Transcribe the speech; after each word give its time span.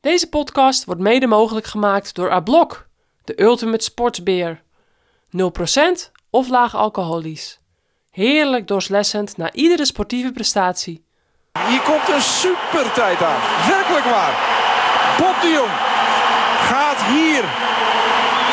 Deze 0.00 0.28
podcast 0.28 0.84
wordt 0.84 1.00
mede 1.00 1.26
mogelijk 1.26 1.66
gemaakt 1.66 2.14
door 2.14 2.30
Ablok, 2.30 2.86
de 3.24 3.42
ultimate 3.42 3.84
sportsbeer. 3.84 4.62
0% 5.36 5.40
of 6.30 6.48
laag 6.48 6.74
alcoholisch. 6.76 7.60
Heerlijk 8.10 8.66
doorslessend 8.66 9.36
na 9.36 9.52
iedere 9.52 9.84
sportieve 9.84 10.32
prestatie. 10.32 11.04
Hier 11.68 11.80
komt 11.80 12.08
een 12.08 12.20
super 12.20 12.92
tijd 12.92 13.22
aan. 13.22 13.40
Werkelijk 13.68 14.04
waar. 14.04 14.34
Bob 15.18 15.40
de 15.40 15.48
Jong 15.48 15.74
gaat 16.70 17.02
hier 17.02 17.44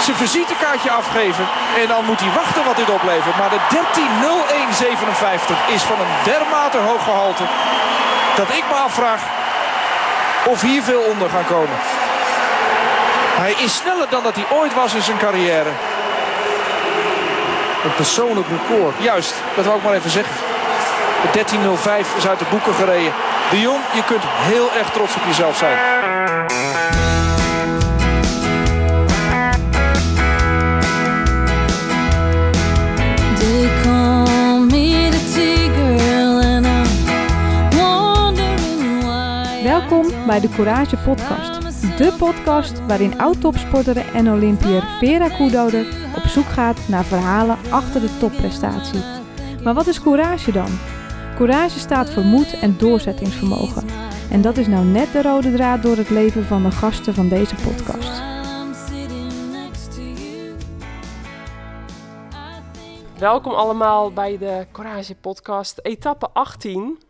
zijn 0.02 0.18
visitekaartje 0.18 0.92
afgeven. 0.92 1.48
En 1.78 1.88
dan 1.88 2.06
moet 2.06 2.20
hij 2.20 2.34
wachten 2.34 2.66
wat 2.66 2.76
dit 2.76 2.90
oplevert. 2.90 3.38
Maar 3.38 3.50
de 3.50 3.62
13.01.57 5.70 5.74
is 5.76 5.84
van 5.84 6.00
een 6.00 6.14
dermate 6.24 6.78
hoog 6.78 7.04
gehalte. 7.04 7.46
Dat 8.36 8.50
ik 8.50 8.64
me 8.70 8.74
afvraag 8.74 9.37
of 10.48 10.62
hier 10.62 10.84
veel 10.84 11.02
onder 11.02 11.30
gaan 11.30 11.46
komen. 11.46 11.78
Hij 13.38 13.52
is 13.52 13.76
sneller 13.76 14.10
dan 14.10 14.24
dat 14.24 14.36
hij 14.36 14.46
ooit 14.58 14.74
was 14.74 14.94
in 14.94 15.02
zijn 15.02 15.18
carrière. 15.18 15.70
Een 17.84 17.96
persoonlijk 17.96 18.48
record. 18.48 18.96
Juist, 18.98 19.34
dat 19.56 19.66
wou 19.66 19.78
ik 19.78 19.84
maar 19.84 19.94
even 19.94 20.10
zeggen. 20.10 20.36
De 21.22 21.46
13.05 22.14 22.18
is 22.18 22.28
uit 22.28 22.40
de 22.40 22.46
boeken 22.50 22.74
gereden. 22.74 23.14
De 23.50 23.60
Jong, 23.60 23.80
je 23.94 24.04
kunt 24.04 24.24
heel 24.26 24.70
erg 24.78 24.90
trots 24.90 25.16
op 25.16 25.22
jezelf 25.26 25.58
zijn. 25.58 25.78
Welkom 39.90 40.26
bij 40.26 40.40
de 40.40 40.50
Courage 40.50 40.98
Podcast. 40.98 41.82
De 41.98 42.16
podcast 42.18 42.86
waarin 42.86 43.20
oud-topsporter 43.20 44.16
en 44.16 44.32
Olympiër 44.32 44.84
Vera 45.00 45.30
Koedoder 45.30 45.86
op 46.16 46.24
zoek 46.24 46.46
gaat 46.46 46.88
naar 46.88 47.04
verhalen 47.04 47.58
achter 47.70 48.02
de 48.02 48.18
topprestatie. 48.18 49.00
Maar 49.64 49.74
wat 49.74 49.88
is 49.88 50.02
courage 50.02 50.52
dan? 50.52 50.80
Courage 51.36 51.80
staat 51.80 52.10
voor 52.10 52.24
moed 52.24 52.60
en 52.60 52.78
doorzettingsvermogen. 52.78 53.88
En 54.32 54.42
dat 54.42 54.58
is 54.58 54.68
nou 54.68 54.86
net 54.86 55.12
de 55.12 55.22
rode 55.22 55.54
draad 55.54 55.84
door 55.84 55.98
het 55.98 56.10
leven 56.10 56.44
van 56.44 56.64
de 56.64 56.72
gasten 56.72 57.14
van 57.14 57.30
deze 57.30 57.56
podcast. 57.56 58.22
Welkom 63.20 63.54
allemaal 63.54 64.14
bij 64.14 64.38
de 64.38 64.68
Courage 64.72 65.16
Podcast, 65.16 65.80
etappe 65.82 66.30
18. 66.34 67.07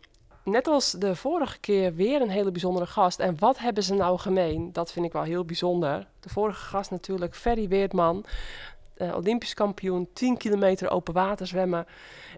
Net 0.48 0.66
als 0.66 0.90
de 0.90 1.16
vorige 1.16 1.58
keer 1.58 1.94
weer 1.94 2.20
een 2.20 2.30
hele 2.30 2.50
bijzondere 2.50 2.86
gast. 2.86 3.18
En 3.18 3.38
wat 3.38 3.58
hebben 3.58 3.82
ze 3.82 3.94
nou 3.94 4.18
gemeen? 4.18 4.72
Dat 4.72 4.92
vind 4.92 5.06
ik 5.06 5.12
wel 5.12 5.22
heel 5.22 5.44
bijzonder. 5.44 6.06
De 6.20 6.28
vorige 6.28 6.64
gast 6.64 6.90
natuurlijk 6.90 7.34
Ferry 7.34 7.68
Weertman, 7.68 8.24
eh, 8.94 9.16
Olympisch 9.16 9.54
kampioen, 9.54 10.08
10 10.12 10.36
kilometer 10.36 10.90
open 10.90 11.14
water 11.14 11.46
zwemmen. 11.46 11.86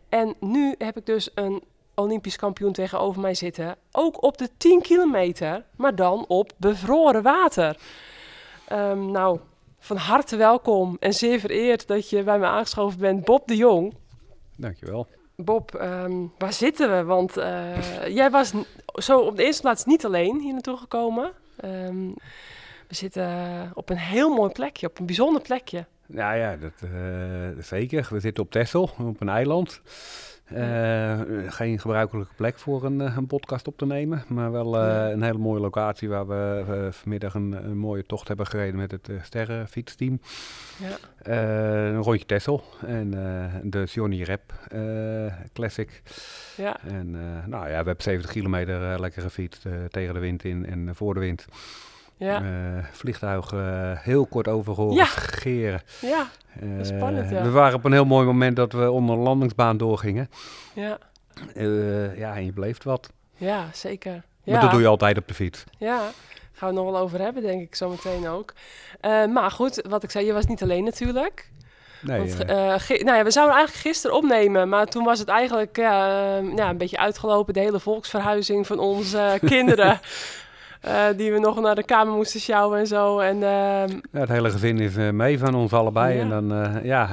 En 0.09 0.35
nu 0.41 0.75
heb 0.79 0.97
ik 0.97 1.07
dus 1.07 1.31
een 1.35 1.63
Olympisch 1.95 2.37
kampioen 2.37 2.73
tegenover 2.73 3.21
mij 3.21 3.35
zitten. 3.35 3.77
Ook 3.93 4.23
op 4.23 4.39
de 4.39 4.49
10 4.57 4.83
kilometer, 4.83 5.65
maar 5.77 5.95
dan 5.95 6.25
op 6.29 6.53
bevroren 6.57 7.23
water. 7.23 7.77
Ehm, 8.69 9.11
nou, 9.11 9.39
van 9.79 9.97
harte 9.97 10.37
welkom 10.37 10.97
en 11.01 11.15
zeer 11.15 11.41
vereerd 11.41 11.87
dat 11.87 12.11
je 12.11 12.23
bij 12.23 12.39
me 12.39 12.47
aangeschoven 12.47 12.99
bent, 12.99 13.25
Bob 13.25 13.49
de 13.49 13.57
Jong. 13.57 13.95
Dankjewel. 14.57 15.07
Bob, 15.45 15.75
ehm, 15.75 16.27
waar 16.39 16.53
zitten 16.53 16.97
we? 16.97 17.05
Want 17.05 17.37
eh, 17.37 18.07
jij 18.19 18.31
was 18.31 18.53
zo 18.95 19.21
op 19.21 19.37
de 19.37 19.45
eerste 19.45 19.63
plaats 19.63 19.85
niet 19.85 20.05
alleen 20.05 20.41
hier 20.41 20.53
naartoe 20.53 20.77
gekomen. 20.77 21.33
Ehm, 21.57 22.09
we 22.89 22.95
zitten 22.95 23.71
op 23.75 23.91
een 23.91 23.99
heel 23.99 24.35
mooi 24.35 24.53
plekje, 24.53 24.87
op 24.87 24.99
een 24.99 25.07
bijzonder 25.07 25.43
plekje. 25.43 25.87
Nou 26.07 26.37
ja, 26.37 26.57
dat, 26.57 26.73
eh, 26.83 27.63
zeker. 27.65 28.07
We 28.11 28.21
zitten 28.21 28.45
op 28.45 28.51
Texel, 28.51 28.91
op 28.99 29.21
een 29.21 29.29
eiland. 29.29 29.81
Eh, 30.55 31.21
geen 31.47 31.79
gebruikelijke 31.79 32.35
plek 32.35 32.59
voor 32.59 32.85
een, 32.85 33.01
eh, 33.01 33.17
een 33.17 33.27
podcast 33.27 33.67
op 33.67 33.77
te 33.77 33.87
nemen. 33.87 34.25
Maar 34.29 34.53
wel 34.53 34.79
eh, 34.79 35.11
een 35.11 35.23
hele 35.23 35.39
mooie 35.39 35.61
locatie 35.61 36.09
waar 36.09 36.27
we 36.27 36.89
vanmiddag 36.91 37.35
een, 37.35 37.53
een 37.53 37.79
mooie 37.79 38.07
tocht 38.07 38.29
hebben 38.29 38.47
gereden 38.47 38.77
met 38.77 38.91
het 38.91 39.11
sterrenfietsteam. 39.23 40.21
Ja. 40.79 40.97
Een 41.23 42.03
rondje 42.03 42.27
Texel 42.27 42.65
en 42.87 43.11
de 43.63 43.85
Johnny 43.85 44.23
Rep 44.23 44.53
Classic. 45.53 46.03
Ja, 46.57 46.77
En 46.81 47.11
nou 47.47 47.65
ja, 47.65 47.69
we 47.69 47.75
hebben 47.75 47.97
70 47.99 48.31
kilometer 48.31 49.01
lekker 49.01 49.23
gefietst 49.23 49.67
tegen 49.89 50.15
de 50.15 50.21
wind 50.21 50.45
in 50.45 50.67
en 50.67 50.95
voor 50.95 51.15
de 51.15 51.21
wind. 51.21 51.47
Ja, 52.21 52.43
Eh, 52.43 52.85
vliegtuig 52.93 53.53
eh, 53.53 53.93
heel 53.99 54.27
kort 54.27 54.49
over 54.49 54.75
horen 54.75 54.95
Ja. 54.97 55.05
geren. 55.05 55.81
ja, 56.01 56.27
Eh, 56.61 56.69
spannend, 56.83 57.31
ja. 57.31 57.43
We 57.43 57.51
waren 57.51 57.75
op 57.75 57.85
een 57.85 57.93
heel 57.93 58.05
mooi 58.05 58.27
moment 58.27 58.57
dat 58.57 58.73
we 58.73 58.91
onder 58.91 59.17
een 59.17 59.23
landingsbaan 59.23 59.77
doorgingen. 59.77 60.31
ja, 60.75 60.99
ja, 62.17 62.35
en 62.37 62.45
je 62.45 62.53
beleeft 62.53 62.85
wat. 62.85 63.11
ja, 63.37 63.69
zeker. 63.73 64.13
Ja, 64.43 64.53
Maar 64.53 64.61
dat 64.63 64.71
doe 64.71 64.81
je 64.81 64.87
altijd 64.87 65.19
op 65.19 65.29
de 65.29 65.35
fiets. 65.35 65.65
ja, 65.79 65.97
gaan 65.99 66.13
we 66.53 66.67
het 66.67 66.75
nog 66.75 66.85
wel 66.93 66.99
over 66.99 67.21
hebben, 67.21 67.43
denk 67.43 67.61
ik, 67.63 67.75
zometeen 67.75 68.29
ook. 68.29 68.53
Maar 69.33 69.51
goed, 69.51 69.87
wat 69.89 70.03
ik 70.03 70.11
zei, 70.11 70.27
je 70.27 70.33
was 70.33 70.47
niet 70.47 70.63
alleen 70.63 70.85
natuurlijk. 70.85 71.51
Nee, 72.03 72.19
Want, 72.19 72.47
nou 72.47 73.17
ja, 73.17 73.25
we 73.25 73.31
zouden 73.31 73.57
eigenlijk 73.57 73.87
gisteren 73.87 74.17
opnemen, 74.17 74.69
maar 74.69 74.87
toen 74.87 75.05
was 75.05 75.19
het 75.19 75.29
eigenlijk 75.29 75.77
ja, 75.77 76.37
een 76.39 76.79
beetje 76.79 76.99
uitgelopen. 76.99 77.55
De 77.55 77.61
hele 77.61 77.81
volksverhuizing 77.81 78.67
van 78.67 78.79
onze 78.79 79.39
kinderen. 79.47 80.01
Eh, 80.81 81.05
die 81.17 81.33
we 81.33 81.39
nog 81.39 81.61
naar 81.61 81.75
de 81.75 81.83
kamer 81.83 82.15
moesten 82.15 82.41
sjouwen 82.41 82.79
en 82.79 82.87
zo. 82.87 83.19
En 83.19 83.35
ehm, 83.43 83.91
ja, 84.13 84.21
het 84.21 84.29
hele 84.29 84.51
gezin 84.51 84.79
is 84.79 84.97
eh, 84.97 85.11
mee 85.11 85.39
van 85.39 85.55
ons 85.55 85.73
allebei. 85.73 86.15
Ja. 86.17 86.21
En 86.23 86.29
dan, 86.29 86.53
eh, 86.53 86.85
ja, 86.85 87.07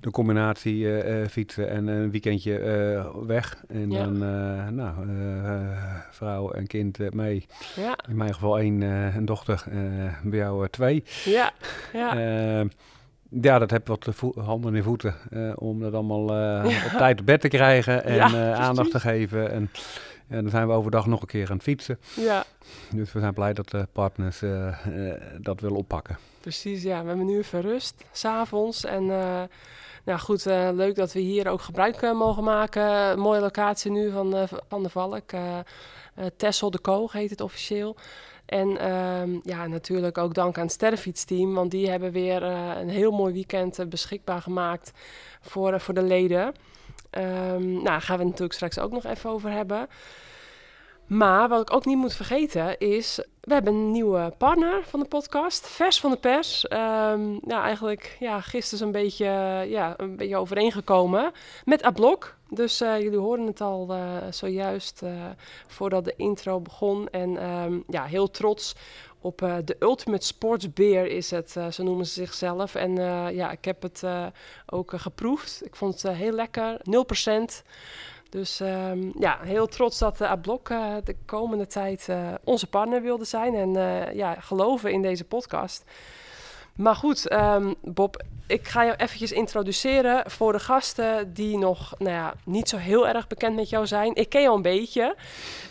de 0.00 0.10
combinatie 0.10 0.86
fietsen 1.28 1.68
en 1.70 1.86
een 1.86 2.10
weekendje 2.10 2.58
weg. 3.26 3.56
En 3.68 3.90
Ja. 3.90 4.04
dan, 4.04 4.18
nou, 4.74 4.94
vrouw 6.10 6.50
en 6.50 6.66
kind 6.66 7.14
mee. 7.14 7.46
ja, 7.76 7.98
In 8.08 8.16
mijn 8.16 8.34
geval 8.34 8.58
één, 8.58 8.80
een 8.82 9.24
dochter. 9.24 9.64
bij 10.22 10.38
jou 10.38 10.68
twee. 10.68 11.04
ja, 11.24 11.50
ja, 11.92 12.16
Eh, 12.60 12.66
ja, 13.42 13.58
dat 13.58 13.70
heb 13.70 13.86
wat 13.86 14.06
handen 14.44 14.74
en 14.74 14.82
voeten 14.82 15.14
eh, 15.30 15.52
om 15.54 15.80
dat 15.80 15.92
allemaal 15.94 16.34
Ja. 16.36 16.64
op 16.64 16.98
tijd 16.98 17.20
op 17.20 17.26
bed 17.26 17.40
te 17.40 17.48
krijgen 17.48 18.04
en 18.04 18.14
Ja, 18.14 18.52
aandacht 18.54 18.90
te 18.90 19.00
geven. 19.00 19.50
En 19.52 19.70
ja, 20.30 20.40
dan 20.40 20.50
zijn 20.50 20.66
we 20.66 20.72
overdag 20.72 21.06
nog 21.06 21.20
een 21.20 21.26
keer 21.26 21.48
aan 21.48 21.54
het 21.54 21.62
fietsen. 21.62 21.98
ja. 22.14 22.44
Dus 22.94 23.12
we 23.12 23.20
zijn 23.20 23.34
blij 23.34 23.52
dat 23.52 23.70
de 23.70 23.88
partners 23.92 24.42
eh, 24.42 24.68
eh, 24.68 25.20
dat 25.40 25.60
willen 25.60 25.76
oppakken. 25.76 26.18
Precies, 26.40 26.82
ja. 26.82 27.00
We 27.00 27.08
hebben 27.08 27.26
nu 27.26 27.38
even 27.38 27.60
rust, 27.60 28.04
s'avonds. 28.12 28.84
En 28.84 29.10
eh, 29.10 29.42
nou 30.04 30.18
goed, 30.18 30.44
leuk 30.74 30.94
dat 30.94 31.12
we 31.12 31.20
hier 31.20 31.48
ook 31.48 31.60
gebruik 31.60 32.02
mogen 32.02 32.44
maken. 32.44 33.18
Mooie 33.18 33.40
locatie 33.40 33.90
nu 33.90 34.10
van, 34.10 34.48
van 34.68 34.82
de 34.82 34.88
Valk. 34.88 35.30
Tessel 36.36 36.70
de 36.70 36.78
Koog 36.78 37.12
heet 37.12 37.30
het 37.30 37.40
officieel. 37.40 37.96
En 38.46 38.78
ehm, 38.78 39.38
ja, 39.42 39.66
natuurlijk 39.66 40.18
ook 40.18 40.34
dank 40.34 40.58
aan 40.58 40.64
het 40.64 40.72
Sterrenfietsteam. 40.72 41.54
Want 41.54 41.70
die 41.70 41.90
hebben 41.90 42.12
weer 42.12 42.42
een 42.42 42.88
heel 42.88 43.10
mooi 43.10 43.32
weekend 43.32 43.88
beschikbaar 43.88 44.42
gemaakt 44.42 44.92
voor, 45.40 45.80
voor 45.80 45.94
de 45.94 46.02
leden. 46.02 46.54
Ehm, 47.10 47.72
nou, 47.72 48.00
gaan 48.00 48.16
we 48.16 48.22
het 48.22 48.30
natuurlijk 48.30 48.52
straks 48.52 48.78
ook 48.78 48.90
nog 48.90 49.04
even 49.04 49.30
over 49.30 49.50
hebben. 49.50 49.88
Maar 51.06 51.48
wat 51.48 51.60
ik 51.60 51.72
ook 51.72 51.84
niet 51.84 51.96
moet 51.96 52.14
vergeten 52.14 52.78
is, 52.78 53.24
we 53.40 53.52
hebben 53.52 53.74
een 53.74 53.90
nieuwe 53.90 54.32
partner 54.38 54.82
van 54.84 55.00
de 55.00 55.06
podcast, 55.06 55.66
vers 55.66 56.00
van 56.00 56.10
de 56.10 56.16
pers. 56.16 56.68
Ehm 56.68 57.30
nou, 57.40 57.62
eigenlijk 57.62 58.16
ja, 58.20 58.40
gisteren 58.40 58.78
zo'n 58.78 58.92
beetje, 58.92 59.24
ja, 59.68 59.94
een 59.96 60.16
beetje 60.16 60.36
overeengekomen 60.36 61.32
met 61.64 61.82
Ablok. 61.82 62.36
Dus 62.50 62.80
eh, 62.80 63.00
jullie 63.00 63.18
hoorden 63.18 63.46
het 63.46 63.60
al 63.60 63.92
eh, 63.92 64.16
zojuist 64.30 65.02
eh, 65.02 65.10
voordat 65.66 66.04
de 66.04 66.14
intro 66.16 66.60
begon. 66.60 67.08
En 67.08 67.36
ehm, 67.36 67.78
ja, 67.88 68.04
heel 68.04 68.30
trots 68.30 68.74
op 69.20 69.42
eh, 69.42 69.56
de 69.64 69.76
Ultimate 69.80 70.26
Sports 70.26 70.72
Beer 70.72 71.06
is 71.06 71.30
het, 71.30 71.56
eh, 71.56 71.70
zo 71.70 71.82
noemen 71.82 72.06
ze 72.06 72.12
zichzelf. 72.12 72.74
En 72.74 72.98
eh, 72.98 73.36
ja, 73.36 73.50
ik 73.50 73.64
heb 73.64 73.82
het 73.82 74.02
ook 74.66 74.92
geproefd. 74.96 75.60
Ik 75.64 75.76
vond 75.76 76.02
het 76.02 76.12
heel 76.12 76.32
lekker, 76.32 76.80
0%. 76.84 77.62
Dus 78.30 78.60
ehm, 78.60 79.10
ja, 79.18 79.38
heel 79.42 79.66
trots 79.66 79.98
dat 79.98 80.20
uh, 80.20 80.30
Ablok 80.30 80.68
eh, 80.68 80.94
de 81.04 81.16
komende 81.24 81.66
tijd 81.66 82.08
onze 82.44 82.66
partner 82.66 83.02
wilde 83.02 83.24
zijn. 83.24 83.54
En 83.54 83.72
ja, 84.16 84.34
geloven 84.34 84.92
in 84.92 85.02
deze 85.02 85.24
podcast. 85.24 85.84
Maar 86.80 86.96
goed, 86.96 87.28
ehm, 87.28 87.72
Bob, 87.82 88.22
ik 88.46 88.68
ga 88.68 88.84
jou 88.84 88.96
eventjes 88.96 89.32
introduceren 89.32 90.30
voor 90.30 90.52
de 90.52 90.58
gasten 90.58 91.34
die 91.34 91.58
nog 91.58 91.94
nou 91.98 92.10
ja, 92.10 92.34
niet 92.44 92.68
zo 92.68 92.76
heel 92.76 93.08
erg 93.08 93.26
bekend 93.26 93.56
met 93.56 93.68
jou 93.68 93.86
zijn. 93.86 94.14
Ik 94.14 94.28
ken 94.28 94.42
jou 94.42 94.56
een 94.56 94.62
beetje, 94.62 95.16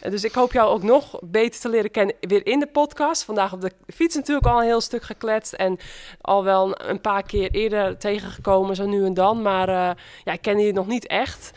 dus 0.09 0.23
ik 0.23 0.33
hoop 0.33 0.51
jou 0.51 0.69
ook 0.69 0.83
nog 0.83 1.19
beter 1.21 1.59
te 1.59 1.69
leren 1.69 1.91
kennen 1.91 2.15
weer 2.19 2.45
in 2.45 2.59
de 2.59 2.67
podcast. 2.67 3.23
Vandaag 3.23 3.53
op 3.53 3.61
de 3.61 3.71
fiets 3.94 4.15
natuurlijk 4.15 4.47
al 4.47 4.59
een 4.59 4.65
heel 4.65 4.81
stuk 4.81 5.03
gekletst 5.03 5.53
en 5.53 5.77
al 6.21 6.44
wel 6.44 6.81
een 6.89 7.01
paar 7.01 7.23
keer 7.23 7.51
eerder 7.51 7.97
tegengekomen, 7.97 8.75
zo 8.75 8.85
nu 8.85 9.06
en 9.06 9.13
dan. 9.13 9.41
Maar 9.41 9.69
eh, 9.69 9.95
ja, 10.23 10.31
ik 10.31 10.41
ken 10.41 10.59
je 10.59 10.73
nog 10.73 10.88
niet 10.88 11.07
echt. 11.07 11.51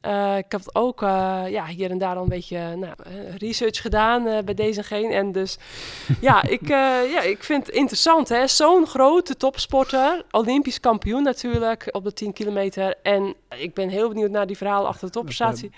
Eh, 0.00 0.36
ik 0.36 0.52
heb 0.52 0.60
ook 0.72 1.02
eh, 1.02 1.42
ja, 1.48 1.66
hier 1.66 1.90
en 1.90 1.98
daar 1.98 2.16
al 2.16 2.22
een 2.22 2.28
beetje 2.28 2.76
nou, 2.76 2.94
eh, 3.04 3.36
research 3.36 3.80
gedaan 3.80 4.44
bij 4.44 4.54
deze 4.54 4.78
en 4.78 4.84
geen. 4.84 5.10
En 5.10 5.32
dus 5.32 5.58
ja 6.20 6.42
ik, 6.42 6.68
ja, 6.68 7.20
ik 7.20 7.44
vind 7.44 7.66
het 7.66 7.74
interessant. 7.74 8.28
hè 8.28 8.46
Zo'n 8.46 8.86
grote 8.86 9.36
topsporter, 9.36 10.24
Olympisch 10.30 10.80
kampioen 10.80 11.22
natuurlijk 11.22 11.88
op 11.90 12.04
de 12.04 12.12
10 12.12 12.32
kilometer. 12.32 12.94
En 13.02 13.34
ik 13.58 13.74
ben 13.74 13.88
heel 13.88 14.08
benieuwd 14.08 14.30
naar 14.30 14.46
die 14.46 14.56
verhalen 14.56 14.88
achter 14.88 15.06
de 15.06 15.12
topprestatie. 15.12 15.70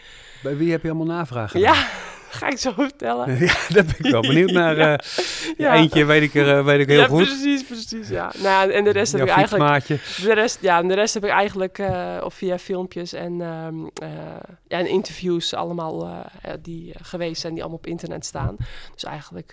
Bij 0.43 0.56
wie 0.56 0.70
heb 0.70 0.82
je 0.82 0.88
allemaal 0.88 1.16
navragen? 1.16 1.61
Ja, 1.61 1.87
ga 2.28 2.48
ik 2.48 2.58
zo 2.58 2.72
vertellen. 2.72 3.38
ja, 3.46 3.54
daar 3.69 3.84
ben 3.84 3.94
ik 3.98 4.10
wel 4.10 4.20
benieuwd 4.20 4.50
naar. 4.50 4.76
Ja. 4.88 4.96
eh, 4.96 5.04
Ja. 5.56 5.75
Eentje 5.75 6.04
weet 6.04 6.22
ik, 6.22 6.34
er, 6.34 6.58
eh, 6.58 6.64
weet 6.64 6.80
ik 6.80 6.86
heel 6.88 7.00
ja, 7.00 7.06
goed. 7.06 7.25
precies, 7.25 7.64
precies. 7.64 8.08
Ja. 8.08 8.32
Nou, 8.42 8.72
en 8.72 8.84
de 8.84 8.90
rest 8.90 9.12
heb 9.12 9.22
ik 9.22 9.28
eigenlijk 9.28 9.70
fietsmaatje. 9.70 10.25
De 10.26 10.34
rest, 10.34 10.58
ja, 10.60 10.78
en 10.78 10.88
de 10.88 10.94
rest 10.94 11.14
heb 11.14 11.25
ik 11.25 11.30
eigenlijk 11.30 11.78
eh, 11.78 12.16
of 12.25 12.34
via 12.34 12.58
filmpjes 12.58 13.12
en, 13.12 13.40
ehm, 13.40 13.78
ja, 14.69 14.78
en 14.78 14.86
interviews 14.88 15.54
allemaal 15.54 16.26
die 16.62 16.94
geweest 17.02 17.40
zijn, 17.40 17.52
die 17.52 17.62
allemaal 17.62 17.78
op 17.80 17.86
internet 17.86 18.25
staan. 18.26 18.56
Dus 18.94 19.04
eigenlijk, 19.04 19.52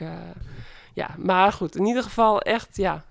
ja, 0.94 1.10
maar 1.18 1.52
goed, 1.52 1.76
in 1.76 1.86
ieder 1.86 2.04
geval 2.04 2.42
echt, 2.42 2.68
ja, 2.74 3.04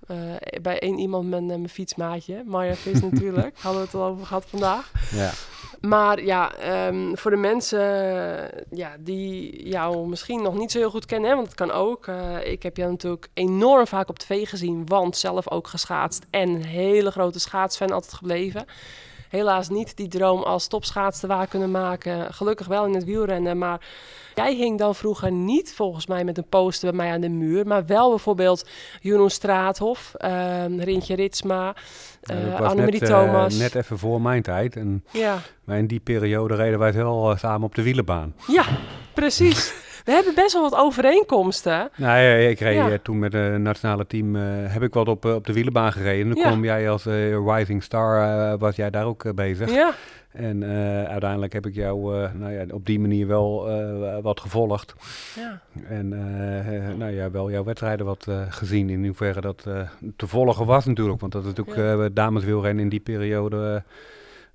bij 0.63 0.79
één 0.79 0.99
iemand 0.99 1.29
mijn, 1.29 1.47
mijn 1.47 1.69
fietsmaatje, 1.69 2.43
Marja 2.47 2.75
Vis 2.75 3.01
natuurlijk, 3.11 3.57
hadden 3.59 3.81
we 3.81 3.87
het 3.87 3.97
al 3.97 4.05
over 4.05 4.27
gehad 4.27 4.45
vandaag. 4.49 4.91
Ja. 5.11 5.31
Maar 5.85 6.25
ja, 6.25 6.55
ehm, 6.55 7.15
voor 7.15 7.31
de 7.31 7.37
mensen 7.37 7.81
eh, 7.81 8.63
ja, 8.71 8.97
die 9.01 9.69
jou 9.69 10.09
misschien 10.09 10.43
nog 10.43 10.55
niet 10.55 10.71
zo 10.71 10.79
heel 10.79 10.91
goed 10.91 11.07
kennen, 11.07 11.29
hè, 11.31 11.35
want 11.37 11.47
het 11.47 11.57
kan 11.57 11.71
ook. 11.71 12.07
eh, 12.07 12.47
ik 12.53 12.63
heb 12.63 12.77
jou 12.77 12.91
natuurlijk 12.91 13.29
enorm 13.35 13.87
vaak 13.87 14.09
op 14.09 14.19
tv 14.19 14.49
gezien, 14.49 14.87
want 14.87 15.17
zelf 15.17 15.51
ook 15.51 15.69
geschaatst 15.69 16.27
en 16.31 16.49
een 16.49 16.65
hele 16.65 17.11
grote 17.11 17.39
schaatsfan 17.41 17.91
altijd 17.91 18.13
gebleven. 18.13 18.67
Helaas 19.35 19.69
niet 19.69 19.97
die 19.97 20.09
droom 20.09 20.43
als 20.43 20.67
topschaatster 20.67 21.29
waar 21.29 21.47
kunnen 21.47 21.71
maken. 21.71 22.35
Gelukkig 22.35 22.67
wel 22.67 22.87
in 22.87 22.95
het 22.95 23.05
wielrennen, 23.05 23.59
maar 23.59 23.81
jij 24.35 24.55
hing 24.55 24.79
dan 24.79 24.95
vroeger 24.95 25.33
niet 25.33 25.75
volgens 25.75 26.07
mij 26.07 26.25
met 26.25 26.39
een 26.39 26.49
poster 26.49 26.89
bij 26.89 26.97
mij 26.99 27.13
aan 27.15 27.21
de 27.21 27.29
muur, 27.29 27.67
maar 27.67 27.87
wel 27.87 28.09
bijvoorbeeld 28.11 28.69
Jeroen 29.01 29.31
Straathof, 29.31 30.15
ehm 30.15 30.81
Rintje 30.81 31.15
Ritsma, 31.15 31.75
was 32.59 32.71
Annemarie 32.71 33.01
net, 33.01 33.11
eh, 33.11 33.19
Thomas. 33.25 33.55
net 33.59 33.75
even 33.75 33.99
voor 33.99 34.21
mijn 34.21 34.43
tijd. 34.43 34.77
En, 34.77 35.05
Ja. 35.11 35.39
maar 35.65 35.79
in 35.79 35.87
die 35.87 36.01
periode 36.01 36.55
reden 36.55 36.79
wij 36.79 36.93
wel 36.93 37.31
eh, 37.31 37.39
samen 37.39 37.67
op 37.67 37.75
de 37.75 37.83
wielenbaan. 37.83 38.35
Ja, 38.47 38.65
precies. 39.15 39.75
We 40.05 40.13
hebben 40.13 40.35
best 40.35 40.53
wel 40.53 40.63
wat 40.71 40.75
overeenkomsten. 40.81 41.91
Nou 41.97 42.19
ja, 42.21 42.35
ik 42.35 42.59
reed 42.61 42.75
Ja. 42.75 42.91
eh, 42.91 42.99
toen 43.03 43.19
met 43.19 43.33
het 43.33 43.59
nationale 43.61 44.07
team, 44.07 44.37
eh, 44.37 44.43
heb 44.73 44.83
ik 44.83 44.95
wat 44.95 45.09
op, 45.09 45.25
eh, 45.25 45.35
op 45.35 45.47
de 45.47 45.53
wielenbaan 45.53 45.93
gereden. 45.93 46.29
Dan 46.29 46.37
Ja. 46.39 46.47
kwam 46.49 46.65
jij 46.65 46.91
als 46.91 47.07
eh, 47.07 47.37
Rising 47.57 47.83
Star, 47.83 48.23
eh, 48.53 48.59
was 48.59 48.77
jij 48.77 48.91
daar 48.91 49.05
ook 49.05 49.25
eh, 49.25 49.33
bezig. 49.33 49.71
Ja, 49.71 49.95
En 50.33 50.63
eh, 50.63 51.05
uiteindelijk 51.05 51.53
heb 51.53 51.67
ik 51.67 51.75
jou 51.75 52.23
eh, 52.23 52.31
nou 52.33 52.53
ja, 52.53 52.65
op 52.71 52.87
die 52.87 53.01
manier 53.01 53.27
wel 53.27 53.69
eh, 53.71 54.19
wat 54.23 54.41
gevolgd. 54.41 54.95
ja. 55.35 55.61
En 55.89 56.13
eh, 56.13 56.89
eh, 56.89 56.97
nou 56.97 57.13
ja, 57.13 57.31
wel 57.31 57.51
jouw 57.51 57.65
wedstrijden 57.65 58.07
wat 58.07 58.27
eh, 58.29 58.41
gezien. 58.49 58.91
In 58.91 59.05
hoeverre 59.07 59.41
dat 59.41 59.65
eh, 59.67 59.81
te 60.17 60.27
volgen 60.27 60.67
was 60.67 60.85
natuurlijk. 60.85 61.21
Want 61.21 61.33
dat 61.33 61.43
is 61.43 61.49
natuurlijk 61.55 61.77
Ja. 61.77 62.05
eh 62.05 62.11
dameswielrennen 62.13 62.83
in 62.83 62.89
die 62.91 63.01
periode 63.01 63.83
eh, 63.85 63.93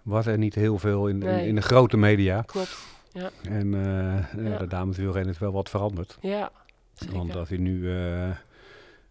was 0.01 0.25
er 0.25 0.37
niet 0.37 0.55
heel 0.55 0.77
veel 0.77 1.07
in, 1.07 1.21
in, 1.23 1.39
in 1.45 1.55
de 1.55 1.61
grote 1.61 1.97
media. 1.97 2.41
klopt. 2.45 2.77
En 3.43 3.73
eh, 3.73 4.43
ja, 4.43 4.49
Ja. 4.49 4.57
de 4.57 4.67
dameswielrennen 4.67 5.33
is 5.33 5.39
wel 5.39 5.51
wat 5.51 5.69
veranderd. 5.69 6.17
Ja, 6.21 6.51
zeker. 6.93 7.15
Want 7.15 7.35
als 7.35 7.49
je 7.49 7.59
nu 7.59 7.89
eh, 7.91 8.29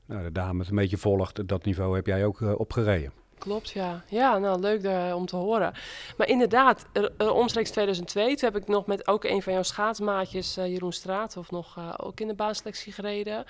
nou, 0.06 0.22
de 0.22 0.32
dames 0.32 0.68
een 0.68 0.76
beetje 0.76 0.96
volgt, 0.96 1.48
dat 1.48 1.64
niveau 1.64 1.96
heb 1.96 2.06
jij 2.06 2.24
ook 2.24 2.40
eh, 2.40 2.58
opgereden. 2.58 3.12
Klopt, 3.38 3.70
ja. 3.70 4.02
Ja, 4.08 4.38
nou, 4.38 4.60
leuk 4.60 4.82
daar, 4.82 5.14
om 5.14 5.26
te 5.26 5.36
horen. 5.36 5.72
Maar 6.16 6.28
inderdaad, 6.28 6.86
er, 6.92 7.12
er, 7.18 7.32
omstreeks 7.32 7.70
2002, 7.70 8.36
toen 8.36 8.52
heb 8.52 8.62
ik 8.62 8.68
nog 8.68 8.86
met 8.86 9.08
ook 9.08 9.24
een 9.24 9.42
van 9.42 9.52
jouw 9.52 9.62
schaatsmaatjes, 9.62 10.56
eh, 10.56 10.66
Jeroen 10.66 10.92
Straat, 10.92 11.36
of 11.36 11.50
nog 11.50 11.98
ook 12.00 12.20
in 12.20 12.26
de 12.28 12.34
baanselectie 12.34 12.92
gereden. 12.92 13.44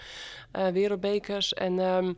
eh, 0.53 0.67
wereldbekers. 0.67 1.55
En, 1.55 1.79
ehm, 1.79 2.13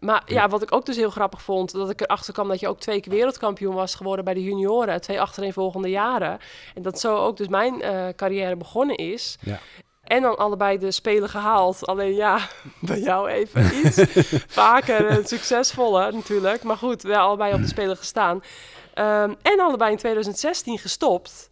maar 0.00 0.22
ja, 0.26 0.48
wat 0.48 0.62
ik 0.62 0.74
ook 0.74 0.86
dus 0.86 0.96
heel 0.96 1.10
grappig 1.10 1.42
vond, 1.42 1.72
dat 1.72 1.90
ik 1.90 2.00
erachter 2.00 2.32
kwam 2.32 2.48
dat 2.48 2.60
je 2.60 2.68
ook 2.68 2.80
twee 2.80 3.00
keer 3.00 3.12
wereldkampioen 3.12 3.74
was 3.74 3.94
geworden 3.94 4.24
bij 4.24 4.34
de 4.34 4.42
junioren, 4.42 5.00
twee 5.00 5.20
achtereenvolgende 5.20 5.90
jaren. 5.90 6.38
En 6.74 6.82
dat 6.82 7.00
zo 7.00 7.16
ook 7.16 7.36
dus 7.36 7.48
mijn 7.48 7.82
eh, 7.82 8.06
carrière 8.16 8.56
begonnen 8.56 8.96
is. 8.96 9.36
Ja. 9.40 9.58
En 10.02 10.22
dan 10.22 10.36
allebei 10.36 10.78
de 10.78 10.90
spelen 10.90 11.28
gehaald. 11.28 11.86
Alleen 11.86 12.14
ja, 12.14 12.48
bij 12.80 13.00
jou 13.00 13.28
even 13.28 13.70
iets 13.84 14.04
vaker 14.46 15.06
en 15.06 15.26
succesvoller 15.26 16.14
natuurlijk. 16.14 16.62
Maar 16.62 16.76
goed, 16.76 17.02
wel 17.02 17.20
allebei 17.20 17.54
op 17.54 17.60
de 17.60 17.66
spelen 17.66 17.96
gestaan. 17.96 18.42
Ehm, 18.94 19.34
en 19.42 19.60
allebei 19.60 19.90
in 19.90 19.96
2016 19.96 20.78
gestopt. 20.78 21.50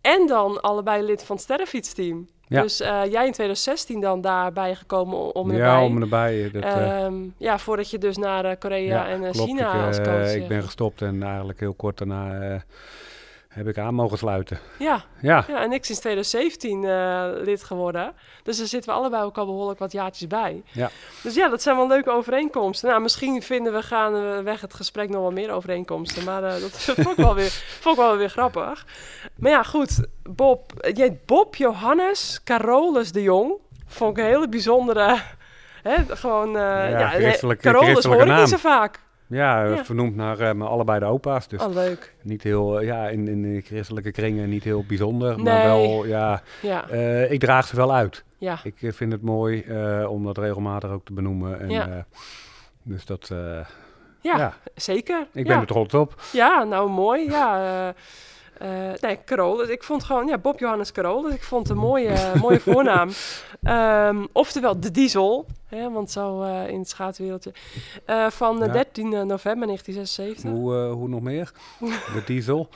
En 0.00 0.26
dan 0.26 0.60
allebei 0.60 1.02
lid 1.02 1.24
van 1.24 1.36
het 1.36 1.44
sterrenfietsteam. 1.44 2.28
Ja. 2.48 2.62
Dus 2.62 2.80
eh, 2.80 2.88
jij 2.88 3.26
in 3.26 3.32
2016 3.32 4.00
dan 4.00 4.20
daarbij 4.20 4.74
gekomen 4.74 5.34
om- 5.34 5.50
en 5.50 5.56
ja, 5.56 5.70
erbij. 5.72 5.86
om 5.86 6.02
erbij. 6.02 6.50
Dat, 6.52 6.62
eh, 6.62 7.04
Ehm, 7.04 7.14
ja, 7.36 7.58
voordat 7.58 7.90
je 7.90 7.98
dus 7.98 8.16
naar 8.16 8.44
eh, 8.44 8.56
Korea 8.58 9.08
en 9.08 9.20
klopt. 9.20 9.36
China 9.38 9.72
ik, 9.74 9.86
als 9.86 10.00
coach... 10.00 10.34
ik 10.34 10.48
ben 10.48 10.62
gestopt 10.62 11.02
en 11.02 11.22
eigenlijk 11.22 11.60
heel 11.60 11.74
kort 11.74 11.98
daarna 11.98 12.62
heb 13.48 13.68
ik 13.68 13.78
aan 13.78 13.94
mogen 13.94 14.18
sluiten. 14.18 14.58
Ja, 14.78 15.04
Ja, 15.20 15.44
ja, 15.48 15.60
en 15.62 15.72
ik 15.72 15.84
sinds 15.84 16.00
2017 16.00 16.84
eh, 16.84 17.28
lid 17.34 17.64
geworden. 17.64 18.12
Dus 18.42 18.58
daar 18.58 18.66
zitten 18.66 18.90
we 18.92 18.96
allebei 18.98 19.22
ook 19.22 19.38
al 19.38 19.46
behoorlijk 19.46 19.78
wat 19.78 19.92
jaartjes 19.92 20.26
bij. 20.28 20.62
Ja. 20.72 20.90
Dus 21.22 21.34
ja, 21.34 21.48
dat 21.48 21.62
zijn 21.62 21.76
wel 21.76 21.88
leuke 21.88 22.10
overeenkomsten. 22.10 22.88
Nou, 22.88 23.00
misschien 23.02 23.42
vinden 23.42 23.72
we 23.72 23.82
gaandeweg 23.82 24.60
het 24.60 24.74
gesprek 24.74 25.08
nog 25.08 25.20
wel 25.20 25.30
meer 25.32 25.50
overeenkomsten. 25.50 26.24
Maar 26.24 26.42
eh, 26.44 26.60
dat 26.60 26.70
vond 27.04 27.18
ik, 27.18 27.24
wel 27.24 27.34
weer, 27.34 27.50
vond 27.80 27.96
ik 27.98 28.02
wel 28.04 28.16
weer 28.16 28.30
grappig. 28.30 28.86
Maar 29.36 29.50
ja, 29.50 29.62
goed. 29.62 30.06
Bob, 30.22 30.72
jij 30.94 31.20
Bob 31.26 31.54
Johannes 31.56 32.40
Carolus 32.44 33.12
de 33.12 33.22
Jong. 33.22 33.52
Vond 33.86 34.18
ik 34.18 34.24
een 34.24 34.30
hele 34.30 34.48
bijzondere... 34.48 35.18
Hè, 35.82 36.16
gewoon... 36.16 36.56
eh 36.56 36.90
ja, 36.90 37.08
christelijke- 37.08 37.70
Carolus 37.72 38.04
hoor 38.04 38.20
ik 38.20 38.26
naam. 38.26 38.38
niet 38.40 38.48
zo 38.48 38.56
vaak. 38.56 39.00
Ja, 39.28 39.64
Ja. 39.64 39.84
vernoemd 39.84 40.16
naar 40.16 40.36
mijn 40.56 40.70
allebei 40.70 40.98
de 40.98 41.04
opa's. 41.04 41.48
Dus 41.48 41.62
Oh, 41.62 41.74
leuk. 41.74 42.14
niet 42.22 42.42
heel, 42.42 42.80
eh, 42.80 42.86
ja, 42.86 43.08
in, 43.08 43.28
in 43.28 43.42
de 43.54 43.60
christelijke 43.60 44.10
kringen 44.10 44.48
niet 44.48 44.64
heel 44.64 44.84
bijzonder. 44.88 45.34
Nee. 45.36 45.44
Maar 45.44 45.64
wel, 45.64 46.06
ja, 46.06 46.42
Ja, 46.62 46.88
eh, 46.88 47.30
ik 47.30 47.40
draag 47.40 47.66
ze 47.66 47.76
wel 47.76 47.94
uit. 47.94 48.24
ja. 48.38 48.58
Ik 48.62 48.94
vind 48.94 49.12
het 49.12 49.22
mooi 49.22 49.64
om 50.08 50.24
dat 50.24 50.38
regelmatig 50.38 50.90
ook 50.90 51.04
te 51.04 51.12
benoemen. 51.12 51.60
En, 51.60 51.70
Ja. 51.70 52.06
dus 52.82 53.06
dat, 53.06 53.28
Ja, 54.20 54.36
ja, 54.38 54.54
zeker. 54.74 55.26
ik 55.32 55.46
ben 55.46 55.60
er 55.60 55.66
trots 55.66 55.94
op. 55.94 56.14
Ja, 56.32 56.64
nou 56.64 56.90
mooi. 56.90 57.30
Ja, 57.30 57.94
nee, 59.00 59.18
Carolus. 59.24 59.68
Ik 59.68 59.82
vond 59.82 60.04
gewoon, 60.04 60.26
ja, 60.26 60.38
Bob 60.38 60.58
Johannes 60.58 60.92
Carolus. 60.92 61.34
Ik 61.34 61.42
vond 61.42 61.68
het 61.68 61.76
een 61.76 61.82
mooie, 61.82 62.14
mooie 62.42 62.60
voornaam. 62.60 63.08
Ehm, 63.62 64.24
oftewel 64.32 64.80
de 64.80 64.90
diesel, 64.90 65.46
hè, 65.68 65.90
want 65.90 66.10
zo 66.10 66.42
eh, 66.42 66.68
in 66.68 66.78
het 66.78 66.88
schaatswereldje. 66.88 67.52
Eh, 68.04 68.30
van 68.30 68.60
eh, 68.62 68.66
Ja. 68.66 68.72
13 68.72 69.08
november 69.08 69.66
1976. 69.66 70.50
Hoe, 70.50 70.76
eh, 70.76 70.92
hoe 70.92 71.08
nog 71.08 71.20
meer? 71.20 71.52
De 72.14 72.22
diesel. 72.26 72.68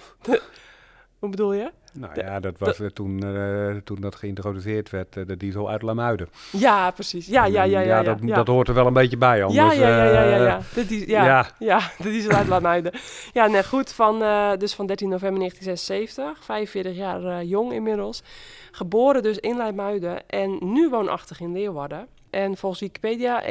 Hoe 1.18 1.28
bedoel 1.30 1.52
je? 1.52 1.72
Nou 1.92 2.12
ja, 2.14 2.40
dat 2.40 2.58
was 2.58 2.80
eh, 2.80 2.86
toen, 2.86 3.22
eh, 3.22 3.76
toen 3.84 4.00
dat 4.00 4.14
geïntroduceerd 4.14 4.90
werd, 4.90 5.16
eh, 5.16 5.26
de 5.26 5.36
diesel 5.36 5.70
uit 5.70 5.82
Lamuiden. 5.82 6.28
Ja, 6.50 6.90
precies. 6.90 7.26
Ja, 7.26 7.44
ja, 7.44 7.62
ja, 7.62 7.80
ja. 7.80 7.96
ja, 7.96 8.02
dat, 8.02 8.18
ja. 8.22 8.34
dat 8.34 8.46
hoort 8.46 8.68
er 8.68 8.74
wel 8.74 8.86
een 8.86 8.92
beetje 8.92 9.16
bij. 9.16 9.44
Anders, 9.44 9.76
ja, 9.76 9.88
ja, 9.88 10.04
ja, 10.04 10.22
ja, 10.22 10.44
ja. 10.44 10.60
De 10.74 10.86
die, 10.86 11.08
ja, 11.08 11.46
ja. 11.58 11.80
de 11.98 12.10
diesel 12.10 12.32
uit 12.32 12.48
Lamuiden. 12.48 12.92
Ja, 13.32 13.46
nee, 13.46 13.64
goed. 13.64 13.92
Van, 13.92 14.18
dus 14.58 14.74
van 14.74 14.86
13 14.86 15.08
november 15.08 15.38
1976. 15.38 16.44
45 16.44 16.96
jaar 16.96 17.44
jong 17.44 17.72
inmiddels. 17.72 18.22
Geboren 18.70 19.22
dus 19.22 19.38
in 19.38 19.56
Leimuiden 19.56 20.28
en 20.28 20.58
nu 20.60 20.88
woonachtig 20.88 21.40
in 21.40 21.52
Leeuwarden. 21.52 22.06
En 22.30 22.56
volgens 22.56 22.80
Wikipedia 22.80 23.42
1,80 23.42 23.48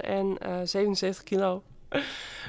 en 0.00 0.38
eh 0.38 0.52
77 0.64 1.24
kilo. 1.24 1.62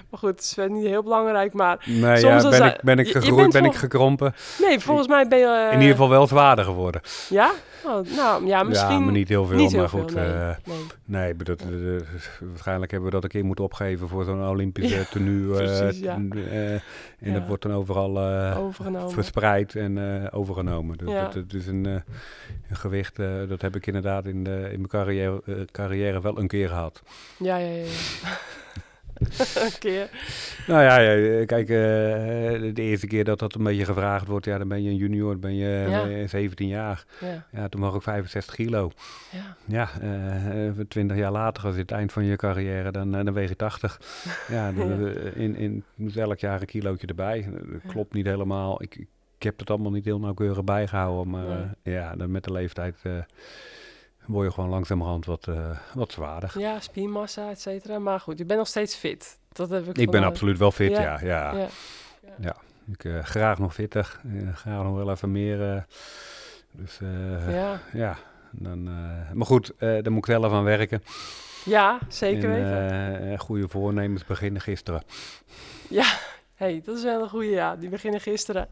Maar 0.09 0.19
goed, 0.19 0.29
het 0.29 0.39
is 0.41 0.55
niet 0.69 0.85
heel 0.85 1.03
belangrijk. 1.03 1.53
Maar 1.53 1.83
Nee, 1.85 2.17
Soms 2.17 2.43
ja, 2.43 2.49
ben, 2.49 2.63
ik, 2.65 2.79
ben 2.81 2.99
ik 2.99 3.07
gegroeid, 3.11 3.51
ben 3.51 3.65
ik 3.65 3.75
gekrompen. 3.75 4.33
nee, 4.61 4.79
volgens 4.79 5.07
mij 5.07 5.27
ben 5.27 5.39
je... 5.39 5.45
eh, 5.45 5.73
In 5.73 5.79
ieder 5.79 5.91
geval 5.95 6.09
wel 6.09 6.27
zwaarder 6.27 6.65
geworden. 6.65 7.01
Ja? 7.29 7.51
Oh, 7.85 8.05
nou, 8.15 8.45
ja, 8.47 8.63
misschien... 8.63 8.93
Ja, 8.93 8.99
maar 8.99 9.11
niet 9.13 9.29
heel 9.29 9.45
veel. 9.45 9.57
niet 9.57 9.71
heel 9.71 9.79
maar 9.79 9.89
veel, 9.89 9.99
goed, 10.01 10.13
nee. 10.15 10.25
eh, 10.25 10.49
nee. 10.65 10.77
nee, 11.05 11.29
ik 11.31 11.37
bedoel, 11.37 11.55
eh, 11.59 12.01
waarschijnlijk 12.49 12.91
hebben 12.91 13.09
we 13.09 13.15
dat 13.15 13.23
een 13.23 13.29
keer 13.29 13.45
moeten 13.45 13.63
opgeven 13.65 14.07
voor 14.07 14.23
zo'n 14.23 14.47
Olympische 14.47 14.95
Ja, 14.97 15.03
tenue. 15.11 15.51
eh, 15.51 15.77
precies, 15.77 15.99
ja. 15.99 16.19
eh, 16.51 16.71
en 17.19 17.33
dat 17.33 17.47
wordt 17.47 17.63
dan 17.63 17.73
overal 17.73 18.17
eh, 18.19 18.57
verspreid 19.07 19.75
en 19.75 19.97
eh, 20.23 20.27
overgenomen. 20.39 20.97
Dus 20.97 21.09
Ja. 21.11 21.23
dat, 21.23 21.33
dat 21.33 21.53
is 21.53 21.67
een, 21.67 21.85
eh, 21.85 21.91
een 22.69 22.75
gewicht, 22.75 23.19
eh, 23.19 23.27
dat 23.47 23.61
heb 23.61 23.75
ik 23.75 23.87
inderdaad 23.87 24.25
in, 24.25 24.43
de, 24.43 24.51
in 24.71 24.77
mijn 24.77 24.87
carrière, 24.87 25.41
eh, 25.45 25.53
carrière 25.71 26.21
wel 26.21 26.37
een 26.39 26.47
keer 26.47 26.67
gehad. 26.67 27.01
Ja, 27.37 27.57
ja, 27.57 27.67
ja. 27.75 27.83
keer. 29.79 30.09
Nou 30.67 30.81
ja, 30.83 30.97
ja, 30.99 31.45
kijk, 31.45 31.69
eh, 31.69 31.75
de 32.73 32.81
eerste 32.81 33.07
keer 33.07 33.23
dat 33.23 33.39
dat 33.39 33.55
een 33.55 33.63
beetje 33.63 33.85
gevraagd 33.85 34.27
wordt, 34.27 34.45
ja, 34.45 34.57
dan 34.57 34.67
ben 34.67 34.83
je 34.83 34.89
een 34.89 34.95
junior, 34.95 35.31
dan 35.31 35.39
ben 35.39 35.55
je 35.55 35.85
Ja. 35.89 36.09
eh, 36.09 36.27
17 36.27 36.67
jaar. 36.67 37.05
Ja, 37.19 37.45
Ja, 37.51 37.67
toen 37.67 37.81
was 37.81 37.95
ik 37.95 38.01
65 38.01 38.55
kilo. 38.55 38.91
ja. 39.31 39.55
Ja, 39.65 39.89
eh, 40.01 40.79
20 40.87 41.17
jaar 41.17 41.31
later, 41.31 41.63
als 41.65 41.75
je 41.75 41.81
het 41.81 41.91
eind 41.91 42.11
van 42.11 42.23
je 42.25 42.35
carrière, 42.35 42.91
dan, 42.91 43.11
dan 43.11 43.33
weeg 43.33 43.49
je 43.49 43.55
80. 43.55 43.99
Ja, 44.47 44.71
de- 44.71 45.31
in, 45.35 45.55
in, 45.55 45.83
elk 46.15 46.39
jaar 46.39 46.59
een 46.61 46.67
kilootje 46.67 47.07
erbij. 47.07 47.47
Dat 47.51 47.91
klopt 47.91 48.13
niet 48.13 48.25
helemaal. 48.25 48.81
Ik, 48.83 48.95
ik 49.37 49.43
heb 49.43 49.59
het 49.59 49.69
allemaal 49.69 49.91
niet 49.91 50.05
heel 50.05 50.19
nauwkeurig 50.19 50.63
bijgehouden. 50.63 51.29
Maar 51.31 51.75
ja, 51.83 52.15
dan 52.15 52.31
met 52.31 52.43
de 52.43 52.51
leeftijd 52.51 52.95
word 54.27 54.47
je 54.47 54.53
gewoon 54.53 54.69
langzamerhand 54.69 55.25
wat, 55.25 55.47
eh, 55.47 55.77
wat 55.93 56.11
zwaarder. 56.11 56.59
Ja, 56.59 56.79
spiermassa, 56.79 57.49
et 57.49 57.61
cetera. 57.61 57.99
Maar 57.99 58.19
goed, 58.19 58.37
je 58.37 58.45
bent 58.45 58.59
nog 58.59 58.67
steeds 58.67 58.95
fit. 58.95 59.39
Dat 59.51 59.69
heb 59.69 59.87
ik 59.87 59.97
Ik 59.97 60.11
ben 60.11 60.23
absoluut 60.23 60.57
wel 60.57 60.71
fit, 60.71 60.91
Ja, 60.91 61.01
ja. 61.01 61.19
ja, 61.53 61.67
Ja. 62.39 62.55
Ik 62.91 63.03
eh, 63.03 63.23
graag 63.23 63.59
nog 63.59 63.73
fitter. 63.73 64.19
eh, 64.23 64.55
graag 64.55 64.83
nog 64.83 64.95
wel 64.95 65.09
even 65.11 65.31
meer. 65.31 65.85
dus 66.71 66.99
ja. 67.49 67.79
Ja. 67.93 68.17
dan, 68.51 68.83
maar 69.33 69.45
goed, 69.47 69.71
daar 69.79 70.11
moet 70.11 70.27
ik 70.27 70.33
zelf 70.33 70.51
aan 70.53 70.63
werken. 70.63 71.03
ja, 71.65 71.99
zeker 72.09 72.49
En, 72.51 73.19
weten. 73.21 73.39
goede 73.39 73.67
voornemens 73.67 74.25
beginnen 74.25 74.61
gisteren. 74.61 75.03
hey, 76.55 76.81
dat 76.85 76.97
is 76.97 77.03
wel 77.03 77.21
een 77.21 77.29
goede, 77.29 77.49
ja. 77.49 77.75
Die 77.75 77.89
beginnen 77.89 78.21
gisteren. 78.21 78.67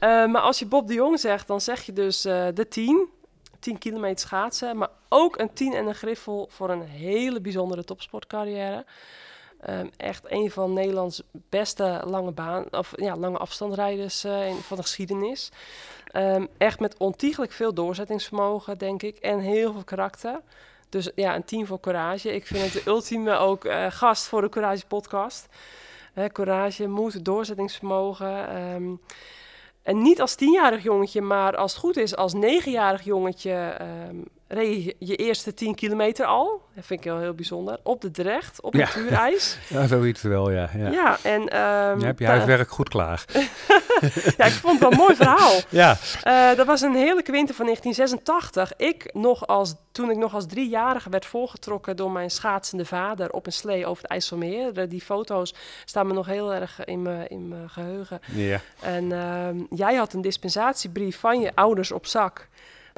Maar 0.00 0.40
als 0.40 0.58
je 0.58 0.66
Bob 0.66 0.88
de 0.88 0.94
Jong 0.94 1.20
zegt, 1.20 1.46
dan 1.46 1.60
zeg 1.60 1.82
je 1.82 1.92
dus 1.92 2.22
de 2.22 2.66
10. 2.68 3.08
10 3.58 3.78
kilometer 3.78 4.18
schaatsen. 4.18 4.76
Maar 4.76 4.88
ook 5.08 5.38
een 5.38 5.52
10 5.52 5.74
en 5.74 5.86
een 5.86 5.94
griffel 5.94 6.48
voor 6.50 6.70
een 6.70 6.82
hele 6.82 7.40
bijzondere 7.40 7.84
topsportcarrière. 7.84 8.84
Ehm, 9.60 9.86
echt 9.96 10.24
een 10.28 10.50
van 10.50 10.72
Nederlands 10.72 11.22
beste 11.48 12.02
lange 12.04 12.32
baan, 12.32 12.64
of 12.70 12.92
ja, 12.96 13.16
lange 13.16 13.38
afstandrijders 13.38 14.24
eh, 14.24 14.48
in, 14.48 14.56
van 14.56 14.76
de 14.76 14.82
geschiedenis. 14.82 15.50
Ehm, 16.06 16.46
echt 16.58 16.80
met 16.80 16.96
ontiegelijk 16.96 17.52
veel 17.52 17.74
doorzettingsvermogen, 17.74 18.78
denk 18.78 19.02
ik. 19.02 19.16
En 19.16 19.38
heel 19.38 19.72
veel 19.72 19.84
karakter. 19.84 20.40
Dus 20.88 21.10
ja, 21.14 21.34
een 21.34 21.44
team 21.44 21.66
voor 21.66 21.80
courage. 21.80 22.34
Ik 22.34 22.46
vind 22.46 22.72
het 22.72 22.72
de 22.72 22.90
ultieme 22.90 23.36
ook 23.36 23.64
eh, 23.64 23.86
gast 23.88 24.26
voor 24.26 24.40
de 24.40 24.48
Courage 24.48 24.86
podcast. 24.86 25.46
Hè, 26.12 26.28
courage, 26.28 26.86
moed, 26.86 27.24
doorzettingsvermogen. 27.24 28.48
ehm, 28.48 28.94
en 29.88 30.02
niet 30.02 30.20
als 30.20 30.34
tienjarig 30.34 30.82
jongetje, 30.82 31.20
maar 31.20 31.56
als 31.56 31.72
het 31.72 31.80
goed 31.80 31.96
is, 31.96 32.16
als 32.16 32.32
negenjarig 32.32 33.04
jongetje 33.04 33.52
ehm 33.52 34.16
reed 34.48 34.84
je 34.84 34.96
je 34.98 35.16
eerste 35.16 35.54
10 35.54 35.74
kilometer 35.74 36.26
al. 36.26 36.62
Dat 36.74 36.84
vind 36.86 37.00
ik 37.04 37.06
heel, 37.10 37.18
heel 37.18 37.34
bijzonder. 37.34 37.78
Op 37.82 38.00
de 38.00 38.10
Drecht, 38.10 38.60
op 38.60 38.74
Ja. 38.74 38.78
natuurijs. 38.84 39.58
Ja, 39.68 39.86
zoiets 39.86 40.22
wel, 40.22 40.50
ja. 40.50 40.70
ja. 40.76 40.88
ja. 40.90 41.18
en... 41.22 41.48
ehm, 41.48 41.98
Je 41.98 42.04
hebt 42.06 42.18
je 42.18 42.26
huiswerk 42.26 42.68
goed 42.70 42.88
klaar. 42.88 43.24
ja, 44.36 44.44
ik 44.44 44.52
vond 44.52 44.72
het 44.72 44.80
wel 44.80 44.90
een 44.90 44.96
mooi 44.98 45.14
verhaal. 45.16 45.52
Ja, 45.68 45.96
Eh, 46.22 46.54
dat 46.56 46.66
was 46.66 46.80
een 46.80 46.94
heerlijke 46.94 47.32
winter 47.32 47.54
van 47.54 47.64
1986. 47.64 48.76
Ik 48.76 49.10
nog 49.14 49.46
als, 49.46 49.74
toen 49.92 50.10
ik 50.10 50.16
nog 50.16 50.34
als 50.34 50.46
driejarige 50.46 51.10
werd 51.10 51.26
voorgetrokken 51.26 51.96
door 51.96 52.10
mijn 52.10 52.30
schaatsende 52.30 52.84
vader 52.84 53.30
op 53.30 53.46
een 53.46 53.52
slee 53.52 53.86
over 53.86 54.02
het 54.02 54.10
IJsselmeer. 54.12 54.88
Die 54.88 55.00
foto's 55.00 55.54
staan 55.84 56.06
me 56.06 56.12
nog 56.12 56.26
heel 56.26 56.54
erg 56.54 56.84
in 56.84 57.02
mijn 57.02 57.28
in 57.28 57.48
mijn 57.48 57.70
geheugen. 57.70 58.20
ja. 58.34 58.60
En 58.80 59.12
ehm, 59.12 59.56
jij 59.70 59.94
had 59.94 60.12
een 60.12 60.20
dispensatiebrief 60.20 61.18
van 61.18 61.40
je 61.40 61.50
ouders 61.54 61.92
op 61.92 62.06
zak. 62.06 62.48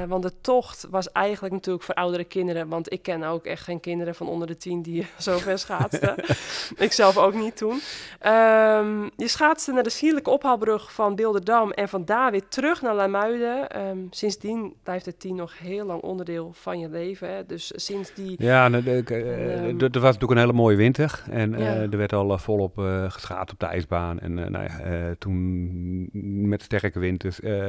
Eh, 0.00 0.08
want 0.08 0.22
de 0.22 0.32
tocht 0.40 0.86
was 0.90 1.12
eigenlijk 1.12 1.54
natuurlijk 1.54 1.84
voor 1.84 1.94
oudere 1.94 2.24
kinderen. 2.24 2.68
Want 2.68 2.92
ik 2.92 3.02
ken 3.02 3.22
ook 3.22 3.44
echt 3.44 3.62
geen 3.62 3.80
kinderen 3.80 4.14
van 4.14 4.28
onder 4.28 4.46
de 4.46 4.56
tien 4.56 4.82
die 4.82 5.06
zo 5.18 5.38
ver 5.38 5.58
schaatsten. 5.58 6.14
ik 6.86 6.92
zelf 6.92 7.16
ook 7.16 7.34
niet 7.34 7.56
toen. 7.56 7.80
Ehm, 8.18 9.02
je 9.16 9.28
schaatste 9.28 9.72
naar 9.72 9.82
de 9.82 9.90
sierlijke 9.90 10.30
ophaalbrug 10.30 10.92
van 10.92 11.14
Bilderdam. 11.14 11.70
En 11.70 11.88
van 11.88 12.04
daar 12.04 12.30
weer 12.30 12.48
terug 12.48 12.82
naar 12.82 12.94
Lamuiden. 12.94 13.68
Ehm, 13.70 13.98
sindsdien 14.10 14.74
blijft 14.82 15.06
het 15.06 15.20
tien 15.20 15.34
nog 15.34 15.58
heel 15.58 15.86
lang 15.86 16.02
onderdeel 16.02 16.50
van 16.52 16.78
je 16.78 16.88
leven. 16.88 17.34
Hè? 17.34 17.46
Dus 17.46 17.72
sinds 17.74 18.14
die... 18.14 18.34
Ja, 18.38 18.68
nou, 18.68 18.90
ik, 18.90 19.10
eh, 19.10 19.52
En, 19.52 19.80
ehm, 19.80 19.92
was 19.92 19.92
natuurlijk 19.92 20.30
een 20.30 20.36
hele 20.36 20.52
mooie 20.52 20.76
winter. 20.76 21.22
En 21.30 21.54
eh, 21.54 21.92
er 21.92 21.96
werd 21.96 22.12
al 22.12 22.32
eh, 22.32 22.38
volop 22.38 22.78
eh 22.78 23.10
geschaat 23.10 23.52
op 23.52 23.58
de 23.58 23.66
ijsbaan. 23.66 24.20
En 24.20 24.38
eh, 24.38 24.50
nou 24.50 24.64
ja, 24.64 24.78
eh, 24.78 25.10
toen 25.18 26.48
met 26.48 26.62
sterke 26.62 26.98
winters 26.98 27.40
eh, 27.40 27.68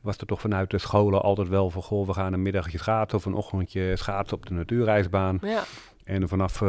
was 0.00 0.16
er 0.16 0.26
toch 0.26 0.40
vanuit 0.40 0.70
de 0.70 0.78
scholen 0.78 1.22
altijd 1.22 1.48
wel 1.48 1.61
van... 1.70 1.82
Goh, 1.82 2.06
we 2.06 2.12
gaan 2.12 2.32
een 2.32 2.42
middagje 2.42 2.78
schaatsen 2.78 3.18
of 3.18 3.24
een 3.24 3.34
ochtendje 3.34 3.96
schaatsen 3.96 4.36
op 4.36 4.46
de 4.46 4.54
natuurijsbaan. 4.54 5.38
Ja, 5.42 5.62
En 6.04 6.28
vanaf 6.28 6.54
eh, 6.54 6.68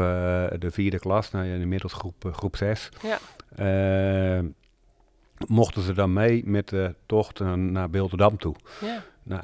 de 0.60 0.72
vierde 0.72 1.00
klas, 1.00 1.32
nou 1.32 1.46
inmiddels 1.48 1.94
groep, 1.94 2.26
eh, 2.26 2.34
groep 2.34 2.56
zes... 2.56 2.90
Ja. 3.02 3.20
eh, 3.56 4.44
mochten 5.48 5.82
ze 5.82 5.94
dan 5.94 6.14
mee 6.14 6.42
met 6.46 6.70
de 6.70 6.96
tocht 7.06 7.40
naar 7.56 7.90
Beelderdam 7.90 8.38
toe. 8.38 8.56
ja, 8.82 9.04
Nou, 9.24 9.42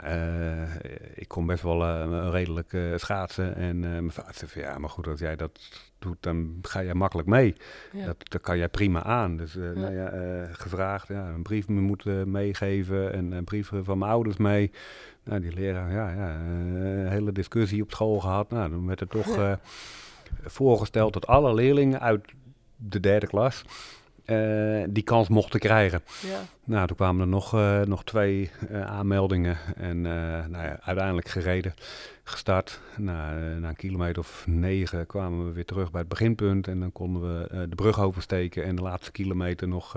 ik 1.14 1.28
kon 1.28 1.46
best 1.46 1.64
wel 1.64 2.32
redelijk 2.32 2.78
schaatsen. 2.96 3.56
En 3.56 3.80
mijn 3.80 4.12
vader 4.12 4.34
zei 4.34 4.52
van 4.52 4.62
ja, 4.62 4.78
maar 4.78 4.90
goed, 4.90 5.08
als 5.08 5.20
jij 5.20 5.36
dat 5.36 5.60
doet, 6.00 6.18
dan 6.20 6.58
ga 6.62 6.84
jij 6.84 6.94
makkelijk 6.94 7.28
mee. 7.28 7.56
ja. 7.92 8.06
Dat, 8.06 8.16
dat 8.30 8.42
kan 8.42 8.58
jij 8.58 8.70
prima 8.70 9.04
aan. 9.04 9.38
Dus 9.38 9.56
eh, 9.56 9.70
nou 9.70 9.94
ja, 9.94 10.08
eh, 10.08 10.48
gevraagd, 10.52 11.08
ja, 11.08 11.28
een 11.30 11.44
brief 11.44 11.68
me 11.68 11.82
moeten 11.82 12.32
meegeven 12.32 13.14
en 13.14 13.32
een 13.32 13.44
brief 13.44 13.72
van 13.84 13.98
mijn 13.98 14.12
ouders 14.12 14.38
mee. 14.38 14.72
Nou, 15.30 15.42
die 15.42 15.54
leraar, 15.54 15.92
ja, 15.92 16.10
ja 16.10 16.30
eh, 16.30 17.02
een 17.04 17.08
hele 17.08 17.32
discussie 17.32 17.82
op 17.82 17.92
school 17.92 18.20
gehad. 18.20 18.50
Nou, 18.50 18.70
dan 18.70 18.86
werd 18.86 19.02
er 19.02 19.08
toch 19.08 19.38
eh, 19.38 19.54
voorgesteld 20.44 21.14
dat 21.14 21.28
alle 21.28 21.54
leerlingen 21.54 22.00
uit 22.00 22.26
de 22.76 23.00
derde 23.00 23.28
klas 23.28 23.64
eh, 24.30 24.88
die 24.90 25.04
kans 25.04 25.30
mochten 25.30 25.60
krijgen. 25.60 26.02
ja. 26.22 26.40
Nou, 26.70 26.88
toen 26.88 26.96
kwamen 26.96 27.22
er 27.22 27.28
nog, 27.28 27.54
eh, 27.54 27.82
nog 27.82 28.04
twee 28.04 28.52
eh, 28.70 28.86
aanmeldingen 28.86 29.58
en 29.76 30.02
nou 30.02 30.64
ja, 30.64 30.80
uiteindelijk 30.82 31.28
gereden, 31.28 31.74
gestart. 32.24 32.80
Eh, 32.98 33.04
na 33.04 33.70
een 33.70 33.76
kilometer 33.76 34.20
of 34.20 34.44
negen 34.48 35.06
kwamen 35.06 35.46
we 35.46 35.52
weer 35.52 35.66
terug 35.66 35.92
bij 35.92 36.00
het 36.00 36.10
beginpunt 36.10 36.68
en 36.68 36.80
dan 36.80 36.92
konden 36.92 37.22
we 37.22 37.68
de 37.68 37.76
brug 37.76 38.00
oversteken 38.00 38.64
en 38.64 38.76
de 38.76 38.82
laatste 38.82 39.12
kilometer 39.12 39.68
nog 39.68 39.94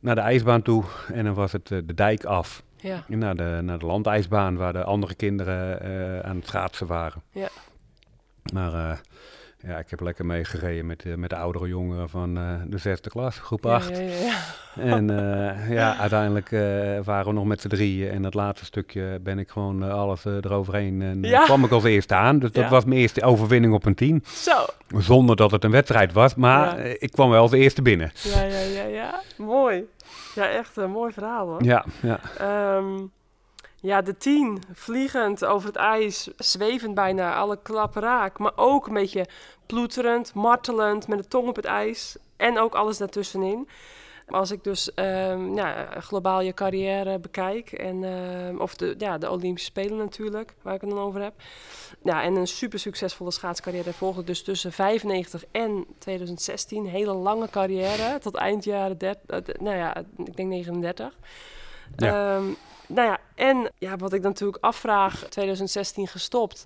naar 0.00 0.14
de 0.14 0.20
ijsbaan 0.20 0.62
toe. 0.62 0.84
En 1.12 1.24
dan 1.24 1.34
was 1.34 1.52
het 1.52 1.68
de 1.68 1.94
dijk 1.94 2.24
af, 2.24 2.62
ja. 2.76 3.04
naar 3.08 3.36
de, 3.36 3.60
naar 3.62 3.78
de 3.78 3.86
landijsbaan 3.86 4.56
waar 4.56 4.72
de 4.72 4.84
andere 4.84 5.14
kinderen 5.14 6.24
aan 6.24 6.36
het 6.36 6.46
schaatsen 6.46 6.86
waren. 6.86 7.22
Ja. 7.32 7.48
Maar 8.52 9.00
ja, 9.62 9.78
ik 9.78 9.90
heb 9.90 10.00
lekker 10.00 10.26
meegereden 10.26 10.86
met, 10.86 11.04
eh, 11.04 11.14
met 11.14 11.30
de 11.30 11.36
oudere 11.36 11.68
jongeren 11.68 12.08
van 12.08 12.38
eh, 12.38 12.54
de 12.66 12.78
zesde 12.78 13.10
klas, 13.10 13.38
groep 13.38 13.64
Ja, 13.64 13.74
8. 13.74 13.88
ja, 13.88 13.98
ja, 13.98 14.14
ja. 14.14 14.34
En 14.74 15.10
eh, 15.10 15.70
ja, 15.70 15.96
uiteindelijk 15.96 16.50
waren 17.04 17.26
we 17.26 17.32
nog 17.32 17.44
met 17.44 17.60
z'n 17.60 17.68
drieën. 17.68 18.10
En 18.10 18.22
dat 18.22 18.34
laatste 18.34 18.64
stukje 18.64 19.18
ben 19.22 19.38
ik 19.38 19.48
gewoon 19.48 19.82
alles 19.82 20.24
eroverheen. 20.24 21.02
En 21.02 21.42
kwam 21.44 21.64
ik 21.64 21.70
als 21.70 21.84
eerste 21.84 22.14
aan. 22.14 22.38
Dus 22.38 22.52
dat 22.52 22.68
was 22.68 22.84
mijn 22.84 23.00
eerste 23.00 23.22
overwinning 23.22 23.74
op 23.74 23.84
een 23.84 23.94
team. 23.94 24.22
Zo. 24.24 24.64
Zonder 24.98 25.36
dat 25.36 25.50
het 25.50 25.64
een 25.64 25.70
wedstrijd 25.70 26.12
was. 26.12 26.34
Maar 26.34 26.78
ik 26.78 27.12
kwam 27.12 27.30
wel 27.30 27.42
als 27.42 27.52
eerste 27.52 27.82
binnen. 27.82 28.10
Ja, 28.14 28.42
ja, 28.42 28.58
ja, 28.58 28.84
ja. 28.84 29.20
Mooi. 29.36 29.84
Ja, 30.34 30.48
echt 30.48 30.76
een 30.76 30.90
mooi 30.90 31.12
verhaal 31.12 31.46
hoor. 31.46 31.64
Ja, 31.64 31.84
ja. 32.02 32.20
Ehm, 32.38 32.98
ja, 33.80 34.02
de 34.02 34.16
tien, 34.16 34.62
vliegend 34.72 35.44
over 35.44 35.68
het 35.68 35.76
ijs, 35.76 36.28
zwevend 36.36 36.94
bijna, 36.94 37.34
alle 37.34 37.58
klappen 37.62 38.02
raak. 38.02 38.38
Maar 38.38 38.52
ook 38.56 38.86
een 38.86 38.94
beetje 38.94 39.26
ploeterend, 39.66 40.34
martelend, 40.34 41.08
met 41.08 41.18
de 41.18 41.28
tong 41.28 41.48
op 41.48 41.56
het 41.56 41.64
ijs. 41.64 42.16
En 42.36 42.58
ook 42.58 42.74
alles 42.74 42.98
daartussenin. 42.98 43.68
Als 44.28 44.50
ik 44.50 44.64
dus 44.64 44.94
ehm, 44.94 45.54
ja, 45.54 45.86
globaal 46.00 46.40
je 46.40 46.54
carrière 46.54 47.18
bekijk, 47.18 47.72
en, 47.72 48.04
ehm, 48.04 48.56
of 48.56 48.74
de, 48.74 48.94
ja, 48.98 49.18
de 49.18 49.30
Olympische 49.30 49.70
Spelen 49.70 49.96
natuurlijk, 49.96 50.54
waar 50.62 50.74
ik 50.74 50.80
het 50.80 50.90
dan 50.90 50.98
over 50.98 51.22
heb. 51.22 51.34
Ja, 52.02 52.22
en 52.22 52.34
een 52.34 52.46
super 52.46 52.78
succesvolle 52.78 53.30
schaatscarrière 53.30 53.92
volgde 53.92 54.24
dus 54.24 54.42
tussen 54.42 54.72
95 54.72 55.44
en 55.50 55.86
2016. 55.98 56.86
Hele 56.86 57.12
lange 57.12 57.48
carrière, 57.50 58.18
tot 58.18 58.34
eind 58.34 58.64
jaren 58.64 58.98
30, 58.98 59.58
nou 59.60 59.76
ja, 59.76 59.96
ik 60.16 60.36
denk 60.36 60.48
39. 60.48 61.16
Ja. 61.96 62.36
Ehm, 62.36 62.44
nou 62.94 63.08
ja, 63.08 63.18
en 63.34 63.70
ja, 63.78 63.96
wat 63.96 64.12
ik 64.12 64.22
dan 64.22 64.30
natuurlijk 64.30 64.64
afvraag, 64.64 65.24
2016 65.28 66.06
gestopt. 66.08 66.64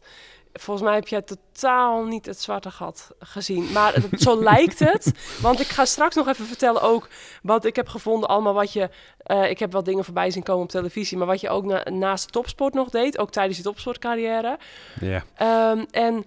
Volgens 0.53 0.87
mij 0.87 0.95
heb 0.95 1.09
jij 1.09 1.23
totaal 1.23 2.05
niet 2.05 2.27
het 2.27 2.41
zwarte 2.41 2.71
gat 2.71 3.11
gezien. 3.19 3.73
Maar 3.73 3.95
het- 3.95 4.21
zo 4.21 4.43
lijkt 4.51 4.79
het. 4.79 5.13
Want 5.41 5.61
ik 5.61 5.67
ga 5.67 5.85
straks 5.85 6.15
nog 6.15 6.29
even 6.29 6.47
vertellen 6.47 6.83
ook 6.83 7.09
wat 7.43 7.65
ik 7.65 7.77
heb 7.77 7.89
gevonden. 7.89 8.29
Allemaal 8.29 8.55
wat 8.55 8.73
je... 8.73 8.91
eh, 9.19 9.51
ik 9.51 9.59
heb 9.59 9.73
wel 9.73 9.83
dingen 9.83 10.05
voorbij 10.05 10.31
zien 10.31 10.43
komen 10.43 10.63
op 10.63 10.69
televisie. 10.69 11.19
Maar 11.19 11.27
wat 11.27 11.41
je 11.41 11.49
ook 11.49 11.65
na- 11.65 11.87
naast 11.91 12.25
de 12.25 12.31
topsport 12.31 12.75
nog 12.75 12.91
deed. 12.91 13.19
Ook 13.19 13.31
tijdens 13.31 13.57
je 13.57 13.63
topsportcarrière. 13.63 14.59
ja. 15.01 15.25
Ehm, 15.37 15.85
en 15.91 16.27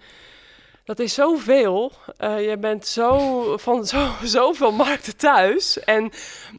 dat 0.88 1.00
is 1.00 1.14
zoveel. 1.14 1.92
Eh 2.18 2.50
je 2.50 2.58
bent 2.58 2.88
zo 2.88 3.58
van 3.58 3.86
zo, 3.86 4.08
zoveel 4.38 4.72
markten 4.72 5.18
thuis. 5.18 5.80
En 5.80 6.12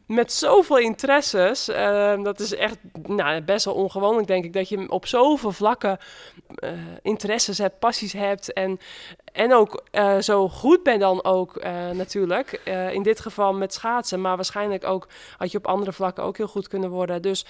met 0.05 0.33
zoveel 0.33 0.77
interesses. 0.77 1.67
Ehm, 1.67 2.23
dat 2.23 2.39
is 2.39 2.55
echt 2.55 2.77
nou, 3.07 3.41
best 3.41 3.65
wel 3.65 3.73
ongewoon, 3.73 4.23
denk 4.23 4.45
ik. 4.45 4.53
Dat 4.53 4.69
je 4.69 4.91
op 4.91 5.05
zoveel 5.05 5.51
vlakken 5.51 5.97
eh, 6.55 6.71
interesses 7.01 7.57
hebt, 7.57 7.79
passies 7.79 8.13
hebt. 8.13 8.53
En, 8.53 8.79
en 9.33 9.53
ook 9.53 9.83
eh, 9.91 10.17
zo 10.17 10.49
goed 10.49 10.83
bent 10.83 10.99
dan 10.99 11.23
ook 11.23 11.57
eh, 11.57 11.89
natuurlijk. 11.89 12.51
Eh, 12.51 12.93
in 12.93 13.03
dit 13.03 13.19
geval 13.19 13.53
met 13.53 13.73
schaatsen. 13.73 14.21
Maar 14.21 14.35
waarschijnlijk 14.35 14.85
ook 14.85 15.07
had 15.37 15.51
je 15.51 15.57
op 15.57 15.67
andere 15.67 15.93
vlakken 15.93 16.23
ook 16.23 16.37
heel 16.37 16.47
goed 16.47 16.67
kunnen 16.67 16.89
worden. 16.89 17.21
Dus 17.21 17.45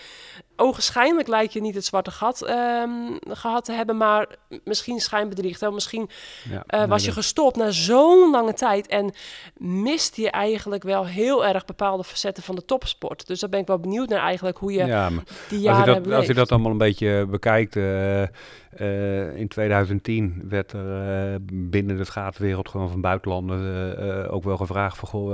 ogenschijnlijk 0.56 1.28
lijkt 1.28 1.54
je 1.54 1.62
niet 1.62 1.76
het 1.76 1.86
zwarte 1.86 2.12
gat 2.12 2.42
ehm, 2.42 3.18
gehad 3.30 3.66
te 3.66 3.72
hebben. 3.72 3.98
Maar 3.98 4.28
misschien 4.64 5.00
schijnbedriegt. 5.00 5.62
Hè? 5.62 5.72
Misschien 5.72 6.10
Ja. 6.50 6.64
Eh, 6.70 6.86
was 6.86 7.06
je 7.06 7.12
gestopt 7.12 7.56
na 7.56 7.72
zo'n 7.72 8.32
lange 8.32 8.54
tijd 8.54 8.88
en 8.88 9.14
miste 9.58 10.22
je 10.22 10.32
eigenlijk 10.32 10.84
wel 10.84 11.06
heel 11.06 11.46
erg 11.46 11.66
bepaalde 11.66 12.04
facetten 12.04 12.44
van 12.44 12.56
de 12.56 12.66
topsport. 12.66 13.28
Dus 13.28 13.40
daar 13.40 13.50
ben 13.50 13.60
ik 13.60 13.68
wel 13.68 13.80
benieuwd 13.80 14.10
naar 14.10 14.22
eigenlijk 14.22 14.58
hoe 14.58 14.72
je 14.72 14.86
ja, 14.86 15.10
maar 15.10 15.24
die 15.50 15.58
Als 15.58 15.78
jaren 15.78 15.86
je, 15.86 15.92
hebt 15.92 16.06
dat, 16.06 16.14
als 16.14 16.26
je 16.26 16.34
dat 16.34 16.52
allemaal 16.52 16.72
een 16.72 16.78
beetje 16.78 17.26
bekijkt, 17.30 17.76
eh, 17.76 18.22
eh, 18.22 19.36
in 19.36 19.48
2010 19.48 20.42
werd 20.50 20.72
er 20.72 21.38
binnen 21.54 21.98
de 21.98 22.04
schaatswereld 22.04 22.70
gewoon 22.70 22.90
van 22.90 23.02
buitenlanders 23.02 24.28
ook 24.28 24.44
wel 24.44 24.58
gevraagd 24.58 24.98
van, 24.98 25.08
goh, 25.08 25.30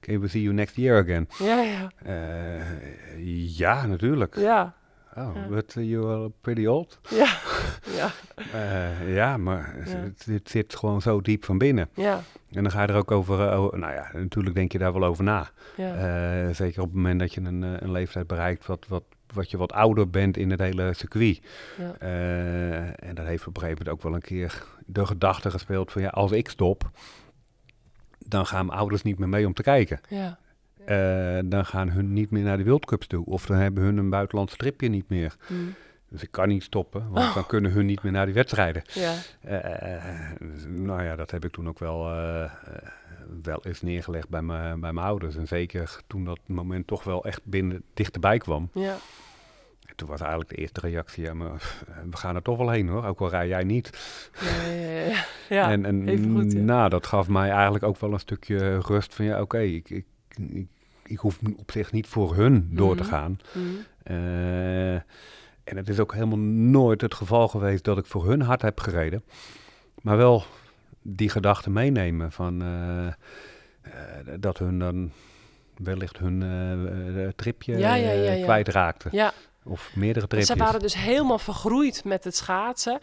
can 0.00 0.20
we 0.20 0.28
see 0.28 0.42
you 0.42 0.54
next 0.54 0.76
year 0.76 1.02
again? 1.02 1.28
Ja, 1.38 1.62
ja, 1.62 1.90
ja, 3.56 3.86
natuurlijk. 3.86 4.36
ja, 4.36 4.74
Oh, 5.16 5.48
but 5.48 5.72
you 5.78 6.10
are 6.10 6.30
pretty 6.40 6.66
old. 6.66 6.98
ja, 7.10 7.38
ja, 7.98 8.10
Eh, 8.52 9.14
ja, 9.14 9.36
maar. 9.36 9.72
Het, 9.76 10.24
het 10.26 10.48
zit 10.50 10.76
gewoon 10.76 11.02
zo 11.02 11.20
diep 11.20 11.44
van 11.44 11.58
binnen. 11.58 11.88
ja, 11.94 12.22
En 12.50 12.62
dan 12.62 12.72
ga 12.72 12.82
je 12.82 12.88
er 12.88 12.94
ook 12.96 13.10
over, 13.10 13.48
eh, 13.50 13.60
o- 13.62 13.76
nou 13.76 13.92
ja, 13.92 14.10
natuurlijk 14.12 14.54
denk 14.54 14.72
je 14.72 14.78
daar 14.78 14.92
wel 14.92 15.04
over 15.04 15.24
na. 15.24 15.50
ja, 15.76 15.94
Eh, 16.46 16.54
zeker 16.54 16.80
op 16.80 16.86
het 16.86 16.96
moment 16.96 17.20
dat 17.20 17.34
je 17.34 17.40
een, 17.40 17.62
een 17.62 17.90
leeftijd 17.90 18.26
bereikt 18.26 18.66
wat, 18.66 18.86
wat, 18.88 19.02
wat 19.34 19.50
je 19.50 19.56
wat 19.56 19.72
ouder 19.72 20.10
bent 20.10 20.36
in 20.36 20.50
het 20.50 20.60
hele 20.60 20.94
circuit. 20.94 21.40
ja, 21.78 21.94
en 22.96 23.14
dat 23.14 23.26
heeft 23.26 23.46
op 23.46 23.54
een 23.56 23.62
gegeven 23.62 23.84
moment 23.84 23.88
ook 23.88 24.02
wel 24.02 24.14
een 24.14 24.20
keer 24.26 24.64
de 24.86 25.06
gedachte 25.06 25.50
gespeeld 25.50 25.92
van 25.92 26.02
ja, 26.02 26.08
als 26.08 26.32
ik 26.32 26.48
stop, 26.48 26.90
dan 28.18 28.46
gaan 28.46 28.66
mijn 28.66 28.78
ouders 28.78 29.02
niet 29.02 29.18
meer 29.18 29.28
mee 29.28 29.46
om 29.46 29.54
te 29.54 29.62
kijken. 29.62 30.00
ja, 30.08 30.38
Eh, 30.86 31.38
dan 31.44 31.66
gaan 31.66 31.90
hun 31.90 32.12
niet 32.12 32.30
meer 32.30 32.42
naar 32.42 32.56
de 32.56 32.64
World 32.64 32.84
Cups 32.86 33.06
toe. 33.06 33.24
Of 33.26 33.46
dan 33.46 33.56
hebben 33.56 33.82
hun 33.82 33.96
een 33.96 34.10
buitenlands 34.10 34.52
stripje 34.52 34.88
niet 34.88 35.08
meer. 35.08 35.36
hm, 35.46 35.54
Dus 36.08 36.22
ik 36.22 36.30
kan 36.30 36.48
niet 36.48 36.62
stoppen, 36.62 37.10
want 37.10 37.34
dan 37.34 37.46
kunnen 37.46 37.70
hun 37.72 37.86
niet 37.86 38.02
meer 38.02 38.12
naar 38.12 38.24
die 38.26 38.34
wedstrijden. 38.34 38.82
ja, 38.92 39.14
Eh, 39.40 40.30
dus, 40.40 40.64
nou 40.68 41.02
ja, 41.02 41.16
dat 41.16 41.30
heb 41.30 41.44
ik 41.44 41.52
toen 41.52 41.68
ook 41.68 41.78
wel, 41.78 42.10
eh, 42.10 42.50
wel 43.42 43.60
eens 43.64 43.82
neergelegd 43.82 44.28
bij, 44.28 44.42
mijn 44.42 44.80
bij 44.80 44.92
mijn 44.92 45.06
ouders. 45.06 45.36
En 45.36 45.46
zeker 45.46 46.00
toen 46.06 46.24
dat 46.24 46.38
moment 46.46 46.86
toch 46.86 47.04
wel 47.04 47.24
echt 47.24 47.40
binnen 47.44 47.82
dichterbij 47.94 48.38
kwam. 48.38 48.70
ja, 48.72 48.96
Toen 49.96 50.08
was 50.08 50.20
eigenlijk 50.20 50.50
de 50.50 50.56
eerste 50.56 50.80
reactie, 50.80 51.24
ja, 51.24 51.34
maar 51.34 51.82
we 52.10 52.16
gaan 52.16 52.34
er 52.34 52.42
toch 52.42 52.58
wel 52.58 52.70
heen 52.70 52.88
hoor, 52.88 53.04
ook 53.04 53.20
al 53.20 53.28
rij 53.28 53.48
jij 53.48 53.64
niet. 53.64 53.90
ja, 54.40 54.72
ja, 54.72 55.06
ja, 55.06 55.24
ja, 55.48 55.70
en 55.70 55.84
en 55.84 56.08
even 56.08 56.32
goed, 56.36 56.52
ja. 56.52 56.58
nou, 56.60 56.88
dat 56.88 57.06
gaf 57.06 57.28
mij 57.28 57.50
eigenlijk 57.50 57.84
ook 57.84 57.98
wel 57.98 58.12
een 58.12 58.20
stukje 58.20 58.78
rust 58.80 59.14
van, 59.14 59.24
ja, 59.24 59.40
oké, 59.40 59.58
ik, 59.58 59.90
ik, 59.90 60.06
ik, 60.36 60.68
ik 61.08 61.18
hoef 61.18 61.38
op 61.56 61.70
zich 61.70 61.92
niet 61.92 62.06
voor 62.06 62.34
hun 62.36 62.68
door 62.72 62.96
te 62.96 63.02
Mhm. 63.02 63.10
gaan. 63.12 63.38
hm, 63.52 63.58
Eh, 64.02 64.94
en 65.64 65.76
het 65.76 65.88
is 65.88 65.98
ook 66.00 66.12
helemaal 66.12 66.38
nooit 66.38 67.00
het 67.00 67.14
geval 67.14 67.48
geweest 67.48 67.84
dat 67.84 67.98
ik 67.98 68.06
voor 68.06 68.26
hun 68.28 68.42
hard 68.42 68.62
heb 68.62 68.80
gereden. 68.80 69.24
Maar 70.02 70.16
wel 70.16 70.44
die 71.02 71.28
gedachte 71.28 71.70
meenemen 71.70 72.32
van 72.32 72.62
eh, 72.62 73.06
eh, 73.06 73.12
dat 74.40 74.58
hun 74.58 74.78
dan 74.78 75.10
wellicht 75.76 76.18
hun 76.18 76.44
tripje 77.36 77.78
Ja, 77.78 77.94
ja, 77.94 78.10
ja, 78.10 78.32
ja. 78.32 78.44
kwijtraakten. 78.44 79.10
ja. 79.12 79.32
Of 79.68 79.90
meerdere 79.94 80.42
Ze 80.44 80.56
waren 80.56 80.80
dus 80.80 80.94
helemaal 80.94 81.38
vergroeid 81.38 82.04
met 82.04 82.24
het 82.24 82.36
schaatsen. 82.36 82.98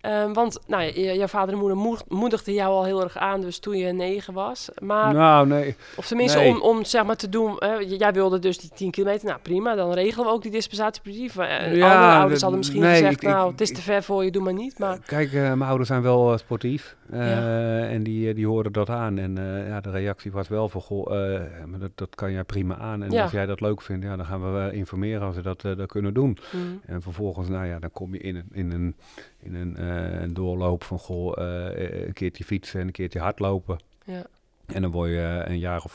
Ehm, 0.00 0.32
want 0.32 0.58
nou, 0.66 0.82
ja, 0.82 0.88
je- 0.94 1.16
jouw 1.18 1.26
vader 1.26 1.52
en 1.54 1.58
moeder 1.60 1.76
moed- 1.76 2.04
moedigden 2.08 2.54
jou 2.54 2.70
al 2.72 2.84
heel 2.84 3.02
erg 3.02 3.16
aan, 3.16 3.40
dus 3.40 3.58
toen 3.58 3.76
je 3.76 3.92
negen 3.92 4.34
was. 4.34 4.68
Maar, 4.78 5.14
nou, 5.14 5.46
nee. 5.46 5.76
of 5.96 6.06
tenminste, 6.06 6.38
nee. 6.38 6.48
om, 6.50 6.60
om 6.60 6.84
zeg 6.84 7.04
maar 7.04 7.16
te 7.16 7.28
doen. 7.28 7.58
jij 7.98 8.12
wilde 8.12 8.38
dus 8.38 8.58
die 8.58 8.70
10 8.74 8.90
kilometer. 8.90 9.26
Nou 9.26 9.38
prima, 9.42 9.74
dan 9.74 9.92
regelen 9.92 10.26
we 10.26 10.32
ook 10.32 10.42
die 10.42 10.50
dispensatiebrief. 10.50 11.36
Eh, 11.36 11.74
Ja, 11.76 11.94
andere 11.94 12.18
ouders 12.18 12.40
hadden 12.40 12.58
misschien 12.58 12.80
nee, 12.80 12.92
gezegd: 12.92 13.22
ik- 13.22 13.28
Nou, 13.28 13.50
het 13.50 13.60
is 13.60 13.72
te 13.72 13.82
ver 13.82 14.02
voor 14.02 14.24
je, 14.24 14.30
doe 14.30 14.42
maar 14.42 14.52
niet. 14.52 14.78
Maar 14.78 14.98
Kijk, 15.06 15.32
eh, 15.32 15.40
mijn 15.40 15.62
ouders 15.62 15.88
zijn 15.88 16.02
wel 16.02 16.32
eh, 16.32 16.38
sportief. 16.38 16.96
eh, 17.10 17.18
Ja. 17.30 17.86
En 17.88 18.02
die, 18.02 18.28
eh, 18.28 18.34
die 18.34 18.46
hoorden 18.46 18.72
dat 18.72 18.90
aan. 18.90 19.18
En 19.18 19.38
eh, 19.38 19.68
ja, 19.68 19.80
de 19.80 19.90
reactie 19.90 20.32
was 20.32 20.48
wel 20.48 20.68
van, 20.68 20.80
goh, 20.80 21.34
eh, 21.34 21.40
maar 21.66 21.78
dat, 21.78 21.90
dat 21.94 22.14
kan 22.14 22.32
jij 22.32 22.44
prima 22.44 22.76
aan. 22.76 23.02
En 23.02 23.10
Ja. 23.10 23.22
als 23.22 23.30
jij 23.30 23.46
dat 23.46 23.60
leuk 23.60 23.82
vindt, 23.82 24.04
ja, 24.04 24.16
dan 24.16 24.26
gaan 24.26 24.52
we 24.54 24.68
eh, 24.70 24.76
informeren 24.78 25.22
als 25.26 25.36
we 25.36 25.42
dat, 25.42 25.64
eh, 25.64 25.76
dat 25.76 25.86
kunnen 25.88 26.07
doen. 26.12 26.38
hm, 26.50 26.56
En 26.86 27.02
vervolgens, 27.02 27.48
nou 27.48 27.66
ja, 27.66 27.78
dan 27.78 27.90
kom 27.90 28.12
je 28.14 28.20
in 28.20 28.36
een, 28.36 28.48
in 28.52 28.72
een, 28.72 28.96
in 29.38 29.54
een, 29.54 29.76
eh, 29.76 30.20
een 30.20 30.34
doorloop 30.34 30.84
van, 30.84 30.98
goh, 30.98 31.38
eh, 31.38 32.06
een 32.06 32.12
keertje 32.12 32.44
fietsen 32.44 32.80
en 32.80 32.86
een 32.86 32.92
keertje 32.92 33.20
hardlopen. 33.20 33.78
ja, 34.04 34.26
En 34.66 34.82
dan 34.82 34.90
word 34.90 35.10
je 35.10 35.42
een 35.46 35.58
jaar 35.58 35.82
of 35.84 35.92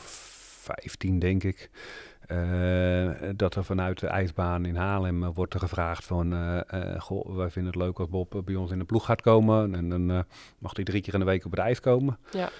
15, 0.62 1.18
denk 1.18 1.42
ik. 1.42 1.70
dat 3.36 3.54
er 3.54 3.64
vanuit 3.64 3.98
de 4.00 4.06
ijsbaan 4.06 4.64
in 4.64 4.76
Haarlem 4.76 5.32
wordt 5.32 5.54
er 5.54 5.60
gevraagd 5.60 6.04
van... 6.04 6.32
goh, 6.98 7.36
wij 7.36 7.50
vinden 7.50 7.72
het 7.72 7.82
leuk 7.82 7.98
als 7.98 8.08
Bob 8.08 8.42
bij 8.44 8.54
ons 8.54 8.70
in 8.70 8.78
de 8.78 8.84
ploeg 8.84 9.04
gaat 9.04 9.22
komen. 9.22 9.74
En 9.74 9.88
dan 9.88 10.24
mag 10.58 10.74
hij 10.74 10.84
drie 10.84 11.02
keer 11.02 11.12
in 11.14 11.18
de 11.20 11.26
week 11.26 11.44
op 11.44 11.50
het 11.50 11.60
ijs 11.60 11.80
komen. 11.80 12.18
Ja. 12.30 12.50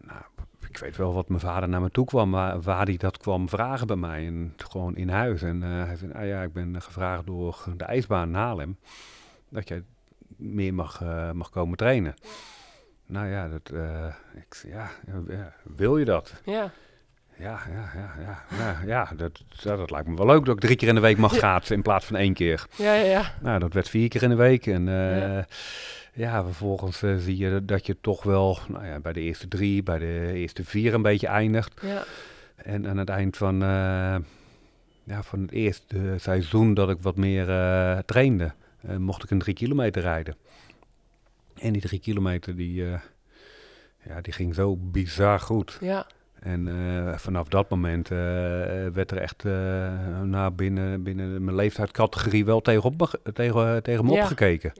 Nou, 0.00 0.22
ik 0.68 0.78
weet 0.78 0.96
wel 0.96 1.12
wat 1.14 1.28
mijn 1.28 1.40
vader 1.40 1.68
naar 1.68 1.80
me 1.80 1.90
toe 1.90 2.04
kwam, 2.06 2.30
maar 2.30 2.60
waar 2.60 2.84
hij 2.84 2.96
dat 2.96 3.16
kwam 3.18 3.48
vragen 3.48 3.86
bij 3.86 3.96
mij. 3.96 4.26
En 4.26 4.54
gewoon 4.56 4.96
in 4.96 5.08
huis. 5.08 5.42
En 5.42 5.62
eh, 5.62 5.68
hij 5.84 5.96
zei, 5.96 6.12
ah 6.12 6.26
ja, 6.26 6.42
ik 6.42 6.52
ben 6.52 6.82
gevraagd 6.82 7.26
door 7.26 7.64
de 7.76 7.84
ijsbaan 7.84 8.34
Haarlem... 8.34 8.78
dat 9.48 9.68
jij 9.68 9.82
meer 10.36 10.74
mag, 10.74 11.02
eh, 11.02 11.30
mag 11.30 11.50
komen 11.50 11.76
trainen. 11.76 12.14
Nou 13.06 13.26
ja, 13.26 13.48
dat, 13.48 13.70
eh, 13.74 14.06
ik, 14.34 14.64
ja, 14.68 14.88
ja, 15.28 15.52
wil 15.62 15.98
je 15.98 16.04
dat? 16.04 16.34
ja, 16.44 16.70
Ja, 17.38 17.60
ja, 17.72 17.90
ja, 17.94 18.12
ja. 18.20 18.44
ja, 18.58 18.80
ja 18.86 19.08
dat, 19.16 19.42
ja, 19.48 19.76
dat 19.76 19.90
lijkt 19.90 20.08
me 20.08 20.16
wel 20.16 20.26
leuk 20.26 20.44
dat 20.44 20.54
ik 20.54 20.60
drie 20.60 20.76
keer 20.76 20.88
in 20.88 20.94
de 20.94 21.00
week 21.00 21.16
mag 21.16 21.30
Ja. 21.32 21.36
schaatsen 21.38 21.76
in 21.76 21.82
plaats 21.82 22.04
van 22.06 22.16
één 22.16 22.34
keer. 22.34 22.66
ja, 22.76 22.94
ja, 22.94 23.04
ja, 23.04 23.32
Nou, 23.40 23.58
dat 23.58 23.72
werd 23.72 23.88
vier 23.88 24.08
keer 24.08 24.22
in 24.22 24.28
de 24.30 24.36
week. 24.36 24.66
En 24.66 24.86
Ja. 24.86 25.46
Ja. 26.16 26.42
vervolgens 26.44 27.02
eh, 27.02 27.16
zie 27.16 27.36
je 27.36 27.64
dat 27.64 27.86
je 27.86 27.96
toch 28.00 28.22
wel 28.22 28.58
nou 28.68 28.86
ja, 28.86 29.00
bij 29.00 29.12
de 29.12 29.20
eerste 29.20 29.48
drie, 29.48 29.82
bij 29.82 29.98
de 29.98 30.30
eerste 30.34 30.64
vier 30.64 30.94
een 30.94 31.02
beetje 31.02 31.26
eindigt. 31.26 31.80
ja, 31.82 32.04
En 32.56 32.88
aan 32.88 32.96
het 32.96 33.08
eind 33.08 33.36
van, 33.36 33.62
eh, 33.62 34.16
ja, 35.04 35.22
van 35.22 35.40
het 35.40 35.50
eerste 35.50 36.14
seizoen 36.18 36.74
dat 36.74 36.90
ik 36.90 36.98
wat 37.00 37.16
meer 37.16 37.50
eh, 37.50 37.98
trainde, 37.98 38.52
mocht 38.98 39.22
ik 39.24 39.30
een 39.30 39.38
drie 39.38 39.54
kilometer 39.54 40.02
rijden. 40.02 40.36
En 41.60 41.72
die 41.72 41.82
drie 41.82 42.00
kilometer, 42.00 42.56
die, 42.56 42.74
ja, 44.04 44.20
die 44.22 44.32
ging 44.32 44.54
zo 44.54 44.76
bizar 44.76 45.40
goed. 45.40 45.78
ja, 45.80 46.06
En 46.40 46.68
vanaf 47.18 47.48
dat 47.48 47.70
moment 47.70 48.08
werd 48.08 49.10
er 49.10 49.16
echt 49.18 49.44
nou, 50.22 50.50
binnen, 50.50 51.02
binnen 51.02 51.44
mijn 51.44 51.56
leeftijdscategorie 51.56 52.44
wel 52.44 52.60
tegenop, 52.60 52.98
me 53.00 53.06
ge- 53.06 53.20
tegen, 53.32 53.82
tegen 53.82 54.04
me 54.04 54.12
Ja. 54.12 54.20
opgekeken. 54.20 54.72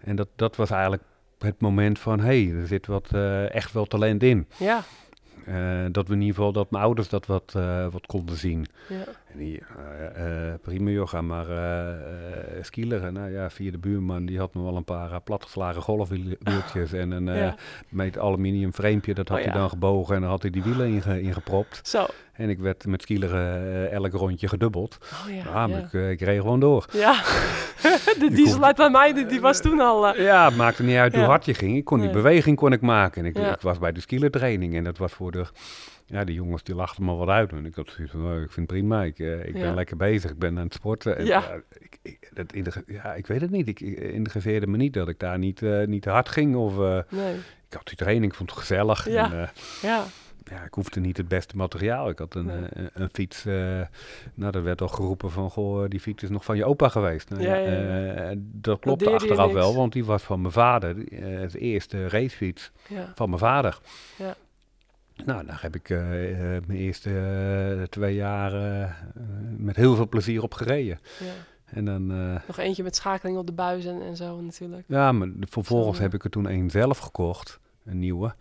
En 0.00 0.16
dat, 0.16 0.28
dat 0.36 0.56
was 0.56 0.70
eigenlijk 0.70 1.02
het 1.38 1.60
moment 1.60 1.98
van, 1.98 2.20
hé, 2.20 2.44
hey, 2.44 2.60
er 2.60 2.66
zit 2.66 2.86
wat, 2.86 3.08
eh, 3.12 3.54
echt 3.54 3.72
wel 3.72 3.86
talent 3.86 4.22
in. 4.22 4.46
ja, 4.58 4.82
Eh, 5.44 5.84
dat 5.92 6.08
we 6.08 6.14
in 6.14 6.20
ieder 6.20 6.34
geval, 6.34 6.52
dat 6.52 6.70
mijn 6.70 6.84
ouders 6.84 7.08
dat 7.08 7.26
wat, 7.26 7.52
eh, 7.56 7.86
wat 7.90 8.06
konden 8.06 8.36
zien. 8.36 8.66
ja, 8.88 9.04
die, 9.34 9.62
eh, 10.14 10.54
prima 10.62 10.90
joh, 10.90 11.08
ga 11.08 11.20
maar 11.22 11.50
eh, 11.50 12.62
skileren. 12.62 13.12
Nou 13.12 13.30
ja, 13.30 13.50
via 13.50 13.70
de 13.70 13.78
buurman, 13.78 14.26
die 14.26 14.38
had 14.38 14.54
me 14.54 14.62
wel 14.62 14.76
een 14.76 14.84
paar 14.84 15.12
eh, 15.12 15.16
platgeslagen 15.24 15.82
golfwieltjes 15.82 16.92
en 16.92 17.10
een 17.10 17.34
ja. 17.44 17.56
met 17.88 18.18
aluminium 18.18 18.72
framepje. 18.72 19.14
Dat 19.14 19.28
had 19.28 19.38
Oh, 19.38 19.44
hij 19.44 19.52
ja. 19.52 19.58
dan 19.58 19.68
gebogen 19.68 20.14
en 20.14 20.20
dan 20.20 20.30
had 20.30 20.42
hij 20.42 20.50
die 20.50 20.62
wielen 20.62 20.86
inge, 20.86 21.20
ingepropt. 21.20 21.88
Zo. 21.88 22.06
En 22.32 22.48
ik 22.48 22.58
werd 22.58 22.86
met 22.86 23.02
skileren 23.02 23.90
elk 23.90 24.12
rondje 24.12 24.48
gedubbeld. 24.48 24.98
Oh 25.00 25.34
ja. 25.34 25.52
Maar 25.52 25.68
ja. 25.68 25.78
Ik, 25.78 25.92
ik 25.92 26.20
reed 26.20 26.40
gewoon 26.40 26.60
door. 26.60 26.86
Ja, 26.92 27.12
de 28.22 28.30
diesel 28.34 28.64
uit 28.64 28.76
bij 28.76 28.90
mij, 28.90 29.12
die, 29.12 29.26
die 29.26 29.40
was 29.40 29.60
toen 29.60 29.80
al... 29.80 30.16
Ja, 30.16 30.44
het 30.44 30.56
maakte 30.56 30.82
niet 30.82 30.96
uit 30.96 31.14
hoe 31.14 31.24
hard 31.24 31.44
je 31.44 31.54
ging. 31.54 31.76
Ik 31.76 31.84
kon 31.84 32.00
die 32.00 32.10
beweging 32.10 32.56
kon 32.56 32.72
ik 32.72 32.80
maken. 32.80 33.24
En 33.24 33.28
ik, 33.28 33.36
ik 33.52 33.60
was 33.60 33.78
bij 33.78 33.92
de 33.92 34.00
skielertraining 34.00 34.74
en 34.74 34.84
dat 34.84 34.98
was 34.98 35.12
voor 35.12 35.30
de... 35.30 35.44
Ja, 36.10 36.24
die 36.24 36.34
jongens 36.34 36.62
die 36.62 36.74
lachten 36.74 37.04
me 37.04 37.14
wat 37.14 37.28
uit. 37.28 37.52
En 37.52 37.66
ik 37.66 37.74
had 37.74 37.88
zoiets 37.88 38.12
van, 38.12 38.24
oh, 38.24 38.32
ik 38.42 38.50
vind 38.50 38.70
het 38.70 38.78
prima. 38.78 39.02
Ik, 39.02 39.18
eh, 39.18 39.38
ik 39.46 39.54
Ja. 39.56 39.60
ben 39.60 39.74
lekker 39.74 39.96
bezig. 39.96 40.30
Ik 40.30 40.38
ben 40.38 40.58
aan 40.58 40.64
het 40.64 40.74
sporten. 40.74 41.16
En, 41.16 41.24
Ja. 41.26 41.38
ja, 41.40 41.60
ik, 41.78 41.98
ik, 42.02 42.30
dat 42.34 42.82
ja, 42.86 43.14
ik 43.14 43.26
weet 43.26 43.40
het 43.40 43.50
niet. 43.50 43.68
Ik, 43.68 43.80
ik 43.80 43.98
interesseerde 43.98 44.66
me 44.66 44.76
niet 44.76 44.92
dat 44.94 45.08
ik 45.08 45.18
daar 45.18 45.38
niet, 45.38 45.62
eh, 45.62 45.86
niet 45.86 46.02
te 46.02 46.10
hard 46.10 46.28
ging. 46.28 46.56
Of, 46.56 46.78
eh, 46.78 46.98
nee, 47.10 47.34
ik 47.68 47.72
had 47.76 47.86
die 47.86 47.96
training, 47.96 48.30
ik 48.32 48.34
vond 48.34 48.50
het 48.50 48.58
gezellig. 48.58 49.08
Ja. 49.08 49.32
En, 49.32 49.40
eh, 49.42 49.48
ja, 49.82 50.04
ja, 50.44 50.62
ik 50.64 50.74
hoefde 50.74 51.00
niet 51.00 51.16
het 51.16 51.28
beste 51.28 51.56
materiaal. 51.56 52.08
Ik 52.08 52.18
had 52.18 52.34
een, 52.34 52.46
Nee. 52.46 52.56
eh, 52.56 52.82
een, 52.82 52.90
een 52.92 53.08
fiets. 53.12 53.46
eh 53.46 53.80
nou, 54.34 54.56
er 54.56 54.62
werd 54.62 54.80
al 54.80 54.88
geroepen 54.88 55.30
van, 55.30 55.50
goh, 55.50 55.88
die 55.88 56.00
fiets 56.00 56.22
is 56.22 56.28
nog 56.30 56.44
van 56.44 56.56
je 56.56 56.64
opa 56.64 56.88
geweest. 56.88 57.30
Nou, 57.30 57.42
Ja, 57.42 57.54
ja, 57.54 57.66
eh, 58.14 58.36
dat 58.40 58.80
klopte 58.80 59.10
achteraf 59.10 59.52
wel, 59.52 59.74
want 59.74 59.92
die 59.92 60.04
was 60.04 60.22
van 60.22 60.40
mijn 60.40 60.52
vader. 60.52 60.90
Eh, 61.12 61.48
de 61.50 61.58
eerste 61.58 62.08
racefiets 62.08 62.70
van 63.14 63.28
mijn 63.28 63.40
vader. 63.40 63.78
Ja. 64.18 64.34
Nou, 65.24 65.46
daar 65.46 65.62
heb 65.62 65.74
ik 65.74 65.90
eh, 65.90 66.30
eh, 66.56 66.62
mijn 66.66 66.78
eerste 66.78 67.10
eh, 67.10 67.82
twee 67.82 68.14
jaar 68.14 68.52
met 69.56 69.76
heel 69.76 69.94
veel 69.94 70.08
plezier 70.08 70.42
op 70.42 70.54
gereden. 70.54 70.98
ja. 71.18 71.32
En 71.64 71.84
dan, 71.84 72.06
Nog 72.46 72.58
eentje 72.58 72.82
met 72.82 72.96
schakeling 72.96 73.38
op 73.38 73.46
de 73.46 73.52
buis 73.52 73.84
en, 73.84 74.02
en 74.02 74.16
zo 74.16 74.40
natuurlijk. 74.40 74.84
ja, 74.86 75.12
maar 75.12 75.28
vervolgens 75.40 75.98
heb 75.98 76.14
ik 76.14 76.24
er 76.24 76.30
toen 76.30 76.48
een 76.50 76.70
zelf 76.70 76.98
gekocht, 76.98 77.58
een 77.84 77.98
nieuwe. 77.98 78.34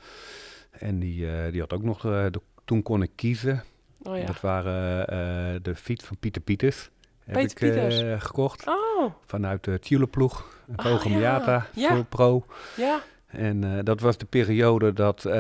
En 0.72 1.00
die, 1.00 1.52
die 1.52 1.60
had 1.62 1.74
ook 1.74 1.84
nog, 1.84 2.02
de, 2.02 2.42
toen 2.66 2.82
kon 2.84 3.02
ik 3.02 3.12
kiezen. 3.16 3.64
Oh 4.04 4.18
ja. 4.18 4.26
Dat 4.26 4.42
waren 4.42 5.64
de 5.64 5.76
fiets 5.76 6.06
van 6.06 6.18
Pieter 6.18 6.42
Pieters. 6.42 6.90
Heb 7.30 7.34
Peter 7.34 7.68
ik 7.68 7.76
eh, 7.76 7.88
Pieters. 7.88 8.24
gekocht 8.24 8.68
Oh, 8.68 9.14
vanuit 9.26 9.64
de 9.64 9.80
Tuliploeg. 9.80 10.46
Een. 10.68 10.76
Full 11.90 12.04
Pro. 12.04 12.46
ja, 12.76 13.02
En 13.30 13.64
eh, 13.64 13.84
dat 13.84 14.00
was 14.00 14.18
de 14.18 14.26
periode 14.26 14.94
dat 14.94 15.26
eh, 15.26 15.34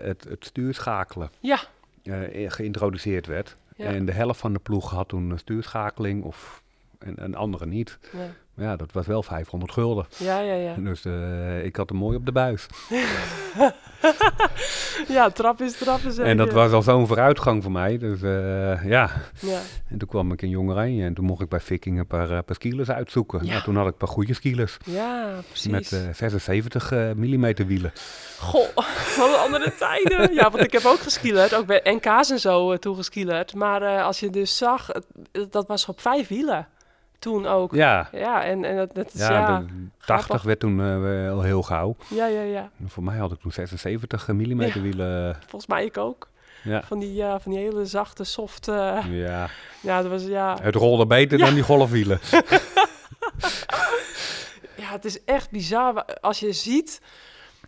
het, 0.00 0.24
het 0.28 0.44
stuurschakelen 0.44 1.30
Ja. 1.40 1.58
eh, 2.02 2.50
geïntroduceerd 2.50 3.26
werd. 3.26 3.56
Ja. 3.76 3.84
En 3.86 4.04
de 4.04 4.12
helft 4.12 4.40
van 4.40 4.52
de 4.52 4.58
ploeg 4.58 4.90
had 4.90 5.08
toen 5.08 5.30
een 5.30 5.38
stuurschakeling 5.38 6.22
of 6.24 6.62
een, 6.98 7.24
een 7.24 7.34
andere 7.34 7.66
niet. 7.66 7.98
Ja. 8.12 8.18
Maar 8.60 8.68
ja, 8.68 8.76
dat 8.76 8.92
was 8.92 9.06
wel 9.06 9.22
500 9.22 9.72
gulden. 9.72 10.06
Ja, 10.16 10.40
ja, 10.40 10.54
ja. 10.54 10.74
Dus 10.74 11.04
eh, 11.04 11.64
ik 11.64 11.76
had 11.76 11.88
hem 11.88 11.98
mooi 11.98 12.16
op 12.16 12.26
de 12.26 12.32
buis. 12.32 12.66
Ja, 15.08 15.30
trap 15.30 15.60
is 15.60 15.76
trappen 15.78 16.12
zeker. 16.12 16.30
En 16.30 16.36
dat 16.36 16.52
was 16.52 16.72
al 16.72 16.82
zo'n 16.82 17.06
vooruitgang 17.06 17.62
voor 17.62 17.72
mij. 17.72 17.98
Dus 17.98 18.22
eh, 18.22 18.84
ja, 18.84 19.10
Ja, 19.40 19.60
en 19.88 19.98
toen 19.98 20.08
kwam 20.08 20.32
ik 20.32 20.42
in 20.42 20.48
Jong 20.48 20.70
Oranje 20.70 21.04
en 21.04 21.14
toen 21.14 21.24
mocht 21.24 21.42
ik 21.42 21.48
bij 21.48 21.60
Viking 21.60 21.98
een 21.98 22.06
paar, 22.06 22.30
eh, 22.30 22.38
paar 22.46 22.54
skilers 22.54 22.90
uitzoeken. 22.90 23.44
Ja. 23.44 23.50
Nou, 23.50 23.62
toen 23.62 23.76
had 23.76 23.86
ik 23.86 23.92
een 23.92 23.98
paar 23.98 24.08
goede 24.08 24.34
skilers. 24.34 24.76
ja 24.84 25.40
precies. 25.48 25.70
Met 25.70 25.92
eh 25.92 26.00
76 26.12 26.92
eh 26.92 27.10
millimeter 27.12 27.66
wielen. 27.66 27.92
Goh, 28.38 28.74
wat 29.18 29.28
een 29.28 29.40
andere 29.40 29.74
tijden. 29.78 30.34
Ja, 30.34 30.50
want 30.50 30.64
ik 30.64 30.72
heb 30.72 30.84
ook 30.84 31.00
geskielerd, 31.00 31.54
ook 31.54 31.66
bij 31.66 31.80
NK's 31.84 32.30
en 32.30 32.40
zo 32.40 32.72
uh, 32.72 32.78
toegeskielerd. 32.78 33.54
Maar 33.54 34.02
als 34.02 34.20
je 34.20 34.30
dus 34.30 34.56
zag, 34.56 34.88
dat 35.50 35.66
was 35.66 35.86
op 35.86 36.00
vijf 36.00 36.28
wielen. 36.28 36.68
Toen 37.20 37.46
ook. 37.46 37.74
Ja, 37.74 38.08
Ja, 38.12 38.44
en, 38.44 38.64
en 38.64 38.76
dat, 38.76 38.94
dat 38.94 39.14
is 39.14 39.20
ja, 39.20 39.30
ja, 39.30 39.58
de 39.58 39.66
80 40.06 40.42
werd 40.42 40.60
toen 40.60 40.80
eh, 40.80 41.30
al 41.30 41.42
heel 41.42 41.62
gauw. 41.62 41.96
ja, 42.08 42.26
ja, 42.26 42.40
ja. 42.42 42.70
En 42.80 42.88
Voor 42.88 43.02
mij 43.02 43.16
had 43.18 43.32
ik 43.32 43.40
toen 43.40 43.52
76 43.52 44.28
millimeter 44.28 44.76
Ja. 44.76 44.82
wielen. 44.82 45.36
Volgens 45.40 45.66
mij 45.66 45.84
ik 45.84 45.98
ook. 45.98 46.28
Ja. 46.62 46.82
Van 46.82 46.98
die, 46.98 47.14
ja, 47.14 47.40
van 47.40 47.52
die 47.52 47.60
hele 47.60 47.86
zachte, 47.86 48.24
soft. 48.24 48.68
eh, 48.68 49.04
ja, 49.10 49.48
ja, 49.80 50.02
dat 50.02 50.10
was 50.10 50.22
ja. 50.24 50.56
het 50.62 50.74
rolde 50.74 51.06
beter 51.06 51.38
Ja. 51.38 51.44
dan 51.44 51.54
die 51.54 51.62
golfwielen. 51.62 52.18
Ja, 54.76 54.90
het 54.90 55.04
is 55.04 55.24
echt 55.24 55.50
bizar. 55.50 56.04
Als 56.20 56.40
je 56.40 56.52
ziet 56.52 57.00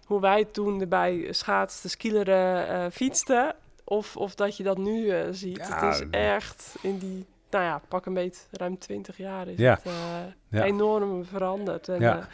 hoe 0.06 0.20
wij 0.20 0.44
toen 0.44 0.80
erbij 0.80 1.28
schaatsten, 1.30 1.90
skileren, 1.90 2.68
eh 2.68 2.84
fietsten. 2.92 3.54
Of, 3.84 4.16
of 4.16 4.34
dat 4.34 4.56
je 4.56 4.62
dat 4.62 4.78
nu 4.78 5.08
eh, 5.08 5.20
ziet. 5.30 5.68
Het 5.68 5.94
is 5.94 6.02
echt 6.10 6.74
in 6.80 6.98
die, 6.98 7.26
nou 7.52 7.64
ja, 7.64 7.80
pak 7.88 8.06
een 8.06 8.14
beetje 8.14 8.40
ruim 8.50 8.78
20 8.78 9.16
jaar 9.16 9.48
is 9.48 9.58
Ja. 9.58 9.72
het 9.72 9.84
eh, 9.86 9.92
Ja. 10.48 10.64
enorm 10.64 11.24
veranderd. 11.24 11.88
En, 11.88 12.00
Ja. 12.00 12.18
eh, 12.18 12.24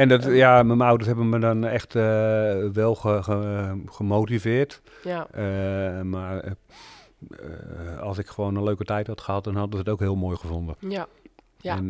En 0.00 0.08
dat, 0.08 0.24
Eh. 0.26 0.36
ja, 0.36 0.62
mijn 0.62 0.80
ouders 0.80 1.06
hebben 1.08 1.28
me 1.28 1.38
dan 1.38 1.64
echt 1.64 1.92
wel 2.72 2.94
ge- 2.94 3.22
ge- 3.22 3.82
gemotiveerd. 3.86 4.82
ja, 5.02 5.26
maar 6.02 6.54
als 8.00 8.18
ik 8.18 8.26
gewoon 8.26 8.56
een 8.56 8.62
leuke 8.64 8.84
tijd 8.84 9.06
had 9.06 9.20
gehad, 9.20 9.44
dan 9.44 9.54
hadden 9.56 9.72
ze 9.72 9.78
het 9.84 9.88
ook 9.88 10.00
heel 10.00 10.16
mooi 10.16 10.36
gevonden. 10.36 10.74
ja, 10.78 11.06
Ja. 11.60 11.76
En 11.76 11.88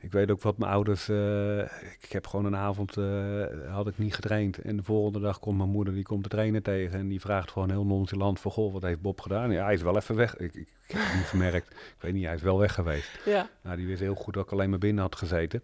ik 0.00 0.12
weet 0.12 0.30
ook 0.30 0.42
wat 0.42 0.58
mijn 0.58 0.72
ouders... 0.72 1.08
eh, 1.08 1.58
ik 2.00 2.08
heb 2.12 2.26
gewoon 2.26 2.44
een 2.44 2.56
avond, 2.56 2.96
eh, 2.96 3.44
had 3.68 3.86
ik 3.86 3.98
niet 3.98 4.14
getraind. 4.14 4.58
En 4.58 4.76
de 4.76 4.82
volgende 4.82 5.20
dag 5.20 5.38
komt 5.38 5.56
mijn 5.56 5.68
moeder, 5.68 5.94
die 5.94 6.02
komt 6.02 6.22
de 6.22 6.28
trainer 6.28 6.62
tegen. 6.62 6.98
En 6.98 7.08
die 7.08 7.20
vraagt 7.20 7.50
gewoon 7.50 7.70
heel 7.70 7.84
nonchalant 7.86 8.40
van, 8.40 8.50
goh, 8.50 8.72
wat 8.72 8.82
heeft 8.82 9.00
Bob 9.00 9.20
gedaan? 9.20 9.50
Ja, 9.50 9.64
hij 9.64 9.74
is 9.74 9.82
wel 9.82 9.96
even 9.96 10.16
weg. 10.16 10.36
Ik, 10.36 10.54
ik, 10.54 10.68
ik 10.86 10.94
heb 10.96 11.00
het 11.02 11.14
niet 11.16 11.24
gemerkt. 11.26 11.70
Ik 11.70 11.96
weet 12.00 12.12
niet, 12.12 12.24
hij 12.24 12.34
is 12.34 12.42
wel 12.42 12.58
weg 12.58 12.74
geweest. 12.74 13.18
ja. 13.24 13.48
Nou, 13.62 13.76
die 13.76 13.86
wist 13.86 14.00
heel 14.00 14.14
goed 14.14 14.34
dat 14.34 14.44
ik 14.44 14.52
alleen 14.52 14.70
maar 14.70 14.78
binnen 14.78 15.02
had 15.02 15.16
gezeten. 15.16 15.62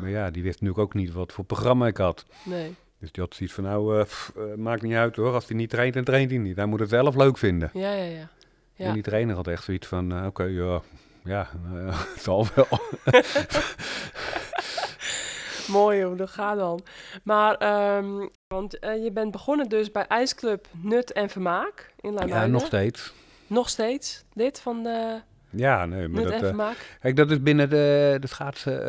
Maar 0.00 0.10
ja, 0.10 0.30
die 0.30 0.42
wist 0.42 0.60
natuurlijk 0.60 0.86
ook 0.86 0.94
niet 0.94 1.12
wat 1.12 1.32
voor 1.32 1.44
programma 1.44 1.86
ik 1.86 1.96
had. 1.96 2.26
Nee. 2.44 2.74
Dus 2.98 3.12
die 3.12 3.22
had 3.22 3.34
zoiets 3.34 3.54
van, 3.54 3.64
nou, 3.64 3.98
eh, 3.98 4.04
pff, 4.04 4.32
maakt 4.56 4.82
niet 4.82 4.94
uit 4.94 5.16
hoor. 5.16 5.32
Als 5.32 5.48
hij 5.48 5.56
niet 5.56 5.70
traint, 5.70 5.94
dan 5.94 6.04
traint 6.04 6.30
hij 6.30 6.38
niet. 6.38 6.56
Hij 6.56 6.66
moet 6.66 6.80
het 6.80 6.88
zelf 6.88 7.14
leuk 7.14 7.38
vinden. 7.38 7.70
Ja, 7.72 7.92
ja, 7.92 8.02
ja. 8.04 8.28
Ja. 8.76 8.86
En 8.86 8.92
die 8.94 9.02
trainer 9.02 9.34
had 9.34 9.46
echt 9.46 9.64
zoiets 9.64 9.86
van, 9.86 10.26
oké, 10.26 10.42
ja, 10.42 10.80
ja, 11.24 11.48
nou 11.62 11.78
ja, 11.86 11.92
het 11.92 12.22
zal 12.22 12.46
wel. 12.54 12.66
Mooi 15.68 16.02
hoe 16.04 16.16
dat 16.16 16.30
gaat 16.30 16.56
dan. 16.58 16.80
Maar, 17.22 17.54
ehm, 17.54 18.26
want 18.46 18.78
eh, 18.78 19.02
je 19.04 19.12
bent 19.12 19.30
begonnen 19.30 19.68
dus 19.68 19.90
bij 19.90 20.06
IJsclub 20.06 20.66
Nut 20.70 21.12
en 21.12 21.28
Vermaak 21.30 21.92
in 22.00 22.10
ja, 22.10 22.16
Luimuiden. 22.18 22.50
nog 22.50 22.66
steeds. 22.66 23.12
Nog 23.46 23.68
steeds 23.68 24.24
lid 24.32 24.60
van 24.60 24.82
de 24.82 25.20
Ja, 25.50 25.86
nee, 25.86 26.08
maar 26.08 26.22
Nut 26.22 26.24
dat, 26.24 26.32
en 26.32 26.40
eh, 26.40 26.46
Vermaak? 26.46 26.96
kijk, 27.00 27.16
dat 27.16 27.30
is 27.30 27.42
binnen 27.42 27.70
de, 27.70 28.16
de 28.20 28.26
schaatsen, 28.26 28.86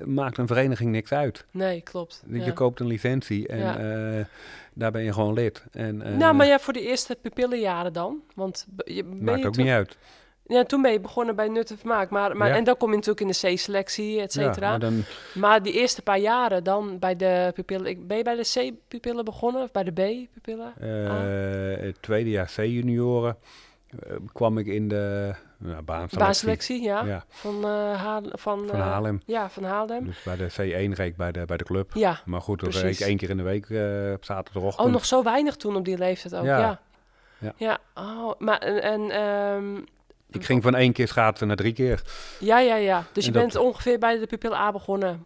eh, 0.00 0.06
maakt 0.06 0.38
een 0.38 0.46
vereniging 0.46 0.90
niks 0.90 1.12
uit. 1.12 1.44
Nee, 1.50 1.80
klopt. 1.80 2.22
Je 2.28 2.44
ja. 2.44 2.50
koopt 2.52 2.80
een 2.80 2.86
licentie 2.86 3.48
en 3.48 3.58
Ja. 3.58 3.78
eh, 4.18 4.24
daar 4.74 4.90
ben 4.90 5.02
je 5.02 5.12
gewoon 5.12 5.34
lid. 5.34 5.64
En, 5.72 6.02
eh, 6.02 6.16
nou, 6.16 6.34
maar 6.34 6.46
ja, 6.46 6.58
voor 6.58 6.72
de 6.72 6.80
eerste 6.86 7.16
pupillenjaren 7.22 7.92
dan. 7.92 8.22
Want 8.34 8.66
je, 8.84 9.04
maakt 9.04 9.44
ook 9.46 9.56
niet 9.56 9.68
uit. 9.68 9.96
Ja, 10.50 10.64
toen 10.64 10.82
ben 10.82 10.92
je 10.92 11.00
begonnen 11.00 11.36
bij 11.36 11.48
Nut 11.48 11.70
en 11.70 11.78
Vermaak. 11.78 12.10
Maar, 12.10 12.36
maar, 12.36 12.48
Ja. 12.48 12.54
En 12.56 12.64
dan 12.64 12.76
kom 12.76 12.88
je 12.90 12.94
natuurlijk 12.96 13.20
in 13.20 13.26
de 13.50 13.54
C-selectie, 13.54 14.20
et 14.20 14.32
Ja, 14.34 14.42
cetera. 14.42 14.68
maar 14.70 14.78
dan, 14.78 15.02
Maar 15.34 15.62
die 15.62 15.72
eerste 15.72 16.02
paar 16.02 16.18
jaren 16.18 16.64
dan 16.64 16.98
bij 16.98 17.16
de 17.16 17.50
pupillen... 17.54 17.86
ik- 17.86 18.06
Ben 18.06 18.16
je 18.16 18.22
bij 18.22 18.36
de 18.36 18.72
C-pupillen 18.72 19.24
begonnen 19.24 19.62
of 19.62 19.70
bij 19.70 19.84
de 19.84 19.92
B-pupillen? 19.92 20.72
eh, 20.80 21.84
het 21.86 22.02
tweede 22.02 22.30
jaar 22.30 22.46
C-junioren 22.56 23.36
eh, 24.06 24.16
kwam 24.32 24.58
ik 24.58 24.66
in 24.66 24.88
de 24.88 25.34
ja, 25.64 25.82
baanselectie. 25.82 26.18
Baanselectie, 26.18 26.82
ja. 26.82 27.04
Ja, 27.04 27.24
Van, 27.28 27.64
Haal- 27.94 28.22
van, 28.32 28.66
van 28.66 28.80
Haarlem. 28.80 29.20
Ja, 29.26 29.50
van 29.50 29.64
Haarlem. 29.64 30.04
Dus 30.04 30.22
bij 30.22 30.36
de 30.36 30.50
C1 30.50 30.94
reek 30.96 31.16
bij 31.16 31.32
de, 31.32 31.44
bij 31.44 31.56
de 31.56 31.64
club. 31.64 31.90
Ja. 31.94 32.20
Maar 32.24 32.40
goed, 32.40 32.60
dat 32.60 32.74
reek 32.74 33.00
één 33.00 33.16
keer 33.16 33.30
in 33.30 33.36
de 33.36 33.42
week 33.42 33.64
op 34.14 34.24
zaterdagochtend. 34.24 34.86
Oh, 34.86 34.92
nog 34.92 35.04
zo 35.04 35.22
weinig 35.22 35.56
toen 35.56 35.76
op 35.76 35.84
die 35.84 35.98
leeftijd 35.98 36.34
ook, 36.34 36.44
Ja. 36.44 36.58
ja. 36.58 36.80
Ja. 37.38 37.52
Ja, 37.56 37.78
oh, 37.94 38.32
maar 38.38 38.58
en... 38.58 38.82
en 38.82 39.10
ehm, 39.10 39.80
Ik 40.30 40.44
ging 40.44 40.62
van 40.62 40.74
één 40.74 40.92
keer 40.92 41.08
schaatsen 41.08 41.46
naar 41.46 41.56
drie 41.56 41.72
keer. 41.72 42.02
ja, 42.38 42.58
ja, 42.60 42.74
ja. 42.74 43.04
Dus 43.12 43.24
je 43.24 43.30
dat- 43.32 43.42
bent 43.42 43.56
ongeveer 43.56 43.98
bij 43.98 44.18
de 44.18 44.26
pupil 44.26 44.54
A 44.56 44.72
begonnen 44.72 45.24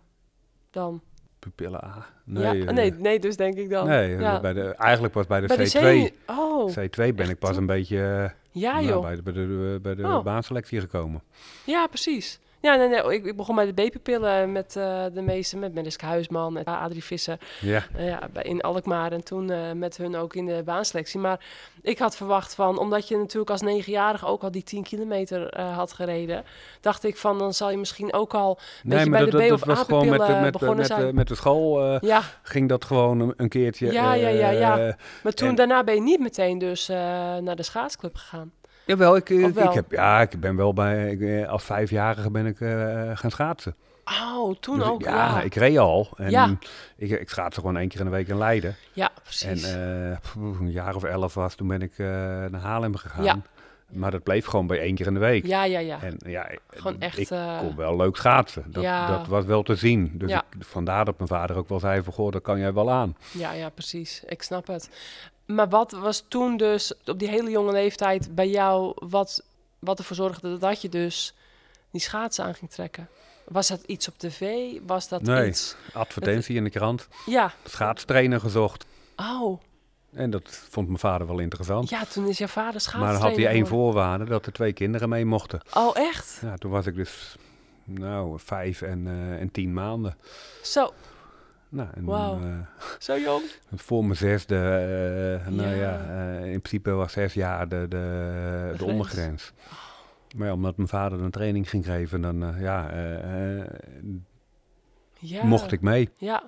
dan? 0.71 1.03
Pupillen 1.39 1.85
A. 1.85 2.07
Nee, 2.25 2.45
Nee, 2.45 2.59
ja? 2.63 2.67
eh, 2.69 2.75
nee, 2.75 2.93
nee, 2.93 3.19
dus 3.19 3.37
denk 3.37 3.55
ik 3.57 3.71
dan. 3.71 3.87
nee 3.89 4.17
ja. 4.17 4.41
bij 4.41 4.53
de, 4.53 4.63
eigenlijk 4.75 5.13
pas 5.15 5.27
bij 5.27 5.41
de 5.41 5.47
Bij 5.47 5.57
de 5.57 6.09
C2. 6.11 6.13
C- 6.27 6.31
Oh, 6.31 6.71
C2 6.71 7.15
ben 7.15 7.29
ik 7.29 7.39
pas 7.39 7.57
een 7.57 7.67
beetje 7.67 7.99
eh, 7.99 8.63
ja 8.63 8.73
nou, 8.73 8.87
joh. 8.87 9.03
bij 9.03 9.15
de, 9.17 9.23
bij 9.23 9.33
de, 9.33 9.79
bij 9.83 9.95
de 9.95 10.03
Oh. 10.03 10.23
baanselectie 10.25 10.81
gekomen. 10.81 11.23
Ja, 11.65 11.87
precies. 11.87 12.41
Ja, 12.65 12.75
nee, 12.75 12.89
nee, 12.89 13.15
ik, 13.15 13.25
ik 13.25 13.37
begon 13.37 13.55
bij 13.55 13.73
de 13.73 13.87
B-pupillen 13.89 14.53
met 14.53 14.77
eh, 14.77 15.05
de 15.13 15.23
meeste, 15.23 15.57
met 15.57 15.75
Mariska 15.75 16.07
Huisman, 16.07 16.53
met 16.53 16.65
Adrie 16.67 17.05
Visser. 17.05 17.39
Ja, 17.61 17.83
Eh, 17.97 18.07
ja, 18.09 18.29
in 18.43 18.61
Alkmaar 18.61 19.13
en 19.13 19.25
toen 19.25 19.51
eh, 19.51 19.73
met 19.73 19.97
hun 19.97 20.17
ook 20.17 20.35
in 20.35 20.47
de 20.47 20.63
baanselectie. 20.65 21.21
Maar 21.21 21.41
ik 21.83 21.99
had 21.99 22.17
verwacht 22.17 22.55
van, 22.55 22.79
omdat 22.79 23.09
je 23.09 23.17
natuurlijk 23.17 23.51
als 23.51 23.61
negenjarige 23.61 24.27
ook 24.27 24.43
al 24.43 24.51
die 24.51 24.63
10 24.63 24.83
kilometer 24.83 25.61
had 25.61 25.93
gereden, 25.93 26.45
dacht 26.81 27.05
ik 27.05 27.17
van, 27.17 27.39
dan 27.39 27.55
zal 27.55 27.71
je 27.71 27.77
misschien 27.77 28.13
ook 28.13 28.35
al 28.35 28.59
een 28.85 28.91
beetje 28.91 29.11
bij 29.11 29.21
dat, 29.21 29.31
de 29.31 29.37
B- 29.37 29.41
dat, 29.41 29.51
of 29.53 29.61
dat 29.61 29.77
was 29.77 29.87
gewoon 29.87 30.09
met, 30.09 30.27
de- 30.27 30.33
met, 30.41 30.53
begonnen 30.53 30.77
met, 30.77 30.87
zijn. 30.87 31.15
met 31.15 31.29
de 31.29 31.35
school 31.35 31.99
Ja, 32.07 32.23
ging 32.43 32.69
dat 32.69 32.85
gewoon 32.85 33.35
een, 33.37 33.49
keertje. 33.49 33.93
Ja, 33.93 34.15
ja, 34.15 34.29
ja, 34.29 34.51
ja. 34.51 34.97
maar 35.23 35.33
toen 35.33 35.49
En- 35.49 35.55
daarna 35.55 35.85
ben 35.85 35.95
je 35.95 36.01
niet 36.01 36.21
meteen 36.21 36.59
dus 36.59 36.87
naar 37.41 37.57
de 37.57 37.63
schaatsclub 37.63 38.17
gegaan. 38.17 38.53
Jawel, 38.87 39.17
ik, 39.17 39.29
ik, 39.29 39.45
Of 39.45 39.53
wel? 39.53 39.65
ik 39.69 39.73
heb, 39.75 39.91
ja, 39.93 40.21
ik 40.21 40.41
ben 40.41 40.57
wel 40.57 40.73
bij, 40.73 41.11
ik, 41.11 41.21
eh, 41.21 41.49
als 41.49 41.65
vijfjarige 41.65 42.31
ben 42.31 42.47
ik 42.47 42.61
eh, 42.61 43.11
gaan 43.15 43.31
schaatsen. 43.31 43.75
Oh, 44.05 44.55
toen 44.61 44.77
Dus 44.79 44.87
ik- 44.87 44.93
ook, 44.93 45.03
ja, 45.03 45.15
ja. 45.39 45.41
ik 45.43 45.55
reed 45.55 45.79
al. 45.79 46.09
En 46.17 46.31
Ja. 46.31 46.57
ik, 46.97 47.11
ik 47.11 47.29
schaatste 47.29 47.61
gewoon 47.61 47.77
één 47.77 47.89
keer 47.89 47.99
in 47.99 48.05
de 48.07 48.13
week 48.13 48.29
in 48.29 48.39
Leiden. 48.39 48.77
Ja, 48.93 49.09
En 49.15 49.21
precies. 49.23 49.73
eh, 49.75 50.17
pff, 50.21 50.35
een 50.35 50.71
jaar 50.71 50.95
of 50.95 51.05
elf 51.05 51.35
was, 51.35 51.55
toen 51.55 51.69
ben 51.69 51.83
ik 51.83 51.93
eh, 51.99 52.07
naar 52.07 52.61
Haarlem 52.61 52.97
gegaan. 52.97 53.25
Ja. 53.25 53.41
Maar 53.93 54.11
dat 54.11 54.23
bleef 54.23 54.47
gewoon 54.47 54.67
bij 54.67 54.79
één 54.81 54.95
keer 54.95 55.07
in 55.07 55.15
de 55.15 55.21
week. 55.21 55.47
ja, 55.47 55.65
ja, 55.65 55.79
ja. 55.79 56.03
En 56.03 56.17
ja, 56.27 56.49
Gewoon 56.69 57.01
echt, 57.01 57.19
ik 57.19 57.31
eh, 57.31 57.59
kon 57.59 57.77
wel 57.77 57.97
leuk 57.97 58.17
schaatsen. 58.17 58.65
Dat, 58.67 58.83
ja. 58.83 59.07
dat 59.17 59.27
was 59.27 59.45
wel 59.45 59.63
te 59.63 59.75
zien. 59.75 60.11
Dus 60.15 60.31
Ja. 60.31 60.39
ik, 60.59 60.65
vandaar 60.65 61.05
dat 61.05 61.17
mijn 61.17 61.29
vader 61.29 61.57
ook 61.57 61.69
wel 61.69 61.81
zei 61.81 62.03
van, 62.03 62.13
goh, 62.13 62.33
dat 62.33 62.43
kan 62.43 62.59
jij 62.59 62.73
wel 62.73 62.91
aan. 62.91 63.17
Ja, 63.33 63.53
ja, 63.53 63.69
precies. 63.69 64.23
Ik 64.27 64.43
snap 64.43 64.67
het. 64.67 64.91
Maar 65.47 65.69
wat 65.69 65.91
was 65.91 66.25
toen 66.29 66.57
dus 66.57 66.93
op 67.07 67.19
die 67.19 67.29
hele 67.29 67.51
jonge 67.51 67.73
leeftijd 67.73 68.35
bij 68.35 68.49
jou, 68.49 68.93
wat, 68.95 69.43
wat 69.79 69.99
ervoor 69.99 70.17
zorgde 70.17 70.59
dat 70.59 70.83
je 70.83 70.89
dus 70.89 71.35
die 71.91 72.01
schaatsen 72.01 72.45
aan 72.45 72.55
ging 72.55 72.71
trekken? 72.71 73.09
Was 73.49 73.69
dat 73.69 73.83
iets 73.87 74.09
op 74.09 74.19
tv? 74.19 74.71
Was 74.87 75.09
dat 75.09 75.23
Nee. 75.23 75.49
iets... 75.49 75.77
Advertentie 75.93 76.57
in 76.57 76.65
de 76.65 76.71
krant, 76.71 77.09
Ja. 77.27 77.53
schaatstrainer 77.65 78.41
gezocht. 78.41 78.85
Oh, 79.17 79.61
En 80.13 80.31
dat 80.31 80.43
vond 80.71 80.87
mijn 80.87 80.99
vader 80.99 81.27
wel 81.27 81.39
interessant. 81.39 81.89
ja, 81.89 82.05
toen 82.05 82.29
is 82.29 82.39
jouw 82.39 82.49
vader 82.49 82.73
maar 82.73 82.81
schaatsen. 82.81 83.13
dan 83.13 83.21
had 83.29 83.37
hij 83.37 83.47
één 83.47 83.67
voorwaarde, 83.67 84.25
dat 84.25 84.47
er 84.47 84.53
twee 84.53 84.73
kinderen 84.73 85.09
mee 85.09 85.25
mochten. 85.25 85.61
Oh, 85.75 85.97
echt? 85.97 86.39
Ja, 86.43 86.57
toen 86.57 86.71
was 86.71 86.87
ik 86.87 86.95
dus, 86.95 87.37
nou, 87.85 88.39
vijf 88.41 88.83
en, 88.83 89.07
eh, 89.07 89.41
en 89.41 89.51
tien 89.51 89.73
maanden. 89.73 90.17
Zo, 90.63 90.93
Nou, 91.75 91.89
en 91.95 92.05
Wauw. 92.05 92.41
eh, 92.43 92.59
zo 92.99 93.19
jong? 93.19 93.43
voor 93.87 94.05
mijn 94.05 94.17
zesde, 94.17 94.55
eh, 95.45 95.49
nou 95.53 95.75
Ja. 95.77 96.01
eh, 96.09 96.53
in 96.53 96.61
principe 96.61 96.91
was 96.91 97.13
zes 97.13 97.35
jaar 97.35 97.69
de, 97.69 97.77
de, 97.81 97.87
de, 97.89 98.73
grens. 98.77 98.83
ondergrens. 98.83 99.53
Maar 100.37 100.47
ja, 100.47 100.53
omdat 100.53 100.77
mijn 100.77 100.89
vader 100.89 101.21
een 101.21 101.31
training 101.31 101.71
ging 101.71 101.85
geven, 101.85 102.21
dan 102.21 102.55
ja, 102.59 102.91
Ja. 105.19 105.45
mocht 105.45 105.73
ik 105.73 105.81
mee. 105.81 106.11
Ja. 106.19 106.43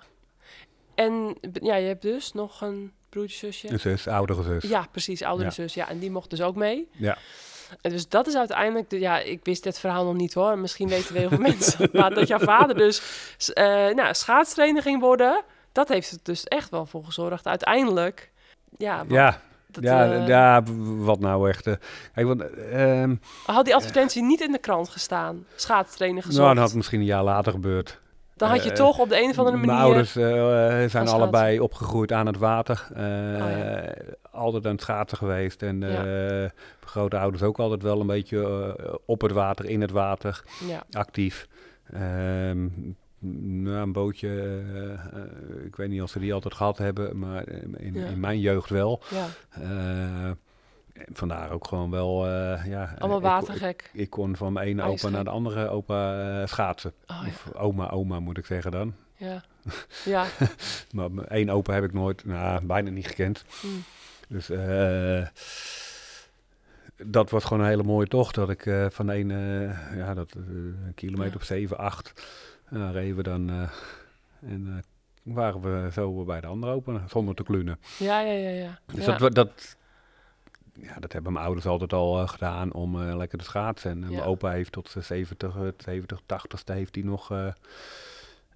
En 0.94 1.36
ja, 1.52 1.74
je 1.76 1.86
hebt 1.86 2.02
dus 2.02 2.32
nog 2.32 2.60
een 2.60 2.92
broertje, 3.08 3.36
zusje? 3.46 3.70
Een 3.72 3.80
zus, 3.80 4.08
oudere 4.08 4.42
zus. 4.42 4.62
Ja, 4.70 4.86
precies, 4.90 5.22
oudere 5.22 5.48
Ja. 5.48 5.54
zus. 5.54 5.74
Ja, 5.74 5.88
en 5.88 5.98
die 5.98 6.10
mocht 6.10 6.30
dus 6.30 6.42
ook 6.42 6.56
mee. 6.56 6.88
Ja. 6.92 7.18
En 7.80 7.90
dus 7.90 8.08
dat 8.08 8.26
is 8.26 8.36
uiteindelijk, 8.36 8.90
de, 8.90 9.00
ja, 9.00 9.18
ik 9.18 9.40
wist 9.42 9.62
dit 9.62 9.78
verhaal 9.78 10.04
nog 10.04 10.14
niet 10.14 10.34
hoor. 10.34 10.58
Misschien 10.58 10.88
weten 10.88 11.12
we 11.12 11.18
heel 11.18 11.28
veel 11.28 11.38
mensen. 11.52 11.88
Maar 11.92 12.14
dat 12.14 12.28
jouw 12.28 12.38
vader 12.38 12.76
dus 12.76 13.02
eh 13.52 13.64
nou, 13.94 14.14
schaatstrainer 14.14 14.82
ging 14.82 15.00
worden 15.00 15.44
dat 15.76 15.88
heeft 15.88 16.10
er 16.10 16.18
dus 16.22 16.44
echt 16.44 16.70
wel 16.70 16.86
voor 16.86 17.04
gezorgd. 17.04 17.46
Uiteindelijk, 17.46 18.30
ja, 18.78 19.04
Ja, 19.08 19.40
dat, 19.66 19.82
ja, 19.84 20.12
eh, 20.12 20.26
ja, 20.26 20.62
wat 20.96 21.20
nou 21.20 21.48
echt. 21.48 21.62
kijk, 22.14 22.26
want, 22.26 22.42
ehm, 22.70 23.14
had 23.46 23.64
die 23.64 23.74
advertentie 23.74 24.22
niet 24.22 24.40
in 24.40 24.52
de 24.52 24.58
krant 24.58 24.88
gestaan, 24.88 25.44
schaatstrainer 25.56 26.22
gezocht, 26.22 26.42
nou, 26.42 26.54
dat 26.54 26.64
had 26.64 26.74
misschien 26.74 27.00
een 27.00 27.06
jaar 27.06 27.24
later 27.24 27.52
gebeurd. 27.52 28.00
dan 28.36 28.48
had 28.48 28.64
je 28.64 28.72
toch 28.72 28.98
op 28.98 29.08
de 29.08 29.22
een 29.22 29.30
of 29.30 29.38
andere 29.38 29.56
manier... 29.56 29.72
Mijn 29.72 29.84
ouders 29.84 30.12
zijn 30.92 31.08
allebei 31.08 31.60
opgegroeid 31.60 32.12
aan 32.12 32.26
het 32.26 32.38
water. 32.38 32.86
Oh, 32.90 32.98
ja. 32.98 33.94
Altijd 34.36 34.66
aan 34.66 34.72
het 34.72 34.80
schaatsen 34.80 35.18
geweest. 35.18 35.62
En 35.62 35.80
Ja. 35.80 36.04
eh, 36.42 36.50
grote 36.84 37.18
ouders 37.18 37.42
ook 37.42 37.58
altijd 37.58 37.82
wel 37.82 38.00
een 38.00 38.06
beetje 38.06 38.74
eh, 38.78 38.94
op 39.06 39.20
het 39.20 39.32
water, 39.32 39.64
in 39.64 39.80
het 39.80 39.90
water, 39.90 40.42
Ja, 40.68 40.82
actief. 40.90 41.48
Ehm, 41.92 42.68
nou, 43.62 43.76
een 43.76 43.92
bootje, 43.92 44.60
eh, 45.12 45.64
ik 45.66 45.76
weet 45.76 45.88
niet 45.88 46.02
of 46.02 46.10
ze 46.10 46.18
die 46.18 46.34
altijd 46.34 46.54
gehad 46.54 46.78
hebben, 46.78 47.18
maar 47.18 47.48
in, 47.48 47.94
Ja. 47.94 48.06
in 48.06 48.20
mijn 48.20 48.40
jeugd 48.40 48.70
wel. 48.70 49.02
ja. 49.10 49.26
Vandaar 51.12 51.50
ook 51.50 51.66
gewoon 51.66 51.90
wel, 51.90 52.26
ja. 52.26 52.94
allemaal 52.98 53.18
ik- 53.18 53.24
ik- 53.24 53.30
watergek. 53.30 53.90
Ik, 53.92 54.10
kon 54.10 54.36
van 54.36 54.52
mijn 54.52 54.66
ene 54.68 54.82
opa 54.82 55.08
naar 55.08 55.24
de 55.24 55.30
andere 55.30 55.68
opa 55.68 56.46
schaatsen. 56.46 56.92
Oh, 57.06 57.20
ja. 57.22 57.28
Of 57.28 57.54
oma, 57.54 57.90
oma 57.90 58.20
moet 58.20 58.38
ik 58.38 58.46
zeggen 58.46 58.70
dan. 58.70 58.94
Ja. 59.16 59.42
ja, 60.04 60.24
Maar 60.92 61.10
één 61.28 61.50
opa 61.50 61.72
heb 61.72 61.84
ik 61.84 61.92
nooit, 61.92 62.24
nou, 62.24 62.64
bijna 62.64 62.90
niet 62.90 63.06
gekend. 63.06 63.44
Mm. 63.62 63.82
Dus 64.28 64.50
eh, 64.50 65.26
dat 67.04 67.30
was 67.30 67.44
gewoon 67.44 67.62
een 67.62 67.68
hele 67.68 67.82
mooie 67.82 68.06
tocht. 68.06 68.34
Dat 68.34 68.50
ik 68.50 68.66
eh, 68.66 68.86
van 68.90 69.08
een, 69.08 69.30
eh, 69.30 69.96
ja, 69.96 70.14
dat, 70.14 70.32
kilometer 70.94 71.32
Ja. 71.32 71.36
of 71.36 71.44
7, 71.44 71.78
8, 71.78 72.12
uh, 72.72 72.88
reden 72.92 73.16
we 73.16 73.22
dan. 73.22 73.68
en 74.40 74.84
waren 75.22 75.60
we 75.60 75.92
zo 75.92 76.24
bij 76.24 76.40
de 76.40 76.46
andere 76.46 76.72
open, 76.72 77.02
zonder 77.08 77.34
te 77.34 77.42
klunen. 77.42 77.78
ja, 77.98 78.20
ja, 78.20 78.32
ja. 78.32 78.48
ja. 78.50 78.78
Dus 78.94 79.04
ja. 79.04 79.16
dat, 79.18 79.34
dat, 79.34 79.76
ja, 80.74 80.94
dat 80.98 81.12
hebben 81.12 81.32
mijn 81.32 81.44
ouders 81.44 81.66
altijd 81.66 81.92
al 81.92 82.26
gedaan 82.26 82.72
om 82.72 82.98
lekker 83.02 83.38
te 83.38 83.44
schaatsen. 83.44 83.90
En 83.90 84.00
Ja. 84.00 84.06
mijn 84.08 84.22
opa 84.22 84.50
heeft 84.50 84.72
tot 84.72 84.88
zijn 84.88 85.04
70, 85.04 85.56
eh, 85.56 85.62
70, 85.78 86.20
80ste 86.26 86.72
heeft 86.74 86.94
hij 86.94 87.04
nog 87.04 87.30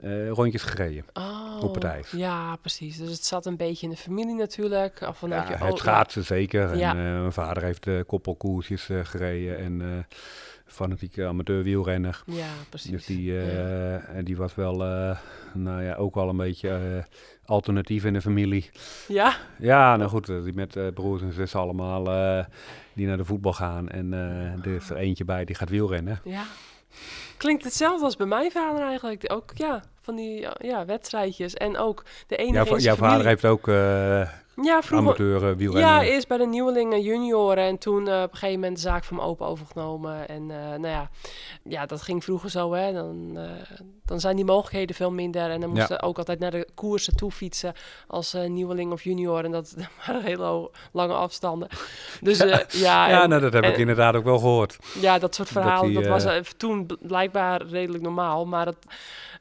eh, 0.02 0.28
rondjes 0.30 0.62
gereden. 0.62 1.04
Oh, 1.12 1.60
op 1.62 1.74
het 1.74 1.84
ijs. 1.84 2.10
Ja, 2.10 2.56
precies. 2.56 2.96
Dus 2.96 3.10
het 3.10 3.24
zat 3.24 3.46
een 3.46 3.56
beetje 3.56 3.86
in 3.86 3.92
de 3.92 3.98
familie 3.98 4.34
natuurlijk. 4.34 5.00
Of 5.08 5.20
Ja, 5.20 5.46
je 5.48 5.54
het 5.64 5.72
o- 5.72 5.76
schaatsen 5.76 6.24
zeker. 6.24 6.70
En, 6.70 6.80
eh, 6.80 6.92
mijn 6.94 7.32
vader 7.32 7.62
heeft 7.62 7.86
eh 7.86 8.00
koppelkoersjes 8.06 8.88
gereden 9.02 9.58
en 9.58 10.06
fanatieke 10.66 11.26
amateur 11.26 11.62
wielrenner. 11.62 12.22
Ja, 12.26 12.46
precies. 12.68 12.90
Dus 12.90 13.06
die, 13.06 13.32
Ja. 13.32 14.02
die 14.22 14.36
was 14.36 14.54
wel, 14.54 14.76
nou 15.54 15.82
ja, 15.82 15.94
ook 15.94 16.14
wel 16.14 16.28
een 16.28 16.36
beetje 16.36 17.04
alternatief 17.44 18.04
in 18.04 18.12
de 18.12 18.20
familie. 18.20 18.70
Ja, 19.08 19.36
Ja, 19.58 19.96
nou 19.96 20.10
goed, 20.10 20.26
die 20.26 20.52
met 20.54 20.94
broers 20.94 21.22
en 21.22 21.32
zussen 21.32 21.60
allemaal 21.60 22.04
die 22.92 23.06
naar 23.06 23.16
de 23.16 23.24
voetbal 23.24 23.52
gaan. 23.52 23.88
En 23.88 24.12
er 24.64 24.66
is 24.74 24.90
er 24.90 24.96
eentje 24.96 25.24
bij 25.24 25.44
die 25.44 25.54
gaat 25.56 25.68
wielrennen. 25.70 26.20
ja. 26.24 26.42
Klinkt 27.36 27.64
hetzelfde 27.64 28.04
als 28.04 28.16
bij 28.16 28.26
mijn 28.26 28.50
vader 28.50 28.82
eigenlijk. 28.82 29.32
Ook 29.32 29.50
ja, 29.54 29.82
van 30.00 30.16
die 30.16 30.46
ja, 30.58 30.84
wedstrijdjes. 30.84 31.54
En 31.54 31.76
ook 31.78 32.04
de 32.26 32.36
enige 32.36 32.64
Jouw, 32.64 32.78
jouw 32.78 32.96
vader 32.96 33.26
heeft 33.26 33.44
ook 33.44 33.68
eh 33.68 34.28
Ja, 34.62 34.82
vroeger... 34.82 35.08
amateur 35.08 35.56
wielrennen. 35.56 35.90
Ja, 35.90 36.02
eerst 36.02 36.28
bij 36.28 36.36
de 36.38 36.46
nieuwelingen 36.46 37.00
junioren 37.02 37.64
en 37.64 37.78
toen 37.78 38.08
eh, 38.08 38.22
op 38.22 38.30
een 38.32 38.38
gegeven 38.38 38.60
moment 38.60 38.74
de 38.76 38.82
zaak 38.82 39.04
van 39.04 39.16
mijn 39.16 39.28
opa 39.28 39.44
overgenomen. 39.44 40.28
En 40.28 40.50
eh, 40.50 40.56
nou 40.68 40.86
ja, 40.86 41.10
ja, 41.62 41.86
dat 41.86 42.02
ging 42.02 42.24
vroeger 42.24 42.50
zo, 42.50 42.72
hè. 42.72 42.92
Dan, 42.92 43.30
eh, 43.36 43.50
dan 44.04 44.20
zijn 44.20 44.36
die 44.36 44.44
mogelijkheden 44.44 44.96
veel 44.96 45.10
minder. 45.10 45.50
En 45.50 45.60
dan 45.60 45.70
Ja. 45.70 45.76
moesten 45.76 46.02
ook 46.02 46.18
altijd 46.18 46.38
naar 46.38 46.50
de 46.50 46.68
koersen 46.74 47.16
toe 47.16 47.30
fietsen 47.30 47.72
als 48.06 48.36
nieuweling 48.48 48.92
of 48.92 49.02
junior. 49.02 49.44
En 49.44 49.50
dat 49.50 49.74
waren 50.06 50.22
hele 50.22 50.70
lange 50.92 51.14
afstanden. 51.14 51.68
Dus 52.20 52.38
ja, 52.38 52.64
ja, 52.68 53.22
en- 53.22 53.28
nou, 53.28 53.40
dat 53.40 53.52
heb 53.52 53.64
ik 53.64 53.76
inderdaad 53.76 54.14
ook 54.14 54.24
wel 54.24 54.38
gehoord. 54.38 54.76
ja, 55.00 55.18
dat 55.18 55.34
soort 55.34 55.52
Dat 55.54 55.62
verhalen, 55.62 55.90
die, 55.90 56.02
dat, 56.08 56.22
was 56.24 56.52
toen 56.56 56.86
bl- 56.86 56.94
blijkbaar 57.00 57.62
redelijk 57.62 58.02
normaal. 58.02 58.46
Maar 58.46 58.64
dat 58.64 58.76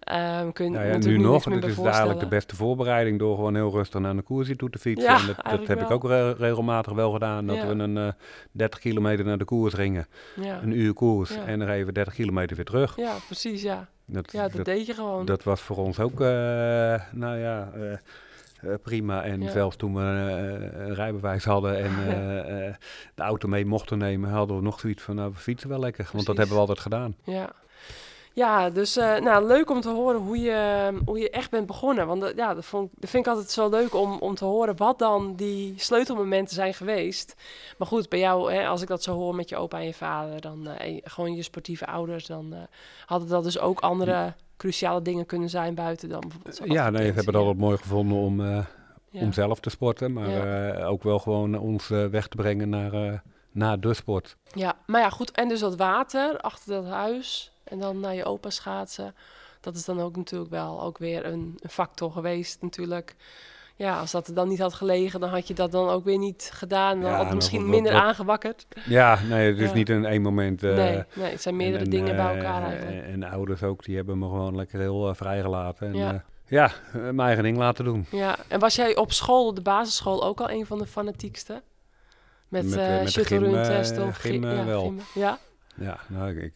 ehm 0.10 0.52
kun 0.52 0.72
Nou 0.72 0.86
ja, 0.86 0.98
nu 0.98 1.18
nog, 1.18 1.44
bij 1.44 1.58
is 1.70 1.78
eigenlijk 1.78 2.20
de 2.20 2.28
beste 2.28 2.56
voorbereiding 2.56 3.20
door 3.20 3.36
gewoon 3.36 3.56
heel 3.56 3.72
rustig 3.72 4.00
naar 4.00 4.12
een 4.12 4.24
koersje 4.24 4.56
toe 4.56 4.70
te 4.70 4.80
fietsen. 4.80 5.10
Ja, 5.12 5.20
en 5.20 5.58
dat, 5.58 5.68
heb 5.68 5.82
ik 5.82 5.92
ook 5.92 6.04
re- 6.04 6.32
regelmatig 6.32 6.94
wel 6.94 7.12
gedaan. 7.12 7.48
Dat 7.48 7.56
Ja. 7.56 7.68
we 7.68 7.74
een 7.84 7.98
eh 7.98 8.08
30 8.52 8.80
kilometer 8.80 9.26
naar 9.26 9.38
de 9.38 9.46
koers 9.46 9.74
gingen, 9.74 10.08
Ja. 10.42 10.62
een 10.62 10.72
uur 10.80 10.94
koers 10.94 11.36
en 11.46 11.60
dan 11.60 11.70
even 11.70 11.94
30 11.94 12.14
kilometer 12.14 12.56
weer 12.56 12.66
terug. 12.66 12.96
ja, 12.96 13.14
precies, 13.26 13.62
ja. 13.62 13.88
Dat, 14.06 14.32
Ja, 14.32 14.42
dat, 14.44 14.52
dat, 14.54 14.66
deed 14.66 14.86
je 14.86 14.94
gewoon. 14.94 15.26
dat 15.26 15.44
was 15.44 15.62
voor 15.62 15.78
ons 15.78 16.00
ook, 16.00 16.22
eh, 16.22 16.28
nou 17.12 17.38
ja, 17.38 17.70
eh, 17.74 17.92
eh, 17.92 18.00
prima. 18.84 19.24
En 19.24 19.42
Ja. 19.42 19.50
zelfs 19.52 19.76
toen 19.76 19.96
we 19.96 20.02
eh, 20.02 20.80
een 20.88 20.94
rijbewijs 20.96 21.46
hadden 21.46 21.78
en 21.78 21.92
eh, 22.08 22.68
eh, 22.68 22.74
de 23.16 23.22
auto 23.24 23.48
mee 23.48 23.66
mochten 23.66 23.98
nemen, 23.98 24.30
hadden 24.30 24.56
we 24.58 24.64
nog 24.64 24.80
zoiets 24.80 25.04
van, 25.04 25.16
nou, 25.16 25.32
we 25.32 25.38
fietsen 25.38 25.70
wel 25.70 25.80
lekker. 25.80 26.10
Want 26.14 26.26
dat 26.26 26.38
hebben 26.38 26.56
we 26.56 26.62
altijd 26.62 26.80
gedaan. 26.80 27.16
Ja. 27.24 27.50
Ja, 28.40 28.70
dus 28.70 28.98
eh, 28.98 29.18
nou, 29.20 29.46
leuk 29.48 29.70
om 29.70 29.82
te 29.82 29.90
horen 29.90 30.20
hoe 30.20 30.40
je, 30.40 30.92
hoe 31.06 31.20
je 31.20 31.30
echt 31.30 31.52
bent 31.52 31.66
begonnen. 31.68 32.08
Want 32.08 32.22
dat- 32.22 32.36
ja, 32.36 32.54
dat, 32.54 32.66
vond, 32.66 32.90
dat 32.96 33.10
vind 33.10 33.26
ik 33.26 33.32
altijd 33.32 33.52
zo 33.52 33.70
leuk 33.70 33.94
om, 33.96 34.18
om 34.20 34.36
te 34.36 34.46
horen 34.46 34.78
wat 34.78 35.00
dan 35.00 35.36
die 35.36 35.74
sleutelmomenten 35.78 36.56
zijn 36.56 36.74
geweest. 36.74 37.36
Maar 37.78 37.88
goed, 37.88 38.10
bij 38.10 38.20
jou, 38.20 38.54
hè, 38.54 38.68
als 38.68 38.82
ik 38.82 38.88
dat 38.88 39.04
zo 39.04 39.14
hoor 39.16 39.36
met 39.36 39.50
je 39.50 39.58
opa 39.58 39.78
en 39.78 39.86
je 39.86 39.94
vader, 39.94 40.42
dan 40.42 40.68
eh, 40.68 40.98
gewoon 41.04 41.36
je 41.36 41.44
sportieve 41.44 41.86
ouders, 41.88 42.26
dan 42.26 42.54
eh, 42.54 42.60
hadden 43.06 43.30
dat 43.30 43.44
dus 43.44 43.60
ook 43.60 43.80
andere 43.80 44.34
cruciale 44.58 45.02
dingen 45.02 45.26
kunnen 45.26 45.50
zijn 45.50 45.76
buiten 45.76 46.10
dan 46.10 46.20
bijvoorbeeld 46.20 46.58
Ja, 46.72 46.90
nee, 46.90 46.92
we 46.92 47.14
hebben 47.14 47.16
het 47.16 47.18
advertentie, 47.18 47.40
altijd 47.48 47.58
mooi 47.58 47.78
gevonden 47.78 48.18
om... 48.18 48.42
eh, 48.46 48.66
ja. 49.12 49.22
om 49.22 49.34
zelf 49.34 49.60
te 49.60 49.70
sporten, 49.70 50.14
maar 50.14 50.30
Ja. 50.30 50.72
eh, 50.74 50.90
ook 50.90 51.04
wel 51.04 51.20
gewoon 51.20 51.58
ons 51.60 51.90
eh, 51.90 52.06
weg 52.06 52.28
te 52.28 52.36
brengen 52.36 52.70
naar, 52.70 52.94
eh, 52.94 53.20
naar 53.52 53.80
de 53.80 53.94
sport. 53.94 54.36
Ja, 54.54 54.74
maar 54.86 55.02
ja, 55.02 55.10
goed. 55.10 55.32
En 55.32 55.48
dus 55.50 55.60
dat 55.60 55.76
water 55.76 56.38
achter 56.38 56.74
dat 56.74 56.86
huis 56.86 57.52
en 57.70 57.80
dan 57.80 58.00
naar 58.00 58.16
je 58.16 58.26
opa 58.26 58.50
schaatsen. 58.50 59.16
Dat 59.62 59.76
is 59.76 59.86
dan 59.86 60.00
ook 60.02 60.16
natuurlijk 60.16 60.52
wel 60.52 60.82
ook 60.82 60.98
weer 60.98 61.26
een, 61.26 61.58
een 61.60 61.70
factor 61.70 62.12
geweest 62.12 62.62
natuurlijk. 62.62 63.16
Ja, 63.76 64.00
als 64.00 64.12
dat 64.12 64.28
er 64.28 64.34
dan 64.34 64.48
niet 64.48 64.60
had 64.60 64.74
gelegen, 64.74 65.20
dan 65.20 65.30
had 65.30 65.48
je 65.48 65.54
dat 65.54 65.72
dan 65.72 65.90
ook 65.90 66.04
weer 66.04 66.18
niet 66.18 66.50
gedaan. 66.54 67.02
Dan 67.02 67.10
Ja, 67.10 67.16
had 67.18 67.26
het 67.26 67.36
misschien 67.36 67.62
wat- 67.62 67.70
minder 67.70 67.94
wat- 67.94 68.02
aangewakkerd. 68.02 68.66
Ja, 68.86 69.20
nee, 69.30 69.50
het 69.52 69.60
is 69.60 69.68
Ja. 69.70 69.74
niet 69.76 69.90
in 69.90 70.06
één 70.06 70.22
moment. 70.22 70.64
eh, 70.64 70.76
nee, 70.76 71.04
nee, 71.16 71.32
het 71.32 71.42
zijn 71.42 71.56
meerdere 71.56 71.84
en- 71.84 71.90
dingen 71.90 72.16
bij 72.16 72.26
eh, 72.32 72.36
elkaar 72.38 72.64
eigenlijk. 72.64 73.06
En, 73.08 73.20
de 73.20 73.28
ouders 73.30 73.64
ook, 73.64 73.84
die 73.84 73.96
hebben 73.96 74.18
me 74.20 74.26
gewoon 74.26 74.56
lekker 74.56 74.80
heel 74.80 75.10
eh, 75.10 75.16
vrijgelaten. 75.16 75.88
En, 75.88 76.24
Ja. 76.48 76.72
mijn 76.94 77.20
eigen 77.20 77.44
ding 77.44 77.58
laten 77.58 77.86
doen. 77.86 78.06
Ja, 78.12 78.36
en 78.48 78.60
was 78.60 78.76
jij 78.76 78.96
op 78.96 79.12
school, 79.12 79.48
op 79.48 79.56
de 79.56 79.62
basisschool, 79.62 80.24
ook 80.24 80.40
al 80.42 80.50
een 80.50 80.66
van 80.66 80.78
de 80.78 80.86
fanatiekste? 80.88 81.62
Met, 82.48 82.64
Met, 82.66 82.80
eh, 82.80 83.42
met 83.52 83.66
testen 83.66 84.08
of 84.08 84.18
gym, 84.18 84.42
wel. 84.66 84.94
Ja, 85.14 85.38
Ja, 85.76 86.00
nou, 86.08 86.40
ik- 86.40 86.54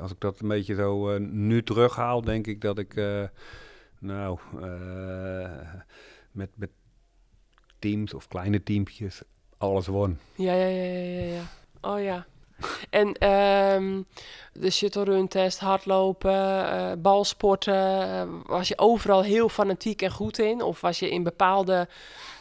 als 0.00 0.10
ik 0.10 0.20
dat 0.20 0.40
een 0.40 0.48
beetje 0.48 0.74
zo 0.74 1.10
eh, 1.10 1.20
nu 1.20 1.62
terughaal, 1.62 2.20
denk 2.20 2.46
ik 2.46 2.60
dat 2.60 2.78
ik, 2.78 2.96
eh, 2.96 3.24
nou, 3.98 4.38
eh, 4.60 5.74
met, 6.32 6.50
met 6.54 6.70
teams 7.78 8.14
of 8.14 8.28
kleine 8.28 8.62
teampjes 8.62 9.22
alles 9.58 9.86
won. 9.86 10.18
Ja, 10.34 10.52
ja, 10.52 10.66
ja, 10.66 10.82
ja, 10.82 11.34
ja. 11.34 11.42
Oh 11.80 12.02
ja. 12.02 12.26
En 12.90 13.14
ehm, 13.14 14.02
de 14.52 14.70
shuttle 14.70 15.04
run 15.04 15.28
test, 15.28 15.58
hardlopen, 15.58 17.02
balsporten, 17.02 18.42
was 18.46 18.68
je 18.68 18.78
overal 18.78 19.22
heel 19.22 19.48
fanatiek 19.48 20.02
en 20.02 20.10
goed 20.10 20.38
in? 20.38 20.62
Of 20.62 20.80
was 20.80 20.98
je 20.98 21.10
in 21.10 21.22
bepaalde... 21.22 21.88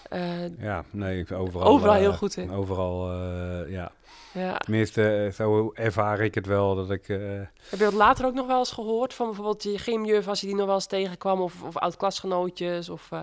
eh, 0.10 0.58
Ja, 0.60 0.84
nee, 0.91 1.36
overal. 1.36 1.67
Overal 1.67 1.93
eh, 1.93 2.00
heel 2.00 2.13
goed 2.13 2.38
in. 2.38 2.52
Overal, 2.52 3.12
eh, 3.12 3.72
ja. 3.72 3.91
ja. 4.34 4.58
Tenminste, 4.58 5.15
eh, 5.26 5.32
zo 5.32 5.72
ervaar 5.74 6.19
ik 6.19 6.36
het 6.36 6.45
wel 6.45 6.76
dat 6.76 6.91
ik. 6.91 7.10
eh, 7.10 7.17
Heb 7.19 7.50
je 7.69 7.78
dat 7.78 7.93
later 7.93 8.26
ook 8.26 8.34
nog 8.34 8.48
wel 8.48 8.60
eens 8.60 8.72
gehoord? 8.72 9.13
Van 9.13 9.26
bijvoorbeeld 9.26 9.63
je 9.63 9.78
gymjuf, 9.78 10.28
als 10.28 10.41
je 10.41 10.48
die 10.48 10.56
nog 10.56 10.65
wel 10.65 10.76
eens 10.76 10.86
tegenkwam? 10.86 11.41
Of, 11.41 11.63
of 11.63 11.78
oud-klasgenootjes? 11.78 12.89
Of 12.89 13.12
eh, 13.12 13.22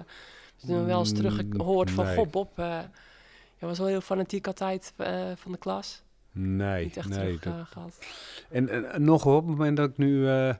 je 0.57 0.72
nog 0.72 0.87
wel 0.87 0.99
eens 0.99 1.11
Mm, 1.11 1.16
teruggehoord 1.16 1.90
van... 1.90 2.05
nee. 2.05 2.16
Goh, 2.16 2.31
Bob, 2.31 2.59
eh, 2.59 2.79
je 3.59 3.66
was 3.66 3.79
wel 3.79 3.87
heel 3.87 4.01
fanatiek 4.01 4.46
altijd 4.46 4.92
eh, 4.96 5.14
van 5.37 5.53
de 5.53 5.59
klas. 5.59 6.03
nee, 6.33 6.85
Niet 6.85 6.96
echt 6.96 7.09
nee. 7.09 7.38
dat- 7.40 7.53
eh, 7.75 7.83
en, 8.51 9.05
nog 9.05 9.27
op 9.27 9.37
het 9.37 9.57
moment 9.57 9.77
dat 9.77 9.88
ik 9.90 9.96
nu. 9.96 10.29
eh, 10.29 10.55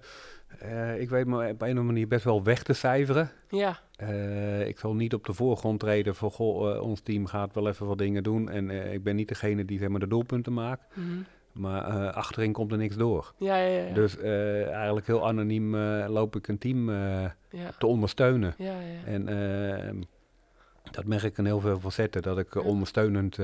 eh, 0.59 1.01
ik 1.01 1.09
weet 1.09 1.27
me 1.27 1.35
op 1.37 1.43
een 1.43 1.53
of 1.53 1.61
andere 1.61 1.83
manier 1.83 2.09
best 2.09 2.25
wel 2.25 2.43
weg 2.43 2.63
te 2.63 2.73
cijferen. 2.73 3.31
Ja, 3.49 3.79
Eh, 3.97 4.67
ik 4.67 4.79
zal 4.79 4.95
niet 4.95 5.15
op 5.15 5.25
de 5.25 5.33
voorgrond 5.33 5.81
treden 5.81 6.15
van. 6.15 6.31
Goh, 6.31 6.75
eh, 6.75 6.83
ons 6.83 7.01
team 7.01 7.27
gaat 7.27 7.55
wel 7.55 7.69
even 7.69 7.87
wat 7.87 7.99
dingen 7.99 8.23
doen. 8.23 8.49
En 8.51 8.71
ik 8.93 9.03
ben 9.03 9.17
niet 9.17 9.29
degene 9.29 9.65
die 9.65 9.79
zeg 9.79 9.89
maar, 9.89 10.01
de 10.01 10.07
doelpunten 10.09 10.53
maakt. 10.53 10.97
mhm. 10.97 11.07
Maar 11.53 12.11
achterin 12.13 12.53
komt 12.53 12.73
er 12.73 12.79
niks 12.79 12.97
door. 12.97 13.33
ja, 13.39 13.57
ja, 13.57 13.83
ja. 13.87 13.95
Dus 13.95 14.19
eigenlijk 14.19 15.07
heel 15.07 15.27
anoniem 15.27 15.77
loop 16.07 16.37
ik 16.37 16.49
een 16.49 16.59
team 16.59 16.87
te 17.79 17.87
ondersteunen. 17.87 18.55
Ja, 18.59 18.81
ja. 18.81 19.05
En 19.05 19.29
ehm, 19.29 20.01
dat 20.91 21.05
merk 21.05 21.23
ik 21.23 21.39
in 21.39 21.45
heel 21.45 21.61
veel 21.61 21.81
facetten, 21.81 22.23
dat 22.23 22.39
ik 22.39 22.55
ondersteunend 22.65 23.39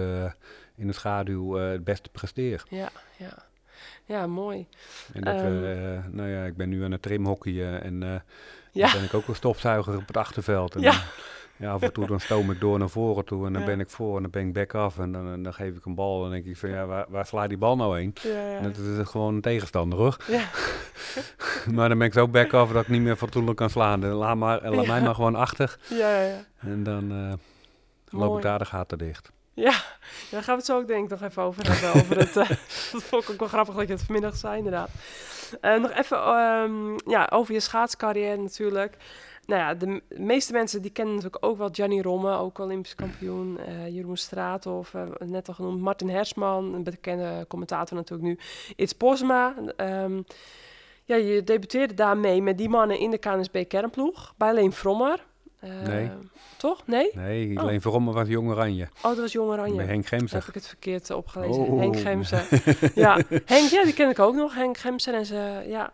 in 0.75 0.87
de 0.87 0.93
schaduw 0.93 1.53
het 1.53 1.85
beste 1.85 2.09
presteer. 2.11 2.65
Ja, 2.69 2.89
ja. 3.19 3.51
Ja, 4.13 4.27
mooi. 4.27 4.67
En 5.13 5.21
dat, 5.23 5.35
eh, 5.35 6.05
nou 6.11 6.29
ja, 6.29 6.45
ik 6.45 6.57
ben 6.57 6.69
nu 6.69 6.85
aan 6.85 6.93
het 6.93 7.03
trimhockeyen 7.03 7.83
en 7.83 8.03
eh 8.03 8.15
Ja. 8.73 8.87
dan 8.87 8.97
ben 8.97 9.05
ik 9.05 9.15
ook 9.15 9.29
een 9.29 9.35
stofzuiger 9.35 9.97
op 9.97 10.07
het 10.07 10.17
achterveld. 10.17 10.75
En 10.75 10.81
Ja. 10.81 10.91
dan- 10.91 11.01
ja, 11.57 11.73
af 11.73 11.83
en 11.83 11.93
toe 11.93 12.07
dan 12.07 12.21
stoom 12.21 12.51
ik 12.51 12.61
door 12.61 12.79
naar 12.79 12.89
voren 12.89 13.25
toe 13.25 13.47
en 13.47 13.53
dan 13.53 13.63
Ja. 13.63 13.67
ben 13.69 13.81
ik 13.81 13.89
voor 13.91 14.17
en 14.17 14.23
dan 14.23 14.31
ben 14.31 14.47
ik 14.47 14.53
back 14.53 14.75
af 14.75 14.99
en 14.99 15.13
dan, 15.13 15.43
dan 15.43 15.55
geef 15.55 15.77
ik 15.77 15.85
een 15.85 15.95
bal 15.95 16.17
en 16.17 16.23
dan 16.23 16.31
denk 16.31 16.45
ik 16.45 16.57
van 16.57 16.69
ja, 16.71 16.87
waar, 16.87 17.07
waar 17.09 17.27
slaat 17.27 17.49
die 17.49 17.59
bal 17.59 17.77
nou 17.77 17.99
heen? 17.99 18.15
Ja, 18.23 18.61
dat 18.61 18.77
is 18.77 19.09
gewoon 19.09 19.35
een 19.35 19.41
tegenstander 19.41 19.99
hoor. 19.99 20.17
Ja. 20.29 20.45
maar 21.75 21.89
dan 21.89 21.99
ben 21.99 22.07
ik 22.07 22.13
zo 22.13 22.29
back 22.29 22.53
af 22.53 22.73
dat 22.73 22.83
ik 22.83 22.89
niet 22.89 23.03
meer 23.03 23.17
fatsoenlijk 23.17 23.57
kan 23.57 23.71
slaan. 23.71 24.01
Dan 24.01 24.11
laat, 24.11 24.37
maar, 24.37 24.71
laat 24.71 24.87
mij 24.87 25.01
maar 25.03 25.15
gewoon 25.15 25.35
achter 25.35 25.79
ja, 25.89 25.97
ja, 26.15 26.23
ja. 26.23 26.45
en 26.59 26.83
dan 26.83 27.11
eh, 27.13 27.33
loop 28.21 28.37
ik 28.37 28.43
daar 28.43 28.59
de 28.59 28.65
gaten 28.65 28.99
dicht. 28.99 29.33
Ja, 29.55 29.83
daar 30.31 30.43
gaan 30.43 30.55
we 30.55 30.61
het 30.61 30.65
zo 30.65 30.79
ook 30.79 30.87
denk 30.87 31.05
ik 31.05 31.11
nog 31.11 31.23
even 31.31 31.43
over 31.43 31.73
hebben. 31.73 32.03
Over 32.03 32.19
het, 32.19 32.37
eh, 32.37 32.49
dat 32.93 33.03
vond 33.03 33.23
ik 33.23 33.31
ook 33.31 33.39
wel 33.39 33.49
grappig 33.49 33.75
dat 33.75 33.87
je 33.87 33.93
het 33.93 34.03
vanmiddag 34.03 34.37
zei, 34.37 34.57
inderdaad. 34.57 34.91
Eh, 35.61 35.81
nog 35.81 35.91
even 35.91 36.17
ehm, 36.17 37.11
ja, 37.11 37.29
over 37.33 37.55
je 37.55 37.61
schaatscarrière 37.61 38.37
natuurlijk. 38.37 38.97
Nou 39.47 39.61
ja, 39.61 39.75
de 39.75 40.03
meeste 40.09 40.53
mensen 40.53 40.83
die 40.83 40.91
kennen 40.91 41.15
natuurlijk 41.15 41.45
ook 41.45 41.59
wel 41.59 41.69
Gianni 41.73 42.03
Romme, 42.03 42.37
ook 42.37 42.59
Olympisch 42.59 42.95
kampioen. 42.95 43.59
eh, 43.59 43.89
Jeroen 43.95 44.17
eh, 44.93 45.29
net 45.29 45.49
al 45.49 45.55
genoemd. 45.55 45.81
Martin 45.81 46.09
Hersman, 46.09 46.75
een 46.75 46.83
bekende 46.85 47.45
commentator 47.49 47.97
natuurlijk 47.97 48.29
nu. 48.29 48.39
It's 48.77 48.93
Posma. 48.93 49.55
ehm, 49.77 50.23
ja, 51.05 51.17
je 51.17 51.45
debuteerde 51.45 51.95
daarmee 51.95 52.43
met 52.43 52.59
die 52.59 52.69
mannen 52.69 52.99
in 52.99 53.11
de 53.11 53.19
KNSB 53.19 53.65
kernploeg. 53.69 54.35
Bij 54.37 54.55
Leen 54.55 54.73
Frommer. 54.73 55.25
Eh, 55.63 55.71
Nee. 55.87 56.11
Toch? 56.57 56.87
Nee? 56.87 57.11
Nee, 57.15 57.57
Oh. 57.57 57.63
alleen 57.63 57.81
voor 57.83 58.03
me 58.03 58.13
was 58.13 58.29
Jong 58.29 58.51
Oranje. 58.51 58.89
Oh, 58.97 59.03
dat 59.03 59.17
was 59.19 59.33
Jong 59.33 59.51
Oranje. 59.51 59.77
Bij 59.77 59.85
Henk 59.87 60.09
Heb 60.09 60.19
Gemser. 60.21 60.45
ik 60.49 60.55
het 60.55 60.67
verkeerd 60.67 61.11
eh, 61.11 61.17
opgelezen? 61.17 61.63
Oh. 61.63 61.79
Henk 61.79 61.99
Gemsen. 61.99 62.45
ja, 62.95 63.15
Henk, 63.45 63.69
ja, 63.71 63.85
die 63.85 63.95
ken 63.95 64.09
ik 64.11 64.19
ook 64.19 64.35
nog. 64.35 64.55
Henk 64.55 64.79
Gemsen 64.79 65.15
en 65.15 65.27
zijn, 65.27 65.69
ja, 65.69 65.93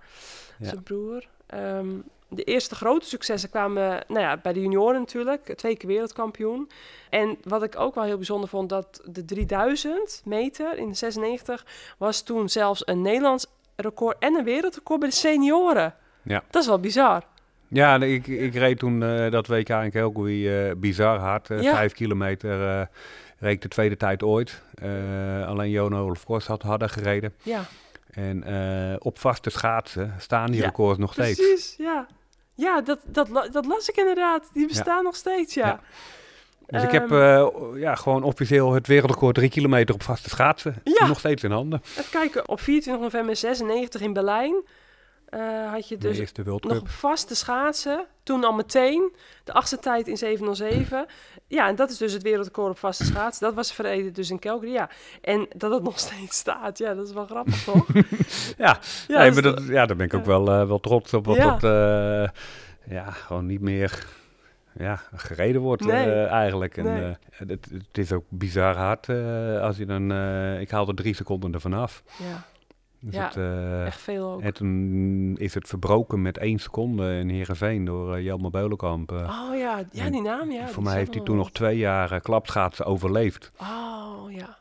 Ja. 0.59 0.67
zijn 0.69 0.83
broer. 0.83 1.27
Ehm, 1.47 1.87
de 2.29 2.45
eerste 2.45 2.75
grote 2.75 3.07
successen 3.07 3.51
kwamen 3.51 4.05
nou 4.09 4.21
ja, 4.21 4.37
bij 4.37 4.53
de 4.53 4.61
junioren 4.61 5.01
natuurlijk. 5.01 5.55
Twee 5.57 5.77
keer 5.77 5.89
wereldkampioen. 5.89 6.71
En 7.11 7.37
wat 7.43 7.63
ik 7.63 7.79
ook 7.79 7.95
wel 7.95 8.05
heel 8.05 8.17
bijzonder 8.17 8.49
vond, 8.49 8.69
dat 8.69 9.01
de 9.05 9.25
3000 9.25 10.23
meter 10.25 10.77
in 10.79 10.89
de 10.89 10.95
96 10.95 11.67
was 11.99 12.23
toen 12.23 12.49
zelfs 12.49 12.83
een 12.87 13.03
Nederlands 13.03 13.47
record 13.77 14.17
en 14.19 14.35
een 14.35 14.45
wereldrecord 14.45 15.01
bij 15.01 15.09
de 15.09 15.15
senioren. 15.15 15.95
Ja. 16.23 16.43
Dat 16.51 16.63
is 16.63 16.69
wel 16.69 16.79
bizar. 16.81 17.23
Ja, 17.69 18.01
ik, 18.01 18.27
ik 18.27 18.55
reed 18.55 18.79
toen 18.79 19.03
eh, 19.03 19.31
dat 19.31 19.47
WK 19.47 19.69
in 19.69 19.91
Calgary 19.91 20.49
eh, 20.49 20.75
bizar 20.77 21.19
hard. 21.19 21.49
Ja. 21.49 21.75
Vijf 21.75 21.93
kilometer 21.93 22.89
reed 23.39 23.53
ik 23.53 23.63
de 23.63 23.69
tweede 23.69 23.97
tijd 23.97 24.23
ooit. 24.23 24.63
Alleen 25.47 25.71
Jono 25.71 26.05
Olaf 26.05 26.25
Kors 26.25 26.47
had 26.47 26.63
harder 26.63 26.89
gereden. 26.89 27.35
Ja, 27.43 27.65
En 28.11 28.45
op 28.99 29.19
vaste 29.19 29.51
schaatsen 29.51 30.15
staan 30.19 30.47
die 30.47 30.61
Ja, 30.61 30.67
records 30.67 30.99
nog 30.99 31.13
steeds. 31.13 31.39
precies. 31.39 31.75
Ja, 31.79 32.07
ja 32.55 32.81
dat, 32.81 32.99
dat, 33.05 33.49
dat 33.53 33.67
las 33.67 33.89
ik 33.89 33.97
inderdaad. 33.97 34.51
Die 34.53 34.67
bestaan 34.67 35.05
nog 35.05 35.17
steeds, 35.17 35.55
ja. 35.55 35.81
Dus 36.67 36.83
ik 36.83 36.91
heb 36.91 37.11
Ehm, 37.13 37.45
eh, 37.75 37.81
ja, 37.81 37.95
gewoon 37.95 38.23
officieel 38.23 38.73
het 38.73 38.87
wereldrecord 38.87 39.35
drie 39.35 39.49
kilometer 39.51 39.95
op 39.95 40.03
vaste 40.03 40.29
schaatsen. 40.29 40.75
Ja. 40.85 41.07
Nog 41.07 41.19
steeds 41.19 41.43
in 41.43 41.51
handen. 41.51 41.81
Even 41.85 42.11
kijken, 42.11 42.49
op 42.49 42.61
24 42.61 43.03
november 43.03 43.37
96 43.37 44.01
in 44.01 44.13
Berlijn 44.13 44.63
eh, 45.31 45.71
had 45.73 45.89
je 45.89 45.97
De 45.97 46.09
dus 46.09 46.19
eerste 46.19 46.45
World 46.45 46.65
nog 46.65 46.81
vaste 46.85 47.35
schaatsen. 47.35 48.07
Toen 48.23 48.45
al 48.45 48.53
meteen 48.53 49.13
de 49.45 49.53
achtste 49.53 49.79
tijd 49.79 50.07
in 50.09 50.17
707. 50.17 51.07
Ja, 51.47 51.69
en 51.69 51.77
dat 51.77 51.91
is 51.91 51.97
dus 51.97 52.13
het 52.13 52.23
wereldrecord 52.23 52.71
op 52.71 52.79
vaste 52.79 53.05
schaatsen. 53.05 53.47
Dat 53.47 53.55
was 53.55 53.73
verreden 53.73 54.13
dus 54.13 54.31
in 54.31 54.39
Calgary, 54.39 54.73
ja. 54.73 54.91
En 55.21 55.49
dat 55.57 55.73
het 55.73 55.83
nog 55.91 55.99
steeds 55.99 56.37
staat, 56.39 56.79
ja, 56.79 56.95
dat 56.95 57.07
is 57.07 57.13
wel 57.15 57.27
grappig, 57.27 57.65
toch? 57.65 57.87
Ja, 58.59 58.79
ja, 59.09 59.19
nee, 59.19 59.31
dus 59.31 59.43
maar 59.43 59.53
dat, 59.55 59.67
ja, 59.67 59.87
daar 59.87 59.97
ben 59.97 60.07
ik 60.07 60.15
ook 60.15 60.25
wel, 60.25 60.49
eh, 60.51 60.67
wel 60.67 60.81
trots 60.81 61.15
op. 61.15 61.25
Wat 61.27 61.37
Ja. 61.37 61.57
dat 61.57 61.65
eh, 61.65 62.29
ja, 62.95 63.11
gewoon 63.11 63.47
niet 63.47 63.61
meer 63.61 64.07
ja, 64.79 65.01
gereden 65.15 65.61
wordt 65.61 65.85
Nee. 65.85 66.25
eigenlijk. 66.25 66.77
En, 66.77 66.85
Nee. 66.85 67.17
het, 67.31 67.49
het 67.73 67.99
is 67.99 68.13
ook 68.13 68.25
bizar 68.29 68.77
hard. 68.77 69.09
als 69.63 69.77
je 69.77 69.87
dan, 69.87 70.13
ik 70.61 70.71
haalde 70.71 70.95
drie 70.95 71.15
seconden 71.15 71.53
ervan 71.55 71.73
af. 71.73 72.03
ja, 72.19 72.45
Dus 73.01 73.15
Ja, 73.15 73.25
het, 73.27 73.37
eh, 73.37 73.87
echt 73.87 74.01
veel 74.01 74.31
ook. 74.33 74.41
en 74.41 74.55
toen 74.55 75.37
is 75.37 75.55
het 75.55 75.69
verbroken 75.69 76.23
met 76.23 76.39
één 76.39 76.59
seconde 76.59 77.19
in 77.19 77.29
Heerenveen 77.29 77.85
door 77.85 78.15
eh, 78.15 78.23
Jelmer 78.25 78.51
Beulenkamp. 78.51 79.13
eh. 79.13 79.17
Oh 79.49 79.57
ja, 79.59 79.83
ja, 79.93 80.11
die 80.11 80.23
naam, 80.23 80.51
ja. 80.51 80.69
voor 80.69 80.83
mij 80.83 80.97
heeft 80.97 81.15
hij 81.15 81.25
toen 81.25 81.37
nog 81.37 81.51
twee 81.51 81.77
jaar 81.79 82.13
eh, 82.13 82.21
klapschaatsen 82.21 82.85
overleefd. 82.85 83.51
Oh, 83.61 84.25
ja. 84.29 84.57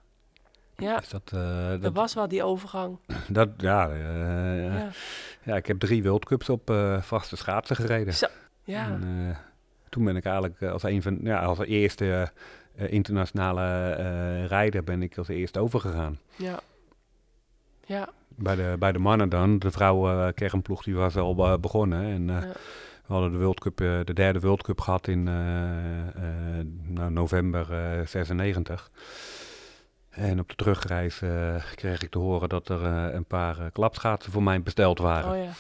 Ja, 0.78 0.98
Dus 0.98 1.10
dat, 1.10 1.30
dat 1.30 1.82
dat, 1.82 1.94
was 1.94 2.14
wel 2.14 2.28
die 2.28 2.44
overgang. 2.44 2.98
dat, 3.30 3.50
ja, 3.58 3.94
Ja, 3.94 4.90
ja, 5.44 5.56
ik 5.56 5.66
heb 5.66 5.80
drie 5.80 6.04
World 6.04 6.26
Cups 6.26 6.50
op 6.50 6.74
vaste 7.02 7.36
schaatsen 7.36 7.76
gereden. 7.76 8.14
Zo, 8.14 8.28
ja. 8.64 8.86
En, 8.86 9.38
toen 9.90 10.04
ben 10.04 10.16
ik 10.16 10.26
eigenlijk 10.26 10.62
als 10.64 10.84
een 10.84 11.02
van, 11.02 11.20
ja, 11.24 11.40
als 11.42 11.60
eerste 11.60 12.32
internationale 12.76 14.46
rijder 14.46 14.84
ben 14.84 15.02
ik 15.02 15.18
als 15.18 15.28
eerste 15.28 15.60
overgegaan. 15.60 16.20
ja. 16.36 16.60
Ja, 17.86 18.10
Bij 18.40 18.56
de, 18.56 18.76
bij 18.80 18.92
de 18.92 19.00
mannen 19.00 19.30
dan, 19.30 19.60
de 19.60 19.72
vrouwen 19.72 20.34
kernploeg 20.34 20.84
die 20.84 20.96
was 20.96 21.16
al 21.18 21.46
eh, 21.46 21.58
begonnen. 21.58 22.02
En 22.06 22.30
eh, 22.30 22.42
Ja. 22.42 22.52
we 23.06 23.14
hadden 23.14 23.32
de, 23.32 23.38
World 23.38 23.60
Cup, 23.60 23.82
eh, 23.82 24.00
de 24.04 24.14
derde 24.14 24.40
World 24.40 24.64
Cup 24.64 24.82
gehad 24.82 25.08
in 25.08 25.28
eh, 25.28 26.08
eh, 26.60 26.66
nou, 26.84 27.12
november 27.12 27.74
eh 28.00 28.06
96. 28.08 28.92
En 30.10 30.40
op 30.40 30.50
de 30.50 30.56
terugreis 30.56 31.22
eh, 31.22 31.56
kreeg 31.76 32.02
ik 32.04 32.10
te 32.10 32.18
horen 32.20 32.50
dat 32.50 32.70
er 32.70 32.84
eh, 32.86 33.14
een 33.14 33.26
paar 33.26 33.60
eh, 33.60 33.66
klapschaatsen 33.74 34.32
voor 34.32 34.44
mij 34.44 34.62
besteld 34.62 35.00
waren. 35.00 35.32
oh 35.32 35.44
ja. 35.44 35.52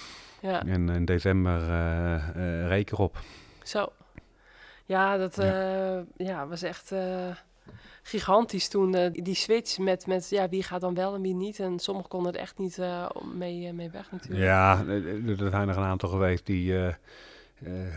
Ja, 0.42 0.66
En 0.66 0.90
in 0.90 1.06
december 1.06 1.62
eh 1.70 2.66
eh, 2.72 2.78
ik 2.80 2.92
erop. 2.92 3.18
zo. 3.64 3.92
Ja, 4.86 5.18
dat 5.18 5.38
eh, 5.38 5.98
ja, 6.18 6.48
was 6.48 6.62
echt 6.62 6.92
eh, 6.92 7.36
gigantisch 8.10 8.68
toen. 8.68 8.96
eh, 8.96 9.10
die 9.24 9.36
switch 9.36 9.78
met, 9.78 10.08
met 10.08 10.30
ja, 10.30 10.50
wie 10.50 10.64
gaat 10.64 10.82
dan 10.82 10.94
wel 10.94 11.16
en 11.16 11.22
wie 11.22 11.36
niet. 11.36 11.60
En 11.60 11.80
sommigen 11.80 12.10
konden 12.10 12.34
er 12.34 12.40
echt 12.40 12.58
niet 12.58 12.78
eh, 12.78 13.10
mee, 13.34 13.68
eh, 13.68 13.74
mee 13.74 13.90
weg 13.90 14.12
natuurlijk. 14.12 14.42
Ja, 14.44 14.84
er 14.88 15.50
zijn 15.50 15.70
er 15.70 15.78
een 15.78 15.84
aantal 15.84 16.10
geweest 16.10 16.46
die 16.46 16.74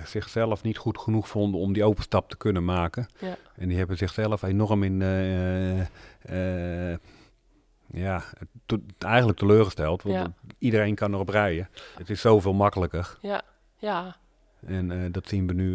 zichzelf 0.04 0.62
niet 0.62 0.78
goed 0.78 0.98
genoeg 0.98 1.28
vonden 1.28 1.60
om 1.60 1.72
die 1.72 1.84
overstap 1.84 2.28
te 2.30 2.36
kunnen 2.36 2.64
maken. 2.64 3.06
Ja. 3.18 3.36
En 3.56 3.68
die 3.68 3.76
hebben 3.78 3.96
zichzelf 3.96 4.42
enorm 4.42 4.82
in, 4.82 5.00
ja, 7.92 8.22
te- 8.66 8.80
eigenlijk 8.98 9.38
teleurgesteld. 9.38 10.02
Want 10.02 10.14
Ja. 10.14 10.32
iedereen 10.58 10.94
kan 10.94 11.12
erop 11.14 11.28
rijden. 11.28 11.68
Het 11.96 12.10
is 12.10 12.20
zoveel 12.20 12.52
makkelijker. 12.52 13.16
Ja, 13.20 13.42
ja, 13.76 14.16
En 14.66 15.12
dat 15.12 15.28
zien 15.28 15.46
we 15.46 15.52
nu 15.52 15.74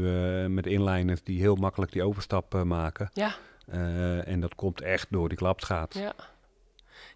met 0.50 0.66
inliners 0.68 1.24
die 1.24 1.40
heel 1.40 1.56
makkelijk 1.56 1.92
die 1.92 2.04
overstap 2.04 2.64
maken. 2.64 3.10
ja, 3.14 3.36
Eh, 3.68 4.28
en 4.28 4.40
dat 4.40 4.56
komt 4.56 4.82
echt 4.82 5.08
door 5.10 5.30
die 5.30 5.38
klapschaats. 5.38 5.98
ja. 6.00 6.14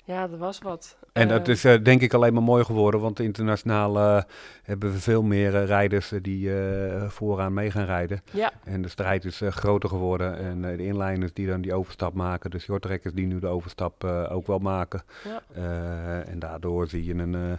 Ja, 0.04 0.28
dat 0.28 0.40
was 0.40 0.60
wat. 0.60 0.98
En 1.14 1.24
Eh, 1.24 1.30
dat 1.30 1.48
is 1.48 1.66
eh, 1.66 1.84
denk 1.84 2.02
ik 2.02 2.14
alleen 2.14 2.34
maar 2.34 2.44
mooi 2.44 2.64
geworden, 2.64 3.00
want 3.02 3.20
internationaal 3.20 3.98
eh, 4.00 4.24
hebben 4.64 4.92
we 4.92 5.00
veel 5.00 5.24
meer 5.24 5.56
eh, 5.56 5.66
rijders 5.66 6.12
eh, 6.12 6.20
die 6.22 6.60
eh, 6.62 7.10
vooraan 7.10 7.54
mee 7.54 7.72
gaan 7.72 7.86
rijden. 7.86 8.22
Ja, 8.32 8.52
En 8.64 8.82
de 8.82 8.88
strijd 8.88 9.26
is 9.26 9.42
eh, 9.42 9.52
groter 9.52 9.90
geworden 9.90 10.38
en 10.38 10.66
eh, 10.66 10.78
de 10.78 10.86
inliners 10.86 11.34
die 11.34 11.48
dan 11.48 11.62
die 11.62 11.74
overstap 11.74 12.14
maken, 12.14 12.52
de 12.52 12.60
shorttrekkers 12.60 13.14
die 13.14 13.26
nu 13.26 13.40
de 13.40 13.48
overstap 13.48 14.04
eh, 14.04 14.32
ook 14.32 14.48
wel 14.48 14.60
maken. 14.60 15.04
ja, 15.24 15.42
Eh, 15.54 16.30
en 16.30 16.40
daardoor 16.40 16.88
zie 16.88 17.06
je 17.06 17.14
een, 17.14 17.36
eh, 17.36 17.52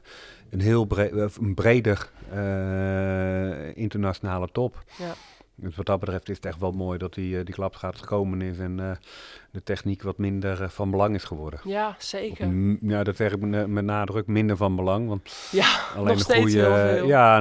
een 0.51 0.61
heel 0.61 0.87
bre 0.87 1.09
eh, 1.11 1.27
een 1.41 1.55
breder 1.55 2.11
eh, 2.33 3.77
internationale 3.77 4.49
top. 4.53 4.83
ja, 4.99 5.13
Dus 5.61 5.77
wat 5.77 5.87
dat 5.87 6.01
betreft 6.01 6.29
is 6.29 6.37
het 6.37 6.47
echt 6.47 6.59
wel 6.59 6.73
mooi 6.73 6.99
dat 6.99 7.15
die, 7.15 7.39
eh, 7.39 7.45
die 7.45 7.55
klapschaats 7.55 8.01
gekomen 8.01 8.43
is 8.43 8.59
en 8.59 8.81
eh, 8.81 8.91
de 9.51 9.63
techniek 9.63 10.03
wat 10.03 10.19
minder 10.19 10.63
eh, 10.63 10.69
van 10.69 10.91
belang 10.91 11.15
is 11.15 11.25
geworden. 11.25 11.61
ja, 11.65 11.95
zeker. 11.99 12.77
ja, 12.81 13.05
dat 13.05 13.17
zeg 13.17 13.33
ik 13.33 13.41
met, 13.41 13.67
met 13.67 13.85
nadruk 13.85 14.27
minder 14.27 14.57
van 14.57 14.77
belang. 14.77 15.09
Want 15.09 15.49
Ja, 15.51 15.81
alleen 15.97 16.07
nog 16.07 16.21
steeds 16.21 16.41
goede. 16.41 16.59
heel 16.59 16.97
veel. 16.97 17.07
Ja, 17.07 17.41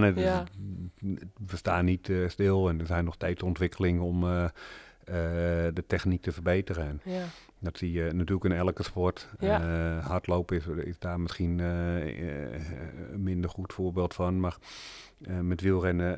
we 1.47 1.57
staan 1.57 1.85
niet 1.85 2.11
stil 2.27 2.69
en 2.69 2.79
er 2.79 2.85
zijn 2.85 3.05
nog 3.05 3.13
steeds 3.13 3.43
ontwikkelingen 3.43 4.01
om 4.01 4.21
de 5.73 5.83
techniek 5.87 6.21
te 6.21 6.31
verbeteren. 6.31 6.87
En 6.87 7.01
ja, 7.03 7.23
dat 7.59 7.77
zie 7.77 7.91
je 7.91 8.11
natuurlijk 8.13 8.43
in 8.45 8.51
elke 8.59 8.83
sport. 8.83 9.29
Ja. 9.39 9.61
Eh, 9.61 10.05
hardlopen 10.05 10.57
is, 10.57 10.65
is 10.83 10.99
daar 10.99 11.19
misschien 11.19 11.59
een 11.59 13.23
minder 13.23 13.49
goed 13.49 13.73
voorbeeld 13.73 14.13
van. 14.13 14.39
Maar 14.39 14.57
met 15.41 15.61
wielrennen 15.61 16.17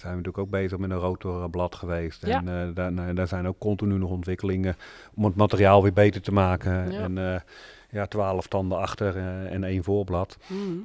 we 0.00 0.06
natuurlijk 0.08 0.38
ook 0.38 0.50
bezig 0.50 0.78
met 0.78 0.90
een 0.90 0.96
rotorblad 0.96 1.74
geweest. 1.74 2.26
Ja. 2.26 2.44
En 2.44 2.74
daar, 2.74 2.92
nou, 2.92 3.14
daar 3.14 3.28
zijn 3.28 3.46
ook 3.46 3.58
continu 3.58 3.98
nog 3.98 4.10
ontwikkelingen 4.10 4.76
om 5.14 5.24
het 5.24 5.34
materiaal 5.34 5.82
weer 5.82 5.92
beter 5.92 6.20
te 6.22 6.32
maken. 6.32 6.92
Ja. 6.92 7.00
En 7.00 7.42
ja, 7.90 8.06
twaalf 8.06 8.46
tanden 8.46 8.78
achter 8.78 9.16
en 9.46 9.64
één 9.64 9.84
voorblad. 9.84 10.38
Mhm. 10.46 10.78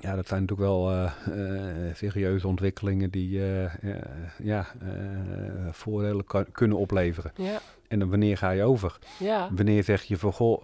Ja, 0.00 0.14
dat 0.16 0.28
zijn 0.28 0.40
natuurlijk 0.40 0.68
wel 0.68 1.08
serieuze 1.94 2.48
ontwikkelingen 2.48 3.10
die 3.10 3.40
ja, 4.42 4.66
voordelen 5.70 6.24
kan- 6.24 6.52
kunnen 6.52 6.76
opleveren. 6.76 7.32
ja, 7.36 7.60
En 7.92 7.98
dan 7.98 8.10
wanneer 8.10 8.36
ga 8.36 8.50
je 8.50 8.62
over? 8.64 8.98
Ja, 9.18 9.48
Wanneer 9.52 9.84
zeg 9.84 10.02
je 10.02 10.16
van, 10.16 10.32
goh, 10.32 10.62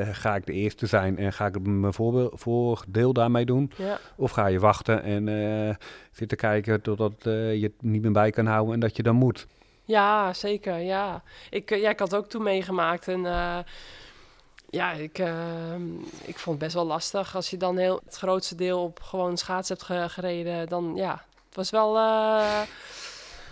eh, 0.00 0.08
ga 0.12 0.34
ik 0.34 0.46
de 0.46 0.52
eerste 0.52 0.86
zijn 0.86 1.18
en 1.18 1.32
ga 1.32 1.46
ik 1.46 1.60
mijn 1.66 1.92
voorbe- 1.92 2.30
voordeel 2.32 3.12
daarmee 3.12 3.44
doen? 3.44 3.72
ja, 3.76 3.98
Of 4.16 4.30
ga 4.30 4.46
je 4.46 4.58
wachten 4.58 5.02
en 5.02 5.28
eh, 5.68 5.74
zitten 6.12 6.36
kijken 6.36 6.82
totdat 6.82 7.12
eh, 7.18 7.54
je 7.54 7.62
het 7.62 7.82
niet 7.82 8.02
meer 8.02 8.12
bij 8.12 8.30
kan 8.30 8.46
houden 8.46 8.74
en 8.74 8.80
dat 8.80 8.96
je 8.96 9.02
dan 9.02 9.14
moet? 9.16 9.46
ja, 9.84 10.32
zeker. 10.32 10.78
Ja. 10.78 11.22
Ik, 11.50 11.70
ja, 11.76 11.90
ik 11.90 11.98
had 11.98 12.14
ook 12.14 12.26
toen 12.28 12.42
meegemaakt. 12.42 13.08
En 13.08 13.20
ja, 14.70 14.92
ik, 14.92 15.18
ik 16.24 16.38
vond 16.38 16.56
het 16.56 16.58
best 16.58 16.74
wel 16.74 16.86
lastig. 16.86 17.34
Als 17.36 17.50
je 17.50 17.56
dan 17.56 17.76
heel, 17.76 18.00
het 18.04 18.16
grootste 18.16 18.54
deel 18.54 18.82
op 18.82 19.00
gewoon 19.02 19.36
schaats 19.36 19.68
hebt 19.68 19.82
ge- 19.82 20.08
gereden, 20.08 20.66
dan 20.68 20.92
ja, 20.96 21.12
het 21.46 21.56
was 21.56 21.70
wel. 21.70 21.92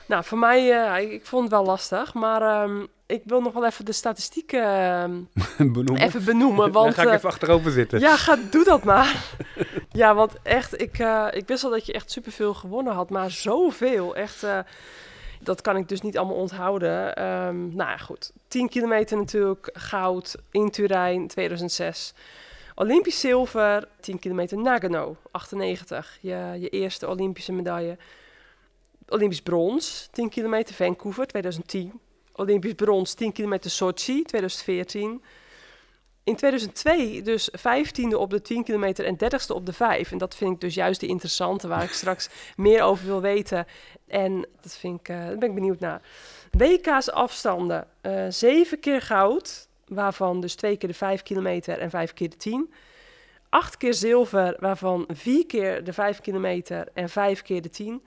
nou, 0.06 0.24
voor 0.24 0.38
mij, 0.38 0.66
ik, 1.04 1.12
ik 1.12 1.26
vond 1.26 1.42
het 1.42 1.52
wel 1.52 1.64
lastig. 1.64 2.14
Maar 2.14 2.42
ehm, 2.42 2.84
ik 3.08 3.22
wil 3.24 3.40
nog 3.40 3.52
wel 3.52 3.66
even 3.66 3.84
de 3.84 3.92
statistieken 3.92 4.62
ehm, 4.64 5.22
Benoemen. 5.72 6.02
even 6.02 6.24
benoemen. 6.24 6.72
dan 6.72 6.82
Want, 6.82 6.94
ga 6.94 7.02
ik 7.02 7.08
eh, 7.08 7.14
even 7.14 7.28
achterover 7.28 7.70
zitten. 7.70 8.00
Ja, 8.00 8.16
ga, 8.16 8.38
doe 8.50 8.64
dat 8.64 8.84
maar. 8.84 9.24
ja, 9.92 10.14
want 10.14 10.32
echt, 10.42 10.80
ik, 10.80 10.98
eh, 10.98 11.26
ik 11.30 11.46
wist 11.46 11.64
al 11.64 11.70
dat 11.70 11.86
je 11.86 11.92
echt 11.92 12.10
superveel 12.10 12.54
gewonnen 12.54 12.92
had, 12.92 13.10
maar 13.10 13.30
zoveel. 13.30 14.16
Echt, 14.16 14.42
eh, 14.42 14.58
dat 15.40 15.60
kan 15.60 15.76
ik 15.76 15.88
dus 15.88 16.00
niet 16.00 16.18
allemaal 16.18 16.36
onthouden. 16.36 17.16
Ehm, 17.16 17.56
nou 17.56 17.90
ja, 17.90 17.96
goed. 17.96 18.32
10 18.48 18.68
kilometer 18.68 19.16
natuurlijk, 19.16 19.70
goud 19.72 20.36
in 20.50 20.70
Turijn 20.70 21.28
2006. 21.28 22.14
Olympisch 22.74 23.20
zilver, 23.20 23.88
10 24.00 24.18
kilometer 24.18 24.58
Nagano, 24.58 25.16
98. 25.30 26.18
Je, 26.20 26.56
je 26.58 26.68
eerste 26.68 27.08
Olympische 27.08 27.52
medaille. 27.52 27.96
Olympisch 29.08 29.42
brons, 29.42 30.08
10 30.12 30.28
kilometer 30.28 30.74
Vancouver, 30.74 31.26
2010. 31.26 32.00
Olympisch 32.38 32.74
brons, 32.74 33.14
10 33.14 33.32
kilometer 33.32 33.70
Sochi, 33.70 34.22
2014. 34.22 35.22
In 36.24 36.36
2002 36.36 37.22
dus 37.22 37.50
15e 37.50 38.16
op 38.16 38.30
de 38.30 38.42
10 38.42 38.64
kilometer 38.64 39.04
en 39.04 39.16
30ste 39.16 39.54
op 39.54 39.66
de 39.66 39.72
5. 39.72 40.12
En 40.12 40.18
dat 40.18 40.34
vind 40.34 40.54
ik 40.54 40.60
dus 40.60 40.74
juist 40.74 41.00
de 41.00 41.06
interessante, 41.06 41.68
waar 41.68 41.82
ik 41.82 41.90
straks 41.90 42.28
meer 42.56 42.82
over 42.82 43.06
wil 43.06 43.20
weten. 43.20 43.66
En 44.06 44.46
dat 44.60 44.76
vind 44.76 45.00
ik, 45.00 45.08
eh, 45.08 45.16
daar 45.16 45.38
ben 45.38 45.48
ik 45.48 45.54
benieuwd 45.54 45.80
naar. 45.80 46.02
WK's 46.50 47.08
afstanden, 47.08 47.86
eh 48.00 48.26
7 48.28 48.80
keer 48.80 49.02
goud, 49.02 49.68
waarvan 49.86 50.40
dus 50.40 50.54
2 50.54 50.76
keer 50.76 50.88
de 50.88 50.94
5 50.94 51.22
kilometer 51.22 51.78
en 51.78 51.90
5 51.90 52.12
keer 52.12 52.30
de 52.30 52.36
10. 52.36 52.72
8 53.48 53.76
keer 53.76 53.94
zilver, 53.94 54.56
waarvan 54.58 55.04
4 55.08 55.46
keer 55.46 55.84
de 55.84 55.92
5 55.92 56.20
kilometer 56.20 56.88
en 56.94 57.08
5 57.08 57.42
keer 57.42 57.62
de 57.62 57.70
10. 57.70 58.02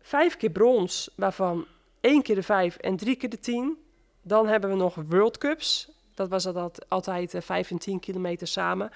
5 0.00 0.36
keer 0.36 0.50
brons, 0.50 1.10
waarvan 1.16 1.66
1 2.02 2.22
keer 2.22 2.34
de 2.34 2.42
5 2.42 2.76
en 2.76 2.96
3 2.96 3.16
keer 3.16 3.28
de 3.28 3.38
10. 3.38 3.78
Dan 4.22 4.48
hebben 4.48 4.70
we 4.70 4.76
nog 4.76 4.94
World 5.08 5.38
Cups. 5.38 5.90
Dat 6.14 6.28
was 6.28 6.42
dat 6.42 6.84
altijd 6.88 7.34
eh, 7.34 7.40
5 7.40 7.70
en 7.70 7.78
10 7.78 8.00
kilometer 8.00 8.46
samen. 8.46 8.90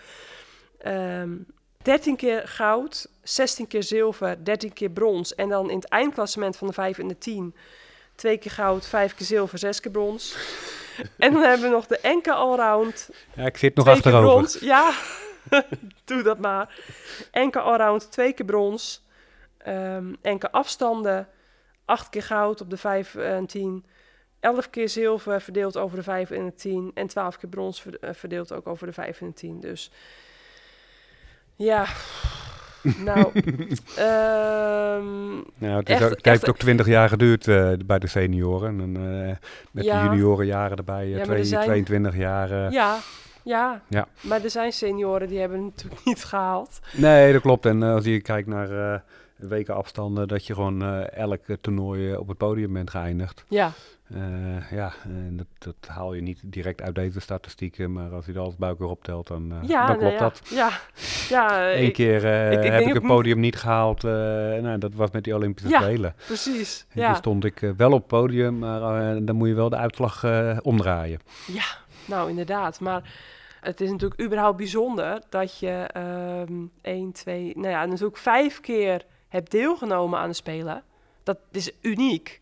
Ehm 0.78 1.32
13 1.82 2.16
keer 2.16 2.48
goud, 2.48 3.08
16 3.22 3.66
keer 3.66 3.82
zilver, 3.82 4.44
13 4.44 4.72
keer 4.72 4.90
brons. 4.90 5.34
En 5.34 5.48
dan 5.48 5.70
in 5.70 5.76
het 5.76 5.88
eindklassement 5.88 6.56
van 6.56 6.66
de 6.66 6.72
5 6.72 6.98
en 6.98 7.08
de 7.08 7.18
10... 7.18 7.54
twee 8.14 8.38
keer 8.38 8.50
goud, 8.50 8.86
vijf 8.86 9.14
keer 9.14 9.26
zilver, 9.26 9.58
zes 9.58 9.80
keer 9.80 9.92
brons. 9.92 10.36
en 11.18 11.32
dan 11.32 11.42
hebben 11.42 11.66
we 11.66 11.74
nog 11.74 11.86
de 11.86 11.98
enke 11.98 12.32
allround, 12.32 13.10
Ja, 13.34 13.44
ik 13.44 13.56
zit 13.56 13.74
nog 13.74 13.84
twee 13.84 14.00
keer 14.00 14.12
achterover. 14.12 14.36
brons. 14.36 14.58
Ja, 14.60 14.92
doe 16.04 16.22
dat 16.22 16.38
maar. 16.38 16.78
Enke 17.30 17.60
allround, 17.60 18.10
twee 18.10 18.32
keer 18.32 18.46
brons. 18.46 19.04
Ehm 19.58 20.14
enke 20.22 20.50
afstanden, 20.50 21.28
acht 21.86 22.08
keer 22.08 22.22
goud 22.22 22.60
op 22.60 22.70
de 22.70 22.76
5 22.76 23.14
en 23.14 23.46
10. 23.46 23.84
11 24.40 24.70
keer 24.70 24.88
zilver 24.88 25.40
verdeeld 25.40 25.76
over 25.76 25.96
de 25.96 26.02
5 26.02 26.30
en 26.30 26.44
de 26.44 26.54
10. 26.54 26.90
En 26.94 27.06
12 27.06 27.36
keer 27.36 27.48
brons 27.48 27.84
eh, 28.00 28.10
verdeeld 28.12 28.52
ook 28.52 28.66
over 28.66 28.86
de 28.86 28.92
5 28.92 29.20
en 29.20 29.26
de 29.26 29.32
10. 29.32 29.60
Dus 29.60 29.90
ja, 31.56 31.86
nou. 33.08 33.30
ehm, 33.96 35.34
Nou, 35.58 35.76
het, 35.76 35.88
is 35.88 35.94
Echt- 35.94 36.04
ook, 36.04 36.10
het 36.16 36.24
heeft 36.24 36.42
echt- 36.42 36.48
ook 36.48 36.58
twintig 36.58 36.86
jaar 36.86 37.08
geduurd 37.08 37.48
eh, 37.48 37.72
bij 37.86 37.98
de 37.98 38.06
senioren. 38.06 38.80
En 38.80 38.96
eh, 38.96 39.36
met 39.70 39.84
Ja. 39.84 40.02
de 40.02 40.08
juniorenjaren 40.08 40.76
erbij, 40.76 41.02
eh, 41.04 41.10
Ja, 41.10 41.16
maar 41.16 41.24
twee- 41.24 41.38
er 41.38 41.44
zijn- 41.44 41.64
22 41.64 42.16
jaar. 42.16 42.50
eh. 42.50 42.70
ja, 42.70 42.98
ja, 43.42 43.82
Ja. 43.88 44.06
maar 44.20 44.44
er 44.44 44.50
zijn 44.50 44.72
senioren 44.72 45.28
die 45.28 45.38
hebben 45.40 45.64
het 45.64 45.74
natuurlijk 45.74 46.04
niet 46.04 46.24
gehaald. 46.24 46.78
Nee, 46.92 47.32
dat 47.32 47.42
klopt. 47.42 47.66
En 47.66 47.82
eh, 47.82 47.94
als 47.94 48.04
je 48.04 48.20
kijkt 48.20 48.48
naar 48.48 49.02
eh 49.40 49.48
wekenafstanden, 49.48 50.28
dat 50.28 50.46
je 50.46 50.54
gewoon 50.54 50.82
eh, 50.82 51.12
elk 51.12 51.42
eh, 51.46 51.56
toernooi 51.60 52.12
eh, 52.12 52.18
op 52.18 52.28
het 52.28 52.36
podium 52.38 52.72
bent 52.72 52.90
geëindigd. 52.90 53.44
Ja, 53.48 53.70
ja, 54.70 54.92
en 55.04 55.36
dat, 55.36 55.46
dat 55.58 55.88
haal 55.88 56.14
je 56.14 56.22
niet 56.22 56.40
direct 56.44 56.82
uit 56.82 56.94
deze 56.94 57.20
statistieken, 57.20 57.92
maar 57.92 58.10
als 58.10 58.26
je 58.26 58.32
er 58.32 58.38
alles 58.38 58.56
bij 58.56 58.68
elkaar 58.68 58.86
optelt, 58.88 59.26
dan, 59.26 59.54
ja, 59.62 59.86
dan 59.86 59.98
nou 59.98 59.98
klopt 59.98 60.12
ja, 60.12 60.18
dat. 60.18 60.40
Ja, 60.50 60.70
ja 61.28 61.60
eh, 61.72 61.80
Eén 61.82 61.92
keer 61.92 62.24
ik- 62.52 62.64
ik 62.64 62.70
heb 62.70 62.80
ik 62.80 62.86
ook 62.88 62.94
het 62.94 63.06
podium 63.06 63.40
niet 63.40 63.56
gehaald. 63.56 64.04
eh, 64.04 64.10
nou, 64.10 64.78
dat 64.78 64.94
was 64.94 65.10
met 65.10 65.24
die 65.24 65.34
Olympische 65.34 65.70
Ja, 65.70 65.80
Spelen. 65.80 66.14
precies. 66.26 66.86
En 66.88 67.00
Ja. 67.00 67.06
Toen 67.06 67.16
stond 67.16 67.44
ik 67.44 67.72
wel 67.76 67.92
op 67.92 67.98
het 67.98 68.06
podium, 68.06 68.58
maar 68.58 68.80
dan 69.24 69.36
moet 69.36 69.48
je 69.48 69.54
wel 69.54 69.68
de 69.68 69.76
uitslag 69.76 70.24
omdraaien. 70.62 71.20
Ja, 71.46 71.64
nou 72.04 72.28
inderdaad. 72.30 72.80
Maar 72.80 73.02
het 73.60 73.80
is 73.80 73.90
natuurlijk 73.90 74.20
überhaupt 74.22 74.56
bijzonder 74.56 75.20
dat 75.28 75.58
je 75.58 75.68
ehm 75.92 76.52
1, 76.82 77.12
2, 77.12 77.52
nou 77.54 77.68
ja, 77.68 77.84
natuurlijk 77.86 78.16
vijf 78.16 78.60
keer 78.60 79.04
hebt 79.36 79.50
deelgenomen 79.50 80.18
aan 80.18 80.28
de 80.28 80.34
Spelen. 80.34 80.82
Dat 81.22 81.38
is 81.52 81.70
uniek 81.82 82.40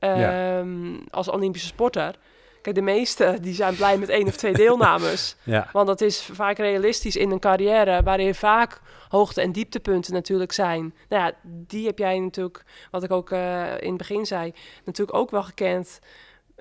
Ja. 0.00 0.58
Ehm, 0.58 0.96
als 1.10 1.28
Olympische 1.28 1.66
sporter. 1.68 2.14
Kijk, 2.62 2.74
de 2.76 2.82
meesten 2.82 3.42
die 3.42 3.54
zijn 3.54 3.76
blij 3.76 3.98
met 3.98 4.08
één 4.08 4.26
of 4.26 4.36
twee 4.36 4.52
deelnames. 4.52 5.36
Ja, 5.42 5.68
Want 5.72 5.86
dat 5.86 6.00
is 6.00 6.22
vaak 6.32 6.58
realistisch 6.58 7.16
in 7.16 7.30
een 7.30 7.38
carrière 7.38 8.02
waarin 8.02 8.34
vaak 8.34 8.80
hoogte- 9.08 9.40
en 9.40 9.52
dieptepunten 9.52 10.12
natuurlijk 10.12 10.52
zijn. 10.52 10.94
Nou 11.08 11.22
ja, 11.22 11.32
die 11.42 11.86
heb 11.86 11.98
jij 11.98 12.18
natuurlijk, 12.18 12.64
wat 12.90 13.02
ik 13.02 13.10
ook 13.10 13.30
eh, 13.30 13.80
in 13.80 13.88
het 13.88 13.96
begin 13.96 14.26
zei, 14.26 14.52
natuurlijk 14.84 15.18
ook 15.18 15.30
wel 15.30 15.42
gekend. 15.42 15.98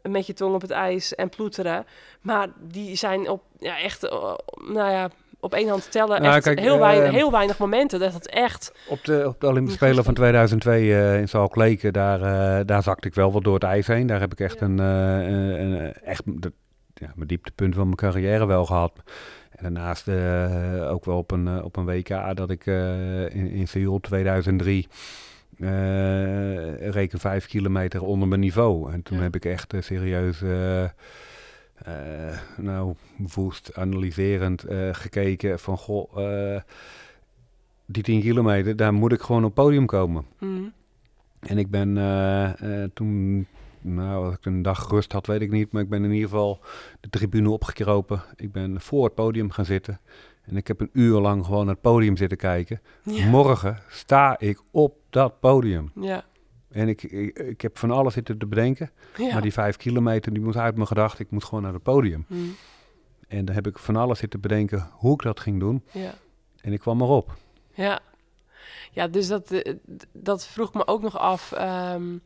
Met 0.02 0.26
je 0.28 0.34
tong 0.34 0.56
op 0.56 0.62
het 0.62 0.72
ijs 0.72 1.16
en 1.16 1.30
ploeteren. 1.30 1.86
Maar 2.22 2.48
die 2.60 2.96
zijn 2.96 3.30
op, 3.30 3.44
ja, 3.60 3.80
echt, 3.80 4.04
eh, 4.04 4.34
nou 4.56 4.92
ja, 4.92 5.10
op 5.48 5.54
één 5.54 5.70
hand 5.70 5.84
te 5.84 5.90
tellen. 5.90 6.22
Nou, 6.22 6.36
echt 6.36 6.44
kijk, 6.44 6.60
heel, 6.60 6.80
weinig, 6.80 7.08
eh, 7.08 7.14
heel 7.14 7.32
weinig 7.32 7.58
momenten. 7.58 8.00
Dat 8.00 8.14
het 8.14 8.30
echt, 8.30 8.72
op 8.88 9.04
de, 9.06 9.24
op 9.28 9.40
de 9.42 9.48
Olympische 9.48 9.78
Spelen 9.78 9.96
van 9.96 10.06
goed. 10.06 10.16
2002 10.16 10.94
eh, 10.94 11.20
in 11.20 11.28
Zalkleken, 11.30 11.94
daar, 11.94 12.22
eh, 12.22 12.66
daar 12.66 12.84
zakte 12.84 13.08
ik 13.08 13.14
wel 13.14 13.32
wat 13.32 13.44
door 13.44 13.54
het 13.54 13.64
ijs 13.64 13.88
heen. 13.88 14.08
Daar 14.08 14.20
heb 14.20 14.32
ik 14.32 14.40
echt 14.40 14.60
Ja. 14.60 14.66
een, 14.66 14.78
een, 14.80 15.94
echt 15.94 16.22
de, 16.26 16.52
ja, 16.94 17.12
mijn 17.16 17.28
dieptepunt 17.28 17.76
van 17.76 17.84
mijn 17.84 17.96
carrière 17.96 18.46
wel 18.46 18.66
gehad. 18.66 18.92
En 19.52 19.64
daarnaast 19.74 20.10
ook 20.90 21.06
wel 21.06 21.18
op 21.18 21.32
een, 21.32 21.64
op 21.64 21.76
een 21.76 21.86
WK 21.86 22.36
dat 22.36 22.50
ik 22.50 22.66
in, 22.66 23.50
in 23.52 23.68
Seoul 23.68 24.00
2003 24.00 24.88
eh 25.60 26.90
reken 26.90 27.20
vijf 27.20 27.48
kilometer 27.48 28.04
onder 28.04 28.28
mijn 28.28 28.40
niveau. 28.42 28.92
En 28.92 29.04
toen 29.04 29.18
Ja. 29.18 29.24
heb 29.24 29.36
ik 29.36 29.46
echt 29.46 29.74
serieus, 29.80 30.42
nou, 32.58 32.94
woest, 33.34 33.76
analyserend 33.76 34.64
eh, 34.64 34.90
gekeken 34.92 35.60
van, 35.60 35.78
goh, 35.78 36.26
eh, 36.56 36.62
die 37.86 38.04
10 38.04 38.22
kilometer, 38.22 38.76
daar 38.76 38.94
moet 38.94 39.12
ik 39.12 39.22
gewoon 39.22 39.44
op 39.46 39.54
podium 39.54 39.86
komen. 39.86 40.26
mm, 40.40 40.74
En 41.40 41.58
ik 41.58 41.70
ben 41.70 41.98
eh, 41.98 42.84
eh, 42.84 42.90
toen, 42.94 43.48
nou, 43.82 44.26
als 44.26 44.36
ik 44.36 44.46
een 44.46 44.62
dag 44.62 44.90
rust 44.90 45.12
had, 45.12 45.28
weet 45.28 45.42
ik 45.42 45.52
niet. 45.52 45.72
Maar 45.72 45.82
ik 45.82 45.90
ben 45.90 46.04
in 46.04 46.12
ieder 46.12 46.30
geval 46.30 46.60
de 47.00 47.10
tribune 47.10 47.50
opgekropen. 47.50 48.22
Ik 48.36 48.52
ben 48.52 48.82
voor 48.82 49.04
het 49.04 49.16
podium 49.16 49.52
gaan 49.52 49.66
zitten. 49.66 50.00
En 50.44 50.58
ik 50.58 50.68
heb 50.68 50.80
een 50.82 50.90
uur 50.94 51.20
lang 51.20 51.46
gewoon 51.46 51.66
naar 51.66 51.74
het 51.74 51.84
podium 51.84 52.18
zitten 52.18 52.38
kijken. 52.38 52.82
ja, 53.04 53.26
Morgen 53.30 53.78
sta 53.90 54.40
ik 54.40 54.62
op 54.72 54.96
dat 55.10 55.40
podium. 55.40 55.92
ja, 56.02 56.26
En 56.78 56.88
ik, 56.88 57.04
ik, 57.04 57.40
ik 57.40 57.62
heb 57.62 57.78
van 57.78 57.92
alles 57.92 58.14
zitten 58.14 58.38
te 58.38 58.46
bedenken. 58.46 58.92
ja. 59.18 59.34
Maar 59.34 59.42
die 59.42 59.54
vijf 59.54 59.78
kilometer, 59.78 60.34
die 60.34 60.42
moest 60.44 60.58
uit 60.58 60.76
mijn 60.76 60.88
gedachten. 60.88 61.26
Ik 61.26 61.32
moet 61.32 61.44
gewoon 61.44 61.64
naar 61.64 61.74
het 61.74 61.84
podium. 61.84 62.26
mm, 62.28 62.56
En 63.28 63.46
daar 63.46 63.56
heb 63.56 63.68
ik 63.68 63.80
van 63.80 63.96
alles 63.96 64.20
zitten 64.20 64.40
bedenken 64.42 64.90
hoe 64.94 65.14
ik 65.14 65.22
dat 65.22 65.40
ging 65.40 65.60
doen. 65.60 65.84
ja. 65.92 66.14
En 66.62 66.74
ik 66.74 66.80
kwam 66.80 67.02
erop. 67.02 67.36
Ja, 67.74 68.00
ja 68.92 69.08
dus 69.08 69.28
dat, 69.28 69.52
eh, 69.52 69.74
dat 70.12 70.48
vroeg 70.48 70.74
me 70.74 70.88
ook 70.88 71.02
nog 71.02 71.18
af. 71.18 71.52
ehm, 71.52 72.18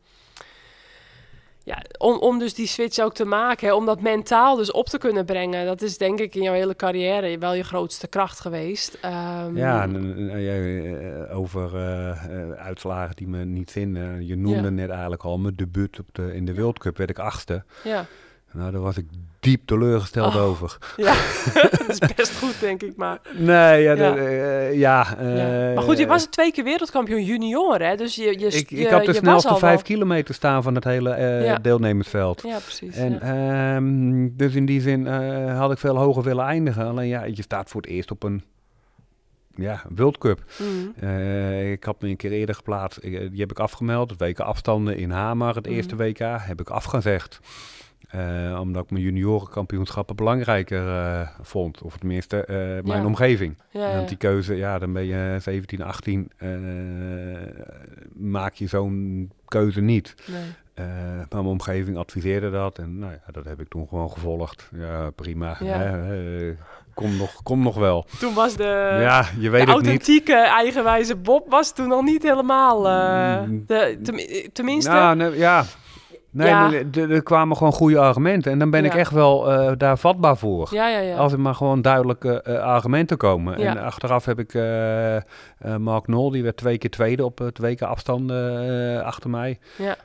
ja, 1.64 1.82
om, 1.98 2.18
om 2.18 2.38
dus 2.38 2.54
die 2.54 2.66
switch 2.66 2.98
ook 2.98 3.14
te 3.14 3.24
maken, 3.24 3.66
hè, 3.66 3.74
om 3.74 3.86
dat 3.86 4.00
mentaal 4.00 4.56
dus 4.56 4.70
op 4.72 4.86
te 4.86 4.98
kunnen 4.98 5.24
brengen. 5.24 5.66
Dat 5.66 5.82
is 5.82 5.98
denk 5.98 6.18
ik 6.20 6.34
in 6.34 6.42
jouw 6.42 6.54
hele 6.54 6.76
carrière 6.76 7.38
wel 7.38 7.54
je 7.54 7.62
grootste 7.64 8.08
kracht 8.08 8.40
geweest. 8.40 8.98
Ehm, 9.00 9.56
Ja, 9.56 9.82
en, 9.82 10.30
eh, 10.30 11.38
over 11.38 11.76
eh, 11.76 12.10
eh, 12.10 12.50
uitslagen 12.50 13.16
die 13.16 13.28
me 13.28 13.44
niet 13.44 13.70
vinden. 13.70 14.26
Je 14.26 14.36
noemde 14.36 14.62
Ja. 14.62 14.68
net 14.70 14.90
eigenlijk 14.90 15.22
al 15.22 15.38
mijn 15.38 15.56
debuut 15.56 15.98
op 15.98 16.06
de, 16.12 16.34
in 16.34 16.44
de 16.44 16.54
World 16.54 16.78
Cup 16.78 16.96
werd 16.96 17.10
ik 17.10 17.18
achtste. 17.18 17.64
ja, 17.84 18.06
Nou, 18.52 18.70
daar 18.72 18.80
was 18.80 18.96
ik 18.96 19.06
diep 19.40 19.66
teleurgesteld 19.66 20.34
Oh. 20.34 20.42
over. 20.42 20.78
Ja, 20.96 21.14
dat 21.70 21.88
is 21.88 21.98
best 22.16 22.38
goed, 22.38 22.60
denk 22.60 22.82
ik. 22.82 22.96
Maar, 22.96 23.18
Nee, 23.36 23.82
ja, 23.82 23.92
Ja. 23.92 23.94
de- 23.94 24.20
eh, 24.20 24.78
ja, 24.78 25.06
ja. 25.18 25.68
eh, 25.68 25.74
maar 25.74 25.82
goed, 25.84 25.98
je 25.98 26.06
was 26.06 26.24
twee 26.26 26.52
keer 26.52 26.64
wereldkampioen 26.64 27.24
junioren, 27.24 27.88
hè? 27.88 27.96
Dus 27.96 28.14
je, 28.14 28.22
je, 28.38 28.46
Ik, 28.46 28.70
je, 28.70 28.76
ik 28.76 28.86
had 28.88 28.98
de 29.00 29.06
je 29.06 29.12
was 29.12 29.16
snelste 29.16 29.48
vijf 29.56 29.60
wel- 29.74 29.82
kilometer 29.82 30.34
staan 30.34 30.62
van 30.62 30.74
het 30.74 30.84
hele 30.84 31.10
eh, 31.10 31.44
Ja. 31.44 31.58
deelnemersveld. 31.58 32.42
Ja, 32.46 32.58
precies. 32.58 32.96
En, 32.96 33.20
ehm, 33.20 34.28
dus 34.36 34.54
in 34.54 34.66
die 34.66 34.80
zin 34.80 35.06
eh, 35.06 35.58
had 35.58 35.72
ik 35.72 35.78
veel 35.78 35.96
hoger 35.96 36.22
willen 36.22 36.44
eindigen. 36.44 36.86
Alleen 36.86 37.08
ja, 37.08 37.24
je 37.24 37.42
staat 37.42 37.68
voor 37.70 37.80
het 37.80 37.90
eerst 37.90 38.10
op 38.10 38.22
een 38.22 38.42
ja, 39.54 39.82
World 39.94 40.18
Cup. 40.18 40.42
Mhm. 40.58 41.04
Eh, 41.06 41.70
ik 41.72 41.84
had 41.84 42.00
me 42.02 42.08
een 42.08 42.16
keer 42.16 42.32
eerder 42.32 42.54
geplaatst. 42.54 42.98
Eh, 42.98 43.10
die 43.30 43.40
heb 43.40 43.50
ik 43.50 43.58
afgemeld. 43.58 44.14
WK 44.18 44.40
afstanden 44.40 44.96
in 44.96 45.10
Hamar, 45.10 45.54
het 45.54 45.66
Mhm. 45.66 45.74
eerste 45.74 45.96
WK, 45.96 46.18
heb 46.38 46.60
ik 46.60 46.70
afgezegd. 46.70 47.40
Eh, 48.12 48.58
omdat 48.60 48.84
ik 48.84 48.90
mijn 48.90 49.04
juniorenkampioenschappen 49.04 50.16
belangrijker 50.16 50.88
eh, 50.88 51.28
vond. 51.42 51.82
Of 51.82 51.96
tenminste, 51.96 52.44
eh, 52.44 52.56
mijn 52.56 53.00
Ja. 53.00 53.04
omgeving. 53.06 53.56
ja, 53.70 53.88
ja. 53.88 53.96
Want 53.96 54.08
die 54.08 54.16
keuze, 54.16 54.56
ja, 54.56 54.78
dan 54.78 54.92
ben 54.92 55.04
je 55.04 55.36
17, 55.40 55.82
18. 55.82 56.30
eh, 56.36 56.48
maak 58.14 58.54
je 58.54 58.66
zo'n 58.66 59.30
keuze 59.46 59.80
niet. 59.80 60.14
Nee. 60.26 60.40
Maar 60.76 61.26
mijn 61.30 61.46
omgeving 61.46 61.96
adviseerde 61.96 62.50
dat. 62.50 62.78
En 62.78 62.98
nou 62.98 63.12
ja, 63.12 63.32
dat 63.32 63.44
heb 63.44 63.60
ik 63.60 63.68
toen 63.68 63.88
gewoon 63.88 64.10
gevolgd. 64.10 64.68
Ja, 64.76 65.10
prima. 65.10 65.54
Hè, 65.58 66.54
kom, 66.94 67.16
nog, 67.16 67.42
kom 67.42 67.62
nog 67.62 67.76
wel. 67.76 68.06
Toen 68.18 68.34
was 68.34 68.56
de, 68.56 68.98
ja, 69.00 69.24
je 69.38 69.50
weet 69.50 69.66
de 69.66 69.72
het 69.72 69.80
niet. 69.80 69.88
authentieke, 69.88 70.34
eigenwijze 70.36 71.16
Bob 71.16 71.50
was 71.50 71.74
toen 71.74 71.88
nog 71.88 72.02
niet 72.02 72.22
helemaal... 72.22 72.80
Mm. 73.46 73.64
de, 73.66 73.98
tenminste... 74.52 74.90
Nou, 74.90 75.16
nee, 75.16 75.38
ja. 75.38 75.64
Nee, 76.32 76.48
Ja. 76.48 76.72
er- 76.72 77.10
er 77.10 77.22
kwamen 77.22 77.56
gewoon 77.56 77.72
goede 77.72 77.98
argumenten. 77.98 78.52
En 78.52 78.58
dan 78.58 78.70
ben 78.70 78.84
ik 78.84 78.94
echt 78.94 79.10
wel 79.12 79.52
eh, 79.52 79.72
daar 79.78 79.98
vatbaar 79.98 80.36
voor. 80.36 80.68
ja. 81.00 81.16
Als 81.16 81.32
er 81.32 81.40
maar 81.40 81.54
gewoon 81.54 81.82
duidelijke 81.82 82.42
eh, 82.42 82.58
argumenten 82.58 83.16
komen. 83.16 83.56
En 83.56 83.78
achteraf 83.78 84.24
heb 84.24 84.38
ik 84.38 84.54
eh, 84.54 85.16
Mark 85.78 86.06
Nol, 86.06 86.30
die 86.30 86.42
werd 86.42 86.56
twee 86.56 86.78
keer 86.78 86.90
tweede 86.90 87.24
op 87.24 87.38
het 87.38 87.58
WK 87.58 87.82
afstanden 87.82 88.68
eh, 88.98 89.02
achter 89.02 89.30
mij. 89.30 89.58
Ja, 89.78 89.96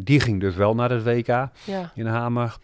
die 0.00 0.20
ging 0.20 0.40
dus 0.40 0.54
wel 0.54 0.74
naar 0.74 0.90
het 0.90 1.02
WK 1.02 1.48
in 1.94 2.06
Hamer. 2.06 2.56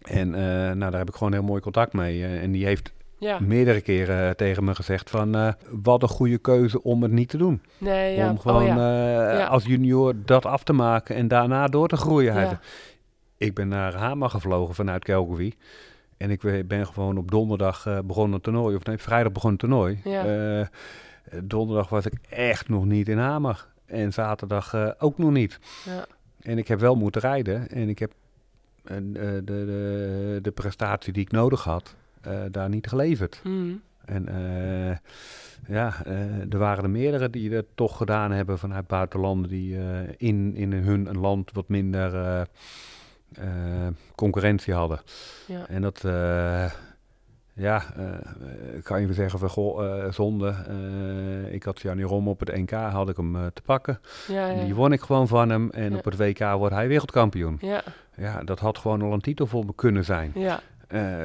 En 0.00 0.30
nou, 0.78 0.90
daar 0.90 0.98
heb 0.98 1.08
ik 1.08 1.14
gewoon 1.14 1.32
heel 1.32 1.42
mooi 1.42 1.60
contact 1.60 1.92
mee. 1.92 2.24
En 2.26 2.52
die 2.52 2.64
heeft 2.64 2.92
ja. 3.20 3.38
meerdere 3.40 3.80
keren 3.80 4.28
eh, 4.28 4.30
tegen 4.34 4.64
me 4.64 4.74
gezegd 4.74 5.10
van... 5.10 5.34
eh, 5.34 5.52
wat 5.70 6.02
een 6.02 6.08
goede 6.08 6.38
keuze 6.38 6.82
om 6.82 7.02
het 7.02 7.12
niet 7.12 7.28
te 7.28 7.36
doen. 7.36 7.62
Nee, 7.78 8.16
ja. 8.16 8.30
Om 8.30 8.34
Oh, 8.36 8.40
gewoon 8.40 8.64
ja. 8.66 8.72
eh, 9.30 9.38
Ja. 9.38 9.46
als 9.46 9.64
junior 9.64 10.14
dat 10.24 10.46
af 10.46 10.62
te 10.62 10.72
maken 10.72 11.16
en 11.16 11.28
daarna 11.28 11.66
door 11.66 11.88
te 11.88 11.96
groeien. 11.96 12.58
Ik 13.36 13.54
ben 13.54 13.68
naar 13.68 13.94
Hamer 13.94 14.30
gevlogen 14.30 14.74
vanuit 14.74 15.04
Calgary. 15.04 15.54
En 16.16 16.30
ik 16.30 16.66
ben 16.68 16.86
gewoon 16.86 17.18
op 17.18 17.30
donderdag 17.30 18.02
begonnen 18.04 18.32
het 18.34 18.42
toernooi. 18.42 18.76
Of 18.76 18.84
nee, 18.84 18.98
vrijdag 18.98 19.32
begon 19.32 19.50
het 19.50 19.58
toernooi. 19.58 20.00
Donderdag 21.42 21.88
was 21.88 22.06
ik 22.06 22.12
echt 22.28 22.68
nog 22.68 22.84
niet 22.84 23.08
in 23.08 23.18
Hamer. 23.18 23.66
En 23.86 24.12
zaterdag 24.12 24.74
ook 24.98 25.18
nog 25.18 25.30
niet. 25.30 25.58
Ja. 25.84 26.04
En 26.40 26.58
ik 26.58 26.68
heb 26.68 26.80
wel 26.80 26.94
moeten 26.94 27.20
rijden. 27.20 27.68
En 27.68 27.88
ik 27.88 27.98
heb 27.98 28.12
de, 28.82 29.42
de, 29.44 30.38
de 30.42 30.50
prestatie 30.50 31.12
die 31.12 31.22
ik 31.22 31.30
nodig 31.32 31.64
had, 31.64 31.94
daar 32.50 32.68
niet 32.68 32.86
geleverd. 32.88 33.40
Mhm. 33.44 33.72
En 34.04 34.28
eh, 34.28 34.96
ja, 35.74 35.94
eh, 36.04 36.52
er 36.52 36.58
waren 36.58 36.84
er 36.84 36.90
meerdere 36.90 37.30
die 37.30 37.52
het 37.52 37.66
toch 37.74 37.96
gedaan 37.96 38.30
hebben 38.30 38.58
vanuit 38.58 38.86
buitenlanden 38.86 39.50
die 39.50 39.76
eh, 39.78 39.82
in, 40.16 40.54
in 40.54 40.72
hun 40.72 41.18
land 41.18 41.50
wat 41.52 41.68
minder 41.68 42.14
eh, 42.14 42.40
eh, 43.32 43.92
concurrentie 44.14 44.74
hadden. 44.74 45.00
Ja. 45.46 45.66
En 45.68 45.82
dat, 45.82 46.04
eh, 46.04 46.70
ja, 47.52 47.82
eh, 47.96 48.08
eh, 48.14 48.18
kan 48.82 49.00
je 49.00 49.06
weer 49.06 49.14
zeggen 49.14 49.38
van 49.38 49.48
goh, 49.50 50.04
eh, 50.04 50.12
zonde. 50.12 50.54
Eh, 50.68 51.52
ik 51.54 51.62
had 51.62 51.80
Jannie 51.80 52.04
Rom 52.04 52.28
op 52.28 52.40
het 52.40 52.56
NK, 52.56 52.70
had 52.70 53.08
ik 53.08 53.16
hem 53.16 53.36
eh, 53.36 53.46
te 53.52 53.62
pakken. 53.62 54.00
Ja, 54.28 54.46
ja. 54.48 54.64
Die 54.64 54.74
won 54.74 54.92
ik 54.92 55.00
gewoon 55.00 55.28
van 55.28 55.50
hem 55.50 55.70
en 55.70 55.96
op 55.96 56.04
het 56.04 56.16
WK 56.16 56.38
wordt 56.38 56.74
hij 56.74 56.88
wereldkampioen. 56.88 57.56
Ja, 57.60 57.82
Ja, 58.16 58.42
dat 58.44 58.58
had 58.58 58.78
gewoon 58.78 59.02
al 59.02 59.12
een 59.12 59.20
titel 59.20 59.46
voor 59.46 59.64
me 59.64 59.74
kunnen 59.74 60.04
zijn. 60.04 60.30
ja. 60.34 60.60
Eh, 60.90 61.24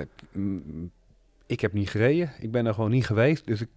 ik 1.46 1.62
heb 1.62 1.74
niet 1.74 1.90
gereden. 1.90 2.32
Ik 2.40 2.52
ben 2.52 2.66
er 2.66 2.74
gewoon 2.74 2.92
niet 2.92 3.06
geweest. 3.06 3.46
Dus 3.46 3.62
ik, 3.62 3.70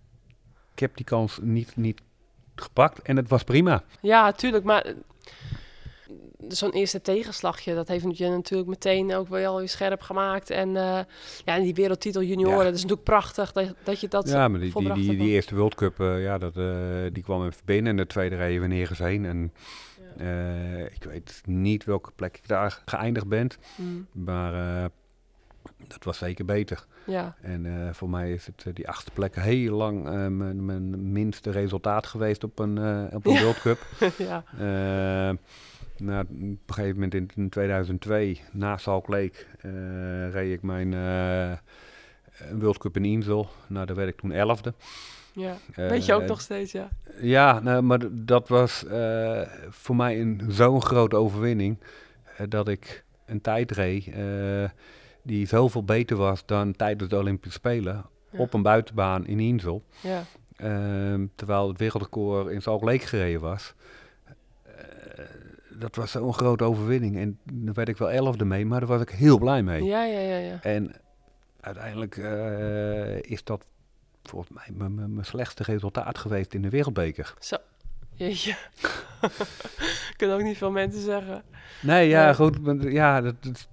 ik 0.72 0.78
heb 0.78 0.96
die 0.96 1.04
kans 1.04 1.38
niet, 1.42 1.76
niet 1.76 2.00
gepakt. 2.54 3.02
En 3.02 3.16
het 3.16 3.28
was 3.28 3.42
prima. 3.42 3.84
Ja, 4.00 4.32
tuurlijk, 4.32 4.64
maar 4.64 4.82
eh, 4.82 4.94
zo'n 6.48 6.72
eerste 6.72 7.00
tegenslagje, 7.00 7.74
dat 7.74 7.88
heeft 7.88 8.18
je 8.18 8.28
natuurlijk 8.28 8.68
meteen 8.68 9.14
ook 9.14 9.28
wel 9.28 9.58
weer 9.58 9.68
scherp 9.68 10.00
gemaakt. 10.00 10.50
En 10.50 10.68
eh, 10.76 10.82
ja, 11.44 11.56
en 11.56 11.62
die 11.62 11.74
wereldtitel 11.74 12.22
junioren, 12.22 12.58
Ja. 12.58 12.64
dat 12.64 12.74
is 12.74 12.82
natuurlijk 12.82 13.08
prachtig 13.08 13.52
dat, 13.52 13.74
dat 13.82 14.00
je 14.00 14.08
dat 14.08 14.28
ja, 14.28 14.48
maar 14.48 14.60
die, 14.60 14.72
die, 14.94 15.16
die, 15.16 15.28
eerste 15.28 15.54
World 15.54 15.74
Cup, 15.74 15.96
ja, 15.98 16.38
dat, 16.38 16.54
die 17.14 17.22
kwam 17.22 17.46
even 17.46 17.62
binnen. 17.64 17.90
En 17.90 17.96
de 17.96 18.06
tweede 18.06 18.36
we 18.36 18.66
nergens 18.66 18.98
heen. 18.98 19.24
En 19.24 19.52
Ja. 20.18 20.88
ik 20.94 21.04
weet 21.04 21.42
niet 21.44 21.84
welke 21.84 22.10
plek 22.16 22.36
ik 22.36 22.48
daar 22.48 22.82
geëindigd 22.84 23.26
ben. 23.26 23.48
Mm, 23.76 24.06
Maar 24.12 24.90
dat 25.86 26.04
was 26.04 26.18
zeker 26.18 26.44
beter. 26.44 26.86
ja, 27.06 27.36
En 27.40 27.66
eh, 27.66 27.92
voor 27.92 28.10
mij 28.10 28.32
is 28.32 28.46
het 28.46 28.64
eh, 28.66 28.74
die 28.74 28.88
achtste 28.88 29.10
plek 29.10 29.36
heel 29.36 29.76
lang 29.76 30.06
eh, 30.06 30.26
mijn, 30.26 30.64
mijn 30.64 31.12
minste 31.12 31.50
resultaat 31.50 32.06
geweest 32.06 32.44
op 32.44 32.58
een, 32.58 32.78
op 33.12 33.26
een 33.26 33.32
Ja. 33.38 33.42
World 33.42 33.60
Cup. 33.60 33.86
ja, 34.28 34.42
nou, 35.96 36.22
op 36.22 36.30
een 36.30 36.58
gegeven 36.66 36.94
moment 36.94 37.14
in, 37.14 37.30
in 37.34 37.48
2002, 37.48 38.40
na 38.52 38.76
Salt 38.76 39.08
Lake, 39.08 39.44
reed 40.30 40.52
ik 40.52 40.62
mijn 40.62 40.90
World 42.52 42.78
Cup 42.78 42.96
in 42.96 43.04
Insel. 43.04 43.48
Nou, 43.66 43.86
daar 43.86 43.96
werd 43.96 44.08
ik 44.08 44.16
toen 44.16 44.32
elfde. 44.32 44.74
ja. 45.32 45.56
Weet 45.74 46.06
je 46.06 46.14
ook 46.14 46.26
nog 46.26 46.40
steeds, 46.40 46.72
ja. 46.72 46.88
Ja, 47.20 47.60
nou, 47.60 47.82
maar 47.82 48.00
dat 48.10 48.48
was 48.48 48.84
voor 49.68 49.96
mij 49.96 50.20
een 50.20 50.42
zo'n 50.48 50.82
grote 50.82 51.16
overwinning 51.16 51.78
dat 52.48 52.68
ik 52.68 53.04
een 53.26 53.40
tijd 53.40 53.70
reed 53.70 54.06
die 55.28 55.46
zoveel 55.46 55.84
beter 55.84 56.16
was 56.16 56.46
dan 56.46 56.72
tijdens 56.72 57.10
de 57.10 57.16
Olympische 57.16 57.58
Spelen 57.58 58.04
Ja. 58.30 58.38
op 58.38 58.54
een 58.54 58.62
buitenbaan 58.62 59.26
in 59.26 59.40
Insel. 59.40 59.82
Ja, 60.00 60.22
Ehm, 60.56 61.26
terwijl 61.34 61.68
het 61.68 61.78
wereldrecord 61.78 62.50
in 62.52 62.62
Salt 62.62 62.82
Lake 62.82 63.06
gereden 63.06 63.40
was. 63.40 63.74
Eh, 64.62 65.24
dat 65.78 65.96
was 65.96 66.10
zo'n 66.10 66.34
grote 66.34 66.64
overwinning. 66.64 67.16
En 67.16 67.38
daar 67.52 67.74
werd 67.74 67.88
ik 67.88 67.96
wel 67.96 68.10
elfde 68.10 68.44
mee, 68.44 68.66
maar 68.66 68.80
daar 68.80 68.88
was 68.88 69.00
ik 69.00 69.10
heel 69.10 69.38
blij 69.38 69.62
mee. 69.62 69.82
ja, 69.84 70.04
ja, 70.04 70.18
ja. 70.18 70.36
ja. 70.36 70.58
En 70.62 70.92
uiteindelijk 71.60 72.16
eh, 72.16 73.22
is 73.30 73.44
dat 73.44 73.66
volgens 74.22 74.50
mij 74.54 74.88
mijn- 74.88 75.24
slechtste 75.24 75.62
resultaat 75.62 76.18
geweest 76.18 76.54
in 76.54 76.62
de 76.62 76.68
wereldbeker. 76.68 77.34
Zo, 77.38 77.56
jeetje. 78.14 78.56
Kunnen 80.16 80.36
ook 80.36 80.42
niet 80.42 80.56
veel 80.56 80.70
mensen 80.70 81.00
zeggen. 81.02 81.42
Nee, 81.82 82.08
ja, 82.08 82.32
goed. 82.32 82.58
Ja 82.80 83.20
dat, 83.20 83.34
dat- 83.42 83.68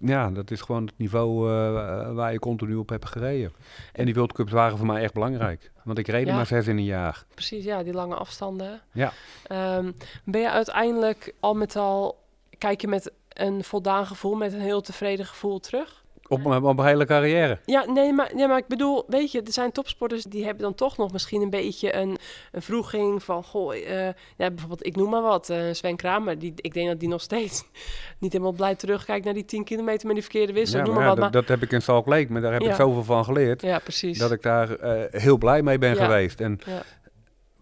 ja, 0.00 0.30
dat 0.30 0.50
is 0.50 0.60
gewoon 0.60 0.86
het 0.86 0.98
niveau 0.98 1.50
eh, 1.50 2.12
waar 2.12 2.32
je 2.32 2.38
continu 2.38 2.74
op 2.74 2.88
hebt 2.88 3.06
gereden. 3.08 3.52
En 3.92 4.04
die 4.04 4.14
World 4.14 4.32
Cups 4.32 4.52
waren 4.52 4.78
voor 4.78 4.86
mij 4.86 5.02
echt 5.02 5.12
belangrijk. 5.14 5.70
Want 5.84 5.98
ik 5.98 6.06
reed 6.08 6.26
Ja. 6.26 6.34
maar 6.34 6.46
zes 6.46 6.66
in 6.66 6.76
een 6.76 6.84
jaar. 6.84 7.24
Precies, 7.34 7.64
ja, 7.64 7.82
die 7.82 7.92
lange 7.92 8.14
afstanden. 8.14 8.80
Ja. 8.92 9.12
Ehm, 9.46 9.92
ben 10.24 10.40
je 10.40 10.50
uiteindelijk 10.50 11.34
al 11.40 11.54
met 11.54 11.76
al, 11.76 12.22
kijk 12.58 12.80
je 12.80 12.88
met 12.88 13.12
een 13.28 13.64
voldaan 13.64 14.06
gevoel, 14.06 14.34
met 14.34 14.52
een 14.52 14.60
heel 14.60 14.80
tevreden 14.80 15.26
gevoel 15.26 15.60
terug? 15.60 15.99
Op 16.30 16.42
mijn, 16.44 16.62
op 16.64 16.76
mijn 16.76 16.88
hele 16.88 17.04
carrière. 17.04 17.58
Ja, 17.64 17.84
nee 17.84 18.12
maar, 18.12 18.30
nee, 18.34 18.46
maar 18.48 18.58
ik 18.58 18.66
bedoel, 18.66 19.04
weet 19.08 19.32
je, 19.32 19.42
er 19.42 19.52
zijn 19.52 19.72
topsporters 19.72 20.24
die 20.24 20.44
hebben 20.44 20.62
dan 20.62 20.74
toch 20.74 20.96
nog 20.96 21.12
misschien 21.12 21.42
een 21.42 21.50
beetje 21.50 21.94
een, 21.94 22.18
een 22.52 22.62
vroeging 22.62 23.22
van, 23.22 23.44
goh, 23.44 23.74
eh, 23.74 24.06
ja, 24.36 24.50
bijvoorbeeld, 24.50 24.86
ik 24.86 24.96
noem 24.96 25.10
maar 25.10 25.22
wat, 25.22 25.48
eh, 25.50 25.58
Sven 25.72 25.96
Kramer, 25.96 26.38
die, 26.38 26.52
ik 26.56 26.74
denk 26.74 26.88
dat 26.88 27.00
die 27.00 27.08
nog 27.08 27.20
steeds 27.20 27.64
niet 28.18 28.32
helemaal 28.32 28.52
blij 28.52 28.74
terugkijkt 28.74 29.24
naar 29.24 29.34
die 29.34 29.44
10 29.44 29.64
kilometer 29.64 30.06
met 30.06 30.14
die 30.14 30.24
verkeerde 30.24 30.52
wissel, 30.52 30.78
Ja, 30.78 30.84
noem 30.84 30.94
maar 30.94 31.02
ja, 31.02 31.08
wat. 31.08 31.16
dat, 31.18 31.24
Maar, 31.32 31.40
dat 31.40 31.48
heb 31.50 31.62
ik 31.62 31.72
in 31.72 31.82
Salt 31.82 32.06
Lake, 32.06 32.26
maar 32.32 32.40
daar 32.42 32.52
heb 32.52 32.62
Ja. 32.62 32.70
ik 32.70 32.74
zoveel 32.76 33.04
van 33.04 33.24
geleerd. 33.24 33.62
ja, 33.62 33.78
precies. 33.78 34.18
Dat 34.18 34.32
ik 34.32 34.42
daar 34.42 34.70
eh, 34.76 35.20
heel 35.22 35.36
blij 35.38 35.62
mee 35.62 35.78
ben 35.78 35.94
Ja. 35.94 36.04
geweest. 36.04 36.40
En 36.40 36.58
Ja. 36.66 36.82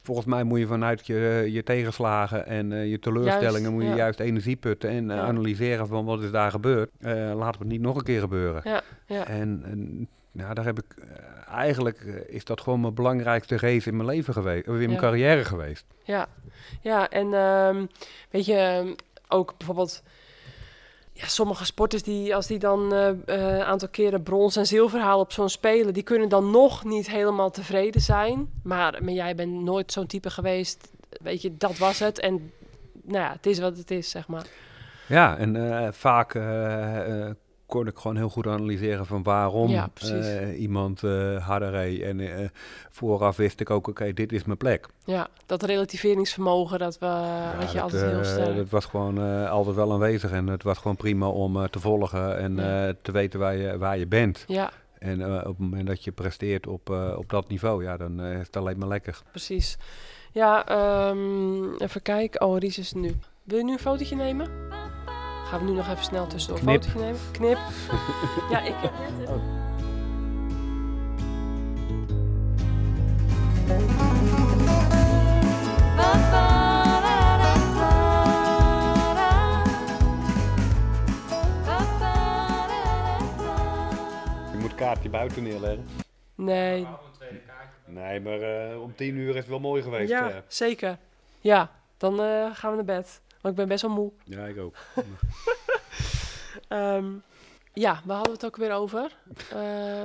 Volgens 0.09 0.27
mij 0.27 0.43
moet 0.45 0.59
je 0.59 0.67
vanuit 0.67 1.07
je, 1.07 1.49
je 1.51 1.63
tegenslagen 1.63 2.47
en 2.47 2.73
eh, 2.73 2.91
je 2.91 2.99
teleurstellingen 2.99 3.61
Juist, 3.61 3.71
moet 3.75 3.83
je 3.83 3.89
ja. 3.89 3.97
juist 3.97 4.21
energie 4.21 4.57
putten 4.57 4.91
en 4.91 5.11
eh, 5.11 5.17
Ja. 5.17 5.23
analyseren 5.23 5.87
van 5.87 6.05
wat 6.05 6.23
is 6.23 6.31
daar 6.31 6.51
gebeurd. 6.51 6.91
Eh, 7.01 7.13
laten 7.15 7.61
we 7.61 7.65
het 7.65 7.69
niet 7.69 7.81
nog 7.81 7.97
een 7.97 8.03
keer 8.03 8.21
gebeuren. 8.21 8.61
Ja, 8.65 8.83
ja. 9.07 9.27
En, 9.27 9.63
en 9.65 10.09
ja, 10.33 10.55
daar 10.55 10.65
heb 10.65 10.79
ik 10.79 10.85
eh, 10.99 11.55
eigenlijk 11.55 12.01
eh, 12.01 12.35
is 12.35 12.45
dat 12.45 12.61
gewoon 12.61 12.81
mijn 12.81 12.95
belangrijkste 12.95 13.57
race 13.59 13.89
in 13.89 13.97
mijn 13.97 14.09
leven 14.09 14.33
geweest, 14.35 14.69
of 14.69 14.77
in 14.79 14.89
mijn 14.89 15.01
carrière 15.01 15.45
geweest. 15.45 15.85
Ja, 16.05 16.27
ja 16.81 17.09
en 17.09 17.35
ehm, 17.35 17.87
weet 18.31 18.47
je, 18.47 18.95
ook 19.29 19.55
bijvoorbeeld 19.57 20.03
ja, 21.19 21.27
sommige 21.27 21.65
sporters 21.65 22.03
die 22.03 22.35
als 22.35 22.47
die 22.47 22.59
dan 22.59 22.93
een 22.93 23.63
aantal 23.63 23.89
keren 23.89 24.23
brons 24.23 24.57
en 24.57 24.67
zilver 24.67 25.01
halen 25.01 25.25
op 25.25 25.33
zo'n 25.33 25.49
spelen, 25.49 25.95
die 25.95 26.03
kunnen 26.03 26.29
dan 26.29 26.51
nog 26.51 26.85
niet 26.85 27.11
helemaal 27.11 27.51
tevreden 27.51 28.01
zijn. 28.01 28.51
Maar, 28.63 28.99
maar 29.03 29.13
jij 29.13 29.35
bent 29.35 29.53
nooit 29.53 29.93
zo'n 29.93 30.07
type 30.07 30.31
geweest, 30.31 30.89
weet 31.23 31.43
je, 31.43 31.57
dat 31.57 31.79
was 31.79 31.99
het. 31.99 32.19
En 32.19 32.53
nou 33.03 33.25
ja, 33.25 33.33
het 33.33 33.47
is 33.47 33.59
wat 33.59 33.77
het 33.77 33.91
is, 33.91 34.11
zeg 34.11 34.29
maar. 34.29 34.47
Ja, 35.09 35.37
en 35.37 35.57
eh, 35.57 35.93
vaak 35.93 36.35
eh, 36.35 37.27
eh, 37.29 37.35
kon 37.69 37.87
ik 37.87 37.97
gewoon 37.99 38.17
heel 38.17 38.29
goed 38.29 38.47
analyseren 38.47 39.07
van 39.07 39.23
waarom 39.23 39.71
Ja, 39.71 39.89
eh, 40.03 40.61
iemand 40.61 41.03
eh, 41.03 41.47
harder 41.47 41.71
reed. 41.71 42.01
En 42.03 42.21
eh, 42.21 42.49
vooraf 42.91 43.37
wist 43.37 43.61
ik 43.61 43.71
ook, 43.71 43.89
oké, 43.89 44.13
dit 44.13 44.33
is 44.33 44.45
mijn 44.45 44.59
plek. 44.59 44.87
Ja, 45.05 45.29
dat 45.47 45.63
relativeringsvermogen, 45.63 46.79
dat 46.79 46.99
we, 46.99 47.07
had 47.07 47.69
je 47.69 47.75
dat, 47.75 47.83
altijd 47.83 48.03
heel 48.11 48.25
sterk. 48.25 48.57
dat 48.57 48.69
was 48.71 48.85
gewoon 48.85 49.19
eh, 49.19 49.51
altijd 49.51 49.77
wel 49.77 49.93
aanwezig 49.93 50.31
en 50.31 50.47
het 50.47 50.63
was 50.63 50.79
gewoon 50.79 50.97
prima 50.97 51.29
om 51.29 51.57
eh, 51.57 51.65
te 51.69 51.81
volgen 51.81 52.39
en 52.39 52.57
Ja. 52.57 52.87
eh, 52.89 52.95
te 53.03 53.13
weten 53.13 53.41
waar 53.41 53.57
je, 53.57 53.79
waar 53.79 53.99
je 53.99 54.07
bent. 54.07 54.45
Ja, 54.47 54.71
En 54.99 55.21
eh, 55.23 55.37
op 55.39 55.45
het 55.45 55.59
moment 55.59 55.87
dat 55.87 56.05
je 56.05 56.13
presteert 56.13 56.67
op, 56.67 56.91
eh, 56.91 57.15
op 57.19 57.31
dat 57.31 57.49
niveau, 57.49 57.83
ja, 57.85 57.97
dan 57.97 58.21
eh, 58.21 58.33
is 58.41 58.47
het 58.47 58.57
alleen 58.57 58.79
maar 58.79 58.89
lekker. 58.89 59.23
precies. 59.31 59.77
Ja, 60.33 60.67
ehm, 60.67 61.75
even 61.79 62.03
kijken. 62.03 62.41
Oh, 62.41 62.59
Ries 62.59 62.79
is 62.79 62.93
nu. 62.93 63.15
Wil 63.43 63.59
je 63.59 63.65
nu 63.65 63.73
een 63.73 63.79
fotootje 63.79 64.17
nemen? 64.17 64.49
Gaan 65.49 65.59
we 65.61 65.65
nu 65.71 65.73
nog 65.77 65.89
even 65.89 66.05
snel 66.05 66.27
tussendoor 66.27 66.59
een 66.59 66.65
Knip. 66.67 66.83
fotootje 66.83 67.01
nemen? 67.07 67.21
Knip. 67.33 67.59
ja, 68.53 68.61
ik 68.61 68.75
heb 68.77 68.93
net 68.99 69.29
even... 69.29 69.57
Je 84.53 84.57
moet 84.59 84.71
het 84.71 84.75
kaartje 84.75 85.09
buiten 85.09 85.43
neerleggen. 85.43 85.87
Nee, 86.35 86.87
Nee, 87.87 88.21
maar 88.21 88.41
eh, 88.41 88.83
om 88.83 88.95
tien 88.97 89.17
uur 89.17 89.29
is 89.29 89.37
het 89.37 89.47
wel 89.49 89.59
mooi 89.61 89.83
geweest. 89.83 90.11
ja, 90.11 90.31
eh. 90.31 90.37
zeker. 90.49 90.97
Ja, 91.41 91.71
dan 91.97 92.21
eh, 92.21 92.47
gaan 92.53 92.71
we 92.71 92.77
naar 92.77 92.85
bed. 92.85 93.21
Want 93.41 93.55
ik 93.55 93.55
ben 93.55 93.69
best 93.69 93.83
wel 93.83 93.91
moe. 93.91 94.13
ja 94.25 94.45
ik 94.45 94.59
ook. 94.59 94.75
Ehm, 96.69 97.07
ja, 97.73 98.01
waar 98.05 98.17
hadden 98.17 98.35
we 98.35 98.39
het 98.41 98.45
ook 98.47 98.57
weer 98.57 98.73
over? 98.73 99.17
Eh, 99.51 99.57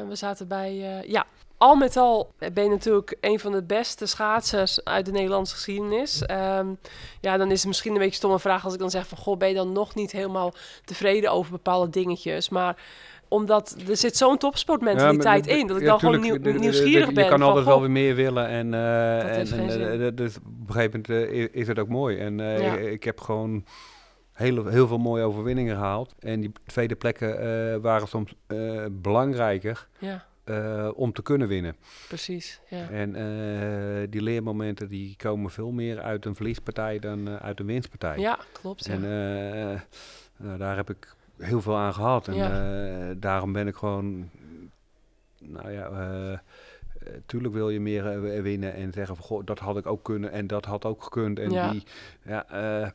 we 0.07 0.15
zaten 0.15 0.47
bij... 0.47 0.69
eh, 0.99 1.09
ja, 1.09 1.25
al 1.57 1.75
met 1.75 1.97
al 1.97 2.33
ben 2.53 2.63
je 2.63 2.69
natuurlijk 2.69 3.17
een 3.21 3.39
van 3.39 3.51
de 3.51 3.63
beste 3.63 4.05
schaatsers 4.05 4.83
uit 4.83 5.05
de 5.05 5.11
Nederlandse 5.11 5.55
geschiedenis. 5.55 6.25
Ehm, 6.25 6.67
ja, 7.21 7.37
dan 7.37 7.51
is 7.51 7.57
het 7.59 7.67
misschien 7.67 7.93
een 7.93 7.99
beetje 7.99 8.15
stomme 8.15 8.39
vraag 8.39 8.63
als 8.63 8.73
ik 8.73 8.79
dan 8.79 8.89
zeg 8.89 9.07
van... 9.07 9.17
Goh, 9.17 9.37
ben 9.37 9.47
je 9.47 9.55
dan 9.55 9.71
nog 9.71 9.95
niet 9.95 10.11
helemaal 10.11 10.53
tevreden 10.85 11.31
over 11.31 11.51
bepaalde 11.51 11.89
dingetjes? 11.89 12.49
Maar 12.49 12.75
omdat 13.33 13.75
er 13.87 13.97
zit 13.97 14.17
zo'n 14.17 14.37
topsportmentaliteit 14.37 15.47
in... 15.47 15.67
dat 15.67 15.79
ik 15.79 15.85
dan 15.85 15.99
gewoon 15.99 16.21
nieuwsgierig 16.59 17.13
ben. 17.13 17.23
Je 17.23 17.29
kan 17.29 17.41
altijd 17.41 17.65
wel 17.65 17.81
weer 17.81 17.91
meer 17.91 18.15
willen. 18.15 18.47
En, 18.47 18.73
eh, 18.73 19.37
en, 19.37 20.01
eh, 20.01 20.07
dus 20.15 20.37
op 20.37 20.43
een 20.67 20.73
gegeven 20.73 21.03
moment 21.07 21.31
eh, 21.31 21.47
is 21.51 21.67
het 21.67 21.79
ook 21.79 21.87
mooi. 21.87 22.17
En 22.17 22.39
ik, 22.91 23.03
heb 23.03 23.19
gewoon 23.19 23.65
heel, 24.33 24.65
heel 24.65 24.87
veel 24.87 24.97
mooie 24.97 25.23
overwinningen 25.23 25.75
gehaald. 25.75 26.13
En 26.19 26.39
die 26.39 26.51
tweede 26.65 26.95
plekken 26.95 27.81
waren 27.81 28.07
soms 28.07 28.33
belangrijker 28.91 29.87
Ja, 29.99 30.25
om 30.95 31.13
te 31.13 31.21
kunnen 31.21 31.47
winnen. 31.47 31.75
precies. 32.07 32.59
Ja. 32.69 32.89
En 32.89 33.11
die 34.09 34.21
leermomenten 34.21 34.87
die 34.87 35.15
komen 35.17 35.51
veel 35.51 35.71
meer 35.71 36.01
uit 36.01 36.25
een 36.25 36.35
verliespartij 36.35 36.99
dan 36.99 37.29
uit 37.39 37.59
een 37.59 37.65
winstpartij. 37.65 38.17
ja, 38.17 38.39
klopt. 38.51 38.87
En 38.87 39.01
daar 40.57 40.75
heb 40.75 40.89
ik 40.89 41.15
heel 41.37 41.61
veel 41.61 41.75
aan 41.77 41.93
gehad. 41.93 42.27
En 42.27 42.35
Ja. 42.35 42.49
eh, 42.49 43.15
daarom 43.17 43.53
ben 43.53 43.67
ik 43.67 43.75
gewoon, 43.75 44.29
nou 45.39 45.71
ja, 45.71 45.87
eh, 45.87 46.31
eh, 46.33 46.39
tuurlijk 47.25 47.53
wil 47.53 47.69
je 47.69 47.79
meer 47.79 48.21
winnen 48.41 48.73
en 48.73 48.91
zeggen 48.93 49.15
van, 49.15 49.25
goh, 49.25 49.45
dat 49.45 49.59
had 49.59 49.77
ik 49.77 49.85
ook 49.85 50.03
kunnen 50.03 50.31
en 50.31 50.47
dat 50.47 50.65
had 50.65 50.85
ook 50.85 51.03
gekund. 51.03 51.39
En 51.39 51.51
Ja. 51.51 51.69
die, 51.71 51.83
ja, 52.25 52.45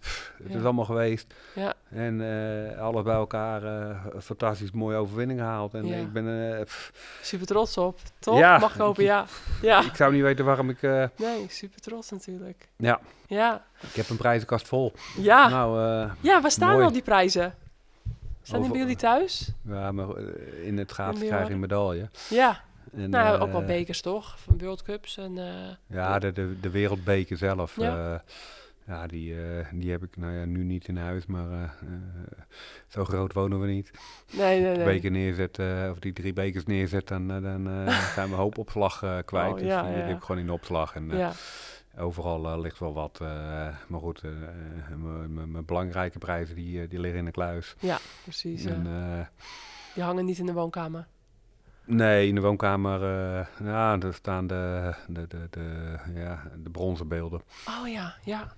pff, 0.01 0.32
het 0.43 0.53
Ja. 0.53 0.59
is 0.59 0.64
allemaal 0.64 0.84
geweest. 0.84 1.34
ja, 1.55 1.74
En 1.91 2.20
eh, 2.20 2.80
alles 2.80 3.03
bij 3.03 3.14
elkaar, 3.14 3.62
een 4.14 4.22
fantastisch 4.22 4.70
mooie 4.70 4.97
overwinning 4.97 5.41
gehaald. 5.41 5.74
En 5.74 5.84
ik 5.84 6.12
ben, 6.12 6.66
super 7.22 7.47
trots 7.47 7.76
op. 7.78 7.99
Toch? 8.18 8.39
Ja. 8.39 8.59
Mag 8.59 8.74
ik 8.74 8.80
hopen, 8.80 9.05
ja. 9.05 9.24
Ja. 9.62 9.84
ik 9.91 9.97
zou 9.97 10.12
niet 10.12 10.22
weten 10.22 10.45
waarom 10.45 10.70
ik, 10.70 10.82
Nee, 11.16 11.47
super 11.49 11.80
trots 11.80 12.11
natuurlijk. 12.11 12.68
ja, 12.76 13.01
Ja. 13.26 13.64
ik 13.80 13.95
heb 13.95 14.09
een 14.09 14.16
prijzenkast 14.16 14.68
vol. 14.68 14.93
Ja. 15.16 15.49
Nou, 15.49 15.78
Ja, 16.20 16.41
waar 16.41 16.51
staan 16.51 16.72
Mooi. 16.72 16.84
al 16.84 16.93
die 16.93 17.03
prijzen? 17.03 17.55
Staan 18.49 18.61
die 18.61 18.70
bij 18.70 18.80
jullie 18.80 18.96
thuis? 18.96 19.53
ja, 19.68 19.92
maar 19.92 20.09
eh, 20.09 20.66
in 20.66 20.78
het 20.78 20.96
die 20.96 21.26
krijg 21.26 21.46
je 21.49 21.55
een 21.55 21.61
medaille. 21.61 22.09
Ja. 22.30 22.61
En, 22.96 23.11
nou, 23.11 23.38
ook 23.40 23.53
wel 23.53 23.61
eh, 23.61 23.66
bekers 23.66 24.01
toch? 24.01 24.38
Van 24.38 24.59
World 24.59 24.82
Cups 24.82 25.16
en... 25.16 25.38
eh, 25.38 25.96
Ja, 25.96 26.18
de, 26.18 26.32
de, 26.32 26.61
de 26.61 26.70
wereldbeker 26.70 27.36
zelf. 27.36 27.76
Ja. 27.76 27.84
Ja, 27.84 28.22
ja 28.86 29.07
die, 29.07 29.34
die 29.72 29.90
heb 29.90 30.03
ik 30.03 30.16
nou 30.16 30.32
ja, 30.32 30.44
nu 30.44 30.64
niet 30.64 30.88
in 30.88 30.96
huis, 30.96 31.26
maar 31.26 31.74
zo 32.88 33.05
groot 33.05 33.32
wonen 33.32 33.61
we 33.61 33.66
niet. 33.66 33.90
Nee, 34.32 34.61
nee, 34.61 34.76
nee. 34.76 34.84
beker 34.84 35.11
neerzet, 35.11 35.59
of 35.90 35.99
die 35.99 36.12
drie 36.12 36.32
bekers 36.32 36.64
neerzet, 36.64 37.09
dan, 37.09 37.28
dan 37.28 37.42
zijn 38.14 38.28
we 38.28 38.32
een 38.34 38.40
hoop 38.40 38.59
opslag 38.59 39.22
kwijt. 39.24 39.53
Oh, 39.53 39.59
dus 39.59 39.66
ja, 39.66 39.82
die, 39.82 39.90
ja. 39.90 39.99
heb 39.99 40.16
ik 40.16 40.22
gewoon 40.22 40.40
in 40.40 40.46
de 40.46 40.53
opslag. 40.53 40.94
En 40.94 41.09
Ja, 41.09 41.32
overal 41.99 42.46
eh, 42.53 42.59
ligt 42.61 42.78
wel 42.78 42.92
wat. 42.94 43.18
eh, 43.22 43.28
maar 43.86 44.01
goed, 44.01 44.22
eh, 44.24 44.30
mijn- 45.28 45.64
belangrijke 45.64 46.18
prijzen 46.18 46.55
die, 46.55 46.88
die 46.88 47.01
liggen 47.01 47.18
in 47.18 47.24
de 47.24 47.30
kluis. 47.30 47.74
precies. 48.22 48.62
Ja. 48.62 48.70
En, 48.70 48.86
eh, 48.86 49.26
Die 49.94 50.03
hangen 50.03 50.24
niet 50.24 50.38
in 50.38 50.46
de 50.46 50.53
woonkamer. 50.53 51.07
Nee, 51.84 52.28
in 52.28 52.34
de 52.34 52.40
woonkamer, 52.40 53.01
ja, 53.64 53.96
daar 53.96 54.14
staan 54.14 54.46
de, 54.46 54.94
de, 55.07 55.26
de, 55.26 55.46
de, 55.51 55.96
ja, 56.14 56.42
de 56.62 56.70
bronzen 56.70 57.09
beelden. 57.09 57.42
Oh 57.80 57.88
ja, 57.88 58.14
ja. 58.24 58.53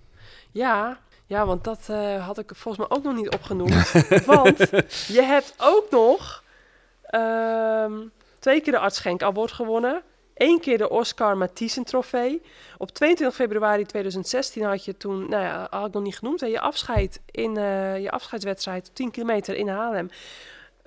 Ja, 0.51 0.99
ja 1.27 1.47
want 1.47 1.65
dat 1.65 1.87
had 2.21 2.39
ik 2.39 2.51
volgens 2.55 2.89
mij 2.89 2.97
ook 2.99 3.05
nog 3.05 3.15
niet 3.15 3.31
opgenoemd. 3.35 3.93
want 4.27 4.59
je 5.07 5.23
hebt 5.23 5.55
ook 5.59 5.87
nog 5.91 6.45
ehm, 7.03 7.93
twee 8.39 8.61
keer 8.61 8.73
de 8.73 8.79
Arts 8.79 8.97
Schenk 8.97 9.23
Award 9.23 9.53
gewonnen. 9.53 10.03
Eén 10.41 10.61
keer 10.61 10.79
de 10.79 10.89
Oscar 10.89 11.37
Mathiesen 11.37 11.85
trofee. 11.85 12.43
Op 12.79 12.91
22 12.91 13.37
februari 13.37 13.85
2016 13.87 14.63
had 14.63 14.85
je 14.85 14.97
toen, 14.97 15.29
nou 15.29 15.43
ja, 15.43 15.67
had 15.71 15.87
ik 15.87 15.93
nog 15.93 16.03
niet 16.03 16.19
genoemd, 16.19 16.41
hè, 16.41 16.47
je 16.47 16.61
afscheid 16.61 17.21
in 17.31 17.57
eh, 17.57 18.03
je 18.03 18.11
afscheidswedstrijd 18.11 18.91
10 18.95 19.11
kilometer 19.11 19.57
in 19.57 19.69
Haarlem. 19.69 20.11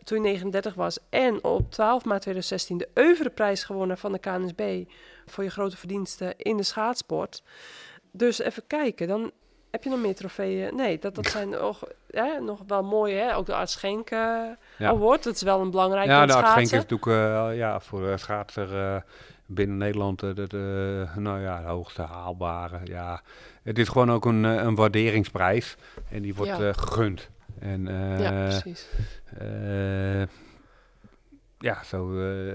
Toen 0.04 0.18
je 0.18 0.24
39 0.24 0.74
was. 0.74 0.98
En 1.10 1.44
op 1.44 1.72
12 1.72 2.06
maart 2.06 2.22
2016 2.22 2.78
de 2.78 2.88
Euvreprijs 2.94 3.64
gewonnen 3.64 3.98
van 3.98 4.12
de 4.12 4.20
KNSB. 4.20 4.84
Voor 5.26 5.44
je 5.44 5.50
grote 5.50 5.78
verdiensten 5.78 6.34
in 6.38 6.58
de 6.58 6.64
schaatsport. 6.64 7.44
Dus 8.12 8.40
even 8.40 8.64
kijken, 8.68 9.08
dan 9.08 9.32
heb 9.72 9.84
je 9.84 9.90
nog 9.90 10.00
meer 10.00 10.16
trofeeën. 10.16 10.76
Nee, 10.76 11.00
dat, 11.00 11.16
dat 11.16 11.28
zijn 11.36 11.50
nog, 11.50 11.84
hè, 12.12 12.40
nog 12.40 12.60
wel 12.68 12.84
mooie. 12.84 13.16
Hè? 13.16 13.36
Ook 13.36 13.46
de 13.46 13.54
Arts 13.56 13.74
Schenk 13.74 14.10
eh, 14.10 14.18
Ja. 14.78 14.90
Award. 14.90 15.24
Dat 15.24 15.36
is 15.36 15.42
wel 15.42 15.62
een 15.62 15.72
belangrijk 15.72 16.08
Ja, 16.08 16.26
de 16.26 16.34
Arts 16.34 16.50
Genk 16.50 16.62
is 16.62 16.70
schaatsen. 16.70 16.98
natuurlijk 16.98 17.52
eh, 17.52 17.58
ja, 17.58 17.80
voor 17.80 18.02
de 18.02 18.18
schaatser 18.18 19.04
binnen 19.46 19.78
Nederland 19.78 20.24
eh, 20.24 20.36
de, 20.36 20.48
de, 20.48 21.06
nou 21.16 21.42
ja, 21.42 21.62
de 21.62 21.68
hoogste 21.68 22.02
haalbare. 22.02 22.80
Ja. 22.84 23.22
Het 23.64 23.80
is 23.80 23.88
gewoon 23.90 24.12
ook 24.12 24.26
een, 24.26 24.46
eh, 24.46 24.54
een 24.64 24.76
waarderingsprijs 24.76 25.76
en 26.10 26.22
die 26.22 26.36
wordt 26.36 26.52
Ja. 26.58 26.68
eh, 26.68 26.74
gegund. 26.74 27.30
En, 27.60 27.88
eh, 27.88 28.20
ja, 28.20 28.32
precies. 28.48 28.90
eh, 29.38 30.22
ja, 31.60 31.84
zo 31.84 32.20
eh, 32.20 32.54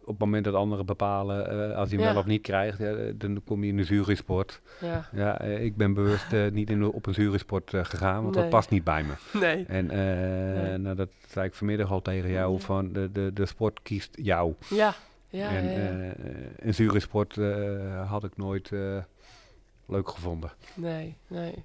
op 0.00 0.06
het 0.06 0.18
moment 0.18 0.44
dat 0.44 0.54
anderen 0.54 0.86
bepalen 0.86 1.48
eh, 1.70 1.76
als 1.76 1.88
hij 1.88 1.98
hem 1.98 2.06
Ja. 2.06 2.12
wel 2.12 2.22
of 2.22 2.26
niet 2.28 2.42
krijgt, 2.42 2.78
ja, 2.78 2.94
dan 3.14 3.42
kom 3.44 3.62
je 3.64 3.70
in 3.70 3.76
de 3.76 3.82
jurysport. 3.82 4.60
Ja, 4.80 5.08
Ja, 5.12 5.40
eh, 5.40 5.64
ik 5.64 5.76
ben 5.76 5.94
bewust 5.94 6.32
eh, 6.32 6.50
niet 6.50 6.70
in 6.70 6.84
op 6.84 7.06
een 7.06 7.12
jurysport 7.12 7.74
eh, 7.74 7.84
gegaan, 7.84 8.22
want 8.22 8.34
Nee. 8.34 8.42
dat 8.42 8.52
past 8.52 8.70
niet 8.70 8.84
bij 8.84 9.02
me. 9.04 9.12
nee. 9.40 9.64
En 9.68 9.90
eh, 9.90 10.62
Nee. 10.62 10.78
nou, 10.78 10.96
dat 10.96 11.08
zei 11.28 11.46
ik 11.46 11.54
vanmiddag 11.54 11.90
al 11.90 12.02
tegen 12.02 12.30
jou, 12.30 12.60
van 12.60 12.92
de, 12.92 13.12
de, 13.12 13.30
de 13.32 13.46
sport 13.46 13.82
kiest 13.82 14.16
jou. 14.22 14.54
Ja, 14.68 14.94
ja, 15.34 15.48
en 15.50 15.64
ja, 15.64 15.70
ja. 15.70 16.12
eh, 16.12 16.66
een 16.66 16.70
jurysport 16.70 17.36
eh, 17.36 18.10
had 18.10 18.24
ik 18.24 18.36
nooit 18.36 18.72
eh, 18.72 18.98
leuk 19.86 20.08
gevonden. 20.08 20.52
nee, 20.74 21.16
nee. 21.26 21.64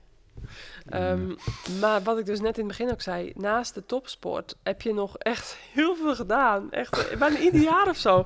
Ehm, 0.90 1.36
maar 1.80 2.04
wat 2.04 2.18
ik 2.18 2.26
dus 2.26 2.40
net 2.40 2.58
in 2.58 2.68
het 2.68 2.78
begin 2.78 2.92
ook 2.94 3.02
zei, 3.02 3.34
naast 3.36 3.74
de 3.74 3.86
topsport 3.86 4.56
heb 4.64 4.82
je 4.82 4.94
nog 4.94 5.18
echt 5.18 5.58
heel 5.74 5.96
veel 5.96 6.16
gedaan. 6.16 6.72
Echt 6.72 7.20
bijna 7.20 7.40
ieder 7.40 7.62
jaar 7.72 7.90
of 7.90 7.98
zo. 7.98 8.26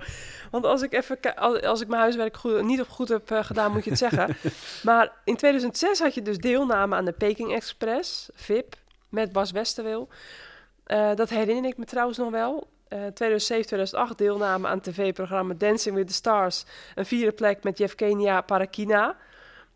Want 0.51 0.65
als 0.65 0.81
ik 0.81 0.93
even 0.93 1.35
als, 1.63 1.81
ik 1.81 1.87
mijn 1.87 2.01
huiswerk 2.01 2.37
goed, 2.37 2.61
niet 2.61 2.81
op 2.81 2.89
goed 2.89 3.09
heb 3.09 3.31
gedaan, 3.31 3.71
moet 3.71 3.83
je 3.83 3.89
het 3.89 3.99
zeggen. 3.99 4.35
Maar 4.83 5.11
in 5.23 5.35
2006 5.35 5.99
had 5.99 6.13
je 6.13 6.21
dus 6.21 6.37
deelname 6.37 6.95
aan 6.95 7.05
de 7.05 7.11
Peking 7.11 7.53
Express, 7.53 8.29
VIP, 8.33 8.75
met 9.09 9.31
Bas 9.31 9.51
Westerwil. 9.51 10.07
Dat 11.15 11.29
herinner 11.29 11.71
ik 11.71 11.77
me 11.77 11.85
trouwens 11.85 12.17
nog 12.17 12.31
wel. 12.31 12.67
Eh 12.93 12.99
2007, 12.99 13.65
2008 13.65 14.17
deelname 14.17 14.67
aan 14.67 14.81
tv-programma 14.81 15.53
Dancing 15.57 15.95
with 15.95 16.07
the 16.07 16.13
Stars. 16.13 16.65
Een 16.95 17.05
vierde 17.05 17.31
plek 17.31 17.63
met 17.63 17.77
Yevgenia 17.77 18.41
Parakina. 18.41 19.17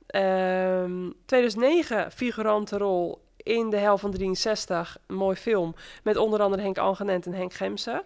Ehm 0.07 1.09
2009 1.26 2.11
figurante 2.11 2.78
rol 2.78 3.22
in 3.38 3.70
De 3.70 3.78
Hel 3.78 3.97
van 3.97 4.11
63, 4.11 4.97
een 5.07 5.15
mooi 5.15 5.36
film, 5.36 5.76
met 6.03 6.18
onder 6.18 6.41
andere 6.41 6.61
Henk 6.61 6.78
Angenent 6.78 7.26
en 7.26 7.34
Henk 7.34 7.53
Gemser. 7.53 8.03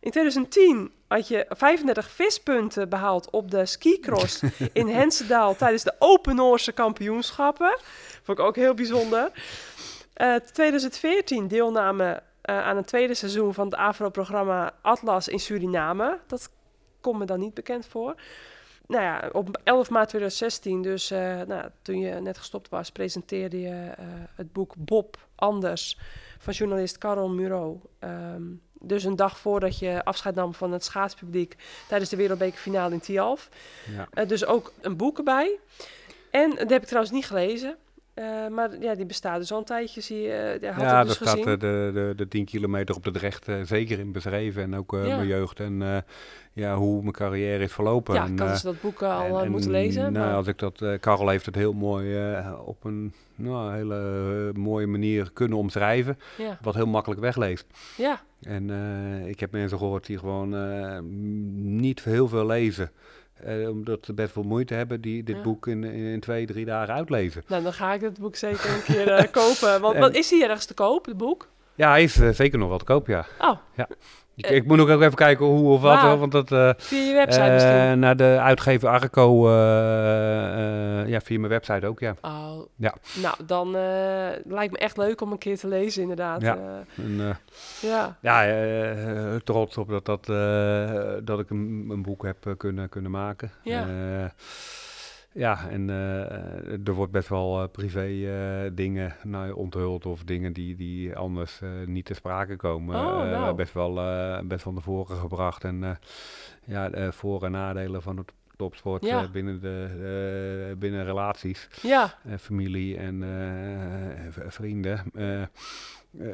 In 0.00 0.10
2010 0.10 0.92
had 1.08 1.28
je 1.28 1.46
35 1.48 2.10
vispunten 2.10 2.88
behaald 2.88 3.30
op 3.30 3.50
de 3.50 3.66
skicross 3.66 4.42
in 4.72 4.88
Hensedaal 4.88 5.56
tijdens 5.56 5.82
de 5.82 5.94
Open 5.98 6.36
Noorse 6.36 6.72
kampioenschappen. 6.72 7.78
Vond 8.22 8.38
ik 8.38 8.44
ook 8.44 8.56
heel 8.56 8.74
bijzonder. 8.74 9.30
Eh, 10.14 10.34
2014 10.34 11.48
deelname 11.48 12.04
eh, 12.04 12.29
aan 12.42 12.76
een 12.76 12.84
tweede 12.84 13.14
seizoen 13.14 13.54
van 13.54 13.64
het 13.64 13.74
AVRO-programma 13.74 14.74
Atlas 14.82 15.28
in 15.28 15.40
Suriname. 15.40 16.18
Dat 16.26 16.50
komt 17.00 17.18
me 17.18 17.24
dan 17.24 17.40
niet 17.40 17.54
bekend 17.54 17.86
voor. 17.86 18.14
Nou 18.90 19.02
ja, 19.02 19.28
op 19.32 19.60
11 19.64 19.90
maart 19.90 20.08
2016, 20.08 20.82
dus 20.82 21.10
eh, 21.10 21.40
nou, 21.46 21.68
toen 21.82 21.98
je 21.98 22.14
net 22.14 22.38
gestopt 22.38 22.68
was, 22.68 22.90
presenteerde 22.90 23.60
je 23.60 23.90
eh, 23.96 24.04
het 24.34 24.52
boek 24.52 24.74
Bob 24.78 25.16
Anders 25.34 25.98
van 26.38 26.52
journalist 26.52 26.98
Carol 26.98 27.28
Muro. 27.28 27.80
Ehm, 27.98 28.42
dus 28.80 29.04
een 29.04 29.16
dag 29.16 29.38
voordat 29.38 29.78
je 29.78 30.04
afscheid 30.04 30.34
nam 30.34 30.54
van 30.54 30.72
het 30.72 30.84
schaatspubliek 30.84 31.56
tijdens 31.88 32.10
de 32.10 32.16
wereldbekerfinale 32.16 32.94
in 32.94 33.00
Tialf. 33.00 33.48
Ja. 33.96 34.08
Eh, 34.10 34.28
dus 34.28 34.44
ook 34.44 34.72
een 34.80 34.96
boek 34.96 35.18
erbij. 35.18 35.58
En 36.30 36.50
dat 36.50 36.70
heb 36.70 36.82
ik 36.82 36.86
trouwens 36.86 37.12
niet 37.12 37.26
gelezen. 37.26 37.76
Eh, 38.14 38.48
maar 38.48 38.70
ja, 38.80 38.94
die 38.94 39.06
bestaat 39.06 39.38
dus 39.38 39.52
al 39.52 39.58
een 39.58 39.64
tijdje. 39.64 40.00
Zie 40.00 40.20
je, 40.20 40.32
eh, 40.32 40.60
ja, 40.60 40.72
had 40.72 40.82
ja, 40.82 41.04
dus 41.04 41.18
daar 41.18 41.28
staat 41.28 41.38
eh, 41.38 41.44
de, 41.44 41.90
de, 41.94 42.12
de 42.16 42.28
10 42.28 42.44
kilometer 42.44 42.94
op 42.94 43.04
de 43.04 43.10
Drecht 43.10 43.46
zeker 43.64 43.98
in 43.98 44.12
beschreven. 44.12 44.62
En 44.62 44.76
ook 44.76 44.90
Ja. 44.92 45.16
mijn 45.16 45.26
jeugd 45.26 45.60
en 45.60 46.04
ja, 46.52 46.76
hoe 46.76 47.00
mijn 47.00 47.12
carrière 47.12 47.64
is 47.64 47.72
verlopen. 47.72 48.14
ja, 48.14 48.24
ik 48.26 48.38
had 48.38 48.46
eh, 48.46 48.52
dus 48.52 48.62
dat 48.62 48.80
boek 48.80 49.02
al 49.02 49.38
en- 49.38 49.44
en, 49.44 49.50
moeten 49.50 49.70
lezen. 49.70 50.12
Nou, 50.12 50.26
maar- 50.26 50.34
als 50.34 50.46
ik 50.46 50.58
dat, 50.58 50.82
Karel 51.00 51.28
heeft 51.28 51.46
het 51.46 51.54
heel 51.54 51.72
mooi 51.72 52.18
op 52.64 52.84
een 52.84 53.12
nou, 53.34 53.74
hele 53.74 54.52
mooie 54.52 54.86
manier 54.86 55.30
kunnen 55.32 55.58
omschrijven. 55.58 56.18
ja, 56.38 56.58
Wat 56.62 56.74
heel 56.74 56.86
makkelijk 56.86 57.20
wegleest. 57.20 57.66
ja, 57.96 58.20
En 58.42 58.70
ik 59.26 59.40
heb 59.40 59.50
mensen 59.52 59.78
gehoord 59.78 60.06
die 60.06 60.18
gewoon 60.18 60.54
niet 61.78 62.04
heel 62.04 62.28
veel 62.28 62.46
lezen. 62.46 62.90
Eh, 63.44 63.68
omdat 63.68 64.04
ze 64.04 64.12
best 64.12 64.32
veel 64.32 64.42
moeite 64.42 64.74
hebben, 64.74 65.00
die 65.00 65.22
dit 65.22 65.36
Ja. 65.36 65.42
boek 65.42 65.66
in, 65.66 65.84
in, 65.84 66.20
twee, 66.20 66.46
drie 66.46 66.64
dagen 66.64 66.94
uitlezen. 66.94 67.42
nou 67.48 67.62
dan 67.62 67.72
ga 67.72 67.92
ik 67.92 68.00
het 68.00 68.18
boek 68.18 68.36
zeker 68.36 68.70
een 68.74 68.82
keer 68.82 69.08
eh, 69.08 69.30
kopen. 69.42 69.80
Want 69.80 69.94
En- 69.94 70.00
wat 70.00 70.14
is 70.14 70.30
hier 70.30 70.42
ergens 70.48 70.66
te 70.66 70.74
koop, 70.74 71.06
het 71.06 71.16
boek? 71.16 71.48
Ja, 71.74 71.90
hij 71.90 72.02
is 72.02 72.20
eh, 72.20 72.28
zeker 72.30 72.58
nog 72.58 72.68
wel 72.68 72.78
te 72.78 72.84
koop, 72.84 73.06
ja. 73.06 73.26
Oh, 73.38 73.58
Ik, 74.44 74.50
ik 74.50 74.66
moet 74.66 74.76
nog 74.76 74.90
ook 74.90 75.00
even 75.00 75.14
kijken 75.14 75.46
hoe 75.46 75.72
of 75.72 75.80
wat, 75.80 75.98
hoor, 75.98 76.18
want 76.18 76.32
dat... 76.32 76.52
eh, 76.52 76.70
via 76.76 76.98
je 76.98 77.12
website 77.14 77.44
eh, 77.44 77.52
misschien. 77.52 77.98
naar 77.98 78.16
de 78.16 78.38
uitgever 78.40 78.88
Arco, 78.88 79.48
eh, 79.48 81.08
ja, 81.08 81.20
via 81.20 81.38
mijn 81.38 81.50
website 81.50 81.86
ook, 81.86 82.00
ja. 82.00 82.14
Oh, 82.20 82.66
ja. 82.76 82.94
nou 83.22 83.34
dan 83.46 83.70
lijkt 84.44 84.72
me 84.72 84.78
echt 84.78 84.96
leuk 84.96 85.20
om 85.20 85.32
een 85.32 85.38
keer 85.38 85.58
te 85.58 85.68
lezen 85.68 86.02
inderdaad. 86.02 86.42
Ja. 86.42 86.58
En, 86.96 87.36
ja. 87.80 88.16
ja, 88.20 89.38
trots 89.44 89.76
op 89.76 89.88
dat, 89.88 90.06
dat, 90.06 90.26
dat 91.26 91.40
ik 91.40 91.50
een, 91.50 91.86
een 91.90 92.02
boek 92.02 92.24
heb 92.24 92.54
kunnen, 92.56 92.88
kunnen 92.88 93.10
maken. 93.10 93.50
Ja. 93.62 93.86
Ja, 95.32 95.68
en 95.68 95.90
eh, 95.90 96.86
er 96.86 96.92
wordt 96.92 97.12
best 97.12 97.28
wel 97.28 97.62
eh, 97.62 97.68
privé 97.72 98.06
eh, 98.06 98.70
dingen 98.74 99.14
nou, 99.22 99.52
onthuld 99.52 100.06
of 100.06 100.24
dingen 100.24 100.52
die, 100.52 100.76
die 100.76 101.16
anders 101.16 101.60
niet 101.86 102.04
ter 102.04 102.14
sprake 102.14 102.56
komen. 102.56 102.96
Oh, 102.96 103.30
nou. 103.30 103.54
best, 103.54 103.72
wel, 103.72 103.94
best 104.44 104.64
wel 104.64 104.72
naar 104.72 104.82
voren 104.82 105.16
gebracht. 105.16 105.64
En 105.64 105.98
ja, 106.64 107.12
voor- 107.12 107.44
en 107.44 107.50
nadelen 107.50 108.02
van 108.02 108.16
het 108.16 108.32
topsport 108.56 109.04
Ja. 109.04 109.28
binnen, 109.28 109.60
de, 109.60 110.74
binnen 110.78 111.04
relaties, 111.04 111.68
ja, 111.82 112.14
familie 112.38 112.96
en 112.96 113.24
vrienden. 114.48 115.02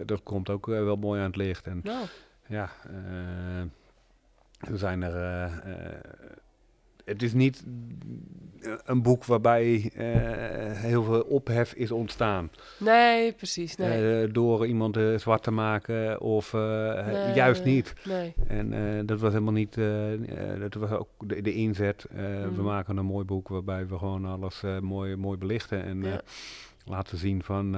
Dat 0.05 0.23
komt 0.23 0.51
ook 0.51 0.67
wel 0.67 0.97
mooi 0.97 1.21
aan 1.21 1.27
het 1.27 1.37
licht. 1.37 1.67
En 1.67 1.81
nou, 1.83 2.07
ja, 2.47 2.71
er 4.61 4.79
zijn 4.79 5.03
er. 5.03 5.51
Het 7.07 7.23
is 7.23 7.33
niet 7.33 7.65
een 8.85 9.03
boek 9.03 9.25
waarbij 9.25 9.91
eh, 9.95 10.05
heel 10.81 11.03
veel 11.03 11.21
ophef 11.21 11.73
is 11.75 11.91
ontstaan. 11.91 12.51
nee, 12.79 13.33
precies, 13.33 13.77
nee. 13.77 14.23
Eh, 14.25 14.33
door 14.33 14.67
iemand 14.67 14.97
eh, 14.97 15.17
zwart 15.19 15.43
te 15.43 15.51
maken 15.51 16.21
of 16.21 16.53
Nee, 16.53 17.35
juist 17.35 17.65
niet. 17.65 17.95
Nee, 18.05 18.35
En 18.49 19.07
dat 19.07 19.21
was 19.21 19.33
helemaal 19.33 19.53
niet. 19.53 19.75
dat 20.59 20.75
was 20.75 20.91
ook 20.91 21.09
de, 21.19 21.43
de 21.43 21.53
inzet. 21.55 22.07
We 22.13 22.49
Mm. 22.57 22.63
maken 22.65 22.97
een 22.97 23.05
mooi 23.05 23.25
boek 23.25 23.49
waarbij 23.49 23.87
we 23.87 23.99
gewoon 23.99 24.25
alles 24.25 24.63
mooi, 24.81 25.17
mooi 25.17 25.39
belichten. 25.39 25.83
En 25.83 26.03
Ja. 26.03 26.21
laten 26.85 27.19
zien 27.19 27.43
van 27.43 27.75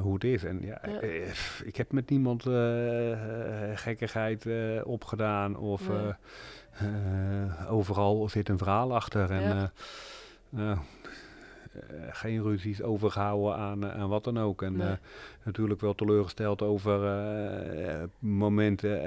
hoe 0.00 0.14
het 0.14 0.24
is. 0.24 0.44
En 0.44 0.60
ja, 0.62 0.80
ik 1.64 1.76
heb 1.76 1.92
met 1.92 2.10
niemand 2.10 2.42
gekkigheid 3.74 4.46
opgedaan 4.84 5.56
of 5.56 5.88
Nee. 5.88 6.12
Eh, 6.80 7.72
overal 7.72 8.28
zit 8.28 8.48
een 8.48 8.58
verhaal 8.58 8.94
achter. 8.94 9.30
En 9.30 9.42
Ja. 9.42 9.72
eh, 10.56 10.70
eh, 10.70 10.78
geen 12.10 12.42
ruzies 12.42 12.82
overgehouden 12.82 13.56
aan, 13.56 13.86
aan 13.90 14.08
wat 14.08 14.24
dan 14.24 14.38
ook. 14.38 14.62
En 14.62 14.76
Nee. 14.76 14.96
natuurlijk 15.42 15.80
wel 15.80 15.94
teleurgesteld 15.94 16.62
over 16.62 17.00
momenten. 18.18 19.02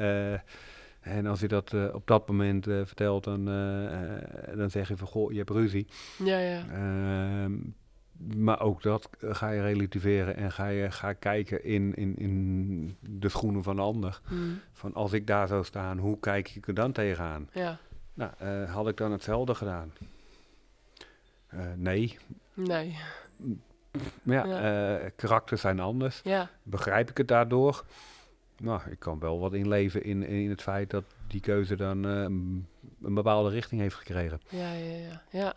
en 1.01 1.25
als 1.25 1.39
je 1.39 1.47
dat 1.47 1.73
op 1.93 2.07
dat 2.07 2.27
moment 2.27 2.63
vertelt, 2.65 3.23
dan, 3.23 3.45
dan 4.55 4.69
zeg 4.69 4.87
je 4.87 4.97
van 4.97 5.07
goh, 5.07 5.31
je 5.31 5.37
hebt 5.37 5.49
ruzie. 5.49 5.87
ja, 6.23 6.37
ja. 6.37 6.63
Maar 8.37 8.61
ook 8.61 8.81
dat 8.81 9.09
ga 9.19 9.49
je 9.49 9.61
relativeren 9.61 10.35
en 10.35 10.51
ga 10.51 10.67
je 10.67 10.91
ga 10.91 11.13
kijken 11.13 11.63
in, 11.63 11.93
in, 11.95 12.15
in 12.17 12.97
de 12.99 13.29
schoenen 13.29 13.63
van 13.63 13.75
de 13.75 13.81
ander. 13.81 14.21
Mm, 14.29 14.59
Van 14.71 14.93
als 14.93 15.13
ik 15.13 15.27
daar 15.27 15.47
zou 15.47 15.63
staan, 15.63 15.97
hoe 15.97 16.19
kijk 16.19 16.49
ik 16.55 16.67
er 16.67 16.73
dan 16.73 16.91
tegenaan? 16.91 17.49
ja, 17.53 17.77
Nou, 18.13 18.31
eh, 18.37 18.73
had 18.73 18.87
ik 18.87 18.97
dan 18.97 19.11
hetzelfde 19.11 19.55
gedaan? 19.55 19.93
Eh, 21.47 21.59
nee. 21.75 22.17
nee, 22.53 22.95
ja, 24.23 24.45
Ja. 24.45 24.99
eh, 24.99 25.09
karakters 25.15 25.61
zijn 25.61 25.79
anders. 25.79 26.21
ja, 26.23 26.49
Begrijp 26.63 27.09
ik 27.09 27.17
het 27.17 27.27
daardoor? 27.27 27.85
Nou, 28.57 28.81
ik 28.89 28.99
kan 28.99 29.19
wel 29.19 29.39
wat 29.39 29.53
inleven 29.53 30.03
in, 30.03 30.23
in 30.23 30.49
het 30.49 30.61
feit 30.61 30.89
dat 30.89 31.03
die 31.27 31.41
keuze 31.41 31.75
dan 31.75 32.03
een 32.03 32.67
bepaalde 33.13 33.49
richting 33.49 33.81
heeft 33.81 33.95
gekregen. 33.95 34.41
ja, 34.49 34.73
ja, 34.73 34.95
ja, 34.95 35.21
ja. 35.29 35.55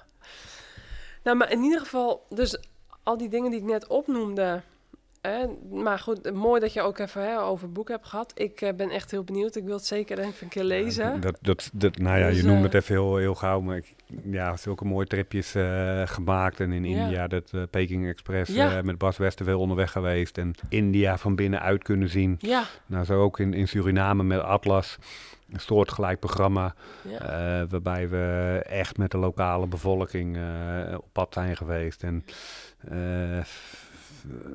Nou, 1.27 1.39
maar 1.39 1.51
in 1.53 1.63
ieder 1.63 1.81
geval, 1.81 2.27
dus 2.29 2.59
al 3.03 3.17
die 3.17 3.29
dingen 3.29 3.51
die 3.51 3.61
ik 3.61 3.67
net 3.67 3.87
opnoemde. 3.87 4.63
Hè, 5.21 5.47
maar 5.71 5.99
goed, 5.99 6.33
mooi 6.35 6.61
dat 6.61 6.73
je 6.73 6.83
ook 6.83 6.99
even 6.99 7.23
hè, 7.23 7.41
over 7.41 7.65
het 7.65 7.73
boek 7.73 7.89
hebt 7.89 8.07
gehad. 8.07 8.33
Ik 8.35 8.61
eh, 8.61 8.75
ben 8.75 8.91
echt 8.91 9.11
heel 9.11 9.25
benieuwd. 9.25 9.57
Ik 9.57 9.65
wil 9.65 9.77
het 9.77 9.87
zeker 9.87 10.19
even 10.19 10.35
een 10.41 10.49
keer 10.49 10.65
lezen. 10.65 11.05
Ja, 11.05 11.17
dat, 11.19 11.39
dat, 11.41 11.71
dat, 11.73 11.99
nou 11.99 12.19
ja, 12.19 12.29
Dus, 12.29 12.37
je 12.37 12.43
noemt 12.43 12.57
eh, 12.59 12.63
het 12.65 12.75
even 12.75 12.95
heel, 12.95 13.17
heel 13.17 13.35
gauw, 13.35 13.61
maar 13.61 13.77
ik, 13.77 13.95
ja, 14.25 14.57
zulke 14.57 14.85
mooie 14.85 15.07
tripjes 15.07 15.55
eh, 15.55 16.03
gemaakt. 16.05 16.61
En 16.61 16.73
in 16.73 16.85
Ja. 16.85 17.03
India, 17.05 17.27
dat 17.27 17.71
Peking 17.71 18.09
Express, 18.09 18.53
Ja. 18.53 18.83
met 18.83 18.99
Bas 18.99 19.17
Westerveel 19.17 19.61
onderweg 19.61 19.93
geweest. 19.93 20.39
En 20.39 20.55
India 20.69 21.19
van 21.19 21.35
binnenuit 21.35 21.83
kunnen 21.83 22.09
zien. 22.09 22.37
Ja, 22.39 22.65
Nou, 22.87 23.05
zo 23.05 23.23
ook 23.23 23.39
in, 23.41 23.55
in 23.55 23.69
Suriname 23.69 24.23
met 24.23 24.41
Atlas. 24.41 24.99
Een 25.53 25.61
soortgelijk 25.61 26.19
programma. 26.21 26.75
ja, 27.09 27.19
Eh, 27.21 27.69
waarbij 27.71 28.09
we 28.09 28.63
echt 28.69 28.99
met 28.99 29.11
de 29.11 29.19
lokale 29.19 29.67
bevolking 29.67 30.37
eh, 30.37 30.95
op 30.97 31.09
pad 31.13 31.33
zijn 31.35 31.57
geweest. 31.57 32.03
En 32.03 32.25
eh, 32.89 33.39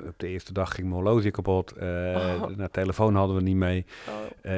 op 0.08 0.14
de 0.16 0.26
eerste 0.28 0.52
dag 0.52 0.74
ging 0.74 0.88
mijn 0.88 1.02
horloge 1.02 1.30
kapot. 1.30 1.72
Oh. 1.72 2.46
De 2.56 2.68
telefoon 2.70 3.14
hadden 3.14 3.36
we 3.36 3.42
niet 3.42 3.56
mee. 3.56 3.86
oh, 4.08 4.52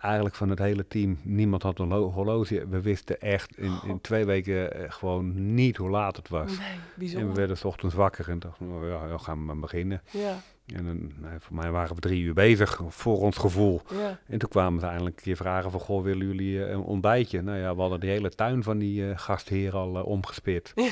eigenlijk 0.00 0.34
van 0.34 0.48
het 0.48 0.58
hele 0.58 0.86
team, 0.88 1.18
niemand 1.22 1.62
had 1.62 1.78
een 1.78 1.88
lo- 1.88 2.10
horloge. 2.10 2.66
We 2.68 2.80
wisten 2.80 3.20
echt 3.20 3.56
in, 3.58 3.72
in 3.86 4.00
twee 4.00 4.24
weken 4.24 4.70
gewoon 4.92 5.54
niet 5.54 5.76
hoe 5.76 5.90
laat 5.90 6.16
het 6.16 6.28
was. 6.28 6.50
nee, 6.58 7.16
En 7.16 7.28
we 7.28 7.34
werden 7.34 7.56
's 7.56 7.64
ochtends 7.64 7.94
wakker 7.94 8.28
en 8.28 8.38
dachten, 8.38 8.68
nou 8.68 8.88
ja, 8.88 9.08
dan 9.08 9.20
gaan 9.20 9.38
we 9.38 9.44
maar 9.44 9.58
beginnen. 9.58 10.02
Ja, 10.10 10.36
En 10.66 10.84
dan, 10.84 11.12
nou, 11.20 11.40
voor 11.40 11.56
mij 11.56 11.70
waren 11.70 11.94
we 11.94 12.00
drie 12.00 12.22
uur 12.22 12.34
bezig, 12.34 12.80
voor 12.88 13.20
ons 13.20 13.36
gevoel. 13.36 13.80
ja, 13.90 14.18
En 14.26 14.38
toen 14.38 14.48
kwamen 14.48 14.80
ze 14.80 14.86
eindelijk 14.86 15.16
een 15.16 15.22
keer 15.22 15.36
vragen 15.36 15.70
van, 15.70 15.80
goh, 15.80 16.02
willen 16.02 16.26
jullie 16.26 16.64
eh, 16.64 16.70
een 16.70 16.80
ontbijtje? 16.80 17.42
Nou 17.42 17.58
ja, 17.58 17.74
we 17.74 17.80
hadden 17.80 18.00
de 18.00 18.06
hele 18.06 18.28
tuin 18.30 18.62
van 18.62 18.78
die 18.78 19.10
eh, 19.10 19.18
gastheer 19.18 19.76
al 19.76 19.96
eh, 19.96 20.06
omgespit. 20.06 20.72
Ja. 20.74 20.90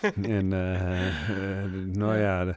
en 0.22 0.48
nou 1.92 2.18
ja, 2.18 2.44
de, 2.44 2.54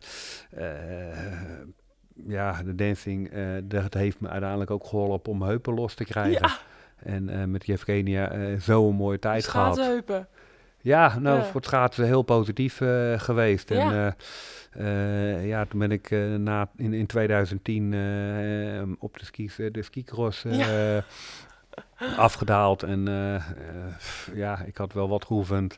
ja, 2.28 2.64
de 2.64 2.76
dancing, 2.76 3.32
dat 3.64 3.94
heeft 3.94 4.20
me 4.20 4.30
uiteindelijk 4.30 4.72
ook 4.72 4.86
geholpen 4.86 5.32
om 5.32 5.42
heupen 5.42 5.74
los 5.74 5.94
te 5.94 6.04
krijgen. 6.04 6.32
Ja. 6.42 6.58
En 6.96 7.52
met 7.52 7.66
Yevgenia 7.66 8.32
eh 8.32 8.60
zo'n 8.60 8.96
mooie 8.96 9.20
tijd 9.20 9.48
gehad. 9.48 9.76
schaatsheupen. 9.76 10.28
Ja, 10.82 11.20
nou, 11.20 11.38
Ja. 11.38 11.44
voor 11.44 11.56
het 11.56 11.66
schaatsen 11.66 12.06
heel 12.06 12.22
positief 12.22 12.82
eh, 12.82 13.20
geweest. 13.20 13.72
En 13.72 13.78
Ja. 13.78 14.16
eh, 14.72 15.36
eh, 15.38 15.48
ja, 15.48 15.66
toen 15.66 15.80
ben 15.80 15.92
ik 15.92 16.10
na, 16.38 16.70
in, 16.78 16.94
in 16.94 17.06
2010 17.06 17.94
eh, 17.94 18.82
op 19.00 19.20
de 19.20 19.26
skis, 19.26 19.56
de 19.56 19.82
skicross 19.84 20.46
afgedaald. 22.18 22.84
En 22.84 23.06
ja, 24.34 24.60
ik 24.66 24.78
had 24.78 24.94
wel 24.94 25.10
wat 25.10 25.26
geoefend. 25.26 25.78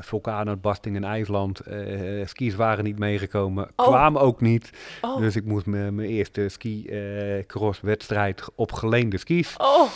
Vulkaanuitbarsting 0.00 0.96
in 0.96 1.04
IJsland. 1.04 1.60
Eh, 1.60 2.26
skis 2.26 2.54
waren 2.54 2.84
niet 2.84 2.98
meegekomen, 2.98 3.68
Oh. 3.76 3.86
kwamen 3.86 4.20
ook 4.20 4.40
niet. 4.40 4.70
Oh, 5.00 5.18
Dus 5.18 5.36
ik 5.36 5.44
moest 5.44 5.66
mijn 5.66 6.00
eerste 6.00 6.48
ski-cross 6.48 7.80
wedstrijd 7.80 8.42
op 8.54 8.72
geleende 8.72 9.18
skis. 9.18 9.54
oh, 9.58 9.88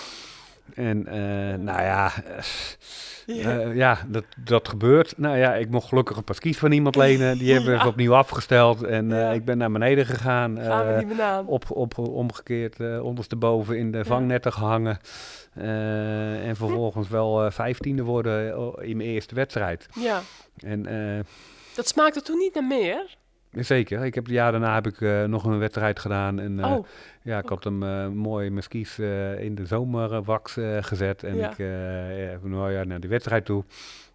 En 0.74 1.06
eh, 1.06 1.18
nou 1.58 1.80
ja, 1.82 2.12
eh, 2.36 2.42
Ja. 3.26 3.58
eh, 3.60 3.74
ja 3.76 3.98
dat, 4.08 4.24
dat 4.44 4.68
gebeurt. 4.68 5.18
Nou 5.18 5.36
ja, 5.38 5.54
ik 5.54 5.70
mocht 5.70 5.88
gelukkig 5.88 6.16
een 6.16 6.24
paar 6.24 6.34
skis 6.34 6.58
van 6.58 6.72
iemand 6.72 6.96
lenen. 6.96 7.38
Die 7.38 7.52
hebben 7.52 7.70
we 7.72 7.76
Ja. 7.78 7.86
opnieuw 7.86 8.14
afgesteld. 8.14 8.82
En 8.82 9.08
Ja. 9.08 9.30
ik 9.30 9.44
ben 9.44 9.58
naar 9.58 9.70
beneden 9.72 10.06
gegaan. 10.06 10.58
Gaan 10.60 10.86
we 10.96 11.04
niet 11.04 11.20
op, 11.46 11.70
op, 11.70 11.98
omgekeerd 11.98 13.00
ondersteboven 13.00 13.78
in 13.78 13.90
de 13.92 14.04
vangnetten 14.04 14.52
gehangen. 14.52 14.98
Eh, 15.54 16.48
en 16.48 16.56
vervolgens 16.56 17.08
wel 17.08 17.50
vijftiende 17.50 18.02
worden 18.02 18.52
eh, 18.52 18.88
in 18.88 18.96
mijn 18.96 19.08
eerste 19.08 19.34
wedstrijd. 19.34 19.86
Ja. 20.00 20.20
En 20.56 20.82
Dat 21.74 21.88
smaakte 21.88 22.22
toen 22.22 22.38
niet 22.38 22.54
naar 22.54 22.64
meer. 22.64 23.16
Zeker, 23.64 24.04
ik 24.04 24.14
heb 24.14 24.24
het 24.24 24.32
jaar 24.32 24.50
daarna 24.50 24.74
heb 24.74 24.86
ik 24.86 25.00
eh, 25.00 25.24
nog 25.24 25.44
een 25.44 25.59
wedstrijd 25.59 25.98
gedaan. 25.98 26.40
En 26.40 26.61
eh, 26.61 26.72
oh, 26.72 26.86
ja, 27.22 27.38
ik 27.38 27.48
had 27.48 27.64
hem 27.64 27.82
eh, 27.82 28.09
mooi 28.09 28.50
mijn 28.50 28.62
skis 28.62 28.98
in 29.38 29.54
de 29.54 29.66
zomerwax 29.66 30.59
gezet. 30.80 31.22
En 31.22 31.36
Ja. 31.36 31.50
ik 31.50 31.59
ja, 31.59 32.38
nou 32.48 32.72
ja, 32.72 32.84
naar 32.84 33.00
die 33.00 33.11
wedstrijd 33.11 33.44
toe. 33.44 33.64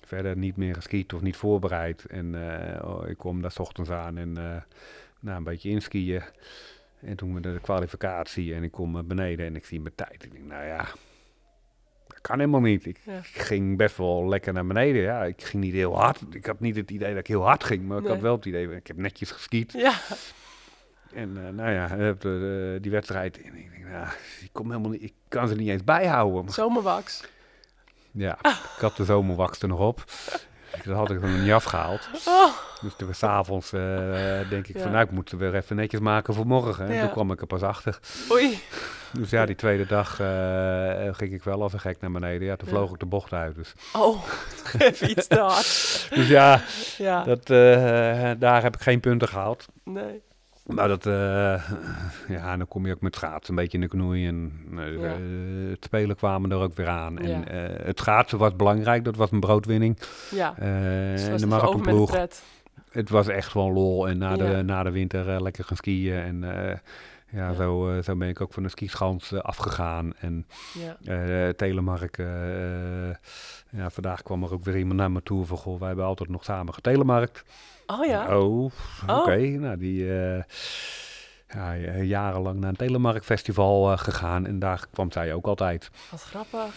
Verder 0.06 0.38
niet 0.38 0.58
meer 0.58 0.76
geskiet 0.76 1.14
of 1.14 1.22
niet 1.22 1.36
voorbereid. 1.36 2.06
En 2.06 2.36
oh, 2.84 3.08
ik 3.08 3.18
kom 3.18 3.42
daar 3.42 3.52
's 3.52 3.60
ochtends 3.60 3.90
aan 3.90 4.18
en 4.18 4.38
eh 4.38 4.62
nou, 5.20 5.38
een 5.38 5.44
beetje 5.44 5.70
inskiën. 5.70 6.22
En 7.00 7.16
toen 7.16 7.34
met 7.34 7.44
de 7.44 7.60
kwalificatie 7.62 8.54
en 8.54 8.64
ik 8.64 8.72
kom 8.72 9.08
beneden 9.08 9.46
en 9.46 9.56
ik 9.56 9.66
zie 9.66 9.82
mijn 9.82 9.96
tijd. 9.96 10.24
Ik 10.24 10.32
denk, 10.32 10.46
nou 10.46 10.66
ja, 10.66 10.86
kan 12.22 12.40
helemaal 12.40 12.62
niet. 12.62 12.86
Ik, 12.86 12.98
Ja. 13.06 13.20
ging 13.22 13.78
best 13.78 13.98
wel 13.98 14.28
lekker 14.28 14.54
naar 14.54 14.66
beneden. 14.66 15.02
Ja, 15.02 15.24
ik 15.24 15.44
ging 15.44 15.64
niet 15.64 15.74
heel 15.74 15.98
hard. 16.00 16.22
Ik 16.32 16.46
had 16.46 16.60
niet 16.60 16.76
het 16.76 16.92
idee 16.92 17.10
dat 17.10 17.20
ik 17.20 17.28
heel 17.28 17.44
hard 17.46 17.64
ging, 17.64 17.88
maar 17.88 18.00
ik 18.00 18.08
had 18.08 18.20
wel 18.20 18.36
het 18.36 18.46
idee, 18.46 18.76
ik 18.76 18.88
heb 18.88 18.98
netjes 18.98 19.32
geskiet. 19.32 19.72
ja. 19.72 19.94
En 21.14 21.46
eh, 21.48 21.54
nou 21.54 21.72
ja, 21.72 21.88
heb 21.88 22.22
de, 22.22 22.78
die 22.82 22.92
wedstrijd. 22.92 23.42
En 23.42 23.56
ik 23.56 23.72
denk, 23.72 23.86
nou, 23.92 24.08
ik, 24.42 24.50
kom 24.52 24.68
helemaal 24.70 24.92
niet, 24.92 25.04
ik 25.04 25.14
kan 25.28 25.48
ze 25.48 25.56
niet 25.56 25.70
eens 25.70 25.84
bijhouden. 25.84 26.52
Zomerwax. 26.54 27.24
ja, 28.12 28.38
ik 28.42 28.80
had 28.82 28.96
de 28.98 29.06
zomerwax 29.06 29.62
er 29.62 29.68
nog 29.68 29.80
op. 29.80 30.04
Dat 30.86 30.96
had 30.96 31.12
ik 31.12 31.22
er 31.22 31.30
nog 31.30 31.40
niet 31.40 31.52
afgehaald. 31.52 32.10
Oh, 32.28 32.52
Dus 32.82 32.94
toen 32.98 33.08
was 33.08 33.18
's 33.18 33.24
avonds 33.24 33.74
eh, 33.74 33.82
denk 34.50 34.68
ik 34.68 34.76
Ja. 34.76 34.82
van, 34.82 34.92
nou, 34.92 35.04
ik 35.04 35.12
moet 35.12 35.32
het 35.32 35.40
weer 35.40 35.56
even 35.56 35.76
netjes 35.76 36.00
maken 36.00 36.34
voor 36.34 36.48
morgen. 36.48 36.88
En 36.88 36.94
Ja. 36.94 37.02
toen 37.02 37.12
kwam 37.12 37.32
ik 37.32 37.42
er 37.42 37.48
pas 37.48 37.62
achter. 37.62 38.00
oei. 38.32 38.60
Dus 39.12 39.30
ja, 39.30 39.46
die 39.46 39.56
tweede 39.56 39.86
dag 39.86 40.20
eh, 40.20 41.08
ging 41.14 41.34
ik 41.34 41.44
wel 41.44 41.62
een 41.62 41.80
gek 41.80 42.02
naar 42.02 42.12
beneden. 42.12 42.48
Ja, 42.48 42.56
toen 42.56 42.68
Ja. 42.68 42.74
vloog 42.76 42.92
ik 42.94 43.00
de 43.00 43.06
bocht 43.06 43.34
uit. 43.34 43.56
Dus, 43.56 43.74
Oh, 43.94 44.24
even 44.80 45.10
iets 45.10 45.28
te 45.28 45.40
hard. 45.40 45.66
dus 46.16 46.28
ja, 46.28 46.62
Ja, 46.98 47.24
dat, 47.24 47.50
eh, 47.50 48.32
daar 48.40 48.62
heb 48.62 48.76
ik 48.76 48.82
geen 48.82 49.00
punten 49.00 49.28
gehaald. 49.28 49.66
nee. 49.84 50.22
Maar 50.66 50.88
dat, 50.88 51.06
eh, 51.06 51.72
ja, 52.28 52.58
dan 52.58 52.68
kom 52.68 52.86
je 52.86 52.94
ook 52.94 53.02
met 53.02 53.16
schaatsen 53.16 53.50
een 53.54 53.62
beetje 53.62 53.78
in 53.78 53.84
de 53.84 53.90
knoei. 53.90 54.28
En 54.28 54.52
eh, 54.78 54.94
Ja. 55.02 55.08
eh, 55.14 55.70
het 55.70 55.84
spelen 55.84 56.16
kwamen 56.16 56.52
er 56.52 56.58
ook 56.58 56.74
weer 56.76 56.88
aan. 56.88 57.18
En 57.20 57.30
Ja. 57.30 57.44
het 57.84 58.00
schaatsen 58.00 58.38
was 58.38 58.56
belangrijk, 58.56 59.04
dat 59.04 59.16
was 59.16 59.30
mijn 59.30 59.42
broodwinning. 59.42 59.98
Ja, 60.32 60.54
dus 61.12 61.28
en 61.28 61.38
de 61.38 61.48
marathonploeg, 61.48 62.10
pret. 62.12 62.44
het 62.92 63.10
was 63.10 63.28
echt 63.28 63.48
gewoon 63.48 63.74
lol. 63.74 64.08
En 64.08 64.18
na, 64.18 64.36
de, 64.36 64.44
Ja. 64.44 64.62
na 64.62 64.84
de 64.84 64.92
winter 64.92 65.42
lekker 65.42 65.64
gaan 65.64 65.78
skiën. 65.78 66.14
En 66.44 66.46
ja. 67.30 67.54
Zo, 67.54 68.00
zo 68.04 68.16
ben 68.16 68.30
ik 68.30 68.42
ook 68.42 68.54
van 68.54 68.64
de 68.64 68.70
skischans 68.70 69.34
afgegaan. 69.34 70.14
En 70.20 70.48
Ja, 71.02 71.52
Telemark, 71.54 72.18
ja, 73.70 73.90
vandaag 73.90 74.22
kwam 74.22 74.44
er 74.44 74.54
ook 74.54 74.64
weer 74.64 74.78
iemand 74.78 75.00
naar 75.00 75.12
me 75.12 75.24
toe 75.24 75.46
van, 75.46 75.58
goh, 75.58 75.80
wij 75.80 75.88
hebben 75.88 76.06
altijd 76.06 76.30
nog 76.30 76.44
samen 76.44 76.74
getelemarkt. 76.74 77.44
Oh 78.00 78.06
ja. 78.06 78.38
Oh, 78.38 78.72
Oh. 79.08 79.18
oké. 79.20 79.36
Nou, 79.38 79.78
die 79.78 80.10
eh, 80.20 80.44
ja, 81.48 81.76
eh, 81.76 82.04
jarenlang 82.04 82.60
naar 82.60 82.70
een 82.70 82.76
telemarkfestival 82.76 83.92
eh, 83.92 83.98
gegaan 83.98 84.46
en 84.48 84.60
daar 84.60 84.86
kwam 84.94 85.12
zij 85.12 85.34
ook 85.34 85.46
altijd. 85.48 85.90
Wat 86.12 86.22
grappig. 86.22 86.74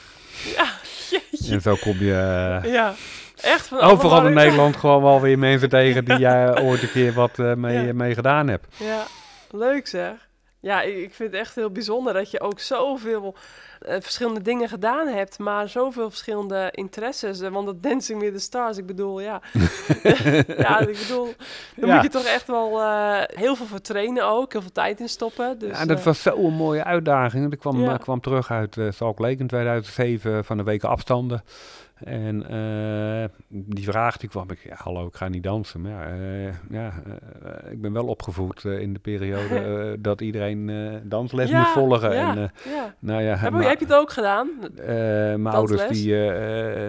Ja, 0.57 0.67
jeetje. 1.11 1.55
En 1.55 1.61
zo 1.61 1.75
kom 1.81 1.97
je 1.99 2.61
Ja, 2.65 2.95
echt 3.43 3.67
van 3.67 3.81
overal 3.81 4.27
in 4.27 4.35
Nederland 4.35 4.77
gewoon 4.77 5.03
wel 5.03 5.21
weer 5.21 5.39
mensen 5.39 5.69
tegen 5.79 6.05
die 6.05 6.19
jij 6.19 6.61
ooit 6.63 6.83
een 6.83 6.91
keer 6.91 7.13
wat 7.13 7.39
eh, 7.39 7.55
mee, 7.55 7.87
Ja. 7.87 7.93
mee 7.93 8.15
gedaan 8.15 8.49
hebt. 8.49 8.67
Ja, 8.79 9.03
leuk 9.51 9.87
zeg. 9.87 10.13
Ja, 10.61 10.83
ik, 10.83 10.97
ik 10.97 11.15
vind 11.15 11.31
het 11.33 11.41
echt 11.41 11.55
heel 11.55 11.71
bijzonder 11.71 12.13
dat 12.15 12.31
je 12.31 12.41
ook 12.41 12.61
zoveel 12.61 13.37
eh, 13.85 13.97
verschillende 14.01 14.43
dingen 14.43 14.69
gedaan 14.69 15.07
hebt, 15.09 15.39
maar 15.39 15.69
zoveel 15.69 16.09
verschillende 16.11 16.69
interesses. 16.71 17.41
Eh, 17.41 17.51
Want 17.51 17.67
dat 17.67 17.83
Dancing 17.91 18.21
with 18.21 18.33
the 18.33 18.39
Stars, 18.41 18.77
ik 18.79 18.87
bedoel, 18.87 19.21
ja. 19.21 19.41
ja, 20.59 20.79
ik 20.79 20.99
bedoel, 20.99 21.35
daar 21.77 21.89
Ja. 21.89 21.95
moet 21.95 22.03
je 22.05 22.11
toch 22.11 22.25
echt 22.25 22.47
wel 22.47 22.81
eh, 22.81 23.23
heel 23.27 23.57
veel 23.57 23.67
voor 23.67 23.81
trainen 23.81 24.25
ook, 24.27 24.53
heel 24.53 24.61
veel 24.61 24.73
tijd 24.73 25.01
in 25.01 25.09
stoppen. 25.09 25.59
Dus, 25.59 25.79
ja, 25.79 25.85
dat 25.87 25.99
eh, 25.99 26.05
was 26.05 26.23
zo'n 26.23 26.55
mooie 26.55 26.85
uitdaging. 26.85 27.53
Ik 27.53 27.59
kwam, 27.59 27.81
Ja. 27.81 27.97
kwam 27.97 28.21
terug 28.21 28.51
uit 28.51 28.77
eh 28.77 28.87
Salt 28.91 29.19
Lake 29.19 29.37
in 29.39 29.47
2007 29.47 30.45
van 30.45 30.57
de 30.57 30.63
weken 30.63 30.89
afstanden. 30.89 31.43
En 31.95 32.49
eh, 32.49 33.29
die 33.49 33.85
vraag 33.85 34.17
die 34.17 34.29
kwam 34.29 34.51
ik, 34.51 34.59
ja, 34.65 34.75
hallo, 34.79 35.07
ik 35.07 35.15
ga 35.15 35.29
niet 35.29 35.43
dansen. 35.43 35.81
Maar 35.81 35.91
ja, 35.91 36.07
eh, 36.17 36.55
ja 36.71 36.93
eh, 37.07 37.73
ik 37.73 37.81
ben 37.81 37.93
wel 37.93 38.07
opgevoed 38.07 38.65
in 38.65 38.93
de 38.93 38.99
periode 38.99 39.97
dat 40.01 40.21
iedereen 40.21 40.71
dansles 41.05 41.51
ja, 41.51 41.59
moest 41.59 41.73
volgen. 41.73 42.15
Ja, 42.15 42.37
En, 42.37 42.53
nou 42.99 43.23
ja, 43.23 43.37
Heb, 43.37 43.53
maar- 43.53 43.69
heb 43.69 43.79
je 43.79 43.85
het 43.85 43.95
ook 43.95 44.11
gedaan? 44.11 44.49
Mijn 44.77 45.47
ouders, 45.47 45.89
die, 45.89 46.15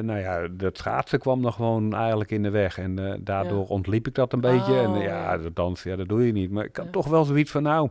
nou 0.02 0.20
ja, 0.20 0.48
dat 0.52 0.78
schaatsen 0.78 1.20
kwam 1.20 1.42
nog 1.42 1.56
gewoon 1.56 1.94
eigenlijk 1.94 2.32
in 2.32 2.44
de 2.44 2.50
weg. 2.50 2.78
En 2.78 3.20
daardoor 3.24 3.68
ontliep 3.68 4.08
ik 4.08 4.16
dat 4.16 4.34
een 4.34 4.42
beetje. 4.42 4.80
En 4.80 4.90
Oh, 4.90 5.02
ja, 5.02 5.38
dat 5.38 5.56
dansen, 5.56 5.92
ja, 5.92 5.98
dat 5.98 6.08
doe 6.08 6.26
je 6.26 6.32
niet. 6.32 6.52
Maar 6.52 6.66
ik 6.66 6.76
had 6.76 6.92
toch 6.92 7.08
wel 7.08 7.24
zoiets 7.24 7.52
van, 7.52 7.64
nou, 7.64 7.90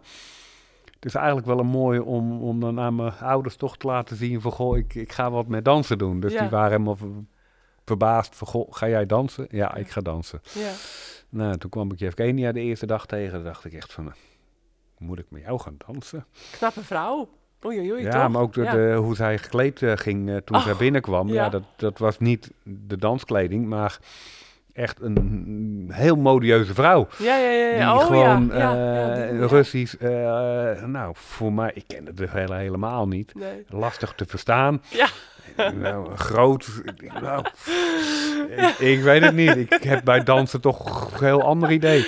het 1.04 1.14
is 1.14 1.14
eigenlijk 1.14 1.46
wel 1.46 1.58
een 1.58 1.66
mooie 1.66 2.04
om, 2.04 2.42
om 2.42 2.60
dan 2.60 2.80
aan 2.80 2.94
mijn 2.94 3.12
ouders 3.20 3.56
toch 3.56 3.76
te 3.76 3.86
laten 3.86 4.16
zien 4.16 4.40
van, 4.40 4.52
goh, 4.52 4.76
ik, 4.76 4.94
ik 4.94 5.12
ga 5.12 5.30
wat 5.30 5.46
met 5.46 5.64
dansen 5.64 5.98
doen. 5.98 6.20
Dus 6.20 6.32
Ja. 6.32 6.40
die 6.40 6.48
waren 6.48 6.70
helemaal 6.70 6.96
ver- 6.96 7.08
verbaasd 7.84 8.36
van, 8.36 8.46
goh, 8.46 8.72
ga 8.72 8.88
jij 8.88 9.06
dansen? 9.06 9.46
Ja, 9.50 9.74
ik 9.74 9.90
ga 9.90 10.00
dansen. 10.00 10.40
Ja. 10.54 10.70
Nou, 11.28 11.56
toen 11.56 11.70
kwam 11.70 11.92
ik 11.92 11.98
Jeff 11.98 12.14
Kenia 12.14 12.52
de 12.52 12.60
eerste 12.60 12.86
dag 12.86 13.06
tegen. 13.06 13.44
Dacht 13.44 13.64
ik 13.64 13.72
echt 13.72 13.92
van, 13.92 14.12
moet 14.98 15.18
ik 15.18 15.26
met 15.28 15.42
jou 15.42 15.60
gaan 15.60 15.74
dansen? 15.86 16.26
Knappe 16.58 16.84
vrouw. 16.84 17.28
Oei, 17.64 17.78
oei, 17.78 17.92
oei, 17.92 18.02
Ja, 18.02 18.10
toch? 18.22 18.32
maar 18.32 18.42
ook 18.42 18.52
de, 18.52 18.62
Ja. 18.62 18.72
de- 18.72 18.94
hoe 18.94 19.14
zij 19.16 19.38
gekleed 19.38 19.82
eh, 19.82 19.92
ging 19.96 20.30
eh, 20.30 20.36
toen 20.36 20.56
Oh, 20.56 20.62
zij 20.62 20.76
binnenkwam. 20.76 21.28
Ja, 21.28 21.34
ja. 21.34 21.48
dat, 21.48 21.62
dat 21.76 21.98
was 21.98 22.18
niet 22.18 22.50
de 22.62 22.96
danskleding, 22.96 23.66
maar 23.66 23.98
echt 24.74 25.00
een 25.00 25.88
heel 25.92 26.16
modieuze 26.16 26.74
vrouw. 26.74 27.06
Ja, 27.18 27.36
ja, 27.36 27.50
ja. 27.50 27.92
Die. 27.92 28.00
Oh, 28.00 28.06
gewoon 28.06 28.50
ja. 28.52 29.22
eh, 29.24 29.30
die-. 29.30 29.46
Russisch, 29.46 29.94
eh, 29.94 30.82
nou 30.84 31.12
voor 31.16 31.52
mij, 31.52 31.70
ik 31.74 31.84
ken 31.86 32.06
het 32.06 32.16
dus 32.16 32.32
hele- 32.32 32.54
helemaal 32.54 33.08
niet. 33.08 33.34
Nee. 33.34 33.64
Lastig 33.68 34.12
te 34.16 34.24
verstaan. 34.26 34.82
Ja. 34.90 35.06
Nou, 35.74 36.16
groot. 36.16 36.68
Nou, 37.22 37.44
ik, 38.56 38.78
ik 38.78 39.00
weet 39.02 39.22
het 39.24 39.34
niet. 39.34 39.56
Ik 39.56 39.82
heb 39.82 40.04
bij 40.04 40.22
dansen 40.22 40.60
toch 40.60 41.10
een 41.20 41.26
heel 41.26 41.42
ander 41.42 41.70
idee. 41.70 42.06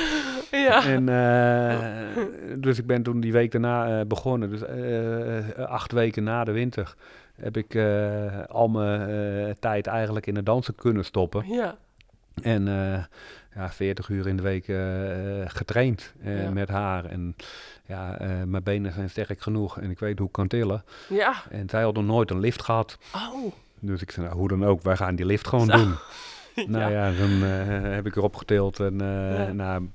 Ja. 0.50 0.84
En, 0.86 1.08
eh, 1.08 1.78
dus 2.58 2.78
ik 2.78 2.86
ben 2.86 3.02
toen 3.02 3.20
die 3.20 3.32
week 3.32 3.52
daarna 3.52 4.04
begonnen. 4.04 4.50
Dus 4.50 4.60
acht 5.66 5.92
weken 5.92 6.24
na 6.24 6.44
de 6.44 6.52
winter 6.52 6.94
heb 7.34 7.56
ik 7.56 7.78
al 8.48 8.68
mijn 8.68 9.56
tijd 9.60 9.86
eigenlijk 9.86 10.26
in 10.26 10.36
het 10.36 10.46
dansen 10.46 10.74
kunnen 10.74 11.04
stoppen. 11.04 11.44
Ja. 11.48 11.76
En 12.42 12.68
eh, 12.68 13.04
ja, 13.54 13.70
40 13.70 14.08
uur 14.08 14.26
in 14.26 14.36
de 14.36 14.42
week 14.42 14.68
eh, 14.68 15.50
getraind 15.56 16.12
eh, 16.22 16.42
Ja. 16.42 16.50
met 16.50 16.68
haar. 16.68 17.04
En 17.04 17.36
ja, 17.86 18.16
mijn 18.46 18.62
benen 18.62 18.92
zijn 18.92 19.10
sterk 19.10 19.40
genoeg 19.42 19.80
en 19.80 19.90
ik 19.90 19.98
weet 19.98 20.18
hoe 20.18 20.26
ik 20.26 20.32
kan 20.32 20.46
tillen. 20.48 20.84
Ja. 21.08 21.34
En 21.50 21.68
zij 21.68 21.82
had 21.82 21.94
nog 21.94 22.04
nooit 22.04 22.30
een 22.30 22.40
lift 22.40 22.62
gehad. 22.62 22.98
Oh. 23.14 23.52
Dus 23.80 24.02
ik 24.02 24.10
zei, 24.10 24.26
nou, 24.26 24.38
hoe 24.38 24.48
dan 24.48 24.64
ook, 24.64 24.82
wij 24.82 24.96
gaan 24.96 25.14
die 25.16 25.26
lift 25.26 25.48
gewoon 25.48 25.66
Zo. 25.66 25.76
doen. 25.76 25.94
Nou 26.66 26.92
ja, 26.92 27.12
dan 27.12 27.30
heb 27.90 28.06
ik 28.06 28.16
erop 28.16 28.36
getild 28.36 28.80
en 28.80 28.98
Ja. 28.98 29.52
nou, 29.52 29.88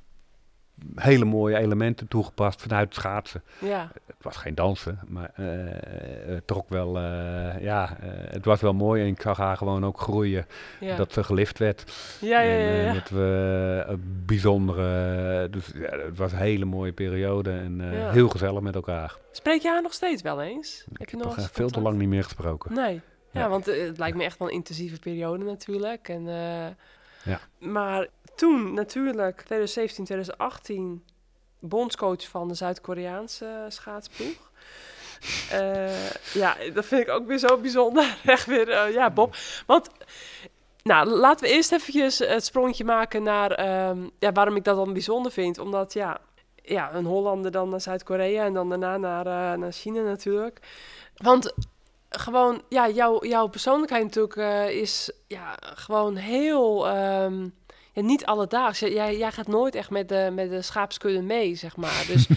hele 0.95 1.25
mooie 1.25 1.57
elementen 1.57 2.07
toegepast 2.07 2.61
vanuit 2.61 2.86
het 2.86 2.95
schaatsen. 2.95 3.43
Ja. 3.59 3.91
Het 4.05 4.15
was 4.21 4.38
geen 4.38 4.55
dansen, 4.55 4.99
maar 5.07 5.32
eh, 5.36 5.45
het 6.34 6.47
trok 6.47 6.69
wel, 6.69 6.97
eh, 6.97 7.61
ja, 7.61 7.97
eh, 8.01 8.09
het 8.11 8.45
was 8.45 8.61
wel 8.61 8.73
mooi 8.73 9.01
en 9.01 9.07
ik 9.07 9.21
zag 9.21 9.38
haar 9.38 9.57
gewoon 9.57 9.86
ook 9.86 9.99
groeien 9.99 10.45
Ja. 10.79 10.95
dat 10.95 11.13
ze 11.13 11.23
gelift 11.23 11.57
werd. 11.59 11.84
ja, 12.21 12.39
ja, 12.41 12.53
ja. 12.57 12.82
ja. 12.82 12.93
dat 12.93 13.09
we 13.09 13.84
een 13.88 14.23
bijzondere, 14.25 15.49
dus 15.49 15.71
ja, 15.75 15.97
het 15.97 16.17
was 16.17 16.32
een 16.32 16.38
hele 16.38 16.65
mooie 16.65 16.91
periode 16.93 17.51
en 17.51 17.79
Ja. 17.93 18.11
heel 18.11 18.29
gezellig 18.29 18.61
met 18.61 18.75
elkaar. 18.75 19.15
Spreek 19.32 19.61
je 19.61 19.67
haar 19.69 19.82
nog 19.82 19.93
steeds 19.93 20.21
wel 20.21 20.41
eens? 20.41 20.86
Ik 20.97 21.09
je 21.09 21.17
heb 21.17 21.25
nog 21.25 21.51
veel 21.51 21.69
te 21.69 21.82
lang 21.82 21.97
niet 21.97 22.09
meer 22.09 22.23
gesproken. 22.23 22.73
Nee. 22.73 23.01
Ja, 23.32 23.49
want 23.49 23.65
het 23.65 23.97
lijkt 23.97 24.17
me 24.17 24.23
echt 24.23 24.38
wel 24.39 24.47
een 24.47 24.53
intensieve 24.53 24.99
periode 24.99 25.45
natuurlijk. 25.45 26.09
En, 26.09 26.23
Ja. 27.23 27.39
Maar 27.59 28.07
toen 28.41 28.73
natuurlijk, 28.73 29.41
2017, 29.41 30.05
2018, 30.05 31.03
bondscoach 31.59 32.27
van 32.27 32.47
de 32.47 32.53
Zuid-Koreaanse 32.53 33.65
schaatsploeg. 33.67 34.51
Eh, 35.51 36.09
ja, 36.33 36.55
dat 36.73 36.85
vind 36.85 37.01
ik 37.01 37.09
ook 37.09 37.27
weer 37.27 37.37
zo 37.37 37.57
bijzonder. 37.57 38.17
Echt 38.25 38.45
weer, 38.45 38.69
eh, 38.69 38.93
ja, 38.93 39.09
Bob. 39.09 39.35
Want, 39.65 39.89
nou, 40.83 41.07
laten 41.07 41.45
we 41.45 41.53
eerst 41.53 41.71
eventjes 41.71 42.19
het 42.19 42.45
sprongetje 42.45 42.83
maken 42.83 43.23
naar 43.23 43.51
ehm, 43.51 43.99
ja, 44.19 44.31
waarom 44.31 44.55
ik 44.55 44.63
dat 44.63 44.75
dan 44.75 44.93
bijzonder 44.93 45.31
vind. 45.31 45.57
Omdat, 45.57 45.93
ja, 45.93 46.19
ja 46.55 46.93
een 46.93 47.05
Hollander 47.05 47.51
dan 47.51 47.69
naar 47.69 47.81
Zuid-Korea 47.81 48.45
en 48.45 48.53
dan 48.53 48.69
daarna 48.69 48.97
naar, 48.97 49.25
eh, 49.25 49.59
naar 49.59 49.71
China 49.71 50.01
natuurlijk. 50.01 50.59
Want 51.15 51.53
gewoon, 52.09 52.61
ja, 52.69 52.89
jouw, 52.89 53.25
jouw 53.25 53.47
persoonlijkheid 53.47 54.03
natuurlijk 54.03 54.71
is 54.71 55.11
ja, 55.27 55.57
gewoon 55.61 56.15
heel, 56.15 56.87
ehm, 56.87 57.47
ja, 57.93 58.01
niet 58.01 58.25
alledaags. 58.25 58.79
Jij- 58.79 59.17
Jij, 59.17 59.31
gaat 59.31 59.47
nooit 59.47 59.75
echt 59.75 59.89
met 59.89 60.09
de, 60.09 60.29
met 60.33 60.49
de 60.49 60.61
schaapskudde 60.61 61.21
mee, 61.21 61.55
zeg 61.55 61.75
maar. 61.77 62.03
Dus 62.13 62.27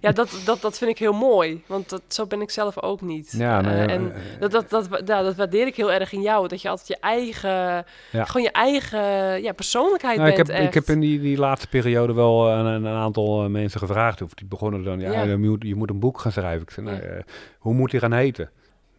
ja, 0.00 0.12
dat, 0.12 0.40
dat, 0.44 0.60
dat 0.60 0.78
vind 0.78 0.90
ik 0.90 0.98
heel 0.98 1.12
mooi, 1.12 1.62
want 1.66 1.88
dat, 1.88 2.02
zo 2.08 2.26
ben 2.26 2.40
ik 2.40 2.50
zelf 2.50 2.82
ook 2.82 3.00
niet. 3.00 3.34
Ja, 3.36 3.60
nou 3.60 3.74
Eh, 3.76 3.94
en 3.94 4.14
eh, 4.14 4.20
dat, 4.40 4.50
dat, 4.50 4.70
dat, 4.70 5.02
ja, 5.06 5.22
dat 5.22 5.34
waardeer 5.36 5.66
ik 5.66 5.76
heel 5.76 5.92
erg 5.92 6.12
in 6.12 6.20
jou, 6.22 6.48
dat 6.48 6.62
je 6.62 6.68
altijd 6.68 6.88
je 6.88 6.96
eigen, 7.00 7.84
Ja. 8.12 8.24
gewoon 8.24 8.42
je 8.42 8.52
eigen 8.52 9.42
ja, 9.42 9.52
persoonlijkheid 9.52 10.16
Nou, 10.18 10.30
ik, 10.30 10.36
bent 10.36 10.48
heb, 10.48 10.56
echt. 10.56 10.66
ik 10.66 10.74
heb 10.74 10.88
in 10.88 11.00
die, 11.00 11.20
die 11.20 11.38
laatste 11.38 11.68
periode 11.68 12.12
wel 12.12 12.48
een, 12.50 12.66
een 12.66 12.86
aantal 12.86 13.42
eh, 13.44 13.48
mensen 13.50 13.80
gevraagd. 13.80 14.22
Of 14.22 14.34
die 14.34 14.46
begonnen 14.46 14.84
dan, 14.84 15.00
ja, 15.00 15.12
Ja. 15.12 15.22
je, 15.22 15.36
moet, 15.36 15.62
je 15.62 15.74
moet 15.74 15.90
een 15.90 16.00
boek 16.00 16.20
gaan 16.20 16.32
schrijven. 16.32 16.62
Ik 16.62 16.70
zei, 16.70 16.86
nou, 16.86 16.98
eh, 17.00 17.22
hoe 17.58 17.74
moet 17.74 17.90
die 17.90 18.00
gaan 18.00 18.12
heten? 18.12 18.50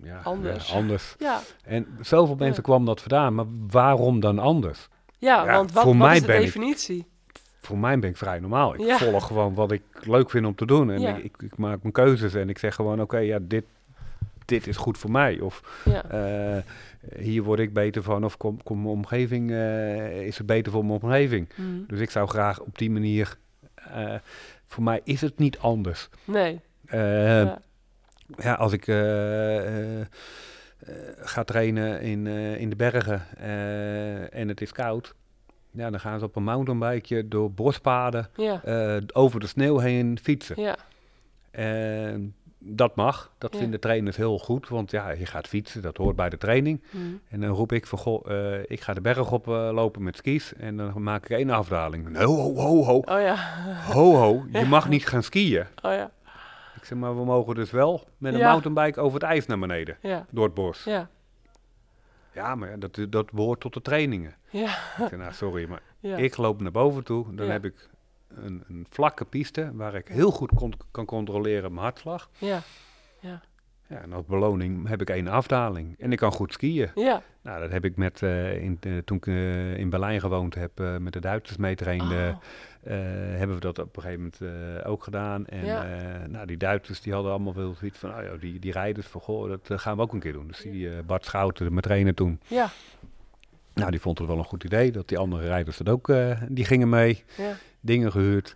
Ja, 0.04 0.20
Anders. 0.24 0.70
ja, 0.70 0.76
anders. 0.76 1.16
Ja, 1.20 1.40
En 1.66 1.88
zoveel 2.02 2.36
mensen 2.36 2.64
kwam 2.64 2.86
dat 2.86 3.00
vandaan. 3.02 3.36
Maar 3.36 3.46
waarom 3.70 4.20
dan 4.20 4.40
anders? 4.40 4.88
Ja, 5.20 5.46
Ja, 5.46 5.54
want 5.56 5.72
wat, 5.72 5.84
voor 5.84 5.98
wat 5.98 6.08
mij 6.08 6.16
is 6.16 6.22
de 6.22 6.28
ben 6.28 6.36
ik- 6.36 6.42
definitie? 6.42 7.06
Voor 7.62 7.78
mij 7.78 8.00
ben 8.00 8.10
ik 8.10 8.18
vrij 8.18 8.40
normaal. 8.40 8.74
Ik 8.74 8.80
Ja. 8.82 8.98
volg 8.98 9.28
gewoon 9.28 9.54
wat 9.54 9.72
ik 9.72 9.82
leuk 10.02 10.30
vind 10.30 10.46
om 10.46 10.56
te 10.56 10.66
doen. 10.66 10.92
En 10.92 11.02
Ja. 11.02 11.16
ik, 11.16 11.24
ik, 11.24 11.34
ik 11.42 11.58
maak 11.58 11.82
mijn 11.82 11.94
keuzes 11.94 12.34
en 12.34 12.50
ik 12.50 12.58
zeg 12.58 12.76
gewoon, 12.76 13.02
oké, 13.02 13.18
ja, 13.18 13.40
dit, 13.42 13.64
dit 14.46 14.68
is 14.68 14.78
goed 14.78 14.98
voor 14.98 15.12
mij. 15.12 15.40
Of 15.40 15.84
eh, 16.10 16.58
hier 17.20 17.44
word 17.44 17.60
ik 17.60 17.74
beter 17.74 18.04
van. 18.04 18.24
Of 18.26 18.38
kom, 18.38 18.64
kom 18.64 18.78
mijn 18.78 18.90
omgeving, 18.96 19.52
eh, 19.52 20.22
is 20.26 20.38
het 20.38 20.48
beter 20.48 20.72
voor 20.72 20.86
mijn 20.86 21.00
omgeving. 21.02 21.48
mm, 21.56 21.84
Dus 21.88 22.00
ik 22.00 22.10
zou 22.10 22.28
graag 22.28 22.60
op 22.60 22.78
die 22.78 22.92
manier... 22.92 23.38
eh, 23.76 24.16
voor 24.66 24.84
mij 24.84 25.02
is 25.04 25.22
het 25.22 25.38
niet 25.38 25.58
anders. 25.60 26.10
nee. 26.26 26.60
Ja. 26.92 27.62
ja, 28.38 28.54
als 28.54 28.74
ik 28.74 28.88
eh, 30.90 30.96
eh, 30.98 31.08
eh, 31.10 31.14
ga 31.20 31.44
trainen 31.44 32.02
in, 32.02 32.28
eh, 32.28 32.60
in 32.62 32.70
de 32.70 32.76
bergen 32.76 33.22
eh, 33.38 34.36
en 34.36 34.48
het 34.48 34.62
is 34.62 34.72
koud, 34.72 35.16
ja, 35.72 35.90
dan 35.90 36.00
gaan 36.00 36.20
ze 36.20 36.26
op 36.26 36.36
een 36.36 36.44
mountainbikeje 36.44 37.28
door 37.28 37.52
bospaden 37.52 38.28
Ja, 38.36 38.62
over 39.14 39.40
de 39.40 39.48
sneeuw 39.48 39.78
heen 39.78 40.20
fietsen. 40.22 40.62
ja, 40.62 40.76
En 41.52 42.34
dat 42.62 42.96
mag, 42.96 43.32
dat 43.38 43.54
Ja. 43.54 43.60
vinden 43.60 43.80
trainers 43.80 44.18
heel 44.18 44.38
goed, 44.40 44.68
want 44.70 44.92
ja, 44.92 45.10
je 45.10 45.26
gaat 45.26 45.48
fietsen, 45.48 45.82
dat 45.82 45.98
hoort 45.98 46.16
bij 46.16 46.30
de 46.30 46.38
training. 46.38 46.82
mm, 46.92 47.20
En 47.30 47.42
dan 47.42 47.50
roep 47.50 47.72
ik 47.72 47.88
van, 47.88 48.00
goh, 48.00 48.26
ik 48.68 48.82
ga 48.82 48.94
de 48.94 49.02
berg 49.02 49.32
op 49.32 49.46
lopen 49.46 50.04
met 50.04 50.18
skis 50.18 50.54
en 50.54 50.78
dan 50.78 51.04
maak 51.04 51.24
ik 51.24 51.30
één 51.38 51.50
afdaling. 51.50 52.18
Ho, 52.18 52.26
ho, 52.36 52.56
ho, 52.56 52.84
ho, 52.84 52.96
oh 52.98 53.22
ja, 53.22 53.36
ho, 53.94 54.16
ho, 54.16 54.46
je 54.52 54.66
mag 54.76 54.90
niet 54.90 55.06
gaan 55.08 55.24
skiën. 55.24 55.66
oh 55.82 55.92
ja, 55.94 56.12
Ik 56.80 56.86
zeg, 56.86 56.98
maar 56.98 57.18
we 57.18 57.24
mogen 57.26 57.56
dus 57.56 57.72
wel 57.72 58.08
met 58.18 58.34
een 58.34 58.40
Ja. 58.40 58.50
mountainbike 58.50 59.00
over 59.00 59.20
het 59.20 59.30
ijs 59.30 59.46
naar 59.46 59.60
beneden, 59.60 59.98
ja, 60.02 60.26
door 60.30 60.44
het 60.46 60.54
bos. 60.54 60.84
ja, 60.84 61.10
Ja, 62.34 62.56
maar 62.56 62.80
dat, 62.80 63.00
dat 63.10 63.32
behoort 63.32 63.60
tot 63.60 63.74
de 63.74 63.82
trainingen. 63.82 64.36
ja, 64.50 64.70
Ik 64.70 65.08
zeg, 65.10 65.12
nou 65.18 65.34
sorry, 65.34 65.68
maar 65.70 65.82
ik 66.26 66.38
loop 66.38 66.62
naar 66.62 66.72
boven 66.72 67.04
toe, 67.04 67.36
dan 67.36 67.50
heb 67.50 67.66
ik 67.66 67.90
een, 68.28 68.64
een 68.68 68.86
vlakke 68.90 69.26
piste 69.26 69.72
waar 69.74 69.96
ik 69.96 70.08
heel 70.08 70.32
goed 70.32 70.52
kan 70.92 71.06
controleren 71.06 71.72
mijn 71.72 71.84
hartslag. 71.84 72.30
ja, 72.38 72.62
ja, 73.20 73.42
Ja, 73.90 74.02
en 74.02 74.14
als 74.14 74.26
beloning 74.26 74.88
heb 74.88 75.02
ik 75.02 75.10
één 75.10 75.28
afdaling 75.28 75.96
en 76.00 76.12
ik 76.12 76.18
kan 76.18 76.32
goed 76.32 76.54
skiën. 76.54 76.90
ja, 76.96 77.22
Nou, 77.42 77.62
dat 77.62 77.72
heb 77.72 77.86
ik 77.86 77.96
met, 77.98 78.22
eh, 78.24 78.62
in, 78.64 78.78
eh, 78.82 78.92
toen 79.06 79.18
ik 79.18 79.28
eh, 79.28 79.78
in 79.78 79.90
Berlijn 79.90 80.20
gewoond 80.20 80.56
heb, 80.56 80.72
met 81.00 81.14
de 81.14 81.20
Duitsers 81.20 81.58
meetrainde, 81.58 82.36
Oh, 82.36 82.94
eh, 82.94 82.98
hebben 83.38 83.56
we 83.56 83.62
dat 83.62 83.80
op 83.80 83.96
een 83.96 84.02
gegeven 84.02 84.32
moment 84.40 84.86
ook 84.86 85.04
gedaan. 85.04 85.46
En 85.48 85.66
Ja. 85.66 85.86
nou, 86.28 86.46
die 86.46 86.58
Duitsers 86.58 87.02
die 87.02 87.14
hadden 87.14 87.32
allemaal 87.32 87.54
wel 87.56 87.74
zoiets 87.80 87.98
van, 88.00 88.10
oh 88.10 88.24
ja, 88.24 88.36
die, 88.40 88.60
die 88.60 88.72
rijders 88.72 89.08
van, 89.08 89.22
goh, 89.22 89.50
dat 89.50 89.82
gaan 89.82 89.96
we 89.96 90.02
ook 90.02 90.14
een 90.14 90.20
keer 90.20 90.34
doen. 90.34 90.48
Dus 90.48 90.62
die 90.62 90.90
Bart 91.06 91.26
Schouten, 91.26 91.70
mijn 91.70 91.82
trainer 91.82 92.14
toen, 92.14 92.40
ja, 92.48 92.70
nou, 93.74 93.92
die 93.92 94.00
vond 94.00 94.18
het 94.18 94.28
wel 94.28 94.38
een 94.38 94.44
goed 94.44 94.64
idee 94.64 94.92
dat 94.92 95.08
die 95.08 95.18
andere 95.18 95.48
rijders 95.48 95.78
dat 95.78 95.90
ook, 95.90 96.14
die 96.48 96.66
gingen 96.66 96.90
mee, 96.90 97.24
ja, 97.38 97.54
dingen 97.80 98.12
gehuurd. 98.12 98.56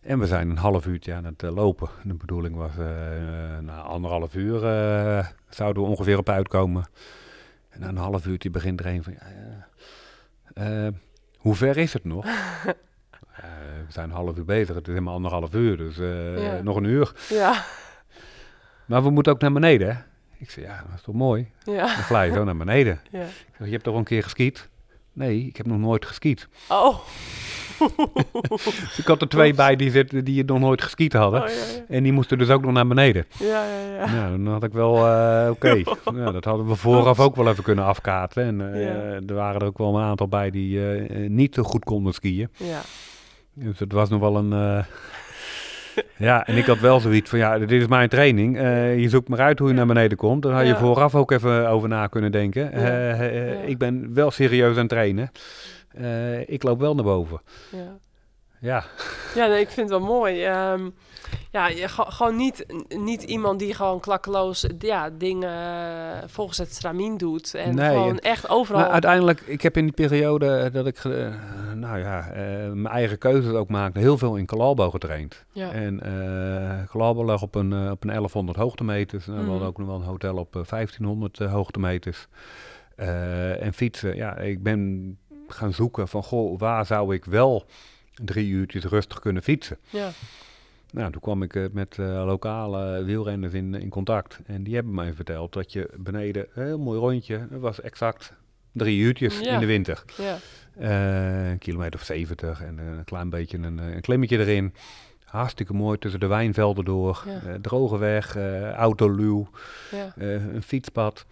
En 0.00 0.18
we 0.18 0.26
zijn 0.26 0.50
een 0.50 0.56
half 0.56 0.86
uurtje 0.86 1.14
aan 1.14 1.24
het 1.24 1.42
eh, 1.42 1.54
lopen. 1.54 1.88
De 2.04 2.14
bedoeling 2.14 2.56
was, 2.56 2.70
eh 2.78 3.16
eh, 3.56 3.62
na 3.62 3.80
anderhalf 3.80 4.34
uur 4.34 4.60
zouden 5.48 5.82
we 5.82 5.88
ongeveer 5.88 6.18
op 6.18 6.28
uitkomen. 6.28 6.84
En 7.68 7.80
na 7.80 7.88
een 7.88 7.96
half 7.96 8.26
uurtje 8.26 8.50
begint 8.50 8.80
er 8.80 8.86
een 8.86 9.02
van, 9.02 9.12
ja, 9.12 9.26
ja, 10.54 10.90
hoe 11.38 11.54
ver 11.54 11.76
is 11.76 11.92
het 11.92 12.04
nog? 12.04 12.24
We 13.86 13.96
zijn 13.96 14.08
een 14.10 14.14
half 14.16 14.36
uur 14.36 14.44
bezig, 14.44 14.74
het 14.74 14.86
is 14.86 14.92
helemaal 14.92 15.14
anderhalf 15.14 15.54
uur, 15.54 15.76
dus 15.76 15.96
Ja. 16.42 16.62
nog 16.62 16.76
een 16.76 16.84
uur. 16.84 17.12
ja, 17.28 17.64
Maar 18.86 19.02
we 19.02 19.10
moeten 19.10 19.32
ook 19.32 19.40
naar 19.40 19.52
beneden, 19.52 19.94
hè? 19.94 20.02
Ik 20.38 20.50
zei, 20.50 20.66
ja, 20.66 20.76
dat 20.86 20.94
is 20.96 21.02
toch 21.02 21.14
mooi? 21.14 21.50
ja, 21.64 21.84
Dan 21.86 22.04
glij 22.04 22.26
je 22.26 22.32
zo 22.32 22.44
naar 22.44 22.56
beneden. 22.56 23.00
ja. 23.10 23.20
Ik 23.22 23.54
zeg, 23.58 23.66
je 23.66 23.72
hebt 23.72 23.84
toch 23.84 23.96
een 23.96 24.04
keer 24.04 24.22
geskiet? 24.22 24.68
Nee, 25.12 25.46
ik 25.46 25.56
heb 25.56 25.66
nog 25.66 25.78
nooit 25.78 26.06
geskiet. 26.06 26.48
Oh, 26.68 26.98
ik 29.00 29.06
had 29.06 29.20
er 29.20 29.28
twee 29.28 29.54
bij 29.54 29.76
die, 29.76 29.90
zitten, 29.90 30.24
die 30.24 30.44
nog 30.44 30.58
nooit 30.60 30.82
geskiet 30.82 31.12
hadden. 31.12 31.42
oh 31.42 31.48
ja, 31.48 31.54
ja, 31.54 31.84
En 31.88 32.02
die 32.02 32.12
moesten 32.12 32.38
dus 32.38 32.50
ook 32.50 32.62
nog 32.62 32.72
naar 32.72 32.86
beneden. 32.86 33.24
ja, 33.38 33.46
ja, 33.64 33.94
ja. 34.06 34.12
Nou, 34.12 34.42
dan 34.44 34.52
had 34.52 34.64
ik 34.64 34.72
wel, 34.72 34.96
eh, 35.06 35.50
oké. 35.50 35.82
Dat 36.32 36.44
hadden 36.44 36.66
we 36.66 36.74
vooraf 36.74 37.20
ook 37.20 37.36
wel 37.36 37.48
even 37.48 37.64
kunnen 37.64 37.84
afkaarten. 37.84 38.42
En 38.44 38.74
eh, 38.74 39.14
er 39.28 39.34
waren 39.34 39.60
er 39.60 39.66
ook 39.66 39.78
wel 39.78 39.96
een 39.96 40.02
aantal 40.04 40.28
bij 40.28 40.50
die 40.50 40.94
eh, 40.94 41.28
niet 41.28 41.54
zo 41.54 41.62
goed 41.62 41.84
konden 41.84 42.12
skiën. 42.12 42.48
ja. 42.56 42.80
Dus 43.54 43.78
het 43.78 43.92
was 43.92 44.08
nog 44.08 44.20
wel 44.20 44.36
een... 44.36 44.84
ja, 46.16 46.46
en 46.46 46.56
ik 46.56 46.66
had 46.66 46.78
wel 46.78 47.00
zoiets 47.00 47.30
van, 47.30 47.38
ja, 47.38 47.58
dit 47.58 47.70
is 47.70 47.86
mijn 47.86 48.08
training. 48.08 48.56
Je 49.00 49.08
zoekt 49.08 49.28
maar 49.28 49.40
uit 49.40 49.58
hoe 49.58 49.68
je 49.68 49.74
naar 49.74 49.86
beneden 49.86 50.18
komt. 50.18 50.42
Daar 50.42 50.52
had 50.52 50.62
je 50.62 50.68
Ja. 50.68 50.78
vooraf 50.78 51.14
ook 51.14 51.30
even 51.30 51.68
over 51.68 51.88
na 51.88 52.06
kunnen 52.06 52.32
denken. 52.32 52.70
Ja. 52.80 53.12
Ik 53.66 53.78
ben 53.78 54.14
wel 54.14 54.30
serieus 54.30 54.72
aan 54.72 54.78
het 54.80 54.88
trainen. 54.88 55.30
Eh, 55.94 56.48
ik 56.48 56.62
loop 56.62 56.80
wel 56.80 56.94
naar 56.94 57.04
boven. 57.04 57.40
ja. 57.70 57.96
Ja, 58.62 58.84
Ja, 59.34 59.46
nee, 59.46 59.60
ik 59.60 59.68
vind 59.70 59.90
het 59.90 59.98
wel 59.98 60.08
mooi. 60.08 60.44
Ehm, 60.44 60.90
ja, 61.50 61.68
je, 61.68 61.88
ge- 61.88 62.04
gewoon 62.10 62.36
niet, 62.36 62.66
niet 62.88 63.22
iemand 63.22 63.58
die 63.58 63.74
gewoon 63.74 64.00
klakkeloos 64.00 64.66
ja, 64.78 65.10
dingen 65.10 65.48
eh, 65.50 66.18
volgens 66.26 66.58
het 66.58 66.74
stramien 66.74 67.16
doet. 67.16 67.54
En 67.54 67.74
Nee, 67.74 67.88
gewoon 67.88 68.08
en- 68.08 68.18
echt 68.18 68.48
overal... 68.48 68.80
Maar 68.80 68.90
uiteindelijk, 68.90 69.40
ik 69.40 69.62
heb 69.62 69.76
in 69.76 69.84
die 69.84 69.92
periode 69.92 70.70
dat 70.72 70.86
ik, 70.86 70.96
eh, 71.04 71.34
nou 71.74 71.98
ja, 71.98 72.28
eh, 72.30 72.42
mijn 72.72 72.86
eigen 72.94 73.18
keuzes 73.18 73.52
ook 73.52 73.68
maakte, 73.68 73.98
heel 73.98 74.18
veel 74.18 74.36
in 74.36 74.46
Calalbo 74.46 74.90
getraind. 74.90 75.44
ja. 75.52 75.72
En 75.72 76.00
eh 76.00 76.86
Calalbo 76.90 77.24
lag 77.24 77.42
op 77.42 77.54
een, 77.54 77.72
eh, 77.72 77.90
op 77.90 78.02
een 78.04 78.10
1100 78.10 78.58
hoogtemeters. 78.58 79.26
En 79.28 79.44
we 79.44 79.50
hadden 79.50 79.68
ook 79.68 79.78
nog 79.78 79.86
wel 79.86 79.96
een 79.96 80.02
hotel 80.02 80.36
op 80.36 80.56
eh, 80.56 80.62
1500 80.64 81.40
eh, 81.40 81.52
hoogtemeters. 81.52 82.26
Eh, 82.96 83.62
en 83.62 83.72
fietsen, 83.72 84.16
ja, 84.16 84.36
ik 84.36 84.62
ben 84.62 85.18
gaan 85.52 85.72
zoeken 85.72 86.08
van, 86.08 86.22
goh, 86.22 86.58
waar 86.58 86.86
zou 86.86 87.14
ik 87.14 87.24
wel 87.24 87.66
drie 88.24 88.48
uurtjes 88.48 88.84
rustig 88.84 89.20
kunnen 89.20 89.42
fietsen? 89.42 89.78
ja. 89.90 90.10
Nou, 90.92 91.12
toen 91.12 91.20
kwam 91.20 91.42
ik 91.42 91.54
eh, 91.54 91.64
met 91.72 91.98
eh, 91.98 92.06
lokale 92.26 93.04
wielrenners 93.04 93.52
in, 93.52 93.74
in 93.74 93.88
contact. 93.88 94.38
En 94.46 94.62
die 94.62 94.74
hebben 94.74 94.94
mij 94.94 95.12
verteld 95.12 95.52
dat 95.52 95.72
je 95.72 95.90
beneden, 95.96 96.46
een 96.54 96.64
heel 96.64 96.78
mooi 96.78 96.98
rondje, 96.98 97.46
dat 97.50 97.60
was 97.60 97.80
exact 97.80 98.32
drie 98.72 98.98
uurtjes 98.98 99.38
Ja. 99.40 99.52
in 99.54 99.60
de 99.60 99.66
winter. 99.66 100.02
ja. 100.16 100.38
Eh, 100.78 101.50
een 101.50 101.58
kilometer 101.58 102.00
of 102.00 102.06
70 102.06 102.62
en 102.62 102.78
eh, 102.78 102.86
een 102.86 103.04
klein 103.04 103.30
beetje 103.30 103.58
een, 103.58 103.78
eh, 103.78 103.94
een 103.94 104.00
klimmetje 104.00 104.38
erin. 104.38 104.74
Hartstikke 105.24 105.72
mooi 105.74 105.98
tussen 105.98 106.20
de 106.20 106.26
wijnvelden 106.26 106.84
door. 106.84 107.24
Ja. 107.26 107.32
eh, 107.50 107.54
droge 107.54 107.98
weg, 107.98 108.36
eh 108.36 108.70
autoluw, 108.72 109.48
ja. 109.90 110.12
eh, 110.16 110.32
een 110.54 110.62
fietspad. 110.62 111.26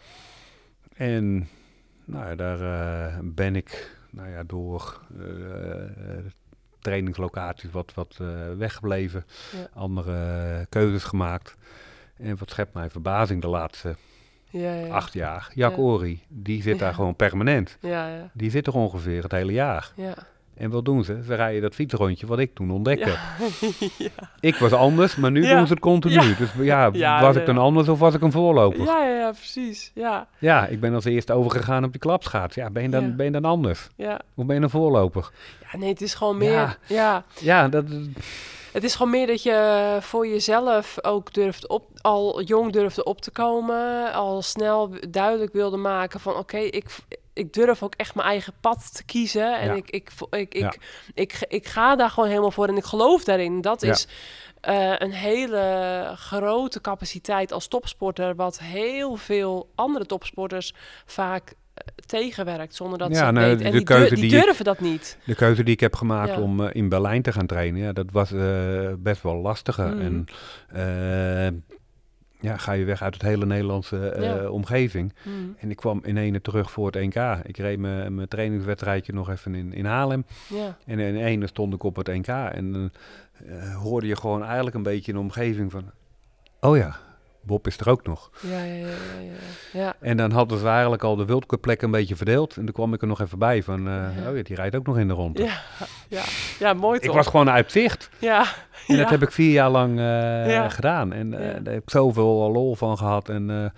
En 0.96 1.48
nou 2.04 2.36
daar 2.36 2.60
eh, 2.60 3.18
ben 3.22 3.56
ik 3.56 3.96
nou 4.11 4.28
ja, 4.28 4.42
door 4.42 5.00
eh, 5.18 6.24
trainingslocaties 6.80 7.70
wat, 7.70 7.94
wat 7.94 8.16
eh, 8.20 8.28
weggebleven. 8.56 9.24
Ja. 9.52 9.68
Andere 9.74 10.66
keuzes 10.68 11.04
gemaakt. 11.04 11.56
En 12.16 12.38
wat 12.38 12.50
schept 12.50 12.74
mij 12.74 12.90
verbazing 12.90 13.40
de 13.42 13.48
laatste 13.48 13.96
Ja, 14.50 14.74
ja. 14.74 14.92
acht 14.94 15.12
jaar. 15.12 15.50
Jack 15.54 15.70
Ja. 15.70 15.76
Ori, 15.76 16.22
die 16.28 16.62
zit 16.62 16.78
daar 16.78 16.94
gewoon 16.94 17.16
permanent. 17.16 17.76
Ja, 17.80 18.09
ja. 18.09 18.30
Die 18.32 18.50
zit 18.50 18.66
er 18.66 18.74
ongeveer 18.74 19.22
het 19.22 19.32
hele 19.32 19.52
jaar. 19.52 19.92
Ja. 19.96 20.14
En 20.59 20.70
wat 20.70 20.84
doen 20.84 21.04
ze? 21.04 21.22
Ze 21.26 21.34
rijden 21.34 21.62
dat 21.62 21.74
fietsrondje 21.74 22.26
wat 22.26 22.38
ik 22.38 22.54
toen 22.54 22.70
ontdekte. 22.70 23.16
Ja. 23.98 24.30
Ik 24.40 24.56
was 24.56 24.72
anders, 24.72 25.16
maar 25.16 25.30
nu 25.30 25.40
doen 25.40 25.66
ze 25.66 25.72
het 25.72 25.82
continu. 25.82 26.34
Dus 26.36 26.50
ja, 26.72 26.90
was 27.20 27.36
ik 27.36 27.46
dan 27.46 27.59
anders 27.59 27.88
of 27.88 27.98
was 27.98 28.14
ik 28.14 28.22
een 28.22 28.32
voorloper? 28.32 28.78
Ja, 28.84 28.84
Ja, 28.84 29.06
ja, 29.06 29.18
ja, 29.18 29.30
precies. 29.30 29.90
Ja, 30.38 30.66
ik 30.66 30.80
ben 30.80 30.94
als 30.94 31.04
eerste 31.04 31.32
overgegaan 31.32 31.84
op 31.84 31.90
die 31.92 32.00
klapschaats. 32.00 32.54
Ja, 32.54 32.70
ben 32.70 32.82
je 32.82 32.88
dan, 32.88 33.16
ben 33.16 33.26
je 33.26 33.32
dan 33.32 33.44
anders? 33.44 33.88
ja. 33.96 34.20
Of 34.34 34.46
ben 34.46 34.56
je 34.56 34.62
een 34.62 34.70
voorloper? 34.70 35.30
Ja, 35.72 35.78
nee, 35.78 35.88
het 35.88 36.00
is 36.00 36.14
gewoon 36.14 36.38
meer... 36.38 36.50
Ja. 36.50 36.76
Ja. 36.86 37.24
Ja, 37.40 37.68
dat, 37.68 37.84
Het 38.72 38.84
is 38.84 38.94
gewoon 38.94 39.12
meer 39.12 39.26
dat 39.26 39.42
je 39.42 39.96
voor 40.00 40.26
jezelf 40.26 41.04
ook 41.04 41.32
durft 41.32 41.68
op... 41.68 41.86
Al 42.00 42.42
jong 42.42 42.72
durfde 42.72 43.04
op 43.04 43.20
te 43.20 43.30
komen. 43.30 44.12
Al 44.12 44.42
snel 44.42 44.90
duidelijk 45.09 45.52
wilde 45.52 45.76
maken 45.76 46.20
van... 46.20 46.36
Oké, 46.36 46.59
ik... 46.59 46.84
ik 47.39 47.53
durf 47.53 47.82
ook 47.82 47.95
echt 47.95 48.14
mijn 48.14 48.28
eigen 48.28 48.53
pad 48.61 48.95
te 48.95 49.05
kiezen. 49.05 49.59
En 49.59 49.66
Ja. 49.66 49.72
ik, 49.74 49.91
ik, 49.91 50.11
ik, 50.30 50.55
ik, 50.55 50.61
Ja. 50.61 50.72
ik, 51.14 51.45
ik, 51.49 51.66
ga 51.66 51.97
daar 51.97 52.11
gewoon 52.11 52.28
helemaal 52.28 52.51
voor 52.51 52.68
en 52.68 52.76
ik 52.76 52.84
geloof 52.84 53.24
daarin. 53.24 53.61
Dat 53.61 53.80
Ja. 53.80 53.91
is 53.91 54.07
eh, 54.61 54.93
een 54.99 55.12
hele 55.12 56.12
grote 56.16 56.80
capaciteit 56.80 57.53
als 57.53 57.68
topsporter, 57.68 58.34
wat 58.34 58.59
heel 58.59 59.16
veel 59.16 59.70
andere 59.74 60.07
topsporters 60.07 60.74
vaak 61.07 61.53
eh, 61.74 61.84
tegenwerkt 62.07 62.74
zonder 62.74 62.99
dat 62.99 63.11
Ja, 63.11 63.26
ze 63.26 63.32
nou, 63.32 63.57
de 63.57 63.64
En 63.64 63.72
die, 63.72 63.82
keuze 63.82 64.14
die 64.14 64.28
die 64.28 64.36
ik- 64.39 64.45
durven 64.45 64.64
dat 64.64 64.80
niet. 64.80 65.18
De 65.24 65.34
keuze 65.34 65.62
die 65.62 65.74
ik 65.74 65.80
heb 65.80 65.95
gemaakt 65.97 66.30
Ja. 66.30 66.41
om 66.41 66.61
eh, 66.64 66.68
in 66.72 66.89
Berlijn 66.89 67.22
te 67.22 67.32
gaan 67.32 67.47
trainen, 67.47 67.80
ja, 67.80 67.93
dat 67.93 68.11
was 68.12 68.30
best 68.99 69.22
wel 69.22 69.36
lastiger. 69.36 69.89
Mhm. 69.97 70.22
En 70.68 71.64
ja, 72.41 72.57
ga 72.57 72.72
je 72.72 72.84
weg 72.84 73.03
uit 73.03 73.14
het 73.14 73.22
hele 73.22 73.47
Nederlandse 73.47 74.09
eh, 74.09 74.22
Ja. 74.24 74.49
omgeving. 74.51 75.12
Hmm. 75.22 75.57
En 75.59 75.70
ik 75.70 75.76
kwam 75.76 76.01
in 76.05 76.16
ene 76.16 76.41
terug 76.41 76.70
voor 76.70 76.86
het 76.91 76.95
NK. 77.14 77.45
Ik 77.47 77.57
reed 77.57 77.78
mijn 77.78 78.28
trainingswedstrijdje 78.28 79.12
nog 79.12 79.30
even 79.30 79.55
in, 79.55 79.72
in 79.72 79.84
Haarlem. 79.84 80.24
Ja. 80.49 80.76
En 80.86 80.99
in 80.99 81.16
ene 81.16 81.47
stond 81.47 81.74
ik 81.74 81.82
op 81.82 81.97
het 81.97 82.07
NK. 82.07 82.26
En 82.28 82.93
eh, 83.47 83.74
hoorde 83.76 84.07
je 84.07 84.16
gewoon 84.16 84.45
eigenlijk 84.45 84.76
een 84.76 84.82
beetje 84.82 85.12
in 85.12 85.18
de 85.18 85.24
omgeving 85.24 85.70
van... 85.70 85.91
Oh 86.61 86.76
ja, 86.76 86.97
Bob 87.49 87.66
is 87.66 87.78
er 87.78 87.88
ook 87.88 88.07
nog. 88.07 88.30
Ja, 88.40 88.62
ja, 88.62 88.74
ja, 88.74 88.86
ja, 89.20 89.80
ja. 89.80 89.94
En 90.01 90.16
dan 90.16 90.30
hadden 90.30 90.59
ze 90.59 90.66
eigenlijk 90.68 91.03
al 91.05 91.16
de 91.16 91.24
wildcup 91.24 91.82
een 91.82 91.90
beetje 91.90 92.16
verdeeld. 92.16 92.57
En 92.57 92.64
toen 92.64 92.74
kwam 92.74 92.94
ik 92.94 93.01
er 93.03 93.09
nog 93.09 93.20
even 93.20 93.38
bij 93.38 93.62
van... 93.62 93.88
eh, 93.88 93.94
Ja. 93.94 94.30
Oh 94.30 94.36
ja, 94.36 94.42
die 94.42 94.57
rijdt 94.57 94.76
ook 94.76 94.86
nog 94.86 94.99
in 94.99 95.09
de 95.09 95.14
ronde. 95.14 95.42
Ja, 95.42 95.61
ja. 96.09 96.22
ja, 96.59 96.72
mooi 96.72 96.99
Ik 96.99 97.05
toch? 97.05 97.14
was 97.14 97.26
gewoon 97.26 97.51
uit 97.51 97.72
zicht. 97.72 98.11
Ja, 98.18 98.44
En 98.86 98.96
dat 98.96 99.11
heb 99.11 99.22
ik 99.22 99.32
vier 99.32 99.51
jaar 99.53 99.70
lang 99.70 99.99
eh, 99.99 100.70
gedaan. 100.70 101.12
En 101.12 101.30
Ja. 101.30 101.38
daar 101.38 101.74
heb 101.74 101.82
ik 101.82 101.90
zoveel 101.90 102.51
lol 102.53 102.74
van 102.74 102.96
gehad. 102.99 103.28
En 103.28 103.72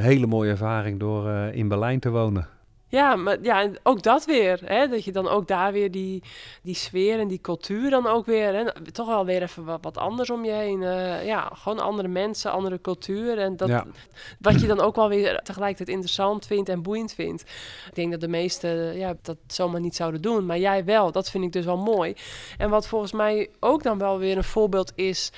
hele 0.00 0.26
mooie 0.26 0.50
ervaring 0.50 1.00
door 1.00 1.30
in 1.52 1.68
Berlijn 1.68 2.00
te 2.00 2.10
wonen. 2.10 2.48
Ja, 2.88 3.16
maar 3.16 3.38
ja, 3.42 3.62
en 3.62 3.76
ook 3.82 4.02
dat 4.02 4.24
weer. 4.24 4.60
Hè? 4.64 4.88
Dat 4.88 5.04
je 5.04 5.12
dan 5.12 5.28
ook 5.28 5.48
daar 5.48 5.72
weer 5.72 5.90
die, 5.90 6.22
die 6.62 6.74
sfeer 6.74 7.18
en 7.18 7.28
die 7.28 7.40
cultuur 7.40 7.90
dan 7.90 8.06
ook 8.06 8.26
weer... 8.26 8.54
Hè? 8.54 8.92
Toch 8.92 9.06
wel 9.06 9.24
weer 9.24 9.42
even 9.42 9.64
wat, 9.64 9.78
wat 9.82 9.98
anders 9.98 10.30
om 10.30 10.44
je 10.44 10.52
heen. 10.52 10.82
eh, 10.82 11.26
ja, 11.26 11.50
gewoon 11.54 11.78
andere 11.78 12.08
mensen, 12.08 12.52
andere 12.52 12.80
cultuur. 12.80 13.38
En 13.38 13.56
dat, 13.56 13.68
Ja. 13.68 13.86
wat 14.40 14.60
je 14.60 14.66
dan 14.66 14.80
ook 14.80 14.96
wel 14.96 15.08
weer 15.08 15.40
tegelijkertijd 15.42 15.88
interessant 15.88 16.46
vindt 16.46 16.68
en 16.68 16.82
boeiend 16.82 17.12
vindt. 17.12 17.42
Ik 17.88 17.94
denk 17.94 18.10
dat 18.10 18.20
de 18.20 18.28
meesten 18.28 18.96
ja, 18.96 19.14
dat 19.22 19.36
zomaar 19.46 19.80
niet 19.80 19.96
zouden 19.96 20.22
doen. 20.22 20.46
Maar 20.46 20.58
jij 20.58 20.84
wel. 20.84 21.12
Dat 21.12 21.30
vind 21.30 21.44
ik 21.44 21.52
dus 21.52 21.64
wel 21.64 21.78
mooi. 21.78 22.14
En 22.58 22.70
wat 22.70 22.86
volgens 22.86 23.12
mij 23.12 23.48
ook 23.60 23.82
dan 23.82 23.98
wel 23.98 24.18
weer 24.18 24.36
een 24.36 24.44
voorbeeld 24.44 24.92
is... 24.94 25.32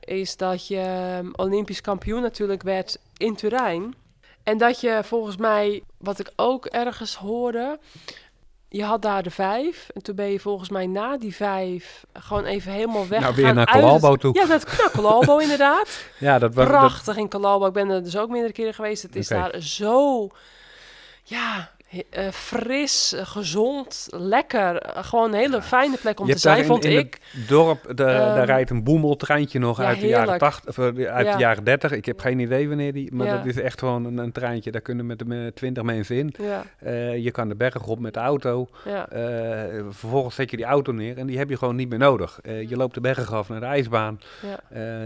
is 0.00 0.36
dat 0.36 0.66
je 0.66 0.78
ehm, 0.78 1.28
Olympisch 1.32 1.80
kampioen 1.80 2.22
natuurlijk 2.22 2.62
werd 2.62 2.98
in 3.16 3.34
Turijn... 3.36 3.94
En 4.42 4.58
dat 4.58 4.80
je 4.80 5.00
volgens 5.04 5.36
mij, 5.36 5.82
wat 5.98 6.18
ik 6.18 6.30
ook 6.36 6.66
ergens 6.66 7.14
hoorde, 7.16 7.78
je 8.68 8.84
had 8.84 9.02
daar 9.02 9.22
de 9.22 9.30
vijf. 9.30 9.88
En 9.94 10.02
toen 10.02 10.14
ben 10.14 10.30
je 10.32 10.40
volgens 10.40 10.68
mij 10.68 10.86
na 10.86 11.16
die 11.18 11.34
vijf 11.36 12.04
gewoon 12.12 12.44
even 12.44 12.72
helemaal 12.72 13.08
weg. 13.08 13.20
Nou, 13.20 13.34
weer 13.34 13.54
naar 13.54 13.70
Colalbo 13.72 14.16
toe. 14.16 14.34
Ja, 14.34 14.46
naar 14.46 14.74
naar 14.78 14.90
Colalbo 14.90 15.38
inderdaad. 15.46 16.04
Ja, 16.18 16.38
dat 16.38 16.54
was... 16.54 16.64
dat- 16.68 16.76
Prachtig 16.76 17.16
in 17.16 17.28
Colalbo. 17.28 17.66
Ik 17.66 17.72
ben 17.72 17.90
er 17.90 18.02
dus 18.04 18.16
ook 18.16 18.28
meerdere 18.30 18.52
keren 18.52 18.74
geweest. 18.74 19.02
Het 19.02 19.16
is 19.16 19.28
daar 19.28 19.60
zo, 19.60 20.28
ja, 21.22 21.70
eh, 22.10 22.28
fris, 22.28 23.12
eh, 23.12 23.26
gezond, 23.26 24.06
lekker. 24.10 24.76
Eh, 24.76 25.04
gewoon 25.04 25.32
een 25.32 25.38
hele 25.38 25.62
fijne 25.62 25.96
plek 25.96 26.20
om 26.20 26.26
je 26.26 26.32
te 26.32 26.38
zijn, 26.38 26.58
in- 26.58 26.64
vond 26.64 26.84
in 26.84 26.98
ik. 26.98 27.18
het 27.30 27.48
dorp, 27.48 27.82
de, 27.86 27.94
daar 27.94 28.36
Ehm, 28.36 28.44
rijdt 28.44 28.70
een 28.70 28.84
boemeltreintje 28.84 29.58
nog 29.58 29.78
ja, 29.78 29.84
uit, 29.86 30.00
de 30.00 30.06
jaren, 30.06 30.18
heerlijk. 30.20 30.40
80, 30.42 30.78
of, 30.78 30.96
eh, 30.96 31.06
uit 31.14 31.26
Ja. 31.26 31.32
de 31.32 31.38
jaren 31.38 31.64
30. 31.64 31.92
Ik 31.92 32.04
heb 32.04 32.20
geen 32.20 32.38
idee 32.38 32.68
wanneer 32.68 32.92
die... 32.92 33.14
Maar 33.14 33.26
dat 33.26 33.46
is 33.46 33.56
echt 33.60 33.78
gewoon 33.78 34.04
een, 34.04 34.18
een 34.18 34.32
treintje. 34.32 34.70
Daar 34.70 34.80
kunnen 34.80 35.06
met 35.06 35.18
de 35.18 35.24
met 35.24 35.56
20 35.56 35.82
mensen 35.82 36.16
in. 36.16 36.34
Je 37.22 37.30
kan 37.32 37.48
de 37.48 37.54
berg 37.56 37.86
op 37.86 37.98
met 37.98 38.14
de 38.14 38.20
auto. 38.20 38.68
vervolgens 39.90 40.34
zet 40.34 40.50
je 40.50 40.56
die 40.56 40.66
auto 40.66 40.92
neer 40.92 41.18
en 41.18 41.26
die 41.26 41.38
heb 41.38 41.48
je 41.48 41.56
gewoon 41.56 41.76
niet 41.76 41.88
meer 41.88 41.98
nodig. 41.98 42.38
Je 42.68 42.76
loopt 42.76 42.94
de 42.94 43.00
bergen 43.00 43.36
af 43.36 43.48
naar 43.48 43.60
de 43.60 43.66
ijsbaan. 43.66 44.20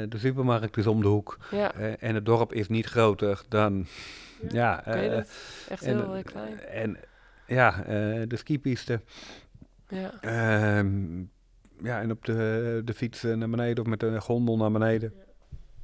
de 0.08 0.18
supermarkt 0.18 0.76
is 0.76 0.86
om 0.86 1.02
de 1.02 1.08
hoek. 1.08 1.38
en 2.00 2.14
het 2.14 2.24
dorp 2.26 2.52
is 2.52 2.68
niet 2.68 2.86
groter 2.86 3.40
dan... 3.48 3.86
Ja, 4.48 4.86
eh. 4.86 5.16
Echt 5.68 5.82
en, 5.82 5.98
heel, 5.98 6.12
heel 6.12 6.22
klein. 6.22 6.60
En 6.60 6.96
ja, 7.46 7.84
eh, 7.84 8.22
de 8.28 8.36
skipiste. 8.36 9.00
Ja, 9.88 10.20
Ehm, 10.20 11.20
ja, 11.82 12.00
en 12.00 12.10
op 12.10 12.24
de, 12.24 12.82
de 12.84 12.94
fiets 12.94 13.24
eh, 13.24 13.34
naar 13.34 13.50
beneden 13.50 13.84
of 13.84 13.90
met 13.90 14.00
de 14.00 14.20
gondel 14.20 14.56
naar 14.56 14.72
beneden. 14.72 15.12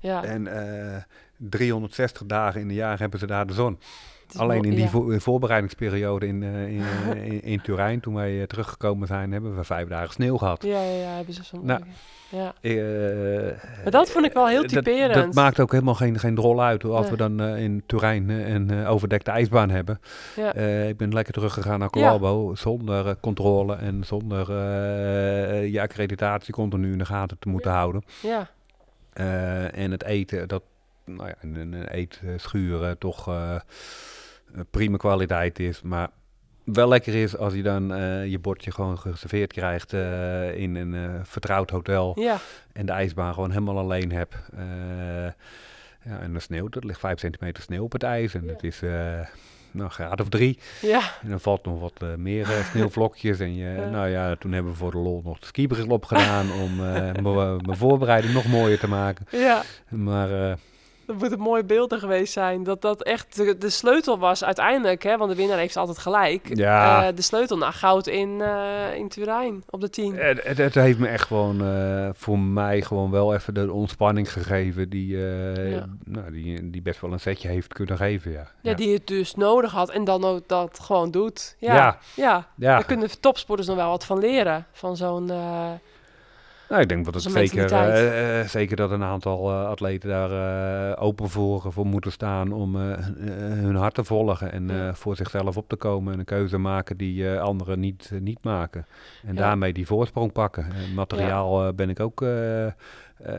Ja. 0.00 0.24
En 0.24 0.46
eh 0.46 0.96
360 1.36 2.26
dagen 2.26 2.60
in 2.60 2.68
een 2.68 2.74
jaar 2.74 2.98
hebben 2.98 3.18
ze 3.18 3.26
daar 3.26 3.46
de 3.46 3.52
zon. 3.52 3.78
Alleen 4.36 4.62
in 4.64 4.70
die 4.70 4.80
ja. 4.80 4.88
vo- 4.88 5.18
voorbereidingsperiode 5.18 6.26
in, 6.26 6.42
eh, 6.42 6.66
in, 6.68 6.82
eh, 7.12 7.24
in, 7.24 7.42
in 7.42 7.60
Turijn, 7.60 8.00
toen 8.00 8.14
wij 8.14 8.40
eh, 8.40 8.46
teruggekomen 8.46 9.06
zijn, 9.06 9.32
hebben 9.32 9.56
we 9.56 9.64
vijf 9.64 9.88
dagen 9.88 10.12
sneeuw 10.12 10.36
gehad. 10.36 10.62
Ja, 10.62 10.82
ja, 10.82 10.90
ja, 11.00 11.14
hebben 11.16 11.34
ze 11.34 11.42
zo'n... 11.44 11.64
Nou, 11.64 11.80
ja. 12.28 12.54
Eh, 12.60 12.72
Maar 13.82 13.90
dat 13.90 14.10
vond 14.10 14.24
ik 14.26 14.32
wel 14.32 14.46
heel 14.48 14.62
typerend. 14.64 15.14
Dat, 15.14 15.34
maakt 15.34 15.60
ook 15.60 15.72
helemaal 15.72 15.94
geen, 15.94 16.18
geen 16.18 16.34
drol 16.34 16.62
uit 16.62 16.82
hoor, 16.82 16.92
als 16.94 17.02
Nee. 17.02 17.10
we 17.10 17.16
dan 17.16 17.40
eh, 17.40 17.62
in 17.62 17.82
Turijn 17.86 18.30
eh, 18.30 18.48
een 18.52 18.70
eh, 18.70 18.90
overdekte 18.90 19.30
ijsbaan 19.30 19.70
hebben. 19.70 20.00
Ja. 20.36 20.54
Eh, 20.54 20.88
ik 20.88 20.96
ben 20.96 21.12
lekker 21.12 21.32
teruggegaan 21.32 21.78
naar 21.78 21.90
Colalbo 21.90 22.54
zonder 22.54 23.06
eh, 23.06 23.12
controle 23.20 23.74
en 23.76 24.04
zonder 24.04 24.40
eh, 24.50 25.72
je 25.72 25.80
accreditatie 25.80 26.52
continu 26.54 26.92
in 26.92 26.98
de 26.98 27.04
gaten 27.04 27.36
te 27.38 27.48
moeten 27.48 27.70
houden. 27.70 28.02
ja, 28.22 28.38
Eh, 28.40 28.46
en 29.72 29.90
het 29.90 30.04
eten, 30.04 30.48
dat 30.48 30.62
nou 31.04 31.28
ja, 31.28 31.34
een, 31.40 31.72
een 31.72 31.88
eetschuur 31.88 32.82
eh, 32.84 32.90
toch 32.90 33.28
eh, 33.28 33.60
prima 34.70 34.96
kwaliteit 34.96 35.58
is, 35.58 35.82
maar 35.82 36.08
wel 36.64 36.88
lekker 36.88 37.14
is 37.14 37.36
als 37.36 37.54
je 37.54 37.62
dan 37.62 37.94
eh, 37.94 38.26
je 38.26 38.38
bordje 38.38 38.70
gewoon 38.70 38.98
geserveerd 38.98 39.52
krijgt 39.52 39.92
eh, 39.92 40.54
in 40.54 40.74
een 40.74 40.94
eh, 40.94 41.20
vertrouwd 41.22 41.70
hotel. 41.70 42.20
Ja, 42.20 42.38
en 42.72 42.86
de 42.86 42.92
ijsbaan 42.92 43.34
gewoon 43.34 43.50
helemaal 43.50 43.78
alleen 43.78 44.12
heb. 44.12 44.34
Eh, 44.56 45.32
ja, 46.04 46.18
en 46.20 46.32
de 46.32 46.40
sneeuw, 46.40 46.68
er 46.70 46.86
ligt 46.86 47.00
5 47.00 47.18
centimeter 47.18 47.62
sneeuw 47.62 47.84
op 47.84 47.92
het 47.92 48.02
ijs. 48.02 48.34
En 48.34 48.48
het 48.48 48.62
is 48.62 48.82
eh 48.82 49.20
nou, 49.70 49.84
een 49.86 49.90
graad 49.94 50.20
of 50.20 50.28
drie. 50.28 50.58
ja, 50.80 51.00
En 51.22 51.28
dan 51.30 51.40
valt 51.40 51.64
nog 51.64 51.80
wat 51.80 51.92
eh, 51.98 52.08
meer 52.16 52.42
eh, 52.50 52.64
sneeuwvlokjes. 52.70 53.40
En 53.40 53.54
je, 53.56 53.64
Ja. 53.78 53.88
nou 53.88 54.08
ja, 54.08 54.36
toen 54.36 54.52
hebben 54.52 54.72
we 54.72 54.78
voor 54.78 54.90
de 54.90 54.98
lol 54.98 55.20
nog 55.24 55.38
de 55.38 55.46
skibril 55.46 55.86
opgedaan 55.88 56.46
om 56.52 56.84
eh, 56.84 57.22
mijn- 57.22 57.76
voorbereiding 57.76 58.32
nog 58.34 58.46
mooier 58.46 58.78
te 58.78 58.88
maken. 58.88 59.26
ja. 59.30 59.62
Maar 59.88 60.58
Dat 61.10 61.18
moet 61.20 61.32
een 61.32 61.44
mooi 61.44 61.62
beeld 61.62 61.92
er 61.92 61.98
geweest 61.98 62.32
zijn. 62.32 62.62
Dat 62.62 62.82
dat 62.82 63.02
echt 63.02 63.36
de, 63.36 63.58
de 63.58 63.70
sleutel 63.70 64.18
was 64.18 64.44
uiteindelijk. 64.44 65.02
Hè, 65.02 65.16
want 65.16 65.30
de 65.30 65.36
winnaar 65.36 65.58
heeft 65.58 65.76
altijd 65.76 65.98
gelijk. 65.98 66.56
Ja. 66.56 67.06
Eh, 67.06 67.14
de 67.16 67.22
sleutel 67.22 67.56
naar 67.56 67.72
goud 67.72 68.06
in, 68.06 68.40
eh 68.40 68.94
in 68.94 69.08
Turijn 69.08 69.62
op 69.70 69.80
de 69.80 69.90
10. 69.90 70.16
het, 70.16 70.42
het, 70.44 70.58
het 70.58 70.74
heeft 70.74 70.98
me 70.98 71.08
echt 71.08 71.26
gewoon 71.26 71.64
eh, 71.64 72.08
voor 72.12 72.38
mij 72.38 72.82
gewoon 72.82 73.10
wel 73.10 73.34
even 73.34 73.54
de 73.54 73.72
ontspanning 73.72 74.32
gegeven 74.32 74.88
die, 74.88 75.16
Ja. 75.16 75.86
nou, 76.04 76.30
die, 76.32 76.70
die 76.70 76.82
best 76.82 77.00
wel 77.00 77.12
een 77.12 77.20
setje 77.20 77.48
heeft 77.48 77.72
kunnen 77.72 77.96
geven. 77.96 78.30
Ja, 78.30 78.46
ja, 78.62 78.74
die 78.74 78.94
het 78.94 79.06
dus 79.06 79.34
nodig 79.34 79.72
had 79.72 79.90
en 79.90 80.04
dan 80.04 80.24
ook 80.24 80.48
dat 80.48 80.78
gewoon 80.82 81.10
doet. 81.10 81.56
Ja, 81.58 81.74
Ja. 81.74 81.98
ja. 82.14 82.46
ja. 82.56 82.74
Daar 82.74 82.84
kunnen 82.84 83.20
topsporters 83.20 83.68
nog 83.68 83.76
wel 83.76 83.88
wat 83.90 84.04
van 84.04 84.18
leren. 84.18 84.66
Van 84.72 84.96
zo'n... 84.96 85.30
Nou, 86.70 86.82
ik 86.82 86.88
denk 86.88 87.04
dat 87.04 87.14
het 87.14 87.22
zeker, 87.22 87.72
eh, 87.72 88.48
zeker 88.48 88.76
dat 88.76 88.90
een 88.90 89.02
aantal 89.02 89.50
eh, 89.50 89.66
atleten 89.68 90.08
daar 90.08 90.30
eh, 90.92 91.02
open 91.02 91.28
voor, 91.28 91.72
voor 91.72 91.86
moeten 91.86 92.12
staan 92.12 92.52
om 92.52 92.74
hun- 92.76 93.74
hart 93.74 93.94
te 93.94 94.04
volgen 94.04 94.52
en 94.52 94.68
Ja. 94.68 94.94
voor 94.94 95.16
zichzelf 95.16 95.56
op 95.56 95.68
te 95.68 95.76
komen 95.76 96.12
en 96.12 96.18
een 96.18 96.24
keuze 96.24 96.58
maken 96.58 96.96
die 96.96 97.30
anderen 97.30 97.80
niet, 97.80 98.10
niet 98.20 98.38
maken. 98.44 98.86
En 99.26 99.34
Ja. 99.34 99.40
daarmee 99.40 99.72
die 99.72 99.86
voorsprong 99.86 100.32
pakken. 100.32 100.64
En 100.64 100.94
materiaal 100.94 101.72
ben 101.74 101.90
ik 101.90 102.00
ook 102.00 102.24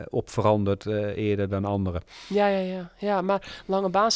op 0.09 0.29
veranderd 0.29 0.85
eerder 1.15 1.49
dan 1.49 1.65
anderen. 1.65 2.01
Ja, 2.29 2.47
ja, 2.47 2.59
ja. 2.59 2.89
ja 2.97 3.21
maar 3.21 3.61
lange 3.65 3.89
baan 3.89 4.11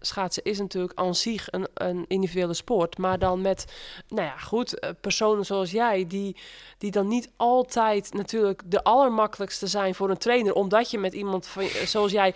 schaatsen, 0.00 0.42
is 0.44 0.58
natuurlijk 0.58 0.98
aan 0.98 1.14
zich 1.14 1.46
een, 1.50 1.68
een 1.74 2.04
individuele 2.08 2.54
sport. 2.54 2.98
Maar 2.98 3.18
dan 3.18 3.40
met, 3.40 3.64
nou 4.08 4.22
ja, 4.26 4.36
goed, 4.36 4.78
eh, 4.78 4.90
personen 5.00 5.44
zoals 5.46 5.70
jij, 5.70 6.06
die, 6.08 6.36
die 6.78 6.90
dan 6.90 7.08
niet 7.08 7.30
altijd 7.36 8.12
natuurlijk 8.14 8.62
de 8.64 8.82
allermakkelijkste 8.84 9.66
zijn 9.66 9.94
voor 9.94 10.10
een 10.10 10.18
trainer. 10.18 10.54
Omdat 10.54 10.90
je 10.90 10.98
met 10.98 11.12
iemand 11.12 11.46
van, 11.46 11.64
zoals 11.86 12.12
jij 12.12 12.34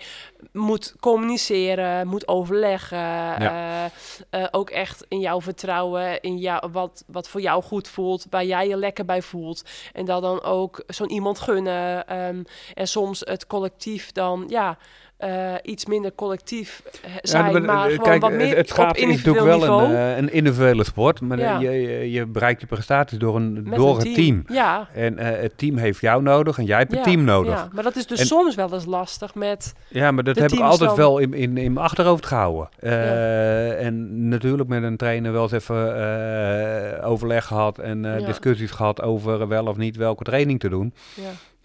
moet 0.51 0.95
communiceren, 0.99 2.07
moet 2.07 2.27
overleggen. 2.27 2.97
eh, 2.97 3.85
eh, 4.29 4.47
ook 4.51 4.69
echt 4.69 5.05
in 5.07 5.19
jouw 5.19 5.41
vertrouwen, 5.41 6.21
in 6.21 6.37
jou, 6.37 6.71
wat, 6.71 7.03
wat 7.07 7.27
voor 7.27 7.41
jou 7.41 7.63
goed 7.63 7.87
voelt, 7.87 8.25
waar 8.29 8.45
jij 8.45 8.67
je 8.67 8.77
lekker 8.77 9.05
bij 9.05 9.21
voelt. 9.21 9.63
En 9.93 10.05
dat 10.05 10.21
dan 10.21 10.43
ook 10.43 10.83
zo'n 10.87 11.11
iemand 11.11 11.39
gunnen. 11.39 12.07
ehm, 12.07 12.43
En 12.73 12.87
soms 12.87 13.19
het 13.19 13.47
collectief 13.47 14.11
dan, 14.11 14.45
ja, 14.47 14.77
eh, 15.23 15.53
iets 15.71 15.85
minder 15.85 16.11
collectief 16.15 16.83
eh, 17.03 17.11
zijn, 17.21 17.51
maar, 17.53 17.61
maar, 17.61 17.77
eh, 17.77 17.91
gewoon 17.91 18.03
kijk, 18.05 18.21
wat 18.21 18.29
het- 18.31 18.39
meer 18.39 18.55
het 18.55 18.71
gaat 18.71 18.97
is 18.97 19.05
natuurlijk 19.05 19.45
wel 19.45 19.57
niveau. 19.59 19.83
een, 19.93 20.17
een 20.17 20.33
individuele 20.33 20.83
sport, 20.83 21.21
maar 21.21 21.39
Ja. 21.39 21.59
je, 21.59 21.69
je, 21.69 22.11
je 22.11 22.25
bereikt 22.25 22.61
je 22.61 22.67
prestaties 22.67 23.17
door, 23.17 23.35
een, 23.35 23.53
met 23.63 23.75
door 23.75 23.89
een 23.99 24.05
het 24.05 24.13
team. 24.15 24.43
Ja, 24.47 24.87
En 24.93 25.17
het 25.19 25.57
team 25.57 25.77
heeft 25.77 25.99
jou 26.01 26.21
nodig 26.21 26.57
en 26.57 26.65
jij 26.65 26.77
hebt 26.77 26.91
ja, 26.91 26.97
het 26.97 27.05
team 27.05 27.23
nodig. 27.23 27.53
Ja, 27.53 27.67
maar 27.73 27.83
dat 27.83 27.95
is 27.95 28.07
dus 28.07 28.19
En- 28.19 28.25
soms 28.25 28.55
wel 28.55 28.73
eens 28.73 28.85
lastig 28.85 29.35
met... 29.35 29.73
Ja, 29.87 30.11
maar 30.11 30.23
dat 30.23 30.35
heb 30.39 30.51
ik 30.51 30.59
altijd 30.59 30.89
dan- 30.89 30.97
wel 30.97 31.17
in, 31.17 31.33
in, 31.33 31.57
in 31.57 31.73
mijn 31.73 31.85
achterhoofd 31.85 32.25
gehouden. 32.25 32.69
Eh, 32.79 33.85
En 33.85 34.27
natuurlijk 34.29 34.69
met 34.69 34.83
een 34.83 34.97
trainer 34.97 35.31
wel 35.31 35.41
eens 35.41 35.51
even 35.51 37.03
overleg 37.03 37.45
gehad 37.45 37.77
en 37.79 38.23
discussies 38.25 38.71
gehad 38.71 39.01
over 39.01 39.47
wel 39.47 39.65
of 39.65 39.77
niet 39.77 39.95
welke 39.95 40.23
training 40.23 40.59
te 40.59 40.69
doen. 40.69 40.93
Ja, 41.15 41.23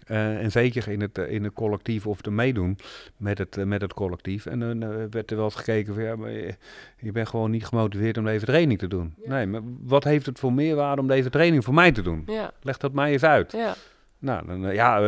Eh, 0.09 0.43
en 0.43 0.51
zeker 0.51 0.87
in 0.87 1.01
het, 1.01 1.17
eh, 1.17 1.31
in 1.31 1.43
het 1.43 1.53
collectief 1.53 2.07
of 2.07 2.21
te 2.21 2.31
meedoen 2.31 2.77
met 3.17 3.37
het, 3.37 3.57
eh, 3.57 3.63
met 3.65 3.81
het 3.81 3.93
collectief. 3.93 4.45
En 4.45 4.59
dan 4.59 4.79
werd 5.09 5.31
er 5.31 5.35
wel 5.35 5.45
eens 5.45 5.55
gekeken 5.55 5.93
van 5.93 6.03
ja, 6.03 6.15
maar 6.15 6.31
je, 6.31 6.55
je 6.99 7.11
bent 7.11 7.27
gewoon 7.27 7.51
niet 7.51 7.65
gemotiveerd 7.65 8.17
om 8.17 8.25
deze 8.25 8.45
training 8.45 8.79
te 8.79 8.87
doen. 8.87 9.13
Ja. 9.23 9.29
Nee, 9.29 9.45
maar 9.45 9.61
wat 9.83 10.03
heeft 10.03 10.25
het 10.25 10.39
voor 10.39 10.53
meerwaarde 10.53 11.01
om 11.01 11.07
deze 11.07 11.29
training 11.29 11.63
voor 11.63 11.73
mij 11.73 11.91
te 11.91 12.01
doen? 12.01 12.23
ja, 12.25 12.51
Leg 12.61 12.77
dat 12.77 12.93
mij 12.93 13.11
eens 13.11 13.23
uit. 13.23 13.51
ja, 13.51 13.75
Nou, 14.19 14.45
dan, 14.47 14.65
eh, 14.67 14.73
ja, 14.73 14.99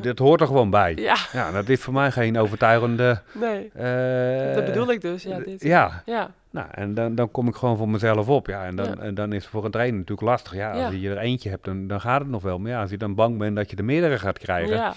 dit 0.00 0.18
hoort 0.18 0.40
er 0.40 0.46
gewoon 0.46 0.70
bij. 0.70 0.94
ja, 0.96 1.16
Ja, 1.32 1.50
dat 1.50 1.68
is 1.68 1.80
voor 1.80 1.92
mij 1.92 2.10
geen 2.10 2.38
overtuigende... 2.38 3.20
nee, 3.32 3.70
eh, 3.74 4.54
dat 4.54 4.64
bedoel 4.64 4.90
ik 4.90 5.00
dus. 5.00 5.22
Ja, 5.22 5.38
dit. 5.38 5.62
Ja, 5.62 6.02
ja, 6.06 6.30
nou, 6.50 6.66
en 6.70 6.94
dan, 6.94 7.14
dan 7.14 7.30
kom 7.30 7.48
ik 7.48 7.54
gewoon 7.54 7.76
voor 7.76 7.88
mezelf 7.88 8.28
op. 8.28 8.46
Ja, 8.46 8.64
en 8.64 8.76
dan, 8.76 8.86
Ja. 8.86 8.96
en 8.96 9.14
dan 9.14 9.32
is 9.32 9.42
het 9.42 9.50
voor 9.52 9.64
een 9.64 9.70
trainer 9.70 9.98
natuurlijk 9.98 10.28
lastig. 10.28 10.54
Ja, 10.54 10.84
als 10.84 10.94
je 10.94 11.10
er 11.10 11.18
eentje 11.18 11.50
hebt, 11.50 11.64
dan, 11.64 11.86
dan 11.86 12.00
gaat 12.00 12.20
het 12.20 12.28
nog 12.30 12.42
wel. 12.42 12.58
Maar 12.58 12.70
ja, 12.70 12.80
als 12.80 12.90
je 12.90 12.98
dan 12.98 13.14
bang 13.14 13.38
bent 13.38 13.56
dat 13.56 13.70
je 13.70 13.76
er 13.76 13.84
meerdere 13.84 14.18
gaat 14.18 14.38
krijgen 14.38 14.92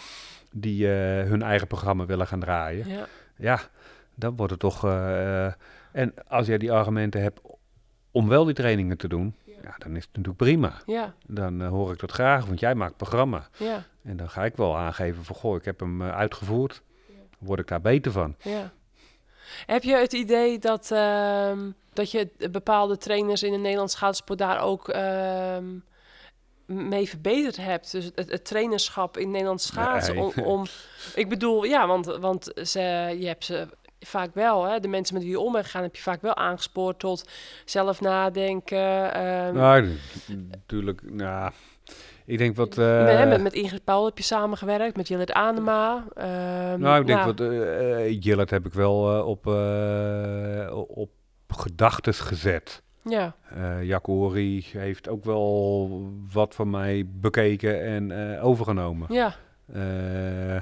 die 0.52 0.88
hun 0.88 1.42
eigen 1.42 1.68
programma 1.68 2.06
willen 2.06 2.28
gaan 2.28 2.40
draaien, 2.40 2.88
ja, 2.88 3.06
ja, 3.36 3.60
dan 4.16 4.36
wordt 4.36 4.52
het 4.52 4.60
toch. 4.60 4.84
en 5.92 6.14
als 6.28 6.48
jij 6.48 6.58
die 6.58 6.72
argumenten 6.72 7.22
hebt 7.22 7.40
om 8.12 8.28
wel 8.28 8.46
die 8.46 8.54
trainingen 8.54 8.98
te 8.98 9.08
doen, 9.08 9.36
ja, 9.64 9.76
dan 9.77 9.95
is 9.95 10.03
het 10.03 10.10
natuurlijk 10.15 10.38
prima. 10.38 10.81
ja, 10.85 11.14
Dan 11.27 11.61
eh, 11.61 11.68
hoor 11.68 11.91
ik 11.91 11.99
dat 11.99 12.11
graag, 12.11 12.45
want 12.45 12.60
jij 12.60 12.76
maakt 12.76 12.98
programma. 12.98 13.48
ja, 13.57 13.84
En 14.03 14.18
dan 14.18 14.30
ga 14.30 14.45
ik 14.45 14.56
wel 14.56 14.77
aangeven 14.77 15.23
van, 15.23 15.35
goh, 15.35 15.56
ik 15.56 15.65
heb 15.65 15.80
hem 15.80 16.02
eh, 16.02 16.15
uitgevoerd. 16.15 16.81
Word 17.40 17.60
ik 17.60 17.68
daar 17.68 17.81
beter 17.81 18.11
van? 18.11 18.35
ja. 18.41 18.72
Heb 19.65 19.84
je 19.84 19.95
het 19.95 20.14
idee 20.14 20.60
dat, 20.60 20.91
ehm, 20.91 21.60
dat 21.94 22.11
je 22.11 22.30
bepaalde 22.52 22.98
trainers 22.98 23.44
in 23.44 23.52
de 23.52 23.57
Nederlandse 23.57 23.98
schaatsport 23.98 24.40
daar 24.40 24.61
ook 24.61 24.90
ehm, 24.90 25.65
mee 26.65 27.10
verbeterd 27.10 27.57
hebt? 27.57 27.91
Dus 27.91 28.06
het, 28.15 28.31
het 28.31 28.45
trainerschap 28.45 29.18
in 29.18 29.31
Nederlandse 29.31 29.68
schaatsen. 29.68 30.15
Nee. 30.15 30.23
Om, 30.23 30.44
om, 30.44 30.65
ik 31.15 31.30
bedoel, 31.30 31.64
ja, 31.64 31.88
want, 31.88 32.06
want 32.06 32.52
ze, 32.64 32.80
je 33.19 33.27
hebt 33.27 33.45
ze 33.45 33.68
vaak 34.06 34.34
wel, 34.34 34.64
hè, 34.64 34.80
de 34.80 34.88
mensen 34.88 35.14
met 35.14 35.24
wie 35.24 35.32
je 35.32 35.40
om 35.40 35.52
bent 35.52 35.66
gegaan, 35.66 35.82
heb 35.84 35.96
je 35.96 36.02
vaak 36.02 36.22
wel 36.22 36.36
aangespoord 36.36 37.00
tot 37.00 37.30
zelf 37.66 38.02
nadenken. 38.02 39.14
ehm, 39.14 39.54
Nou, 39.56 39.98
natuurlijk, 40.28 41.02
nou, 41.12 41.52
ik 42.26 42.38
denk 42.38 42.56
wat... 42.56 42.70
met, 42.70 42.78
eh, 42.78 43.18
hè, 43.18 43.26
met, 43.26 43.42
met 43.42 43.54
Ingrid 43.54 43.84
Paul 43.84 44.06
heb 44.06 44.18
je 44.18 44.24
samengewerkt, 44.24 44.98
met 44.98 45.08
Jillet 45.08 45.32
Anema. 45.34 46.04
ehm, 46.16 46.80
Nou, 46.80 47.00
ik 47.02 47.08
denk 47.08 47.20
ja, 47.20 47.26
wat 47.26 47.40
uh, 47.42 48.22
Jillet 48.22 48.50
heb 48.50 48.66
ik 48.66 48.74
wel 48.74 49.14
eh, 49.18 49.28
op, 49.28 49.48
eh, 49.48 50.78
op 50.88 51.10
gedachtes 51.48 52.20
gezet. 52.20 52.82
Ja, 53.06 53.36
Eh 53.50 53.84
Jacori 53.84 54.66
heeft 54.72 55.10
ook 55.10 55.24
wel 55.24 55.90
wat 56.34 56.56
van 56.56 56.70
mij 56.70 57.06
bekeken 57.08 57.82
en 57.84 58.36
eh, 58.36 58.46
overgenomen. 58.46 59.14
ja, 59.14 59.36
Eh, 59.74 60.62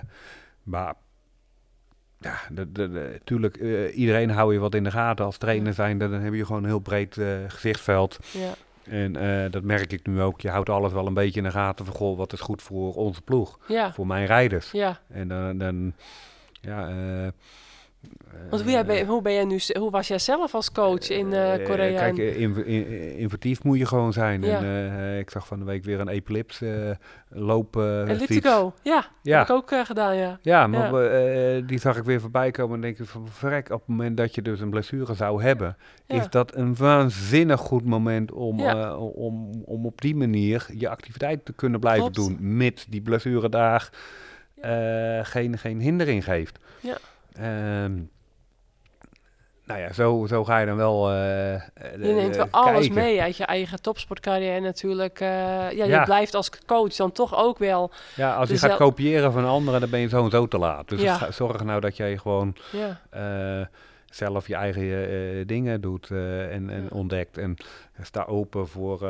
maar 0.63 0.93
ja, 2.21 2.39
natuurlijk, 2.49 3.57
uh, 3.57 3.97
iedereen 3.97 4.29
hou 4.29 4.53
je 4.53 4.59
wat 4.59 4.75
in 4.75 4.83
de 4.83 4.91
gaten 4.91 5.25
als 5.25 5.37
trainer 5.37 5.73
zijn. 5.73 5.97
Dan 5.97 6.11
heb 6.11 6.33
je 6.33 6.45
gewoon 6.45 6.63
een 6.63 6.69
heel 6.69 6.79
breed 6.79 7.17
uh, 7.17 7.27
gezichtsveld. 7.47 8.19
ja. 8.31 8.53
En 8.83 9.17
uh, 9.17 9.51
dat 9.51 9.63
merk 9.63 9.91
ik 9.91 10.07
nu 10.07 10.21
ook. 10.21 10.41
Je 10.41 10.49
houdt 10.49 10.69
alles 10.69 10.93
wel 10.93 11.07
een 11.07 11.13
beetje 11.13 11.39
in 11.39 11.45
de 11.45 11.51
gaten 11.51 11.85
van, 11.85 11.93
goh, 11.93 12.17
wat 12.17 12.33
is 12.33 12.39
goed 12.39 12.61
voor 12.61 12.93
onze 12.93 13.21
ploeg. 13.21 13.59
Ja. 13.67 13.93
Voor 13.93 14.07
mijn 14.07 14.25
rijders. 14.25 14.71
Ja. 14.71 14.99
En 15.07 15.27
dan, 15.27 15.57
dan 15.57 15.93
ja... 16.61 16.89
Want 18.51 18.63
hoe, 18.63 18.83
ben, 18.85 19.05
hoe, 19.05 19.21
ben 19.21 19.33
jij 19.33 19.45
nu, 19.45 19.59
hoe 19.79 19.91
was 19.91 20.07
jij 20.07 20.19
zelf 20.19 20.53
als 20.53 20.71
coach 20.71 21.09
in 21.09 21.27
uh, 21.27 21.53
Korea? 21.65 21.99
Kijk, 21.99 22.17
in, 22.17 22.65
in, 22.65 23.17
inventief 23.17 23.63
moet 23.63 23.77
je 23.77 23.85
gewoon 23.85 24.13
zijn. 24.13 24.41
Ja. 24.41 24.57
En, 24.57 24.63
uh, 24.63 25.19
ik 25.19 25.29
zag 25.29 25.47
van 25.47 25.59
de 25.59 25.65
week 25.65 25.83
weer 25.83 25.99
een 25.99 26.07
epilepsie 26.07 26.67
uh, 26.67 26.91
lopen. 27.29 28.07
Elliptico, 28.07 28.73
ja, 28.81 29.05
ja. 29.21 29.37
heb 29.37 29.49
ik 29.49 29.53
ook 29.53 29.85
gedaan, 29.85 30.15
ja. 30.15 30.39
Ja, 30.41 30.67
maar 30.67 31.03
ja. 31.03 31.61
die 31.61 31.79
zag 31.79 31.97
ik 31.97 32.03
weer 32.03 32.21
voorbij 32.21 32.51
komen 32.51 32.75
en 32.75 32.81
denk 32.81 32.99
ik 32.99 33.05
van 33.05 33.27
verrek, 33.27 33.69
op 33.69 33.79
het 33.79 33.87
moment 33.87 34.17
dat 34.17 34.35
je 34.35 34.41
dus 34.41 34.59
een 34.59 34.69
blessure 34.69 35.13
zou 35.13 35.43
hebben, 35.43 35.77
is 36.07 36.29
dat 36.29 36.55
een 36.55 36.75
waanzinnig 36.75 37.59
goed 37.59 37.85
moment 37.85 38.31
om, 38.31 38.61
om, 38.95 39.63
om 39.65 39.85
op 39.85 40.01
die 40.01 40.15
manier 40.15 40.67
je 40.77 40.89
activiteit 40.89 41.45
te 41.45 41.53
kunnen 41.53 41.79
blijven 41.79 42.11
Klopt. 42.11 42.29
doen, 42.29 42.57
mits 42.57 42.85
die 42.85 43.01
blessure 43.01 43.49
daar 43.49 43.89
geen, 45.23 45.57
geen 45.57 45.79
hindering 45.79 46.23
geeft. 46.23 46.59
Ja. 46.79 46.97
Um, 47.41 48.09
nou 49.65 49.79
ja, 49.79 49.93
zo, 49.93 50.25
zo 50.27 50.43
ga 50.43 50.59
je 50.59 50.65
dan 50.65 50.75
wel. 50.75 51.11
Uh, 51.11 51.15
je 51.15 51.97
neemt 51.97 52.35
wel 52.35 52.47
alles 52.51 52.89
mee 52.89 53.21
uit 53.21 53.37
je 53.37 53.45
eigen 53.45 53.81
topsportcarrière 53.81 54.59
natuurlijk. 54.59 55.19
Uh, 55.21 55.27
ja, 55.71 55.85
je 55.85 56.01
blijft 56.03 56.35
als 56.35 56.49
coach 56.65 56.95
dan 56.95 57.11
toch 57.11 57.35
ook 57.35 57.57
wel. 57.57 57.91
Ja, 58.15 58.35
als 58.35 58.49
je 58.49 58.57
gaat 58.57 58.75
kopiëren 58.75 59.31
van 59.31 59.45
anderen, 59.45 59.79
dan 59.79 59.89
ben 59.89 59.99
je 59.99 60.07
zo 60.07 60.23
en 60.23 60.29
zo 60.29 60.47
te 60.47 60.57
laat. 60.57 60.89
Dus 60.89 61.01
ja. 61.01 61.15
ga, 61.15 61.31
zorg 61.31 61.63
nou 61.63 61.81
dat 61.81 61.97
jij 61.97 62.17
gewoon 62.17 62.55
ja. 62.71 63.01
uh, 63.59 63.65
zelf 64.09 64.47
je 64.47 64.55
eigen 64.55 65.47
dingen 65.47 65.81
doet 65.81 66.09
en, 66.49 66.69
en 66.69 66.87
ontdekt. 66.91 67.37
En 67.37 67.55
sta 68.01 68.23
open 68.23 68.67
voor, 68.67 69.07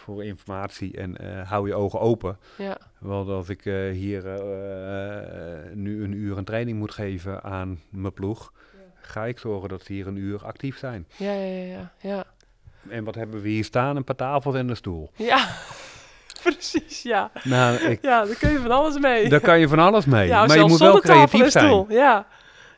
voor 0.00 0.24
informatie 0.24 0.96
en 0.96 1.16
hou 1.46 1.68
je 1.68 1.74
ogen 1.74 2.00
open. 2.00 2.38
Ja. 2.56 2.78
Want 2.98 3.28
als 3.28 3.48
ik 3.48 3.62
hier 3.92 4.22
nu 5.74 6.04
een 6.04 6.12
uur 6.12 6.38
een 6.38 6.44
training 6.44 6.78
moet 6.78 6.94
geven 6.94 7.42
aan 7.42 7.80
mijn 7.90 8.12
ploeg 8.12 8.52
ga 9.10 9.24
ik 9.24 9.38
zorgen 9.38 9.68
dat 9.68 9.82
ze 9.82 9.92
hier 9.92 10.06
een 10.06 10.16
uur 10.16 10.44
actief 10.44 10.78
zijn. 10.78 11.06
Ja, 11.16 11.32
ja, 11.32 11.64
ja, 11.64 11.92
ja. 11.98 12.24
En 12.88 13.04
wat 13.04 13.14
hebben 13.14 13.42
we 13.42 13.48
hier 13.48 13.64
staan? 13.64 13.96
Een 13.96 14.04
paar 14.04 14.16
tafels 14.16 14.54
en 14.54 14.68
een 14.68 14.76
stoel. 14.76 15.10
Ja, 15.14 15.48
precies, 16.42 17.02
ja. 17.02 17.30
Nou, 17.42 17.76
ik, 17.76 18.02
ja, 18.02 18.24
daar 18.24 18.36
kun 18.36 18.50
je 18.50 18.58
van 18.58 18.70
alles 18.70 18.98
mee. 18.98 19.28
Daar 19.28 19.40
kan 19.40 19.58
je 19.58 19.68
van 19.68 19.78
alles 19.78 20.04
mee. 20.04 20.26
Ja, 20.26 20.46
maar 20.46 20.58
je 20.58 20.64
moet 20.64 20.78
wel 20.78 21.00
creatief 21.00 21.50
zijn. 21.50 21.84
Ja. 21.88 22.26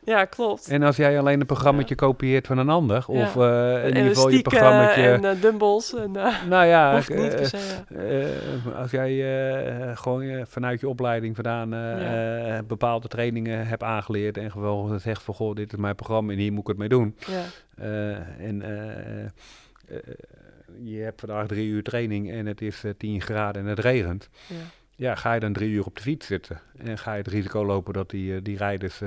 Ja, 0.05 0.25
klopt. 0.25 0.67
En 0.67 0.83
als 0.83 0.95
jij 0.95 1.19
alleen 1.19 1.39
een 1.39 1.45
programmaatje 1.45 1.95
ja. 1.99 2.05
kopieert 2.05 2.47
van 2.47 2.57
een 2.57 2.69
ander, 2.69 3.05
ja. 3.07 3.21
of 3.21 3.35
uh, 3.35 3.87
in 3.87 3.95
ieder 3.95 4.07
geval 4.07 4.29
je 4.29 4.41
programmaatje... 4.41 5.11
en 5.11 5.23
uh, 5.23 5.41
dumbbells. 5.41 5.95
En, 5.95 6.11
uh, 6.15 6.43
nou 6.49 6.65
ja, 6.65 6.93
hoeft 6.93 7.15
niet 7.15 7.35
per 7.35 7.45
se, 7.45 7.57
ja. 7.89 8.71
als 8.71 8.91
jij 8.91 9.11
uh, 9.11 9.97
gewoon 9.97 10.45
vanuit 10.47 10.79
je 10.79 10.89
opleiding 10.89 11.35
vandaan 11.35 11.69
ja. 11.69 12.63
bepaalde 12.63 13.07
trainingen 13.07 13.67
hebt 13.67 13.83
aangeleerd 13.83 14.37
en 14.37 14.51
gewoon 14.51 14.99
zegt 14.99 15.23
van, 15.23 15.33
goh, 15.33 15.55
dit 15.55 15.73
is 15.73 15.79
mijn 15.79 15.95
programma 15.95 16.31
en 16.31 16.37
hier 16.39 16.51
moet 16.51 16.61
ik 16.61 16.67
het 16.67 16.77
mee 16.77 16.89
doen. 16.89 17.17
Ja. 17.27 17.43
en 18.37 18.63
je 20.83 20.97
hebt 20.97 21.19
vandaag 21.19 21.47
drie 21.47 21.67
uur 21.67 21.83
training 21.83 22.31
en 22.31 22.45
het 22.45 22.61
is 22.61 22.83
10 22.97 23.21
graden 23.21 23.61
en 23.61 23.67
het 23.67 23.79
regent. 23.79 24.29
Ja. 24.47 24.55
ja, 24.95 25.15
ga 25.15 25.33
je 25.33 25.39
dan 25.39 25.53
drie 25.53 25.69
uur 25.69 25.85
op 25.85 25.95
de 25.95 26.01
fiets 26.01 26.27
zitten 26.27 26.59
en 26.77 26.97
ga 26.97 27.11
je 27.11 27.17
het 27.17 27.27
risico 27.27 27.65
lopen 27.65 27.93
dat 27.93 28.09
die, 28.09 28.41
die 28.41 28.57
rijders 28.57 29.01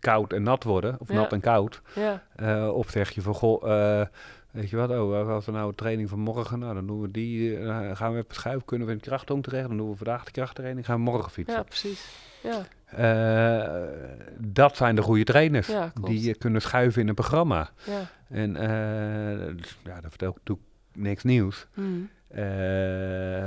koud 0.00 0.32
en 0.32 0.42
nat 0.42 0.64
worden, 0.64 0.96
of 0.98 1.08
ja. 1.08 1.14
nat 1.14 1.32
en 1.32 1.40
koud. 1.40 1.82
Ja. 1.94 2.22
Uh, 2.36 2.74
of 2.74 2.90
zeg 2.90 3.10
je 3.10 3.22
van, 3.22 3.34
goh, 3.34 3.68
uh, 3.68 4.06
weet 4.50 4.70
je 4.70 4.76
wat, 4.76 4.90
oh, 4.90 5.28
als 5.28 5.46
we 5.46 5.52
nou 5.52 5.68
een 5.68 5.74
training 5.74 6.08
van 6.08 6.18
morgen, 6.18 6.58
nou 6.58 6.74
dan 6.74 6.86
doen 6.86 7.00
we 7.00 7.10
die, 7.10 7.58
uh, 7.58 7.96
gaan 7.96 8.12
we 8.12 8.18
even 8.18 8.34
schuiven, 8.34 8.64
kunnen 8.64 8.86
we 8.86 8.92
in 8.92 8.98
de 8.98 9.04
krachttoon 9.04 9.40
terecht, 9.40 9.68
dan 9.68 9.76
doen 9.76 9.90
we 9.90 9.96
vandaag 9.96 10.24
de 10.24 10.30
krachttraining, 10.30 10.86
gaan 10.86 10.96
we 10.96 11.02
morgen 11.02 11.30
fietsen. 11.30 11.56
Ja, 11.56 11.62
precies. 11.62 12.08
Ja. 12.42 12.66
Dat 14.38 14.76
zijn 14.76 14.94
de 14.94 15.02
goede 15.02 15.24
trainers, 15.24 15.66
ja, 15.66 15.92
die 16.02 16.34
kunnen 16.34 16.62
schuiven 16.62 17.02
in 17.02 17.08
een 17.08 17.14
programma. 17.14 17.70
Ja. 17.84 18.10
En 18.28 18.52
ja, 19.84 20.00
dat 20.00 20.10
vertel 20.10 20.30
ik 20.30 20.36
natuurlijk 20.36 20.66
niks 20.92 21.22
nieuws. 21.22 21.66
Mm. 21.74 22.10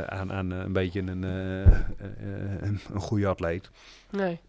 aan, 0.06 0.32
aan 0.32 0.52
een 0.52 0.74
beetje 0.74 1.00
een, 1.00 1.24
een, 1.24 2.80
een 2.94 3.00
goede 3.00 3.28
atleet. 3.28 3.70
Nee. 4.10 4.40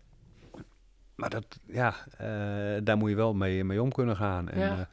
Maar 1.14 1.30
dat, 1.30 1.44
ja, 1.66 1.94
uh, 2.20 2.80
daar 2.84 2.96
moet 2.96 3.10
je 3.10 3.16
wel 3.16 3.34
mee, 3.34 3.64
mee 3.64 3.82
om 3.82 3.92
kunnen 3.92 4.16
gaan. 4.16 4.48
En 4.48 4.60
ja. 4.60 4.88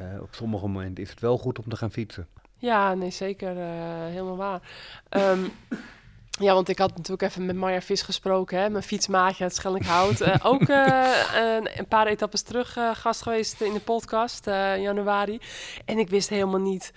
uh, 0.00 0.14
uh, 0.14 0.22
op 0.22 0.34
sommige 0.34 0.66
momenten 0.66 1.04
is 1.04 1.10
het 1.10 1.20
wel 1.20 1.38
goed 1.38 1.58
om 1.58 1.68
te 1.68 1.76
gaan 1.76 1.90
fietsen. 1.90 2.26
Ja, 2.56 2.94
nee, 2.94 3.10
zeker. 3.10 3.56
helemaal 4.06 4.36
waar. 4.36 4.60
Um, 5.10 5.50
ja, 6.46 6.54
want 6.54 6.68
ik 6.68 6.78
had 6.78 6.96
natuurlijk 6.96 7.22
even 7.22 7.46
met 7.46 7.56
Marja 7.56 7.80
Vis 7.80 8.02
gesproken, 8.02 8.58
hè, 8.58 8.70
mijn 8.70 8.82
fietsmaatje 8.82 9.44
uit 9.44 9.54
Schellinghout. 9.54 10.44
ook 10.44 10.68
een, 10.68 11.78
een, 11.78 11.88
paar 11.88 12.06
etappes 12.06 12.42
terug 12.42 12.76
gast 12.92 13.22
geweest 13.22 13.60
in 13.60 13.72
de 13.72 13.80
podcast 13.80 14.46
in 14.46 14.82
januari. 14.82 15.40
En 15.84 15.98
ik 15.98 16.08
wist 16.08 16.28
helemaal 16.28 16.60
niet 16.60 16.92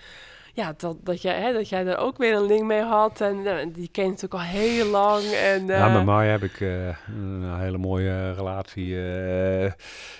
ja, 0.52 0.74
dat, 0.76 0.96
dat, 1.04 1.22
jij, 1.22 1.40
hè, 1.40 1.52
dat 1.52 1.68
jij 1.68 1.86
er 1.86 1.96
ook 1.98 2.18
weer 2.18 2.34
een 2.34 2.46
link 2.46 2.62
mee 2.64 2.82
had. 2.82 3.20
En 3.20 3.46
eh, 3.58 3.66
die 3.72 3.88
ken 3.92 4.02
je 4.04 4.08
natuurlijk 4.10 4.34
al 4.42 4.48
heel 4.48 4.86
lang. 4.86 5.22
En, 5.24 5.66
Ja, 5.66 5.86
eh, 5.88 5.94
met 5.94 6.04
Maya 6.04 6.30
heb 6.30 6.42
ik 6.42 6.60
eh, 6.60 6.86
een 6.86 7.56
hele 7.58 7.78
mooie 7.78 8.32
relatie. 8.32 8.94
eh. 8.96 9.72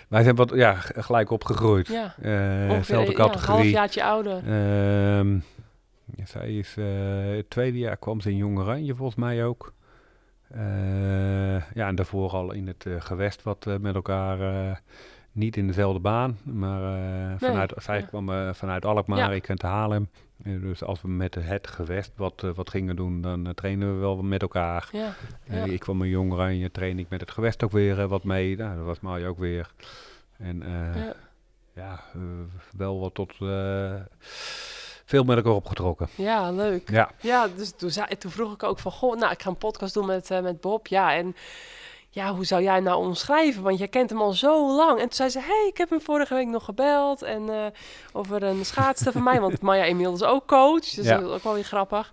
wij 0.09 0.22
zijn 0.22 0.34
wat 0.36 0.50
ja, 0.54 0.74
gelijk 0.74 1.30
opgegroeid. 1.30 1.86
Ja, 1.88 2.14
Eh, 2.22 2.30
ongeveer, 2.70 2.84
zelfde 2.84 3.12
ja, 3.12 3.18
een 3.18 3.30
categorie. 3.30 3.54
halfjaartje 3.62 4.04
ouder. 4.04 4.36
Ehm, 4.48 5.38
zij 6.24 6.56
is 6.56 6.74
eh, 6.78 6.84
het 7.36 7.50
tweede 7.50 7.78
jaar 7.78 7.96
kwam 7.96 8.20
ze 8.20 8.30
in 8.30 8.36
Jong 8.36 8.59
Oranje 8.59 8.94
volgens 8.94 9.18
mij 9.18 9.44
ook. 9.44 9.72
Eh, 10.54 11.56
ja, 11.74 11.86
en 11.88 11.94
daarvoor 11.94 12.30
al 12.30 12.52
in 12.52 12.66
het 12.66 12.86
eh, 12.86 12.92
gewest 12.98 13.42
wat 13.42 13.66
eh, 13.66 13.74
met 13.80 13.94
elkaar, 13.94 14.40
eh, 14.40 14.76
niet 15.32 15.56
in 15.56 15.66
dezelfde 15.66 16.00
baan, 16.00 16.38
maar 16.42 16.82
eh, 16.82 17.34
vanuit, 17.38 17.72
zij 17.76 17.98
ja. 17.98 18.06
kwam 18.06 18.30
eh, 18.30 18.52
vanuit 18.52 18.84
Alkmaar, 18.84 19.18
Ja. 19.18 19.30
ik 19.30 19.62
Haarlem. 19.62 20.09
Eh, 20.44 20.60
dus 20.60 20.84
als 20.84 21.02
we 21.02 21.09
met 21.09 21.34
het 21.34 21.66
gewest 21.66 22.12
wat, 22.16 22.40
wat 22.54 22.70
gingen 22.70 22.96
doen, 22.96 23.20
dan 23.20 23.52
trainen 23.54 23.94
we 23.94 24.00
wel 24.00 24.22
met 24.22 24.42
elkaar. 24.42 24.88
Ja, 24.92 25.14
ik 25.64 25.80
kwam 25.80 26.02
in 26.02 26.09
Jong 26.09 26.32
Oranje, 26.32 26.70
train 26.70 26.98
ik 26.98 27.09
met 27.09 27.20
het 27.20 27.30
gewest 27.30 27.62
ook 27.64 27.70
weer 27.72 28.09
wat 28.09 28.24
mee. 28.24 28.56
Nou, 28.56 28.76
dat 28.76 28.84
was 28.84 29.00
Mario 29.00 29.28
ook 29.28 29.38
weer. 29.38 29.70
En 30.38 30.62
Ja. 31.74 32.00
wel 32.76 33.00
wat 33.00 33.14
tot 33.14 33.34
veel 35.04 35.24
met 35.24 35.36
elkaar 35.36 35.52
opgetrokken. 35.52 36.09
ja, 36.16 36.50
leuk. 36.50 36.90
Ja, 36.90 37.10
Ja, 37.20 37.48
dus 37.56 37.72
toen, 37.76 37.90
zei, 37.90 38.16
toen 38.18 38.30
vroeg 38.30 38.52
ik 38.52 38.62
ook 38.62 38.78
van, 38.78 38.92
goh, 38.92 39.18
nou, 39.18 39.32
ik 39.32 39.42
ga 39.42 39.48
een 39.48 39.56
podcast 39.59 39.94
doen 39.94 40.06
met, 40.06 40.28
met 40.42 40.60
Bob. 40.60 40.86
Ja, 40.86 41.14
en 41.14 41.34
ja, 42.14 42.34
hoe 42.34 42.44
zou 42.44 42.62
jij 42.62 42.80
nou 42.80 43.05
omschrijven? 43.06 43.62
Want 43.62 43.78
jij 43.78 43.89
kent 43.89 44.10
hem 44.10 44.20
al 44.20 44.32
zo 44.32 44.76
lang. 44.76 44.93
En 44.93 45.02
toen 45.05 45.12
zei 45.12 45.28
ze, 45.28 45.39
hey, 45.40 45.66
ik 45.68 45.76
heb 45.76 45.90
hem 45.90 46.01
vorige 46.01 46.34
week 46.34 46.47
nog 46.47 46.64
gebeld. 46.64 47.22
En 47.22 47.51
eh, 47.51 47.66
over 48.12 48.43
een 48.43 48.64
schaatster 48.64 49.12
van 49.12 49.22
mij, 49.22 49.40
want 49.40 49.60
Maya 49.60 49.84
inmiddels 49.84 50.22
ook 50.22 50.47
coach. 50.47 50.80
Dus 50.89 51.05
Ja. 51.06 51.16
dat 51.18 51.28
is 51.28 51.34
ook 51.36 51.43
wel 51.43 51.55
weer 51.55 51.64
grappig. 51.64 52.10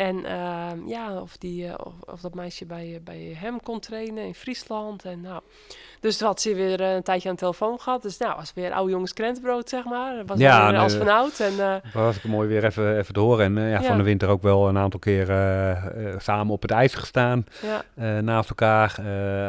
En 0.00 0.24
ehm, 0.24 0.86
ja, 0.86 1.20
of, 1.20 1.36
die, 1.36 1.66
eh, 1.66 1.74
of, 1.76 1.92
of 2.00 2.20
dat 2.20 2.34
meisje 2.34 2.66
bij, 2.66 2.94
eh, 2.94 3.00
bij 3.04 3.36
hem 3.38 3.62
kon 3.62 3.80
trainen 3.80 4.24
in 4.24 4.34
Friesland. 4.34 5.04
En 5.04 5.20
nou, 5.20 5.40
dus 6.00 6.16
toen 6.16 6.26
had 6.26 6.40
ze 6.40 6.54
weer 6.54 6.80
eh, 6.80 6.94
een 6.94 7.02
tijdje 7.02 7.28
aan 7.28 7.34
de 7.34 7.40
telefoon 7.40 7.80
gehad. 7.80 8.02
Dus 8.02 8.18
nou, 8.18 8.36
was 8.36 8.52
weer 8.54 8.72
oude 8.72 8.90
jongens 8.92 9.12
krentenbrood, 9.12 9.68
zeg 9.68 9.84
maar. 9.84 10.24
Was 10.26 10.38
Ja, 10.38 10.62
weer 10.62 10.72
nee, 10.72 10.80
als 10.80 10.94
vanouds. 10.94 11.40
En 11.40 11.56
dat 11.56 11.82
was 11.92 12.16
ik 12.16 12.24
mooi 12.24 12.48
weer 12.48 12.64
even, 12.64 12.98
even 12.98 13.14
te 13.14 13.20
horen. 13.20 13.56
En 13.56 13.64
ja, 13.64 13.80
Ja. 13.80 13.82
van 13.82 13.96
de 13.96 14.02
winter 14.02 14.28
ook 14.28 14.42
wel 14.42 14.68
een 14.68 14.78
aantal 14.78 15.00
keer 15.00 15.26
samen 16.18 16.52
op 16.52 16.62
het 16.62 16.70
ijs 16.70 16.94
gestaan. 16.94 17.44
ja, 17.94 18.20
naast 18.20 18.48
elkaar, 18.48 19.00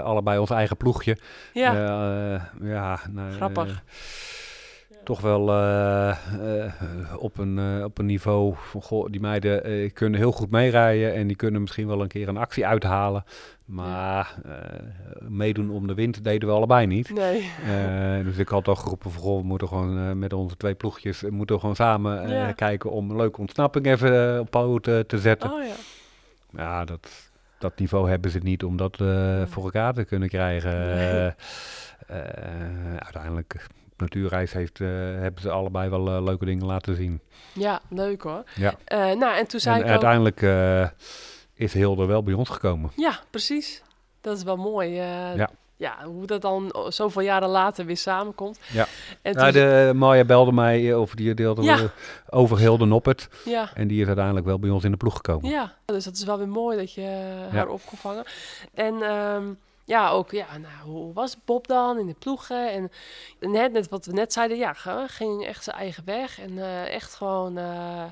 allebei 0.03 0.40
ons 0.40 0.49
eigen 0.49 0.78
ploegje. 0.78 1.18
ja, 1.53 1.73
ja, 2.61 2.99
nou, 3.10 3.32
Grappig. 3.32 3.84
Toch 5.03 5.22
wel 5.22 5.49
eh, 5.49 6.10
eh, 6.10 6.72
op, 7.18 7.38
een, 7.38 7.60
eh, 7.60 7.84
op 7.84 7.98
een 7.98 8.06
niveau 8.06 8.53
van, 8.57 8.82
goh, 8.82 9.07
die 9.11 9.22
meiden 9.22 9.94
kunnen 9.94 10.19
heel 10.19 10.32
goed 10.32 10.52
meerijden 10.52 11.14
en 11.14 11.28
die 11.28 11.36
kunnen 11.36 11.61
misschien 11.61 11.88
wel 11.88 12.02
een 12.02 12.07
keer 12.07 12.28
een 12.28 12.38
actie 12.38 12.65
uithalen. 12.68 13.23
Maar 13.65 14.36
meedoen 15.19 15.69
om 15.69 15.88
de 15.88 15.94
wind 15.94 16.23
deden 16.23 16.49
we 16.49 16.56
allebei 16.56 16.88
niet. 16.88 17.14
nee. 17.14 18.23
Dus 18.23 18.38
ik 18.38 18.48
had 18.48 18.68
al 18.68 18.76
geroepen 18.76 19.11
van, 19.11 19.22
goh, 19.22 19.40
we 19.41 19.45
moeten 19.45 19.68
gewoon 19.68 20.19
met 20.19 20.34
onze 20.34 20.57
twee 20.57 20.73
ploegjes, 20.76 21.22
moeten 21.30 21.56
we 21.56 21.61
gewoon 21.61 21.76
samen 21.76 22.30
Ja. 22.30 22.52
kijken 22.52 22.91
om 22.91 23.10
een 23.10 23.15
leuke 23.18 23.40
ontsnapping 23.40 23.86
even 23.86 24.40
op 24.40 24.49
poot 24.49 24.88
eh, 24.88 24.99
te 24.99 25.19
zetten. 25.19 25.52
Oh 25.52 25.64
ja. 25.64 25.73
Ja, 26.57 26.86
dat, 26.86 27.32
dat 27.60 27.80
niveau 27.80 28.10
hebben 28.10 28.32
ze 28.32 28.40
niet 28.44 28.64
om 28.64 28.78
dat 28.78 28.98
voor 29.49 29.64
elkaar 29.64 29.94
te 29.94 30.03
kunnen 30.03 30.30
krijgen. 30.30 30.95
Nee. 30.95 31.32
Uiteindelijk, 32.99 33.68
natuurreis 34.02 34.53
heeft, 34.53 34.82
eh, 34.82 34.88
hebben 35.19 35.41
ze 35.41 35.49
allebei 35.49 35.90
wel 35.90 36.07
eh, 36.07 36.23
leuke 36.23 36.45
dingen 36.45 36.65
laten 36.65 36.95
zien. 36.95 37.19
Ja, 37.53 37.82
leuk 37.90 38.22
hoor. 38.22 38.44
Ja. 38.56 38.73
Eh, 38.86 38.98
nou, 38.98 39.36
en 39.38 39.48
toen 39.48 39.60
zei 39.60 39.76
En 39.76 39.82
ik 39.82 39.86
ook... 39.86 39.91
uiteindelijk 40.03 40.41
is 41.53 41.73
Hilde 41.73 42.06
wel 42.06 42.23
bij 42.23 42.34
ons 42.34 42.49
gekomen. 42.49 42.91
Ja, 42.95 43.19
precies. 43.30 43.84
Dat 44.22 44.38
is 44.38 44.44
wel 44.44 44.57
mooi. 44.57 44.90
Ja. 44.91 45.49
ja, 45.76 46.03
hoe 46.06 46.26
dat 46.26 46.41
dan 46.41 46.76
zoveel 46.90 47.22
jaren 47.22 47.49
later 47.49 47.86
weer 47.86 47.98
samenkomt. 47.98 48.60
Ja. 48.73 48.88
En 49.22 49.36
Nou, 49.36 49.52
de 49.52 49.91
Maya 49.95 50.23
belde 50.23 50.52
mij, 50.52 50.94
of 50.94 51.14
die 51.15 51.34
deelde 51.34 51.61
Ja. 51.61 51.80
over 52.30 52.57
Hilde 52.57 52.86
Noppert. 52.86 53.30
ja, 53.45 53.69
En 53.73 53.88
die 53.88 54.02
is 54.02 54.07
uiteindelijk 54.07 54.45
wel 54.45 54.60
bij 54.60 54.69
ons 54.69 54.84
in 54.84 54.91
de 54.91 54.98
ploeg 54.98 55.15
gekomen. 55.15 55.49
ja, 55.49 55.73
dus 55.86 56.03
dat 56.03 56.14
is 56.14 56.23
wel 56.23 56.38
weer 56.38 56.48
mooi 56.49 56.78
dat 56.78 56.94
je 56.94 57.02
haar 57.52 57.65
Ja. 57.65 57.72
op 57.72 57.82
kon 57.86 57.98
vangen. 57.98 58.23
En 58.73 59.02
ehm, 59.02 59.44
ja, 59.92 60.10
ook, 60.10 60.32
ja, 60.32 60.58
nou, 60.58 60.90
hoe 60.90 61.14
was 61.14 61.44
Bob 61.46 61.68
dan 61.68 62.00
in 62.00 62.08
de 62.08 62.14
ploegen? 62.14 62.72
En 62.72 62.92
net, 63.52 63.72
net 63.72 63.90
wat 63.90 64.06
we 64.06 64.12
net 64.12 64.34
zeiden, 64.34 64.58
ja, 64.58 64.74
ging 65.08 65.46
echt 65.46 65.64
zijn 65.64 65.76
eigen 65.76 66.06
weg. 66.06 66.40
En 66.40 66.58
eh, 66.58 66.94
echt 66.94 67.14
gewoon, 67.14 67.58
eh, 67.58 68.06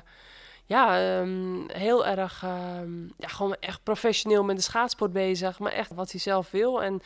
ja, 0.70 0.98
ehm, 0.98 1.68
heel 1.72 2.06
erg, 2.06 2.42
ehm, 2.42 3.02
ja, 3.18 3.28
gewoon 3.28 3.56
echt 3.60 3.82
professioneel 3.82 4.44
met 4.44 4.56
de 4.56 4.62
schaatsport 4.62 5.12
bezig. 5.12 5.58
Maar 5.58 5.72
echt 5.72 5.94
wat 5.94 6.10
hij 6.10 6.20
zelf 6.20 6.50
wil. 6.50 6.82
En 6.82 7.02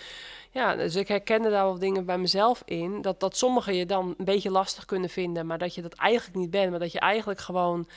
ja, 0.51 0.77
dus 0.77 0.95
ik 0.95 1.09
herkende 1.09 1.51
daar 1.51 1.65
wel 1.65 1.78
dingen 1.78 2.05
bij 2.05 2.19
mezelf 2.19 2.62
in. 2.65 3.03
Dat, 3.03 3.20
dat 3.20 3.36
sommigen 3.36 3.74
je 3.74 3.86
dan 3.86 4.15
een 4.19 4.24
beetje 4.24 4.51
lastig 4.51 4.85
kunnen 4.85 5.11
vinden. 5.11 5.47
Maar 5.47 5.59
dat 5.59 5.74
je 5.74 5.82
dat 5.82 5.95
eigenlijk 5.95 6.36
niet 6.36 6.51
bent. 6.51 6.70
Maar 6.70 6.78
dat 6.78 6.93
je 6.93 7.01
eigenlijk 7.01 7.41
gewoon 7.41 7.89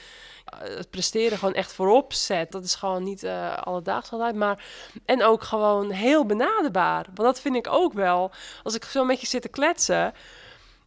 eh, 0.45 0.59
het 0.59 0.89
presteren 0.89 1.37
gewoon 1.37 1.53
echt 1.53 1.73
voorop 1.73 2.13
zet. 2.13 2.51
Dat 2.51 2.63
is 2.63 2.75
gewoon 2.75 3.03
niet 3.03 3.23
eh 3.23 3.57
alledaags 3.57 4.11
altijd. 4.11 4.35
Maar, 4.35 4.65
en 5.05 5.23
ook 5.23 5.43
gewoon 5.43 5.89
heel 5.89 6.25
benaderbaar. 6.25 7.05
Want 7.13 7.27
dat 7.27 7.41
vind 7.41 7.55
ik 7.55 7.67
ook 7.69 7.93
wel. 7.93 8.31
Als 8.63 8.75
ik 8.75 8.83
zo 8.83 9.05
met 9.05 9.21
je 9.21 9.27
zit 9.27 9.41
te 9.41 9.49
kletsen. 9.49 10.13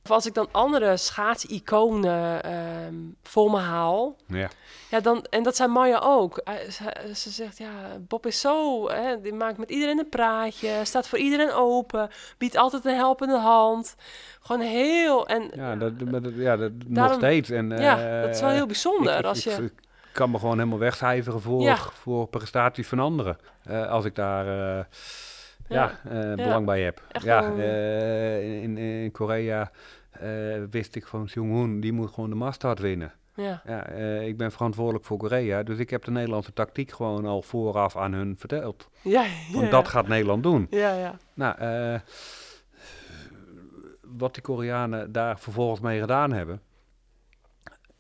Of 0.05 0.11
als 0.11 0.27
ik 0.27 0.35
dan 0.35 0.49
andere 0.51 0.97
schaatsiconen 0.97 2.43
ehm 2.43 2.95
voor 3.23 3.51
me 3.51 3.59
haal. 3.59 4.17
Ja. 4.27 4.49
Ja, 4.91 5.01
dan, 5.01 5.25
en 5.31 5.43
dat 5.43 5.57
zijn 5.57 5.71
Maya 5.71 5.99
ook. 5.99 6.37
Eh, 6.39 6.55
Ze, 6.71 7.13
ze 7.15 7.31
zegt, 7.31 7.59
ja, 7.59 7.71
Bob 8.09 8.27
is 8.27 8.41
zo, 8.41 8.89
hè, 8.91 9.21
die 9.21 9.33
maakt 9.33 9.59
met 9.59 9.71
iedereen 9.71 9.99
een 9.99 10.09
praatje, 10.09 10.81
staat 10.83 11.09
voor 11.09 11.19
iedereen 11.19 11.53
open, 11.53 12.11
biedt 12.39 12.57
altijd 12.57 12.85
een 12.85 12.95
helpende 12.95 13.39
hand. 13.39 13.95
Gewoon 14.41 14.61
heel, 14.63 15.27
en 15.27 15.51
Ja, 15.55 15.77
dat, 15.77 15.93
dat- 15.99 16.33
ja, 16.35 16.57
dat 16.57 16.73
nog 16.87 17.13
steeds. 17.15 17.51
En, 17.51 17.69
ja, 17.71 18.21
dat 18.21 18.35
is 18.35 18.41
wel 18.41 18.49
eh, 18.51 18.55
heel 18.57 18.67
bijzonder. 18.67 19.19
ik, 19.19 19.25
als 19.25 19.45
je, 19.45 19.51
ik 19.51 19.73
kan 20.13 20.31
me 20.31 20.39
gewoon 20.39 20.59
helemaal 20.59 20.79
wegcijferen 20.79 21.41
voor, 21.41 21.61
Ja. 21.63 21.77
voor 21.77 22.27
prestaties 22.29 22.89
van 22.89 22.99
anderen. 22.99 23.39
Eh, 23.65 23.91
als 23.91 24.05
ik 24.05 24.15
daar 24.15 24.47
eh, 25.71 26.21
ja. 26.21 26.35
belang 26.35 26.67
bij 26.67 26.83
heb. 26.83 27.03
Echt 27.13 27.25
ja, 27.25 27.53
eh, 27.57 28.63
in, 28.63 28.79
in 28.79 29.11
Korea 29.13 29.71
eh, 30.11 30.31
wist 30.71 30.95
ik 30.97 31.07
van 31.07 31.25
Jong-hoon, 31.25 31.81
die 31.81 31.93
moet 31.93 32.11
gewoon 32.11 32.31
de 32.31 32.37
mastart 32.37 32.79
winnen. 32.79 33.13
ja, 33.35 33.63
Ja, 33.65 33.87
ik 34.21 34.37
ben 34.37 34.53
verantwoordelijk 34.53 35.05
voor 35.05 35.19
Korea, 35.19 35.63
dus 35.63 35.79
ik 35.79 35.91
heb 35.91 36.05
de 36.05 36.11
Nederlandse 36.11 36.53
tactiek 36.53 36.91
gewoon 36.93 37.27
al 37.27 37.43
vooraf 37.43 37.97
aan 37.97 38.13
hun 38.13 38.35
verteld. 38.39 38.89
ja, 39.01 39.25
Want 39.53 39.65
ja, 39.65 39.71
dat 39.71 39.89
gaat 39.89 40.09
Nederland 40.09 40.43
doen. 40.43 40.67
ja, 40.71 40.95
ja, 40.95 41.17
Nou, 41.35 41.55
wat 44.01 44.35
die 44.35 44.43
Koreanen 44.43 45.13
daar 45.13 45.39
vervolgens 45.39 45.81
mee 45.81 46.01
gedaan 46.01 46.33
hebben, 46.33 46.61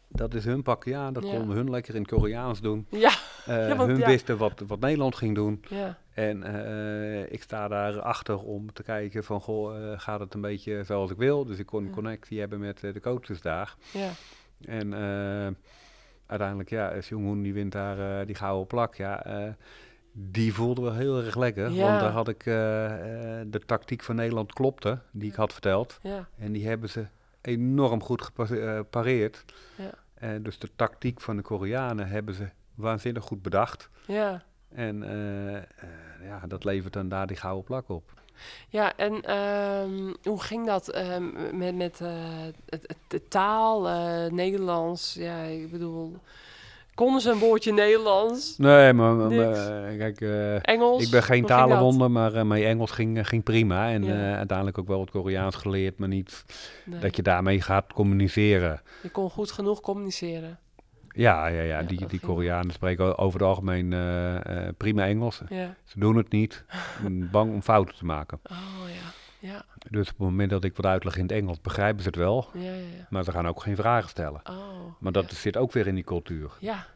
dat 0.08 0.34
is 0.34 0.44
hun 0.44 0.62
pakje 0.62 0.96
aan. 0.96 1.12
Dat 1.12 1.22
Ja. 1.26 1.30
konden 1.36 1.56
hun 1.56 1.70
lekker 1.70 1.94
in 1.94 2.06
Koreaans 2.06 2.60
doen. 2.60 2.86
ja, 2.90 3.12
Ja, 3.54 3.76
want 3.76 3.90
hun 3.90 3.98
ja. 3.98 4.06
wisten 4.06 4.36
wat, 4.38 4.62
wat 4.66 4.80
Nederland 4.80 5.16
ging 5.16 5.34
doen. 5.34 5.64
ja, 5.68 5.98
En 6.14 6.42
eh, 6.42 7.32
ik 7.32 7.42
sta 7.42 7.68
daarachter 7.68 8.38
om 8.44 8.72
te 8.72 8.82
kijken 8.82 9.24
van, 9.24 9.40
goh, 9.40 9.92
eh, 9.92 10.00
gaat 10.00 10.20
het 10.20 10.34
een 10.34 10.40
beetje 10.40 10.82
zoals 10.84 11.10
ik 11.10 11.16
wil? 11.16 11.44
Dus 11.44 11.58
ik 11.58 11.66
kon 11.66 11.84
een 11.84 11.90
connectie 11.90 12.38
hebben 12.40 12.60
met 12.60 12.84
eh, 12.84 12.92
de 12.92 13.00
coaches 13.00 13.40
daar. 13.40 13.74
ja, 13.92 14.10
En 14.64 14.92
eh, 14.94 15.48
uiteindelijk, 16.26 16.70
ja, 16.70 16.98
Jong-hoon 16.98 17.42
die 17.42 17.52
wint 17.54 17.72
daar 17.72 18.20
eh, 18.20 18.26
die 18.26 18.34
gouden 18.34 18.66
plak. 18.66 18.94
Ja, 18.94 19.24
eh, 19.24 19.52
die 20.12 20.54
voelde 20.54 20.80
wel 20.82 20.94
heel 20.94 21.22
erg 21.22 21.36
lekker. 21.36 21.70
Ja. 21.70 21.86
Want 21.86 22.00
daar 22.00 22.10
had 22.12 22.28
ik 22.28 22.46
eh, 22.46 23.40
eh, 23.40 23.46
de 23.50 23.58
tactiek 23.58 24.02
van 24.02 24.16
Nederland 24.16 24.52
klopte, 24.52 24.98
die 25.12 25.28
ik 25.30 25.34
had 25.36 25.52
verteld. 25.52 25.98
En 26.38 26.52
die 26.52 26.66
hebben 26.68 26.88
ze 26.88 27.06
enorm 27.40 28.02
goed 28.02 28.22
gepareerd. 28.22 29.44
Dus 30.40 30.58
de 30.58 30.68
tactiek 30.76 31.20
van 31.20 31.36
de 31.36 31.42
Koreanen 31.42 32.08
hebben 32.08 32.34
ze 32.34 32.48
waanzinnig 32.80 33.24
goed 33.24 33.42
bedacht. 33.42 33.88
ja. 34.06 34.42
En 34.74 35.02
eh, 35.02 35.56
eh, 35.56 35.62
ja, 36.22 36.40
dat 36.48 36.64
levert 36.64 36.92
dan 36.92 37.08
daar 37.08 37.26
die 37.26 37.36
gouden 37.36 37.64
plak 37.64 37.88
op. 37.88 38.12
Ja, 38.68 38.96
en 38.96 39.22
ehm, 39.22 40.12
hoe 40.22 40.42
ging 40.42 40.66
dat 40.66 40.88
ehm, 40.88 41.56
met, 41.56 41.74
met 41.76 42.00
eh, 42.00 42.78
de 43.08 43.28
taal, 43.28 43.82
Nederlands? 44.30 45.14
Ja, 45.14 45.42
ik 45.42 45.70
bedoel, 45.70 46.16
konden 46.94 47.20
ze 47.20 47.30
een 47.30 47.38
woordje 47.38 47.72
Nederlands? 47.72 48.58
Nee, 48.58 48.92
maar, 48.92 49.14
maar, 49.14 49.54
kijk, 49.98 50.20
Engels? 50.64 51.02
ik 51.04 51.10
ben 51.10 51.22
geen 51.22 51.44
talenwonder, 51.44 52.10
maar 52.10 52.34
eh, 52.34 52.42
mijn 52.44 52.64
Engels 52.64 52.90
ging, 52.90 53.28
ging 53.28 53.42
prima. 53.42 53.90
En 53.90 54.04
Ja. 54.04 54.36
uiteindelijk 54.36 54.78
ook 54.78 54.88
wel 54.88 55.00
het 55.00 55.10
Koreaans 55.10 55.56
geleerd, 55.56 55.98
maar 55.98 56.08
niet 56.08 56.44
Nee, 56.84 57.00
dat 57.00 57.16
je 57.16 57.22
daarmee 57.22 57.60
gaat 57.60 57.92
communiceren. 57.92 58.80
je 59.02 59.10
kon 59.10 59.30
goed 59.30 59.50
genoeg 59.50 59.80
communiceren. 59.80 60.58
Ja, 61.20 61.46
ja, 61.46 61.62
ja, 61.62 61.82
die, 61.82 62.06
die 62.06 62.20
Koreanen 62.20 62.72
spreken 62.72 63.18
over 63.18 63.38
het 63.40 63.48
algemeen 63.48 63.92
eh, 63.92 64.66
eh, 64.66 64.74
prima 64.76 65.06
Engels. 65.06 65.42
Ja. 65.48 65.74
Ze 65.84 65.98
doen 65.98 66.16
het 66.16 66.30
niet, 66.32 66.64
bang 67.32 67.52
om 67.52 67.62
fouten 67.62 67.96
te 67.96 68.04
maken. 68.04 68.40
Oh 68.50 68.56
ja. 68.86 69.18
Ja, 69.48 69.64
Dus 69.90 70.00
op 70.10 70.18
het 70.18 70.26
moment 70.28 70.50
dat 70.50 70.64
ik 70.64 70.76
wat 70.76 70.86
uitleg 70.86 71.16
in 71.16 71.22
het 71.22 71.32
Engels, 71.32 71.60
begrijpen 71.60 72.02
ze 72.02 72.08
het 72.08 72.16
wel. 72.16 72.48
ja, 72.54 72.60
ja. 72.60 72.70
ja. 72.72 73.06
Maar 73.10 73.24
ze 73.24 73.30
gaan 73.32 73.48
ook 73.48 73.62
geen 73.62 73.76
vragen 73.76 74.08
stellen. 74.08 74.40
Oh. 74.44 74.56
Maar 74.98 75.12
dat 75.12 75.32
zit 75.32 75.56
ook 75.56 75.72
weer 75.72 75.86
in 75.86 75.94
die 75.94 76.04
cultuur. 76.04 76.50
Ja, 76.60 76.86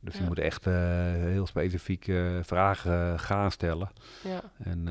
Dus 0.00 0.16
je 0.18 0.24
moet 0.24 0.38
echt 0.38 0.66
eh, 0.66 0.74
heel 1.12 1.46
specifiek 1.46 2.08
eh, 2.08 2.24
vragen 2.42 3.18
gaan 3.18 3.50
stellen. 3.50 3.90
ja, 4.24 4.40
En 4.58 4.88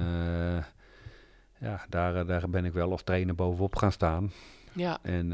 ja, 1.59 1.85
daar, 1.89 2.25
daar 2.25 2.49
ben 2.49 2.65
ik 2.65 2.73
wel 2.73 2.91
als 2.91 3.03
trainer 3.03 3.35
bovenop 3.35 3.75
gaan 3.75 3.91
staan. 3.91 4.31
ja. 4.73 4.97
En 5.01 5.33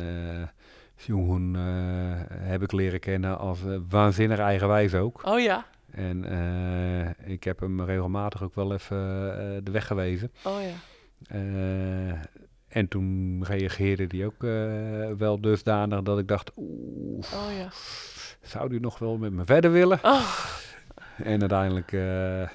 eh 0.98 1.04
Sjoen 1.04 1.54
heb 2.40 2.62
ik 2.64 2.72
leren 2.72 3.00
kennen 3.00 3.38
als 3.38 3.66
eh, 3.66 3.78
waanzinnig 3.90 4.40
eigenwijs 4.40 4.94
ook. 4.96 5.22
Oh 5.26 5.40
ja, 5.40 5.66
En 5.92 6.26
eh, 6.26 7.32
ik 7.34 7.44
heb 7.44 7.60
hem 7.60 7.82
regelmatig 7.82 8.44
ook 8.44 8.56
wel 8.56 8.74
even 8.74 8.98
eh, 8.98 9.58
de 9.64 9.72
weg 9.72 9.88
gewezen. 9.88 10.32
oh 10.44 10.58
ja. 10.62 10.74
Eh, 11.36 12.20
en 12.68 12.88
toen 12.88 13.44
reageerde 13.44 14.06
hij 14.18 14.26
ook 14.26 14.44
eh, 14.44 15.18
wel 15.18 15.42
dusdanig 15.42 16.02
dat 16.02 16.20
ik 16.20 16.28
dacht, 16.28 16.52
oeh, 16.56 17.26
Oh 17.34 17.58
ja. 17.58 17.68
zou 18.42 18.70
hij 18.70 18.80
nog 18.80 19.00
wel 19.00 19.18
met 19.18 19.32
me 19.32 19.46
verder 19.46 19.72
willen? 19.72 20.00
Oh, 20.04 20.46
En 21.24 21.40
uiteindelijk 21.40 21.92
eh, 21.92 22.48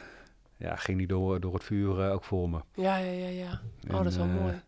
ja, 0.57 0.77
ging 0.77 0.99
hij 0.99 1.07
door, 1.07 1.41
door 1.41 1.55
het 1.55 1.65
vuur 1.65 2.01
eh, 2.01 2.13
ook 2.13 2.25
voor 2.25 2.51
me. 2.51 2.59
ja, 2.75 2.97
ja, 2.97 3.11
ja, 3.13 3.29
ja. 3.29 3.51
Oh, 3.89 3.97
En, 3.97 3.97
dat 3.97 4.07
is 4.07 4.17
wel 4.17 4.27
eh, 4.27 4.35
mooi. 4.35 4.61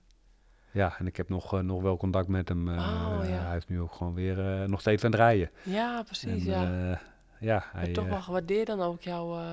Ja, 0.73 0.94
en 0.99 1.07
ik 1.07 1.16
heb 1.16 1.28
nog, 1.28 1.55
eh, 1.55 1.61
nog 1.61 1.82
wel 1.82 1.97
contact 1.97 2.28
met 2.28 2.49
hem. 2.49 2.69
eh, 2.69 2.74
Oh, 3.19 3.28
ja. 3.28 3.47
Hij 3.47 3.57
is 3.57 3.66
nu 3.66 3.81
ook 3.81 3.93
gewoon 3.93 4.15
weer 4.15 4.61
eh, 4.62 4.69
nog 4.69 4.81
steeds 4.81 5.05
aan 5.05 5.11
het 5.11 5.20
rijden. 5.20 5.51
Ja, 5.62 6.03
precies, 6.03 6.44
En, 6.47 6.51
ja. 6.51 6.90
eh, 6.90 6.99
ja, 7.40 7.65
hij, 7.73 7.93
toch 7.93 8.05
eh, 8.05 8.11
wel 8.11 8.20
gewaardeerd 8.23 8.66
dan 8.66 8.81
ook 8.81 9.03
jouw, 9.03 9.35
eh, 9.39 9.44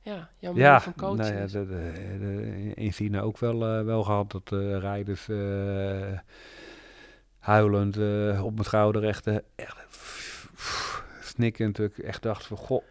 ja, 0.00 0.28
jouw 0.38 0.54
ja, 0.54 0.66
manier 0.66 0.80
van 0.80 0.94
coachen. 0.94 1.16
nou 1.16 1.34
ja, 1.34 1.46
de, 1.46 1.66
de, 1.66 2.16
de- 2.18 2.72
in 2.74 2.92
China 2.92 3.20
ook 3.20 3.38
wel, 3.38 3.64
eh, 3.78 3.84
wel 3.84 4.02
gehad 4.04 4.30
dat 4.30 4.52
eh, 4.52 4.78
rijders 4.78 5.28
eh, 5.28 6.18
huilend 7.38 7.96
eh, 7.96 8.44
op 8.44 8.52
mijn 8.52 8.64
schouder 8.64 9.04
echt, 9.04 9.26
eh, 9.26 9.36
echt 9.54 9.76
snikkend. 11.20 11.78
Ik 11.78 11.98
echt 11.98 12.22
dacht 12.22 12.46
van, 12.46 12.56
goh, 12.56 12.82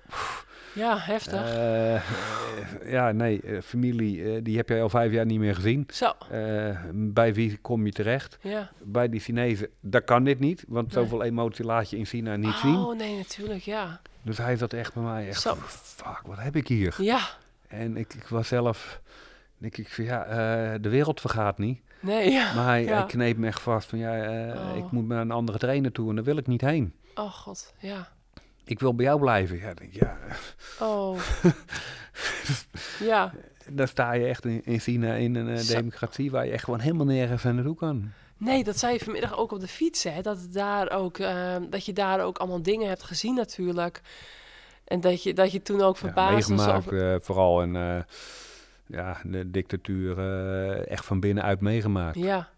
ja, 0.75 0.97
heftig. 0.97 1.53
eh, 1.55 2.01
ja, 2.91 3.11
nee, 3.11 3.41
eh, 3.41 3.61
familie, 3.61 4.23
eh, 4.33 4.39
die 4.43 4.57
heb 4.57 4.69
jij 4.69 4.81
al 4.81 4.89
vijf 4.89 5.11
jaar 5.11 5.25
niet 5.25 5.39
meer 5.39 5.55
gezien. 5.55 5.87
Zo, 5.93 6.11
bij 6.93 7.33
wie 7.33 7.57
kom 7.57 7.85
je 7.85 7.91
terecht? 7.91 8.37
ja. 8.41 8.69
Bij 8.83 9.09
die 9.09 9.19
Chinezen, 9.19 9.69
dat 9.79 10.03
kan 10.03 10.23
dit 10.23 10.39
niet, 10.39 10.63
want 10.67 10.93
Nee. 10.93 11.03
zoveel 11.03 11.23
emotie 11.23 11.65
laat 11.65 11.89
je 11.89 11.97
in 11.97 12.05
China 12.05 12.35
niet 12.35 12.55
zien. 12.55 12.75
Oh, 12.75 12.97
nee, 12.97 13.17
natuurlijk, 13.17 13.61
ja. 13.61 14.01
Dus 14.21 14.37
hij 14.37 14.57
zat 14.57 14.73
echt 14.73 14.93
bij 14.93 15.03
mij 15.03 15.27
echt, 15.27 15.41
Zo. 15.41 15.55
fuck, 15.55 16.19
wat 16.25 16.39
heb 16.39 16.55
ik 16.55 16.67
hier? 16.67 16.95
Ja, 16.97 17.19
En 17.67 17.97
ik, 17.97 18.13
ik 18.13 18.27
was 18.27 18.47
zelf, 18.47 19.01
denk 19.57 19.77
ik 19.77 19.89
van 19.93 20.03
ja, 20.03 20.23
de 20.77 20.89
wereld 20.89 21.21
vergaat 21.21 21.57
niet. 21.57 21.79
nee, 21.99 22.31
ja. 22.31 22.53
Maar 22.53 22.65
hij, 22.65 22.83
Ja. 22.83 22.97
hij 22.97 23.05
kneep 23.05 23.37
me 23.37 23.47
echt 23.47 23.61
vast 23.61 23.89
van 23.89 23.99
ja, 23.99 24.11
Oh. 24.53 24.77
ik 24.77 24.91
moet 24.91 25.07
naar 25.07 25.21
een 25.21 25.31
andere 25.31 25.57
trainer 25.57 25.91
toe 25.91 26.09
en 26.09 26.15
daar 26.15 26.23
wil 26.23 26.37
ik 26.37 26.47
niet 26.47 26.61
heen. 26.61 26.93
Oh, 27.15 27.31
god, 27.31 27.73
ja. 27.79 28.07
Ik 28.65 28.79
wil 28.79 28.95
bij 28.95 29.05
jou 29.05 29.19
blijven. 29.19 29.57
Ja, 29.57 29.73
ja, 29.91 30.17
Oh. 30.79 31.19
ja. 32.99 33.33
daar 33.69 33.87
sta 33.87 34.13
je 34.13 34.25
echt 34.25 34.45
in, 34.45 34.61
in 34.65 34.79
China 34.79 35.13
in 35.13 35.35
een 35.35 35.57
eh, 35.57 35.67
democratie 35.67 36.31
waar 36.31 36.45
je 36.45 36.51
echt 36.51 36.63
gewoon 36.63 36.79
helemaal 36.79 37.05
nergens 37.05 37.45
aan 37.45 37.55
naartoe 37.55 37.75
kan. 37.75 38.11
Nee, 38.37 38.63
dat 38.63 38.77
zei 38.79 38.93
je 38.93 38.99
vanmiddag 38.99 39.37
ook 39.37 39.51
op 39.51 39.59
de 39.59 39.67
fiets, 39.67 40.03
hè. 40.03 40.21
Dat, 40.21 40.41
het 40.41 40.53
daar 40.53 40.91
ook, 40.91 41.17
eh, 41.17 41.55
dat 41.69 41.85
je 41.85 41.93
daar 41.93 42.21
ook 42.21 42.37
allemaal 42.37 42.61
dingen 42.61 42.87
hebt 42.87 43.03
gezien 43.03 43.35
natuurlijk. 43.35 44.01
En 44.83 45.01
dat 45.01 45.23
je, 45.23 45.33
dat 45.33 45.51
je 45.51 45.61
toen 45.61 45.81
ook 45.81 45.93
Ja, 45.95 45.99
verbaasd 45.99 46.47
was 46.47 46.57
meegemaakt, 46.57 46.87
over... 46.87 47.13
eh, 47.13 47.19
vooral 47.21 47.61
en 47.61 47.75
eh, 47.75 48.01
ja, 48.85 49.17
de 49.23 49.51
dictatuur 49.51 50.17
echt 50.87 51.05
van 51.05 51.19
binnenuit 51.19 51.61
meegemaakt. 51.61 52.17
Ja, 52.17 52.49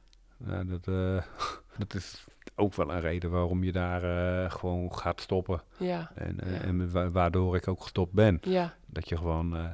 Ja, 0.47 0.63
dat, 0.63 0.85
dat 1.77 1.93
is 1.93 2.25
ook 2.59 2.73
wel 2.75 2.91
een 2.91 2.99
reden 3.01 3.29
waarom 3.31 3.63
je 3.63 3.71
daar 3.71 4.03
eh, 4.43 4.51
gewoon 4.51 4.95
gaat 4.95 5.21
stoppen. 5.21 5.61
ja, 5.77 6.11
En, 6.15 6.39
eh, 6.39 6.51
Ja. 6.51 6.61
en 6.61 6.91
wa- 6.91 7.09
waardoor 7.11 7.55
ik 7.55 7.67
ook 7.67 7.81
gestopt 7.81 8.11
ben. 8.13 8.38
ja, 8.41 8.73
Dat 8.85 9.09
je 9.09 9.17
gewoon, 9.17 9.55
eh 9.57 9.65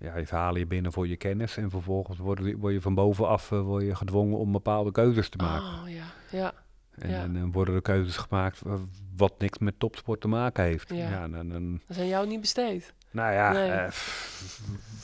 ja, 0.00 0.24
ze 0.24 0.34
halen 0.34 0.60
je 0.60 0.66
binnen 0.66 0.92
voor 0.92 1.08
je 1.08 1.16
kennis 1.16 1.56
en 1.56 1.70
vervolgens 1.70 2.18
word 2.18 2.38
je, 2.44 2.56
word 2.56 2.72
je 2.74 2.80
van 2.80 2.94
bovenaf 2.94 3.48
word 3.48 3.84
je 3.84 3.94
gedwongen 3.94 4.38
om 4.38 4.52
bepaalde 4.52 4.90
keuzes 4.92 5.28
te 5.28 5.36
maken. 5.38 5.66
Oh, 5.82 5.88
ja, 5.90 6.04
ja, 6.30 6.52
en, 6.90 7.10
ja. 7.10 7.22
en 7.22 7.34
dan 7.34 7.52
worden 7.52 7.74
er 7.74 7.82
keuzes 7.82 8.16
gemaakt 8.16 8.60
wa- 8.60 8.76
wat 9.16 9.34
niks 9.38 9.58
met 9.58 9.78
topsport 9.78 10.20
te 10.20 10.28
maken 10.28 10.64
heeft. 10.64 10.88
Ja. 10.88 11.10
Ja, 11.10 11.28
dan, 11.28 11.48
dan, 11.48 11.80
dat 11.86 11.98
aan 11.98 12.06
jou 12.06 12.26
niet 12.26 12.40
besteed. 12.40 12.94
nou 13.10 13.32
ja, 13.32 13.52
Nee. 13.52 13.88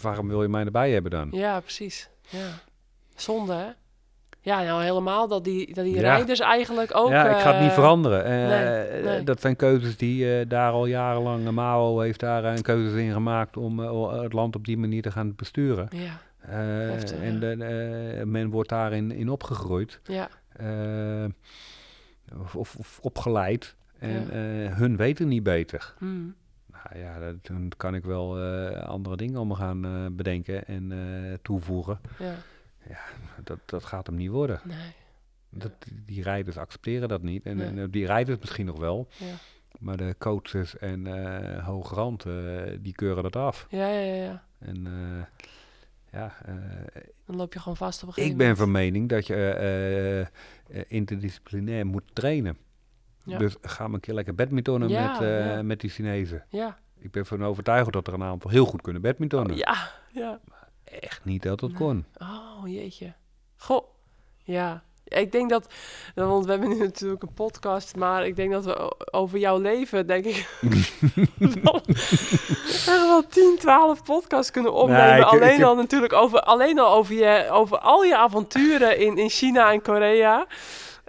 waarom 0.03 0.29
wil 0.29 0.43
je 0.43 0.49
mij 0.49 0.65
erbij 0.65 0.91
hebben 0.93 1.11
dan? 1.11 1.29
Ja, 1.31 1.61
precies. 1.61 2.11
Ja. 2.29 2.49
Zonde, 3.15 3.55
hè? 3.55 3.69
Ja, 4.47 4.63
nou 4.63 4.83
helemaal 4.83 5.29
dat 5.29 5.45
die, 5.45 5.75
dat 5.75 5.85
die 5.85 5.95
Ja. 5.95 6.01
rijders 6.01 6.41
eigenlijk 6.41 6.97
ook... 6.97 7.11
ja, 7.11 7.29
ik 7.37 7.43
ga 7.43 7.51
het 7.53 7.61
niet 7.61 7.69
eh, 7.69 7.75
veranderen. 7.75 8.25
Eh, 8.25 8.31
nee, 8.33 8.79
eh, 8.85 9.05
nee. 9.05 9.23
Dat 9.25 9.41
zijn 9.41 9.57
keuzes 9.57 9.97
die 9.97 10.39
eh, 10.39 10.49
daar 10.49 10.73
al 10.73 10.87
jarenlang, 10.87 11.45
uh, 11.47 11.51
Mao 11.51 11.99
heeft 12.01 12.21
daar 12.21 12.45
een 12.45 12.63
keuzes 12.63 13.01
in 13.01 13.13
gemaakt 13.13 13.57
om 13.57 13.79
het 14.09 14.33
land 14.33 14.57
op 14.57 14.65
die 14.65 14.79
manier 14.79 15.03
te 15.03 15.11
gaan 15.11 15.35
besturen. 15.37 15.89
Ja, 15.91 16.21
en 17.19 17.33
ja. 17.33 17.39
de, 17.39 18.23
men 18.27 18.51
wordt 18.51 18.69
daarin 18.69 19.11
in 19.13 19.29
opgegroeid. 19.29 20.01
ja, 20.05 20.29
of, 22.41 22.57
of, 22.57 22.77
of 22.77 22.99
opgeleid. 23.03 23.75
En 23.99 24.11
Ja. 24.31 24.73
hun 24.75 24.97
weten 24.97 25.29
niet 25.29 25.43
beter. 25.43 25.95
hmm, 25.99 26.35
Nou 26.73 27.05
ja, 27.05 27.19
dat, 27.19 27.35
dan 27.43 27.71
kan 27.77 27.95
ik 27.95 28.05
wel 28.05 28.39
andere 28.85 29.17
dingen 29.17 29.41
om 29.41 29.55
gaan 29.55 30.09
bedenken 30.17 30.67
en 30.67 30.93
toevoegen. 31.43 32.01
ja, 32.89 32.99
Dat, 33.47 33.59
dat 33.67 33.85
gaat 33.85 34.07
hem 34.07 34.17
niet 34.17 34.31
worden. 34.31 34.61
nee, 34.65 34.77
Dat, 35.51 35.73
die 35.93 36.23
rijders 36.23 36.57
accepteren 36.57 37.09
dat 37.09 37.23
niet. 37.23 37.45
En, 37.47 37.57
Nee. 37.57 37.67
en, 37.67 37.79
eh, 37.79 37.85
die 37.91 38.07
rijders 38.07 38.39
misschien 38.39 38.67
nog 38.67 38.79
wel. 38.79 39.09
ja. 39.17 39.35
Maar 39.79 39.97
de 39.97 40.15
coaches 40.19 40.79
en 40.79 41.07
hoge 41.63 41.95
rand, 41.95 42.25
eh, 42.27 42.33
die 42.81 42.93
keuren 42.95 43.23
dat 43.23 43.37
af. 43.37 43.67
Ja, 43.71 43.89
ja, 43.89 44.01
ja, 44.01 44.15
ja. 44.25 44.45
En 44.59 44.87
ja, 46.13 46.35
Dan 47.27 47.37
loop 47.37 47.53
je 47.53 47.59
gewoon 47.59 47.77
vast 47.77 48.03
op 48.03 48.09
een 48.09 48.09
ik 48.09 48.15
gegeven 48.15 48.39
ben 48.39 48.47
moment. 48.47 48.65
van 48.65 48.71
mening 48.83 49.09
dat 49.09 49.27
je 49.27 50.27
interdisciplinair 50.89 51.87
moet 51.87 52.03
trainen. 52.13 52.57
Ja. 53.25 53.39
Dus 53.39 53.57
ga 53.63 53.85
maar 53.87 53.95
een 53.95 54.01
keer 54.01 54.15
lekker 54.15 54.35
badmintonnen 54.35 54.89
Ja, 54.89 55.21
met, 55.21 55.63
met 55.65 55.81
die 55.81 55.91
Chinezen. 55.91 56.45
Ja, 56.49 56.79
Ik 56.99 57.11
ben 57.11 57.27
van 57.27 57.45
overtuigd 57.45 57.93
dat 57.93 58.07
er 58.07 58.15
een 58.15 58.23
aantal 58.23 58.51
heel 58.51 58.65
goed 58.67 58.83
kunnen 58.83 59.03
badmintonnen. 59.03 59.57
ja, 59.57 59.91
ja. 60.13 60.41
Echt 60.85 61.25
niet 61.25 61.43
dat 61.43 61.61
het 61.61 61.71
Nee. 61.71 61.79
kon. 61.81 62.05
Oh, 62.19 62.63
jeetje. 62.67 63.15
Goh, 63.67 63.85
ja. 64.45 64.85
Ik 65.09 65.33
denk 65.33 65.51
dat, 65.51 65.67
want 66.15 66.45
we 66.45 66.51
hebben 66.51 66.69
nu 66.69 66.79
natuurlijk 66.79 67.23
een 67.23 67.35
podcast, 67.35 67.97
maar 67.97 68.27
ik 68.27 68.37
denk 68.37 68.53
dat 68.53 68.65
we 68.65 68.95
over 69.11 69.39
jouw 69.39 69.59
leven, 69.59 70.07
denk 70.07 70.25
ik, 70.25 70.49
wel, 71.63 71.81
wel 72.87 73.27
10, 73.27 73.57
12 73.59 74.03
podcasts 74.05 74.51
kunnen 74.51 74.73
opnemen. 74.73 75.05
Nee, 75.07 75.21
ik- 75.21 75.27
ik 75.27 75.33
alleen 75.41 75.65
al 75.65 75.75
natuurlijk 75.77 76.13
over, 76.13 76.41
alleen 76.41 76.79
al 76.79 76.95
over, 76.95 77.15
je, 77.15 77.49
over 77.51 77.79
al 77.79 78.03
je 78.05 78.17
avonturen 78.17 78.99
in, 78.99 79.17
in 79.19 79.29
China 79.31 79.73
en 79.73 79.83
Korea. 79.83 80.47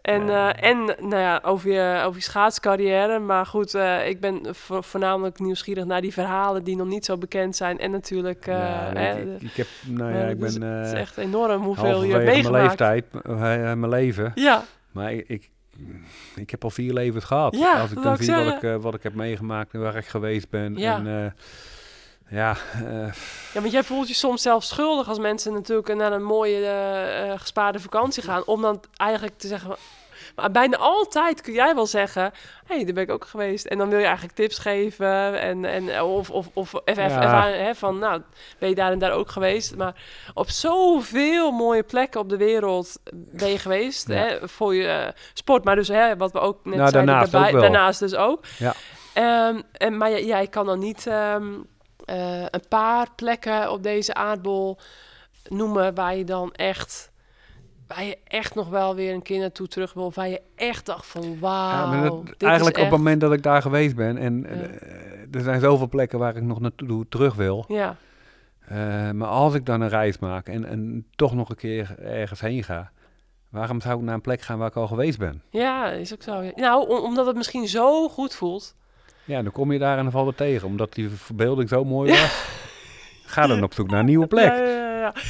En, 0.07 0.25
Ja. 0.27 0.55
eh, 0.55 0.69
en 0.69 0.85
nou 0.85 1.21
ja, 1.21 1.41
over, 1.43 1.71
je, 1.71 2.01
over 2.03 2.15
je 2.17 2.23
schaatscarrière. 2.23 3.19
Maar 3.19 3.45
goed, 3.45 3.73
eh, 3.73 4.07
ik 4.07 4.19
ben 4.19 4.55
vo- 4.55 4.81
voornamelijk 4.81 5.39
nieuwsgierig 5.39 5.85
naar 5.85 6.01
die 6.01 6.13
verhalen 6.13 6.63
die 6.63 6.75
nog 6.75 6.87
niet 6.87 7.05
zo 7.05 7.17
bekend 7.17 7.55
zijn. 7.55 7.79
En 7.79 7.91
natuurlijk, 7.91 8.47
eh, 8.47 8.53
Ja, 8.57 8.91
hè, 8.93 9.35
ik, 9.39 9.53
heb, 9.55 9.67
nou 9.85 10.13
ja, 10.13 10.25
ik 10.25 10.39
ben 10.39 10.61
het 10.61 10.85
is 10.87 10.93
eh 10.93 10.99
echt 10.99 11.17
enorm 11.17 11.63
hoeveel 11.63 12.03
je 12.03 12.11
hebt 12.13 12.23
mijn 12.23 12.35
meegemaakt. 12.35 12.63
leeftijd, 12.67 13.05
eh, 13.25 13.31
eh, 13.71 13.77
mijn 13.77 13.89
leven. 13.91 14.31
Ja, 14.35 14.63
Maar 14.91 15.13
ik, 15.13 15.27
ik, 15.27 15.49
ik 16.35 16.49
heb 16.49 16.63
al 16.63 16.69
vier 16.69 16.93
levens 16.93 17.23
gehad. 17.23 17.55
Ja, 17.55 17.81
Als 17.81 17.91
ik 17.91 18.01
dan 18.03 18.17
zie 18.17 18.33
wat 18.35 18.53
ik, 18.53 18.63
eh, 18.63 18.75
wat 18.75 18.93
ik 18.93 19.03
heb 19.03 19.13
meegemaakt 19.13 19.73
en 19.73 19.79
waar 19.81 19.95
ik 19.95 20.05
geweest 20.07 20.49
ben. 20.49 20.75
Ja. 20.77 20.95
En, 20.95 21.07
eh, 21.07 21.31
ja, 22.37 22.55
eh, 22.85 22.91
ja, 23.53 23.59
want 23.61 23.71
jij 23.71 23.83
voelt 23.83 24.07
je 24.07 24.13
soms 24.13 24.41
zelf 24.41 24.63
schuldig 24.63 25.07
als 25.07 25.19
mensen 25.19 25.53
natuurlijk 25.53 25.95
naar 25.95 26.11
een 26.11 26.23
mooie 26.23 26.65
eh, 26.65 27.31
eh, 27.31 27.39
gespaarde 27.39 27.79
vakantie 27.79 28.23
gaan. 28.23 28.45
Om 28.45 28.61
dan 28.61 28.81
eigenlijk 28.95 29.37
te 29.37 29.47
zeggen... 29.47 29.75
Maar 30.37 30.51
bijna 30.51 30.77
altijd 30.77 31.41
kun 31.41 31.53
jij 31.53 31.75
wel 31.75 31.85
zeggen... 31.85 32.21
Hé, 32.65 32.75
hey, 32.75 32.85
daar 32.85 32.93
ben 32.93 33.03
ik 33.03 33.11
ook 33.11 33.25
geweest. 33.25 33.65
En 33.65 33.77
dan 33.77 33.89
wil 33.89 33.99
je 33.99 34.05
eigenlijk 34.05 34.35
tips 34.35 34.57
geven. 34.57 35.39
En, 35.39 35.65
en, 35.65 36.01
of 36.01 36.29
of, 36.29 36.47
of 36.53 36.73
even 36.85 37.03
Ja. 37.09 37.47
hè, 37.47 37.75
van... 37.75 37.99
Nou, 37.99 38.21
ben 38.59 38.69
je 38.69 38.75
daar 38.75 38.91
en 38.91 38.99
daar 38.99 39.11
ook 39.11 39.29
geweest. 39.29 39.75
Maar 39.75 39.95
op 40.33 40.49
zoveel 40.49 41.51
mooie 41.51 41.83
plekken 41.83 42.19
op 42.19 42.29
de 42.29 42.37
wereld 42.37 42.99
ben 43.13 43.49
je 43.49 43.59
geweest. 43.59 44.07
Ja. 44.07 44.15
Hè, 44.15 44.47
voor 44.47 44.75
je 44.75 44.87
eh, 44.87 45.07
sport. 45.33 45.63
Maar 45.63 45.75
dus, 45.75 45.87
hè, 45.87 46.17
wat 46.17 46.31
we 46.31 46.39
ook 46.39 46.65
net 46.65 46.75
Nou, 46.75 46.89
zeiden... 46.89 47.05
daarnaast 47.05 47.31
daarbij- 47.31 47.53
ook 47.53 47.59
wel. 47.59 47.71
Daarnaast 47.71 47.99
dus 47.99 48.15
ook. 48.15 48.45
Ja. 48.57 48.73
Ehm, 49.13 49.61
en, 49.71 49.97
maar 49.97 50.09
jij, 50.09 50.25
jij 50.25 50.47
kan 50.47 50.65
dan 50.65 50.79
niet 50.79 51.07
ehm, 51.07 51.53
eh, 52.05 52.41
een 52.41 52.67
paar 52.69 53.07
plekken 53.15 53.71
op 53.71 53.83
deze 53.83 54.13
aardbol 54.13 54.77
noemen 55.47 55.95
waar 55.95 56.15
je 56.15 56.23
dan 56.23 56.51
echt, 56.51 57.11
waar 57.87 58.03
je 58.03 58.17
echt 58.23 58.55
nog 58.55 58.69
wel 58.69 58.95
weer 58.95 59.13
een 59.13 59.21
keer 59.21 59.39
naartoe 59.39 59.67
terug 59.67 59.93
wil. 59.93 60.05
Of 60.05 60.15
waar 60.15 60.27
je 60.29 60.41
echt 60.55 60.85
dacht 60.85 61.05
van 61.05 61.39
wauw. 61.39 61.93
ja, 61.93 62.01
dat- 62.09 62.23
is 62.37 62.47
eigenlijk 62.47 62.77
op 62.77 62.81
het 62.83 62.91
moment 62.91 63.21
dat 63.21 63.33
ik 63.33 63.43
daar 63.43 63.61
geweest 63.61 63.95
ben. 63.95 64.17
En 64.17 64.39
Ja. 64.41 64.47
eh, 64.49 65.35
er 65.35 65.41
zijn 65.41 65.59
zoveel 65.61 65.89
plekken 65.89 66.19
waar 66.19 66.35
ik 66.35 66.43
nog 66.43 66.59
naartoe 66.59 67.05
terug 67.09 67.33
wil. 67.35 67.65
Ja, 67.67 67.95
Eh, 68.67 69.11
maar 69.11 69.27
als 69.27 69.53
ik 69.53 69.65
dan 69.65 69.81
een 69.81 69.89
reis 69.89 70.19
maak 70.19 70.47
en, 70.47 70.65
en 70.65 71.05
toch 71.15 71.33
nog 71.35 71.49
een 71.49 71.55
keer 71.55 71.95
ergens 71.99 72.39
heen 72.41 72.63
ga, 72.63 72.91
waarom 73.49 73.81
zou 73.81 73.97
ik 73.99 74.03
naar 74.05 74.13
een 74.13 74.21
plek 74.21 74.41
gaan 74.41 74.57
waar 74.57 74.67
ik 74.67 74.75
al 74.75 74.87
geweest 74.87 75.17
ben? 75.17 75.41
Ja, 75.49 75.89
is 75.89 76.13
ook 76.13 76.23
zo. 76.23 76.51
Nou, 76.55 76.87
om- 76.89 77.03
omdat 77.03 77.25
het 77.25 77.35
misschien 77.35 77.67
zo 77.67 78.09
goed 78.09 78.35
voelt. 78.35 78.75
Ja, 79.25 79.41
dan 79.41 79.51
kom 79.51 79.71
je 79.71 79.79
daar 79.79 79.97
en 79.97 80.03
dan 80.03 80.11
valt 80.11 80.27
het 80.27 80.37
tegen, 80.37 80.67
omdat 80.67 80.93
die 80.93 81.09
verbeelding 81.09 81.69
zo 81.69 81.83
mooi 81.85 82.09
was. 82.11 82.55
Ga 83.25 83.47
dan 83.47 83.63
op 83.63 83.73
zoek 83.73 83.89
naar 83.89 83.99
een 83.99 84.05
nieuwe 84.05 84.27
plek. 84.27 84.51
Ja. 85.13 85.21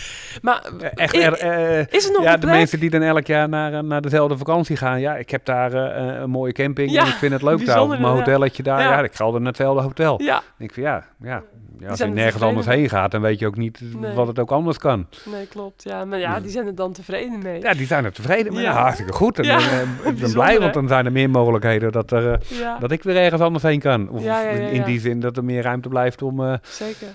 Maar 0.41 0.61
Eh, 0.79 0.89
Echt, 0.93 1.15
er, 1.15 1.33
eh, 1.33 1.85
is 1.89 2.05
er 2.05 2.11
nog 2.11 2.23
ja, 2.23 2.37
de 2.37 2.47
mensen 2.47 2.79
die 2.79 2.89
dan 2.89 3.01
elk 3.01 3.25
jaar 3.27 3.49
naar, 3.49 3.73
eh, 3.73 3.79
naar 3.79 4.01
dezelfde 4.01 4.37
vakantie 4.37 4.77
gaan. 4.77 4.99
Ja, 4.99 5.15
ik 5.15 5.29
heb 5.29 5.45
daar 5.45 5.73
een 6.21 6.29
mooie 6.29 6.51
camping 6.51 6.97
en 6.97 7.07
ik 7.07 7.13
vind 7.13 7.31
het 7.33 7.41
leuk 7.41 7.65
daar. 7.65 7.87
Mijn 7.87 8.03
hotelletje 8.03 8.63
daar. 8.63 8.81
Ja. 8.81 9.01
Ik 9.03 9.13
ga 9.15 9.23
altijd 9.23 9.43
naar 9.43 9.51
hetzelfde 9.51 9.81
hotel. 9.81 10.21
Ja, 10.21 10.41
Ik 10.57 10.73
van 10.73 10.83
ja, 10.83 11.03
ja, 11.21 11.41
ja 11.79 11.89
als 11.89 11.97
je 11.97 12.03
er 12.03 12.11
nergens 12.11 12.43
anders 12.43 12.65
heen 12.67 12.89
gaat, 12.89 13.11
dan 13.11 13.21
weet 13.21 13.39
je 13.39 13.47
ook 13.47 13.57
niet 13.57 13.81
Nee. 13.99 14.13
wat 14.13 14.27
het 14.27 14.39
ook 14.39 14.51
anders 14.51 14.77
kan. 14.77 15.07
nee, 15.31 15.47
klopt. 15.47 15.83
Ja, 15.83 16.05
maar 16.05 16.19
ja, 16.19 16.39
die 16.39 16.51
zijn 16.51 16.65
er 16.67 16.75
dan 16.75 16.93
tevreden 16.93 17.39
mee. 17.41 17.61
Ja, 17.61 17.73
die 17.73 17.85
zijn 17.87 18.05
er 18.05 18.11
tevreden 18.13 18.53
mee. 18.53 18.63
Ja. 18.63 18.69
Ja. 18.71 18.81
hartstikke 18.81 19.13
goed. 19.13 19.37
En, 19.39 19.45
Ja, 19.45 19.59
ik 20.09 20.19
ben 20.19 20.31
blij, 20.33 20.59
want 20.59 20.73
dan 20.73 20.87
zijn 20.87 21.05
er 21.05 21.11
meer 21.11 21.29
mogelijkheden 21.29 21.91
dat, 21.91 22.11
er, 22.11 22.39
Ja, 22.47 22.77
dat 22.79 22.91
ik 22.91 23.03
weer 23.03 23.17
ergens 23.17 23.41
anders 23.41 23.63
heen 23.63 23.79
kan. 23.79 24.09
Of 24.09 24.23
in 24.71 24.83
die 24.83 24.99
zin 24.99 25.19
dat 25.19 25.37
er 25.37 25.43
meer 25.43 25.61
ruimte 25.63 25.89
blijft 25.89 26.21
om 26.21 26.59
zeker. 26.61 27.07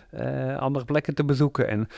andere 0.59 0.85
plekken 0.85 1.15
te 1.15 1.25
bezoeken. 1.25 1.69
En 1.69 1.89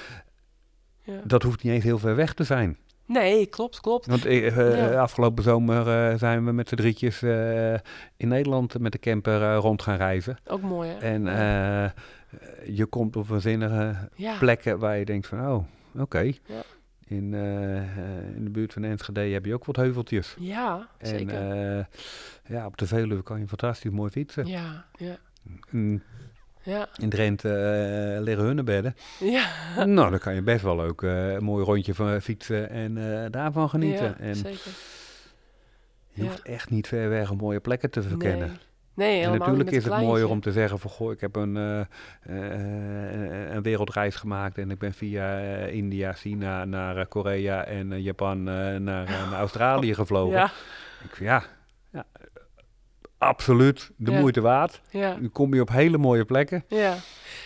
Ja. 1.04 1.20
dat 1.24 1.42
hoeft 1.42 1.62
niet 1.62 1.72
eens 1.72 1.84
heel 1.84 1.98
ver 1.98 2.16
weg 2.16 2.34
te 2.34 2.44
zijn. 2.44 2.76
Nee, 3.06 3.46
klopt, 3.46 3.80
klopt. 3.80 4.06
Want 4.06 4.24
eh, 4.24 4.46
eh, 4.58 4.76
Ja. 4.92 5.00
afgelopen 5.00 5.42
zomer 5.44 5.88
eh, 6.10 6.18
zijn 6.18 6.44
we 6.44 6.52
met 6.52 6.68
z'n 6.68 6.74
drietjes 6.74 7.22
eh, 7.22 7.72
in 8.16 8.28
Nederland 8.28 8.78
met 8.78 8.92
de 8.92 8.98
camper 8.98 9.42
eh, 9.42 9.56
rond 9.60 9.82
gaan 9.82 9.96
reizen. 9.96 10.36
Ook 10.46 10.62
mooi, 10.62 10.88
hè? 10.90 10.98
En 10.98 11.28
eh, 11.28 11.90
je 12.76 12.86
komt 12.86 13.16
op 13.16 13.28
waanzinnige 13.28 13.94
ja. 14.14 14.38
plekken 14.38 14.78
waar 14.78 14.96
je 14.98 15.04
denkt 15.04 15.26
van, 15.26 15.48
oh, 15.48 15.64
oké. 16.02 16.18
Ja. 16.20 16.62
In, 17.06 17.34
eh, 17.34 17.76
eh, 17.78 18.36
in 18.36 18.44
de 18.44 18.50
buurt 18.50 18.72
van 18.72 18.84
Enschede 18.84 19.20
heb 19.20 19.44
je 19.44 19.54
ook 19.54 19.64
wat 19.64 19.76
heuveltjes. 19.76 20.36
Ja, 20.38 20.88
En 20.98 21.06
zeker. 21.08 21.50
eh, 21.78 21.84
ja, 22.48 22.66
op 22.66 22.76
de 22.76 22.86
Veluwe 22.86 23.22
kan 23.22 23.38
je 23.40 23.46
fantastisch 23.48 23.90
mooi 23.90 24.10
fietsen. 24.10 24.46
ja, 24.46 24.84
ja, 24.96 25.16
ja, 26.64 26.88
in 26.96 27.08
Drenthe 27.08 27.48
eh, 27.48 28.22
liggen 28.22 28.44
hunnebedden. 28.44 28.96
ja. 29.20 29.46
nou, 29.84 30.10
dan 30.10 30.18
kan 30.18 30.34
je 30.34 30.42
best 30.42 30.62
wel 30.62 30.82
ook 30.82 31.02
eh, 31.02 31.32
een 31.32 31.44
mooi 31.44 31.64
rondje 31.64 31.94
van 31.94 32.20
fietsen 32.20 32.70
en 32.70 33.22
eh, 33.22 33.30
daarvan 33.30 33.68
genieten. 33.68 34.04
Ja, 34.04 34.16
en 34.18 34.34
zeker. 34.34 34.70
je 36.08 36.22
ja. 36.22 36.28
hoeft 36.28 36.42
echt 36.42 36.70
niet 36.70 36.86
ver 36.88 37.08
weg 37.08 37.30
om 37.30 37.36
mooie 37.36 37.60
plekken 37.60 37.90
te 37.90 38.02
verkennen. 38.02 38.58
Nee, 38.94 39.20
nee 39.20 39.22
En 39.22 39.38
natuurlijk 39.38 39.70
is 39.70 39.84
het 39.84 40.00
mooier 40.00 40.28
om 40.28 40.40
te 40.40 40.52
zeggen 40.52 40.78
van 40.78 40.90
goh, 40.90 41.12
ik 41.12 41.20
heb 41.20 41.36
een, 41.36 41.54
een 43.54 43.62
wereldreis 43.62 44.16
gemaakt 44.16 44.58
en 44.58 44.70
ik 44.70 44.78
ben 44.78 44.92
via 44.92 45.38
India, 45.66 46.12
China 46.12 46.64
naar 46.64 47.06
Korea 47.06 47.64
en 47.64 48.02
Japan 48.02 48.42
naar, 48.42 48.80
naar 48.82 49.32
Australië 49.32 49.94
gevlogen. 49.94 50.38
Ja, 50.38 50.50
Ik 51.04 51.18
ja, 51.18 51.44
ja, 51.92 52.06
absoluut 53.24 53.90
de 53.96 54.10
Ja. 54.10 54.20
moeite 54.20 54.40
waard. 54.40 54.80
ja, 54.90 55.16
Nu 55.16 55.28
kom 55.28 55.54
je 55.54 55.60
op 55.60 55.68
hele 55.68 55.98
mooie 55.98 56.24
plekken. 56.24 56.64
ja. 56.68 56.96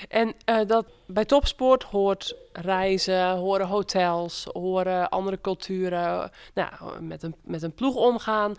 En 0.09 0.34
eh, 0.44 0.60
dat 0.66 0.86
bij 1.06 1.24
topsport 1.24 1.82
hoort 1.82 2.36
reizen, 2.52 3.30
horen 3.36 3.66
hotels, 3.66 4.46
horen 4.52 5.09
andere 5.09 5.40
culturen, 5.40 6.30
nou, 6.55 7.02
met 7.02 7.22
een, 7.22 7.34
met 7.44 7.62
een 7.62 7.74
ploeg 7.74 7.94
omgaan. 7.94 8.55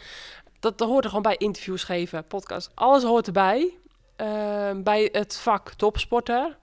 Dat, 0.59 0.77
dat 0.77 0.87
hoort 0.87 1.03
er 1.03 1.09
gewoon 1.09 1.23
bij 1.23 1.35
interviews 1.37 1.83
geven, 1.83 2.25
podcast. 2.27 2.71
Alles 2.73 3.03
hoort 3.03 3.27
erbij. 3.27 3.73
eh, 4.15 4.71
bij 4.83 5.09
het 5.11 5.37
vak 5.37 5.73
topsporter. 5.73 6.57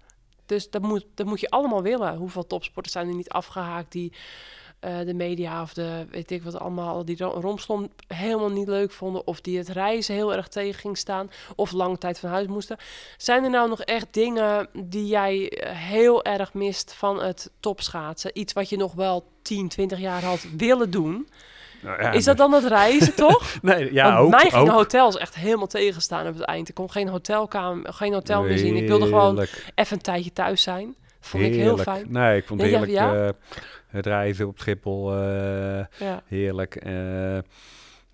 Dus 0.47 0.71
dat 0.71 0.83
moet, 0.83 1.07
dat 1.15 1.27
moet 1.27 1.41
je 1.41 1.51
allemaal 1.51 1.83
willen. 1.83 2.17
Hoeveel 2.17 2.47
topsporters 2.47 2.93
zijn 2.95 3.09
er 3.09 3.15
niet 3.15 3.29
afgehaakt 3.31 3.93
die 3.93 4.13
eh, 4.87 5.07
de 5.07 5.15
media 5.15 5.63
of 5.63 5.73
de 5.75 6.07
weet 6.11 6.31
ik 6.31 6.43
wat 6.43 6.59
allemaal, 6.59 7.05
die 7.05 7.17
ro- 7.19 7.39
romslomp 7.41 7.93
helemaal 8.09 8.51
niet 8.51 8.69
leuk 8.69 8.91
vonden. 8.93 9.27
Of 9.27 9.41
die 9.41 9.59
het 9.59 9.69
reizen 9.69 10.15
heel 10.15 10.35
erg 10.35 10.49
tegen 10.49 10.81
ging 10.81 10.99
staan. 10.99 11.31
Of 11.57 11.73
lange 11.73 11.99
tijd 11.99 12.19
van 12.19 12.31
huis 12.31 12.47
moesten. 12.47 12.77
Zijn 13.17 13.45
er 13.45 13.51
nou 13.51 13.69
nog 13.69 13.81
echt 13.81 14.07
dingen 14.11 14.69
die 14.73 15.07
jij 15.07 15.49
eh, 15.51 15.71
heel 15.77 16.25
erg 16.25 16.55
mist 16.55 16.95
van 16.95 17.23
het 17.23 17.51
topschaatsen? 17.61 18.31
Iets 18.35 18.53
wat 18.53 18.69
je 18.69 18.77
nog 18.77 18.93
wel 18.95 19.25
10, 19.43 19.69
20 19.69 19.99
jaar 19.99 20.23
had 20.25 20.47
willen 20.57 20.91
doen. 20.91 21.29
Nou 21.83 22.03
ja, 22.03 22.11
Is 22.11 22.25
dat 22.25 22.37
dan 22.37 22.53
het 22.53 22.65
reizen, 22.65 23.15
toch? 23.27 23.57
Nee, 23.63 23.93
ja, 23.93 24.05
Want 24.15 24.25
ook. 24.25 24.31
mij 24.41 24.51
gingen 24.51 24.73
ook. 24.73 24.79
hotels 24.79 25.17
echt 25.17 25.35
helemaal 25.35 25.67
tegenstaan 25.67 26.27
op 26.27 26.35
het 26.35 26.43
eind. 26.45 26.69
Ik 26.69 26.75
kon 26.75 26.91
geen 26.91 27.09
hotelkamer, 27.09 27.93
geen 27.93 28.13
hotel 28.13 28.43
meer 28.43 28.59
zien. 28.59 28.77
Ik 28.77 28.87
wilde 28.89 29.07
gewoon 29.07 29.47
even 29.75 29.97
een 29.97 30.03
tijdje 30.03 30.33
thuis 30.33 30.63
zijn. 30.63 30.95
Vond 31.21 31.43
ik 31.45 31.55
heel 31.55 31.77
fijn. 31.79 32.07
Nee, 32.09 32.37
ik 32.37 32.47
vond 32.47 32.61
het 32.61 32.71
ja, 32.71 32.79
heerlijk. 32.79 32.99
ja? 32.99 33.27
eh, 33.27 33.29
het 33.87 34.07
reizen 34.07 34.47
op 34.47 34.59
Schiphol, 34.59 35.13
eh, 35.15 35.85
Ja, 35.99 36.23
heerlijk. 36.27 36.75
eh, 36.77 37.39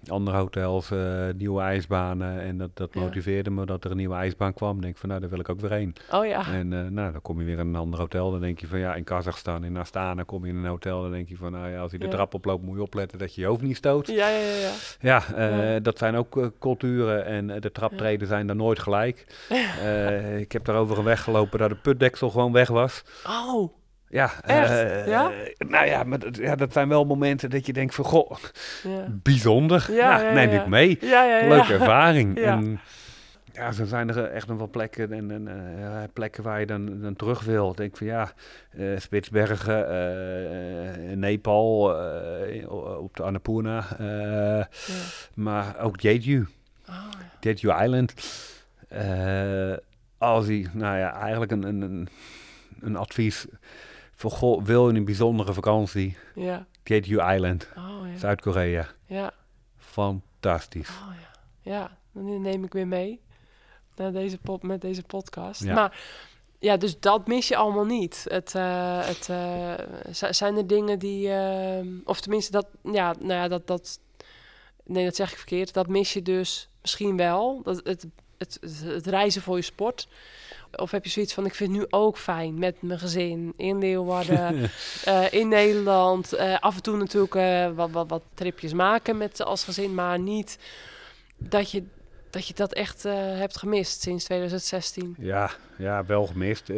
andere 0.09 0.37
hotels, 0.37 0.91
eh, 0.91 1.29
nieuwe 1.37 1.61
ijsbanen. 1.63 2.41
En 2.41 2.59
dat, 2.59 2.71
dat 2.75 2.89
Ja. 2.95 3.01
motiveerde 3.01 3.51
me 3.51 3.67
dat 3.67 3.85
er 3.85 3.91
een 3.91 3.97
nieuwe 3.97 4.15
ijsbaan 4.15 4.55
kwam. 4.55 4.77
Ik 4.77 4.83
denk 4.83 4.97
van, 4.97 5.09
nou, 5.09 5.21
daar 5.21 5.31
wil 5.31 5.39
ik 5.39 5.49
ook 5.49 5.61
weer 5.61 5.71
heen. 5.71 5.95
oh 6.13 6.27
ja. 6.27 6.47
En 6.53 6.69
nou, 6.69 7.13
dan 7.13 7.21
kom 7.23 7.39
je 7.39 7.45
weer 7.45 7.59
in 7.59 7.67
een 7.67 7.77
ander 7.77 7.99
hotel. 8.01 8.31
Dan 8.31 8.41
denk 8.41 8.61
je 8.61 8.67
van, 8.67 8.79
ja, 8.79 8.95
in 8.95 9.05
Kazachstan, 9.05 9.65
in 9.65 9.77
Astana 9.77 10.23
kom 10.23 10.45
je 10.45 10.51
in 10.53 10.57
een 10.59 10.65
hotel. 10.67 11.03
Dan 11.03 11.11
denk 11.11 11.29
je 11.29 11.37
van, 11.37 11.53
nou 11.53 11.69
ja, 11.71 11.81
als 11.81 11.93
je 11.93 11.99
de 11.99 12.09
trap 12.09 12.35
oploopt, 12.35 12.63
moet 12.65 12.77
je 12.77 12.83
opletten 12.83 13.19
dat 13.19 13.35
je 13.35 13.41
je 13.41 13.47
hoofd 13.47 13.63
niet 13.63 13.77
stoot. 13.77 14.07
Ja, 14.07 14.29
ja, 14.29 14.39
ja. 14.39 14.71
ja. 15.01 15.23
Ja, 15.39 15.79
dat 15.81 15.99
zijn 15.99 16.15
ook 16.17 16.51
culturen 16.59 17.25
en 17.25 17.61
de 17.61 17.73
traptreden 17.73 18.27
zijn 18.29 18.47
daar 18.47 18.57
nooit 18.57 18.79
gelijk. 18.79 19.27
Ik 20.39 20.53
heb 20.53 20.65
daar 20.65 20.77
over 20.77 20.99
een 20.99 21.05
weg 21.05 21.23
gelopen 21.23 21.59
dat 21.59 21.69
de 21.71 21.77
putdeksel 21.77 22.31
gewoon 22.31 22.53
weg 22.53 22.69
was. 22.69 23.03
Oh, 23.27 23.73
Ja, 24.13 24.31
Echt? 24.45 24.71
eh, 24.71 25.07
Ja? 25.07 25.31
nou 25.59 25.87
ja, 25.87 26.03
maar 26.05 26.19
dat, 26.19 26.37
ja, 26.37 26.57
dat 26.57 26.73
zijn 26.73 26.89
wel 26.89 27.05
momenten 27.05 27.51
dat 27.51 27.67
je 27.67 27.73
denkt 27.73 27.95
van, 27.95 28.05
goh, 28.05 28.31
ja. 28.83 29.05
bijzonder. 29.11 29.87
Ja, 29.91 30.21
nou, 30.23 30.35
neem 30.35 30.51
ik 30.51 30.67
mee. 30.67 30.99
Leuke 31.49 31.73
ervaring. 31.73 32.39
Ja. 32.39 32.53
En, 32.53 32.81
ja, 33.53 33.73
zo 33.73 33.85
zijn 33.85 34.09
er 34.09 34.25
echt 34.25 34.47
nog 34.47 34.59
wel 34.59 34.69
plekken, 34.69 35.13
en, 35.13 35.31
en, 35.31 35.49
eh, 35.49 36.03
plekken 36.13 36.43
waar 36.43 36.61
je 36.61 36.67
dan, 36.67 37.01
dan 37.01 37.17
terug 37.17 37.43
wil. 37.45 37.71
Ik 37.71 37.77
denk 37.77 37.97
van 37.97 38.07
ja, 38.07 38.33
eh, 38.71 38.87
Spitsbergen, 38.99 39.79
Nepal, 41.19 41.95
op 42.99 43.17
de 43.17 43.23
Annapurna, 43.23 43.85
Ja. 43.99 44.69
maar 45.35 45.75
ook 45.81 46.01
Jeju, 46.01 46.47
Oh, 46.89 46.95
ja. 47.41 47.53
Jeju 47.53 47.83
Island. 47.83 48.15
Als 50.19 50.47
die, 50.47 50.69
nou 50.73 50.99
ja, 50.99 51.15
eigenlijk 51.21 51.53
een, 51.53 51.63
een, 51.63 52.09
een 52.81 52.97
advies 52.97 53.47
voor 54.23 54.31
goh, 54.31 54.65
wil 54.65 54.91
je 54.91 54.97
een 54.97 55.05
bijzondere 55.05 55.53
vakantie, 55.53 56.17
Ja. 56.35 56.67
Jeju 56.85 57.33
Island, 57.35 57.69
Oh, 57.77 58.11
ja. 58.13 58.19
Zuid-Korea. 58.19 58.89
Ja. 59.07 59.33
Fantastisch. 59.77 60.89
Oh, 60.89 61.15
ja. 61.21 61.31
Ja, 61.73 61.97
dan 62.13 62.43
neem 62.43 62.65
ik 62.65 62.73
weer 62.73 62.87
mee 62.87 63.21
naar 63.97 64.13
deze 64.13 64.39
pod, 64.39 64.63
met 64.63 64.81
deze 64.81 65.03
podcast. 65.03 65.63
Ja. 65.65 65.75
Maar 65.75 66.01
ja, 66.59 66.77
dus 66.77 67.01
dat 67.01 67.27
mis 67.27 67.49
je 67.49 67.57
allemaal 67.57 67.85
niet. 67.85 68.25
Het, 68.29 68.55
eh, 68.55 69.07
het, 69.07 69.29
eh, 69.29 70.31
zijn 70.31 70.57
er 70.57 70.67
dingen 70.67 70.99
die, 70.99 71.33
eh, 71.33 71.87
of 72.05 72.21
tenminste 72.21 72.53
dat, 72.53 72.67
ja, 72.83 73.15
nou 73.19 73.33
ja, 73.33 73.49
dat, 73.49 73.67
dat, 73.67 74.01
nee, 74.85 75.05
dat 75.05 75.17
zeg 75.17 75.31
ik 75.31 75.37
verkeerd. 75.37 75.73
Dat 75.73 75.87
mis 75.87 76.13
je 76.13 76.23
dus 76.23 76.69
misschien 76.81 77.17
wel. 77.17 77.63
Dat 77.63 77.81
het, 77.85 78.07
het, 78.39 78.59
het 78.85 79.07
reizen 79.07 79.43
voor 79.43 79.57
je 79.57 79.63
sport. 79.63 80.09
Of 80.77 80.91
heb 80.91 81.05
je 81.05 81.11
zoiets 81.11 81.35
van, 81.35 81.47
ik 81.47 81.55
vind 81.55 81.71
het 81.71 81.81
nu 81.81 81.87
ook 81.91 82.17
fijn 82.19 82.59
met 82.59 82.77
mijn 82.83 82.99
gezin 82.99 83.53
in 83.57 83.79
Leeuwarden, 83.79 84.71
eh, 85.05 85.33
in 85.33 85.49
Nederland. 85.49 86.33
eh, 86.33 86.57
af 86.61 86.77
en 86.77 86.83
toe 86.83 86.97
natuurlijk 86.97 87.35
eh, 87.35 87.69
wat, 87.75 87.91
wat, 87.91 88.09
wat 88.09 88.23
tripjes 88.35 88.73
maken 88.73 89.17
met 89.17 89.43
als 89.45 89.65
gezin, 89.65 89.95
maar 89.95 90.19
niet 90.19 90.59
dat 91.37 91.71
je 91.71 91.83
dat, 92.31 92.47
je 92.47 92.55
dat 92.55 92.73
echt 92.73 93.03
hebt 93.03 93.57
gemist 93.59 94.01
sinds 94.03 94.25
2016. 94.25 95.15
Ja, 95.19 95.51
ja, 95.79 96.05
wel 96.05 96.27
gemist. 96.27 96.69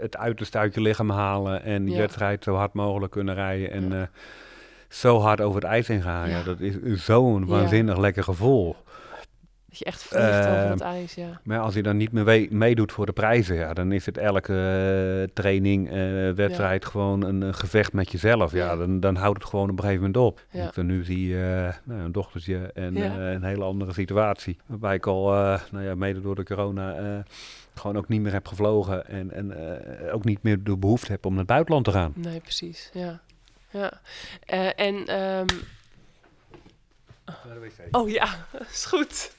Het 0.00 0.16
uiterste 0.16 0.58
uit 0.58 0.74
je 0.74 0.80
lichaam 0.80 1.10
halen 1.10 1.62
en 1.62 1.84
die 1.84 1.94
Ja. 1.94 2.00
wedstrijd 2.00 2.44
zo 2.44 2.54
hard 2.54 2.72
mogelijk 2.72 3.12
kunnen 3.12 3.34
rijden. 3.34 3.70
En 3.70 3.90
Ja. 3.90 4.10
zo 4.88 5.18
hard 5.18 5.40
over 5.40 5.60
het 5.60 5.70
ijs 5.70 5.88
heen 5.88 6.02
gaan. 6.02 6.28
Ja. 6.28 6.36
Ja. 6.36 6.42
dat 6.42 6.60
is 6.60 6.74
zo'n 7.04 7.40
Ja. 7.40 7.46
waanzinnig 7.46 7.96
lekker 7.98 8.22
gevoel. 8.22 8.76
Dat 9.74 9.82
je 9.82 9.90
echt 9.90 10.02
vliegt 10.02 10.46
over 10.46 10.70
het 10.70 10.80
ijs, 10.80 11.14
ja. 11.14 11.40
Maar 11.44 11.58
als 11.58 11.74
je 11.74 11.82
dan 11.82 11.96
niet 11.96 12.12
meer 12.12 12.46
meedoet 12.50 12.92
voor 12.92 13.06
de 13.06 13.12
prijzen, 13.12 13.56
ja, 13.56 13.72
dan 13.72 13.92
is 13.92 14.06
het 14.06 14.18
elke 14.18 14.52
eh, 14.52 15.34
training, 15.34 15.90
eh, 15.90 16.30
wedstrijd 16.30 16.84
gewoon 16.84 17.22
een, 17.22 17.54
gevecht 17.54 17.92
met 17.92 18.12
jezelf. 18.12 18.52
Ja, 18.52 18.64
Ja. 18.64 18.76
Dan, 18.76 19.00
dan 19.00 19.16
houdt 19.16 19.38
het 19.38 19.48
gewoon 19.48 19.70
op 19.70 19.76
een 19.76 19.84
gegeven 19.84 20.02
moment 20.02 20.22
op. 20.22 20.40
Ja. 20.50 20.66
Ik 20.66 20.74
dan 20.74 20.86
nu 20.86 21.04
zie 21.04 21.34
eh, 21.34 21.72
nou, 21.84 22.00
een 22.00 22.12
dochtertje 22.12 22.70
en 22.74 22.96
een 22.96 23.44
hele 23.44 23.64
andere 23.64 23.92
situatie. 23.92 24.56
Waarbij 24.66 24.94
ik 24.94 25.06
al, 25.06 25.26
nou 25.70 25.84
ja, 25.84 25.94
mede 25.94 26.20
door 26.20 26.34
de 26.34 26.44
corona, 26.44 27.24
gewoon 27.74 27.96
ook 27.96 28.08
niet 28.08 28.20
meer 28.20 28.32
heb 28.32 28.46
gevlogen. 28.46 29.06
En, 29.06 29.32
en 29.32 29.54
ook 30.12 30.24
niet 30.24 30.42
meer 30.42 30.64
de 30.64 30.76
behoefte 30.76 31.12
heb 31.12 31.24
om 31.24 31.30
naar 31.30 31.38
het 31.38 31.48
buitenland 31.48 31.84
te 31.84 31.92
gaan. 31.92 32.12
Nee, 32.14 32.40
precies, 32.40 32.90
ja. 32.92 33.20
ja. 33.70 33.92
En, 34.76 35.06
naar 37.24 37.54
de 37.54 37.60
wc. 37.60 37.96
Oh 37.96 38.10
ja, 38.10 38.46
is 38.70 38.84
goed. 38.84 39.30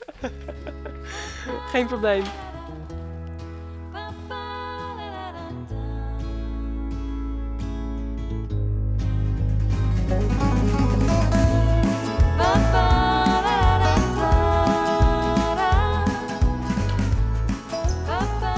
Geen 1.72 1.88
probleem. 1.88 2.24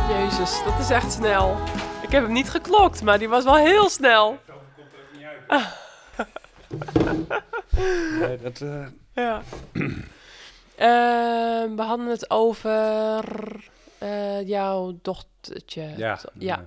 Jezus, 0.10 0.64
dat 0.64 0.80
is 0.80 0.90
echt 0.90 1.12
snel. 1.12 1.58
Ik 2.02 2.12
heb 2.12 2.24
hem 2.24 2.32
niet 2.32 2.50
geklokt, 2.50 3.02
maar 3.02 3.20
die 3.20 3.30
was 3.30 3.44
wel 3.44 3.56
heel 3.56 3.90
snel. 3.90 4.38
Zo 4.48 4.54
komt 4.54 4.92
het 4.92 5.14
niet 5.14 5.26
uit. 5.48 5.68
nee, 8.20 8.38
dat... 8.38 8.62
Eh, 8.62 8.86
ja. 9.22 9.42
Ehm, 10.76 11.76
we 11.76 11.82
hadden 11.82 12.06
het 12.08 12.30
over 12.30 13.24
eh, 13.98 14.48
jouw 14.48 15.00
dochtertje. 15.02 15.94
ja, 15.98 16.20
ja. 16.34 16.58
eh, 16.58 16.64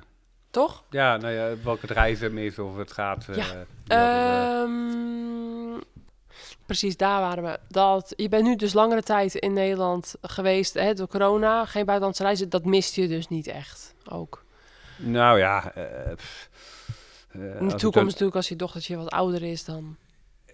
Toch? 0.51 0.83
ja, 0.91 1.17
nou 1.17 1.33
ja, 1.35 1.53
welke 1.65 1.81
het 1.81 1.91
reizen 1.91 2.39
is 2.39 2.59
of 2.59 2.77
het 2.77 2.93
gaat. 2.93 3.27
eh, 3.29 3.37
Ja. 3.37 3.45
we- 3.87 3.95
Ehm, 3.95 5.81
precies, 6.67 6.97
daar 6.97 7.21
waren 7.21 7.43
we. 7.45 7.59
Dat, 7.69 8.13
je 8.17 8.29
bent 8.29 8.45
nu 8.45 8.57
dus 8.57 8.73
langere 8.73 9.03
tijd 9.03 9.35
in 9.35 9.53
Nederland 9.53 10.15
geweest 10.23 10.75
hè, 10.75 10.95
door 10.95 11.09
corona. 11.09 11.65
Geen 11.65 11.85
buitenlandse 11.85 12.23
reizen. 12.23 12.49
Dat 12.49 12.65
miste 12.65 13.01
je 13.01 13.09
dus 13.09 13.29
niet 13.29 13.47
echt 13.47 13.95
ook. 14.09 14.45
nou 14.97 15.39
ja. 15.39 15.73
eh, 15.75 16.11
eh, 16.11 16.17
In 17.61 17.69
de 17.69 17.75
toekomst 17.75 18.11
natuurlijk, 18.11 18.37
als 18.37 18.49
je 18.49 18.57
dochtertje 18.57 18.97
wat 18.97 19.11
ouder 19.11 19.43
is, 19.43 19.65
dan... 19.65 19.97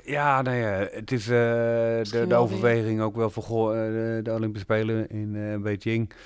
Ja, 0.06 0.42
nou 0.42 0.56
ja, 0.56 0.88
het 0.90 1.12
is 1.12 1.22
eh, 1.28 1.32
de, 2.10 2.24
de 2.28 2.34
overweging 2.34 3.00
ook 3.00 3.16
wel 3.16 3.30
voor 3.30 3.74
eh, 3.74 3.80
de, 3.80 4.20
de 4.22 4.32
Olympische 4.32 4.64
Spelen 4.64 5.08
in 5.10 5.36
eh, 5.36 5.56
Beijing. 5.62 6.10
eh, 6.10 6.16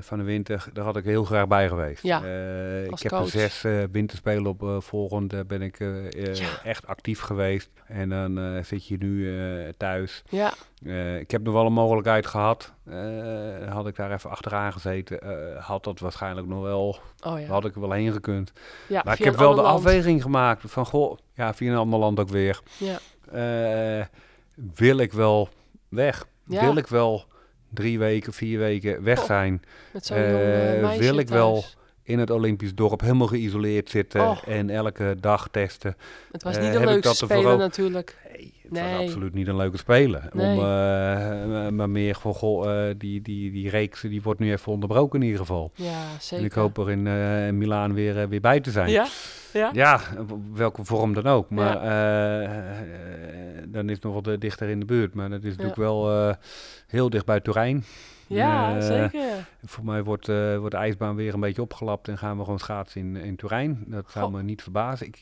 van 0.00 0.18
de 0.18 0.24
winter. 0.24 0.64
Daar 0.72 0.84
had 0.84 0.96
ik 0.96 1.04
heel 1.04 1.24
graag 1.24 1.46
bij 1.48 1.68
geweest. 1.68 2.02
Ja, 2.02 2.22
Eh, 2.24 2.84
ik 2.84 2.98
heb 2.98 3.12
coach. 3.12 3.22
er 3.22 3.28
zes 3.30 3.64
eh, 3.64 3.82
winterspelen 3.90 4.46
op 4.46 4.62
eh, 4.62 4.80
volgend. 4.80 5.30
Daar 5.30 5.46
ben 5.46 5.62
ik 5.62 5.80
eh, 5.80 6.06
eh, 6.06 6.34
Ja. 6.34 6.62
echt 6.64 6.86
actief 6.86 7.20
geweest. 7.20 7.70
En 7.86 8.08
dan 8.08 8.38
eh, 8.38 8.62
zit 8.64 8.86
je 8.86 8.96
nu 8.98 9.38
eh, 9.38 9.68
thuis. 9.76 10.22
Ja, 10.28 10.52
Eh, 10.84 11.18
ik 11.18 11.30
heb 11.30 11.42
nog 11.42 11.54
wel 11.54 11.66
een 11.66 11.72
mogelijkheid 11.72 12.26
gehad. 12.26 12.72
Eh, 12.84 13.72
had 13.72 13.86
ik 13.86 13.96
daar 13.96 14.12
even 14.12 14.30
achteraan 14.30 14.72
gezeten, 14.72 15.20
eh, 15.20 15.64
had 15.64 15.84
dat 15.84 15.98
waarschijnlijk 15.98 16.46
nog 16.46 16.62
wel, 16.62 16.98
oh 17.24 17.40
ja. 17.40 17.46
had 17.46 17.64
ik 17.64 17.74
er 17.74 17.80
wel 17.80 17.92
heen 17.92 18.12
gekund. 18.12 18.52
ja 18.88 19.02
maar 19.04 19.18
ik 19.18 19.24
heb 19.24 19.36
wel 19.36 19.54
de 19.54 19.62
land. 19.62 19.76
afweging 19.76 20.22
gemaakt 20.22 20.62
van, 20.66 20.86
goh, 20.86 21.18
ja, 21.34 21.54
via 21.54 21.70
een 21.72 21.78
ander 21.78 21.98
land 21.98 22.20
ook 22.20 22.28
weer. 22.28 22.60
Ja. 22.76 22.98
Eh, 23.32 24.06
wil 24.74 24.98
ik 24.98 25.12
wel 25.12 25.48
weg? 25.88 26.26
Wil 26.44 26.76
ik 26.76 26.86
wel 26.86 27.24
drie 27.76 27.98
weken, 27.98 28.32
vier 28.32 28.58
weken 28.58 29.02
weg 29.02 29.18
Oh, 29.18 29.24
zijn? 29.24 29.62
Met 29.92 30.06
zo'n 30.06 30.16
jong 30.18 30.30
eh, 30.30 30.82
meisje 30.82 30.98
wil 31.02 31.18
ik 31.18 31.28
wel. 31.28 31.64
In 32.02 32.18
het 32.18 32.30
Olympisch 32.30 32.74
dorp 32.74 33.00
helemaal 33.00 33.26
geïsoleerd 33.26 33.90
zitten 33.90 34.20
Oh. 34.20 34.38
en 34.46 34.70
elke 34.70 35.16
dag 35.20 35.48
testen. 35.50 35.96
Het 36.32 36.42
was 36.42 36.58
niet 36.58 36.72
de 36.72 36.78
heb 36.78 36.82
ik 36.82 36.88
leukste 37.04 37.24
spelen 37.24 37.58
natuurlijk. 37.58 38.16
Nee, 38.36 38.54
het 38.70 38.82
Nee. 38.82 38.92
was 38.94 39.02
absoluut 39.02 39.34
niet 39.34 39.48
een 39.48 39.56
leuke 39.56 39.76
spelen. 39.76 40.28
Om, 40.32 40.40
eh, 40.40 41.68
maar 41.68 41.90
meer 41.90 42.14
van, 42.14 42.34
goh, 42.34 42.88
eh, 42.88 42.94
die, 42.98 43.22
die, 43.22 43.50
die 43.52 43.70
reeks 43.70 44.00
die 44.00 44.22
wordt 44.22 44.40
nu 44.40 44.52
even 44.52 44.72
onderbroken 44.72 45.18
in 45.20 45.24
ieder 45.26 45.40
geval. 45.40 45.70
Ja, 45.74 46.02
zeker. 46.20 46.38
En 46.38 46.44
ik 46.44 46.52
hoop 46.52 46.78
er 46.78 46.90
in 46.90 47.06
eh 47.06 47.50
Milaan 47.52 47.94
weer, 47.94 48.28
weer 48.28 48.40
bij 48.40 48.60
te 48.60 48.70
zijn. 48.70 48.90
Ja? 48.90 49.06
Ja? 49.52 49.70
Ja, 49.72 50.00
welke 50.52 50.84
vorm 50.84 51.14
dan 51.14 51.26
ook. 51.26 51.50
Maar 51.50 51.80
dan 53.68 53.88
is 53.88 53.94
het 53.94 54.02
nog 54.02 54.24
wat 54.24 54.40
dichter 54.40 54.68
in 54.68 54.80
de 54.80 54.86
buurt. 54.86 55.14
Maar 55.14 55.30
dat 55.30 55.42
is 55.42 55.50
natuurlijk 55.50 55.76
wel 55.76 56.34
heel 56.86 57.10
dicht 57.10 57.24
bij 57.26 57.40
Turijn. 57.40 57.84
Ja, 58.28 58.80
zeker. 58.80 59.20
Voor 59.64 59.84
mij 59.84 60.02
wordt, 60.02 60.26
wordt 60.58 60.70
de 60.70 60.76
ijsbaan 60.76 61.16
weer 61.16 61.34
een 61.34 61.40
beetje 61.40 61.62
opgelapt 61.62 62.08
en 62.08 62.18
gaan 62.18 62.36
we 62.36 62.44
gewoon 62.44 62.58
schaatsen 62.58 63.00
in, 63.00 63.16
in 63.16 63.36
Turijn. 63.36 63.84
Dat 63.86 64.10
zou 64.10 64.32
me 64.32 64.42
niet 64.42 64.62
verbazen. 64.62 65.06
Ik, 65.06 65.20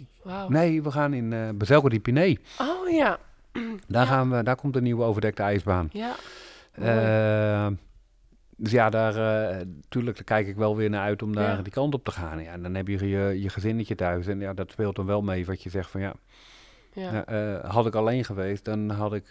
nee, 0.48 0.82
we 0.82 0.90
gaan 0.90 1.14
in 1.14 1.32
uh, 1.32 1.48
Bezelko 1.54 1.88
di 1.88 2.00
Piné. 2.00 2.36
Oh 2.60 2.90
ja. 2.90 3.18
Daar, 3.88 4.06
gaan 4.06 4.30
we, 4.30 4.42
daar 4.42 4.56
komt 4.56 4.76
een 4.76 4.82
nieuwe 4.82 5.04
overdekte 5.04 5.42
ijsbaan. 5.42 5.88
Ja. 5.92 6.14
Eh, 6.72 7.66
dus 8.56 8.72
ja, 8.72 8.90
daar, 8.90 9.16
eh 9.16 9.66
tuurlijk, 9.88 10.16
daar 10.16 10.24
kijk 10.24 10.46
ik 10.46 10.56
wel 10.56 10.76
weer 10.76 10.90
naar 10.90 11.00
uit 11.02 11.22
om 11.22 11.34
daar 11.34 11.62
die 11.62 11.72
kant 11.72 11.94
op 11.94 12.04
te 12.04 12.10
gaan. 12.10 12.42
Ja, 12.42 12.52
en 12.52 12.62
dan 12.62 12.74
heb 12.74 12.88
je, 12.88 13.08
je 13.08 13.40
je 13.42 13.48
gezinnetje 13.48 13.94
thuis 13.94 14.26
en 14.26 14.40
ja, 14.40 14.52
dat 14.54 14.70
speelt 14.70 14.96
dan 14.96 15.06
wel 15.06 15.22
mee 15.22 15.46
wat 15.46 15.62
je 15.62 15.70
zegt 15.70 15.90
van 15.90 16.00
ja, 16.00 16.14
ja. 16.92 17.24
eh, 17.24 17.70
had 17.70 17.86
ik 17.86 17.94
alleen 17.94 18.24
geweest, 18.24 18.64
dan 18.64 18.90
had 18.90 19.14
ik 19.14 19.24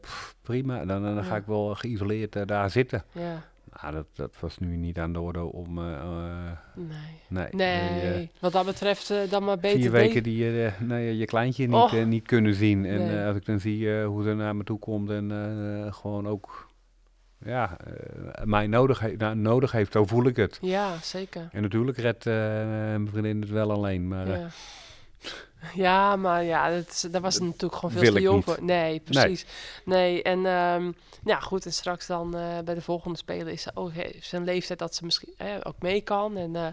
pff, 0.00 0.34
prima. 0.42 0.84
Dan, 0.84 1.02
dan 1.02 1.24
ga 1.24 1.36
ik 1.36 1.46
wel 1.46 1.74
geïsoleerd 1.74 2.48
daar 2.48 2.70
zitten. 2.70 3.04
ja. 3.12 3.42
Nou, 3.82 3.94
dat, 3.94 4.06
dat 4.14 4.36
was 4.40 4.58
nu 4.58 4.76
niet 4.76 4.98
aan 4.98 5.12
de 5.12 5.20
orde 5.20 5.42
om. 5.52 5.78
eh, 5.78 5.92
eh, 5.94 6.52
Nee. 6.74 6.88
nee, 7.28 7.48
Nee, 7.52 8.22
eh, 8.22 8.28
wat 8.40 8.52
dat 8.52 8.64
betreft 8.66 9.12
dan 9.30 9.44
maar 9.44 9.58
beter 9.58 9.80
vier 9.80 9.90
weken 9.90 10.22
die 10.22 10.36
je, 10.44 11.16
je 11.16 11.24
kleintje 11.24 11.66
niet, 11.66 11.92
eh, 11.92 12.04
niet 12.04 12.26
kunnen 12.26 12.54
zien. 12.54 12.84
En 12.84 13.06
Nee. 13.06 13.24
als 13.26 13.36
ik 13.36 13.44
dan 13.44 13.60
zie 13.60 14.02
hoe 14.02 14.22
ze 14.22 14.34
naar 14.34 14.56
me 14.56 14.64
toe 14.64 14.78
komt 14.78 15.10
en 15.10 15.30
gewoon 15.94 16.28
ook 16.28 16.66
ja, 17.44 17.76
mij 18.44 18.66
nodig, 18.66 18.98
he- 19.00 19.14
nou, 19.16 19.36
nodig 19.36 19.72
heeft, 19.72 19.92
zo 19.92 20.06
voel 20.06 20.24
ik 20.26 20.36
het. 20.36 20.58
Ja, 20.62 20.96
zeker. 21.02 21.48
En 21.52 21.62
natuurlijk 21.62 21.98
redt 21.98 22.24
mijn 22.24 23.08
vriendin 23.08 23.40
het 23.40 23.50
wel 23.50 23.70
alleen, 23.72 24.08
maar 24.08 24.28
Ja. 24.28 24.48
Ja, 25.74 26.16
maar 26.16 26.44
ja, 26.44 26.70
dat, 26.70 27.08
daar 27.10 27.20
was 27.20 27.34
het 27.34 27.42
natuurlijk 27.42 27.74
gewoon 27.74 27.90
veel 28.00 28.12
te 28.12 28.20
jong 28.20 28.44
voor. 28.44 28.58
Nee, 28.60 29.00
precies. 29.00 29.46
Nee, 29.84 30.22
en 30.22 30.46
ehm, 30.46 30.92
ja, 31.24 31.40
goed. 31.40 31.64
En 31.66 31.72
straks 31.72 32.06
dan 32.06 32.36
eh, 32.36 32.58
bij 32.64 32.74
de 32.74 32.80
volgende 32.82 33.18
spelen 33.18 33.52
is 33.52 33.62
ze 33.62 33.70
ook 33.74 33.92
heeft 33.92 34.26
ze 34.26 34.36
een 34.36 34.44
leeftijd 34.44 34.78
dat 34.78 34.94
ze 34.94 35.04
misschien 35.04 35.34
eh, 35.36 35.46
ook 35.62 35.74
mee 35.78 36.00
kan. 36.00 36.36
En, 36.36 36.56
eh, 36.56 36.66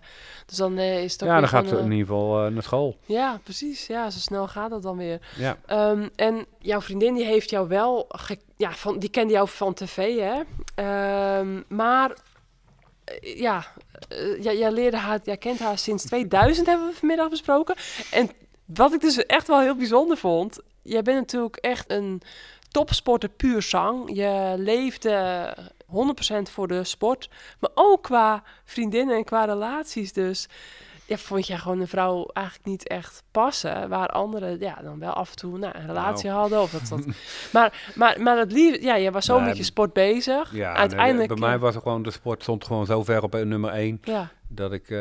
dus 0.45 0.57
dan 0.57 0.77
eh, 0.77 1.03
is 1.03 1.13
het 1.13 1.23
ook 1.23 1.29
ja, 1.29 1.39
dan 1.39 1.47
gaat 1.49 1.67
ze 1.67 1.71
in 1.77 1.77
eh, 1.77 1.83
ieder 1.83 2.05
geval 2.05 2.45
eh, 2.45 2.51
naar 2.51 2.63
school. 2.63 2.97
Ja, 3.05 3.39
precies. 3.43 3.87
Ja, 3.87 4.09
zo 4.09 4.19
snel 4.19 4.47
gaat 4.47 4.71
het 4.71 4.81
dan 4.83 4.97
weer. 4.97 5.19
Ja, 5.37 5.57
Ehm, 5.65 6.07
en 6.15 6.45
jouw 6.59 6.81
vriendin 6.81 7.13
die 7.13 7.25
heeft 7.25 7.49
jou 7.49 7.67
wel, 7.67 8.07
ja, 8.57 8.71
van, 8.71 8.99
die 8.99 9.09
kende 9.09 9.33
jou 9.33 9.47
van 9.49 9.73
tv, 9.73 10.19
hè? 10.19 10.41
Ehm, 10.75 11.61
maar 11.67 12.15
eh, 13.05 13.39
ja, 13.39 13.65
eh, 14.09 14.43
jij, 14.43 14.57
jij 14.57 14.71
leerde 14.71 14.97
haar, 14.97 15.19
jij 15.23 15.37
kent 15.37 15.59
haar 15.59 15.77
sinds 15.77 16.03
2000 16.11 16.67
hebben 16.67 16.87
we 16.87 16.93
vanmiddag 16.95 17.29
besproken. 17.29 17.75
En 18.11 18.29
wat 18.65 18.93
ik 18.93 19.01
dus 19.01 19.25
echt 19.25 19.47
wel 19.47 19.59
heel 19.59 19.75
bijzonder 19.75 20.17
vond, 20.17 20.59
jij 20.81 21.01
bent 21.01 21.19
natuurlijk 21.19 21.55
echt 21.55 21.91
een 21.91 22.21
topsporter 22.71 23.29
puur 23.29 23.61
zang. 23.61 24.15
Je 24.15 24.53
leefde 24.57 25.57
100% 25.85 25.91
voor 26.51 26.67
de 26.67 26.83
sport, 26.83 27.29
maar 27.59 27.69
ook 27.73 28.03
qua 28.03 28.43
vriendinnen 28.65 29.15
en 29.15 29.23
qua 29.23 29.45
relaties. 29.45 30.13
Dus 30.13 30.47
ja, 31.05 31.17
vond 31.17 31.47
jij 31.47 31.57
gewoon 31.57 31.79
een 31.79 31.87
vrouw 31.87 32.25
eigenlijk 32.33 32.67
niet 32.67 32.87
echt 32.87 33.23
passen. 33.31 33.89
Waar 33.89 34.07
anderen 34.07 34.59
ja, 34.59 34.75
dan 34.81 34.99
wel 34.99 35.13
af 35.13 35.29
en 35.29 35.35
toe 35.35 35.57
nou, 35.57 35.77
een 35.77 35.85
relatie 35.85 36.29
hadden. 36.29 36.61
Of 36.61 36.71
dat, 36.71 36.87
dat. 36.89 37.05
maar, 37.53 37.91
maar, 37.95 38.21
maar 38.21 38.37
het 38.37 38.51
liefde, 38.51 38.81
ja, 38.85 38.95
je 38.95 39.11
was 39.11 39.25
zo 39.25 39.37
Nee, 39.37 39.47
met 39.47 39.57
je 39.57 39.63
sport 39.63 39.93
bezig. 39.93 40.53
ja 40.53 40.67
nee, 40.71 40.77
Uiteindelijk. 40.79 41.27
bij 41.29 41.37
mij 41.49 41.59
was 41.59 41.73
het 41.73 41.83
gewoon, 41.83 42.01
de 42.03 42.11
sport 42.11 42.41
stond 42.41 42.65
gewoon 42.65 42.85
zo 42.85 43.03
ver 43.03 43.23
op 43.23 43.35
eh, 43.35 43.41
nummer 43.45 43.71
één. 43.71 43.99
Ja, 44.03 44.29
Dat 44.47 44.71
ik 44.73 44.89
eh, 44.89 44.97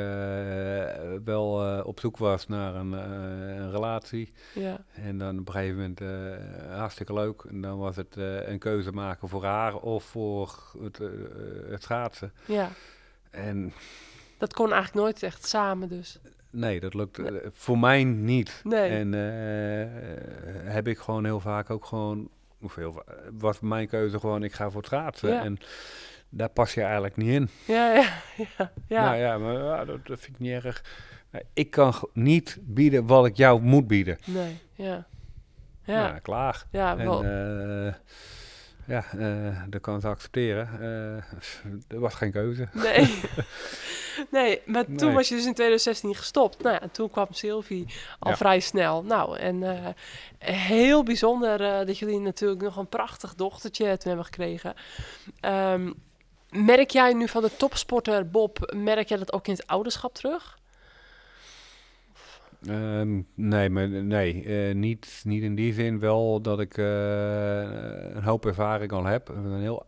wel 1.24 1.66
eh, 1.78 1.86
op 1.86 2.00
zoek 2.00 2.16
was 2.16 2.46
naar 2.48 2.74
een, 2.74 2.94
eh, 2.94 3.56
een 3.56 3.70
relatie. 3.70 4.32
ja, 4.54 4.84
En 4.92 5.18
dan 5.18 5.38
op 5.38 5.46
een 5.46 5.52
gegeven 5.52 5.76
moment 5.76 6.00
eh, 6.00 6.76
hartstikke 6.78 7.12
leuk. 7.12 7.44
En 7.48 7.60
dan 7.60 7.78
was 7.78 7.96
het 7.96 8.16
eh, 8.16 8.48
een 8.48 8.58
keuze 8.58 8.92
maken 8.92 9.28
voor 9.28 9.44
haar 9.44 9.74
of 9.76 10.04
voor 10.04 10.58
het, 10.82 11.00
eh, 11.00 11.06
het 11.70 11.82
schaatsen. 11.82 12.32
ja. 12.46 12.68
En 13.30 13.72
Dat 14.38 14.52
kon 14.54 14.72
eigenlijk 14.72 15.04
nooit 15.04 15.22
echt 15.22 15.46
samen 15.46 15.88
dus. 15.88 16.18
nee, 16.50 16.80
dat 16.80 16.94
lukt 16.94 17.18
eh, 17.18 17.34
voor 17.52 17.78
mij 17.78 18.04
niet. 18.04 18.60
Nee. 18.64 18.90
En 18.90 19.14
eh, 19.14 20.72
heb 20.72 20.88
ik 20.88 20.98
gewoon 20.98 21.24
heel 21.24 21.40
vaak 21.40 21.70
ook 21.70 21.84
gewoon, 21.84 22.28
va- 22.60 23.02
was 23.38 23.60
mijn 23.60 23.88
keuze 23.88 24.18
gewoon, 24.20 24.42
ik 24.42 24.52
ga 24.52 24.70
voor 24.70 24.80
het 24.80 24.86
schaatsen. 24.90 25.28
Ja. 25.28 25.42
En 25.42 25.58
daar 26.28 26.48
pas 26.48 26.74
je 26.74 26.82
eigenlijk 26.82 27.16
niet 27.16 27.28
in. 27.30 27.48
Ja, 27.66 27.92
ja, 27.94 28.08
ja. 28.58 28.72
ja. 28.88 29.04
Nou 29.04 29.16
ja, 29.16 29.38
maar 29.38 29.52
ja, 29.62 29.84
dat, 29.84 30.06
dat 30.06 30.18
vind 30.20 30.34
ik 30.34 30.38
niet 30.40 30.64
erg. 30.64 30.84
Ik 31.52 31.70
kan 31.70 31.94
niet 32.12 32.58
bieden 32.60 33.06
wat 33.06 33.26
ik 33.26 33.36
jou 33.36 33.60
moet 33.62 33.86
bieden. 33.86 34.18
Nee, 34.24 34.58
ja. 34.74 35.06
Ja, 35.86 36.06
Ja, 36.06 36.18
klaar. 36.18 36.64
ja, 36.70 36.96
En 36.98 37.04
wel. 37.04 37.22
Ja, 38.86 39.04
eh, 39.18 39.62
dat 39.68 39.80
kan 39.80 40.00
ze 40.00 40.08
accepteren. 40.08 40.68
Eh, 40.80 41.94
er 41.94 42.00
was 42.00 42.14
geen 42.14 42.32
keuze. 42.32 42.68
Nee. 42.72 43.20
nee, 44.30 44.62
maar 44.66 44.84
toen 44.84 44.94
Nee. 44.96 45.14
was 45.14 45.28
je 45.28 45.34
dus 45.34 45.46
in 45.46 45.54
2016 45.54 46.14
gestopt. 46.14 46.62
Nou 46.62 46.74
ja, 46.74 46.80
en 46.80 46.90
toen 46.90 47.10
kwam 47.10 47.26
Sylvie 47.30 47.86
al 48.18 48.30
Ja. 48.30 48.36
vrij 48.36 48.60
snel. 48.60 49.02
Nou, 49.02 49.38
en 49.38 49.62
eh, 49.62 49.88
heel 50.56 51.02
bijzonder 51.02 51.86
dat 51.86 51.98
jullie 51.98 52.18
natuurlijk 52.20 52.62
nog 52.62 52.76
een 52.76 52.88
prachtig 52.88 53.34
dochtertje 53.34 53.84
toen 53.84 54.06
hebben 54.08 54.24
gekregen. 54.24 54.74
Ehm, 55.40 55.92
merk 56.50 56.90
jij 56.90 57.12
nu 57.12 57.28
van 57.28 57.42
de 57.42 57.56
topsporter 57.56 58.30
Bob, 58.30 58.72
merk 58.76 59.08
jij 59.08 59.18
dat 59.18 59.32
ook 59.32 59.46
in 59.46 59.52
het 59.52 59.66
ouderschap 59.66 60.14
terug? 60.14 60.58
Ehm, 62.68 63.20
nee, 63.34 63.70
maar 63.70 63.88
nee, 63.88 64.44
eh, 64.44 64.74
niet, 64.74 65.20
niet 65.24 65.42
in 65.42 65.54
die 65.54 65.72
zin 65.72 65.98
wel 65.98 66.40
dat 66.40 66.60
ik 66.60 66.78
eh, 66.78 68.14
een 68.14 68.22
hoop 68.24 68.46
ervaring 68.46 68.92
al 68.92 69.04
heb. 69.04 69.28
Een 69.28 69.60
heel, 69.60 69.86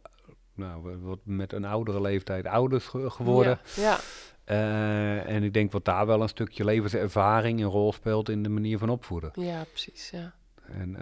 nou, 0.54 0.82
we- 0.82 0.98
wat 0.98 1.18
met 1.24 1.52
een 1.52 1.64
oudere 1.64 2.00
leeftijd 2.00 2.46
ouders 2.46 2.86
ge- 2.86 3.10
geworden. 3.10 3.58
Ja, 3.76 3.82
ja, 3.82 3.98
Eh, 4.44 5.34
en 5.34 5.42
ik 5.42 5.52
denk 5.52 5.72
wat 5.72 5.84
daar 5.84 6.06
wel 6.06 6.22
een 6.22 6.28
stukje 6.28 6.64
levenservaring 6.64 7.60
een 7.60 7.66
rol 7.66 7.92
speelt 7.92 8.28
in 8.28 8.42
de 8.42 8.48
manier 8.48 8.78
van 8.78 8.88
opvoeden. 8.88 9.30
ja, 9.34 9.64
precies. 9.64 10.10
Ja. 10.10 10.32
En 10.72 10.96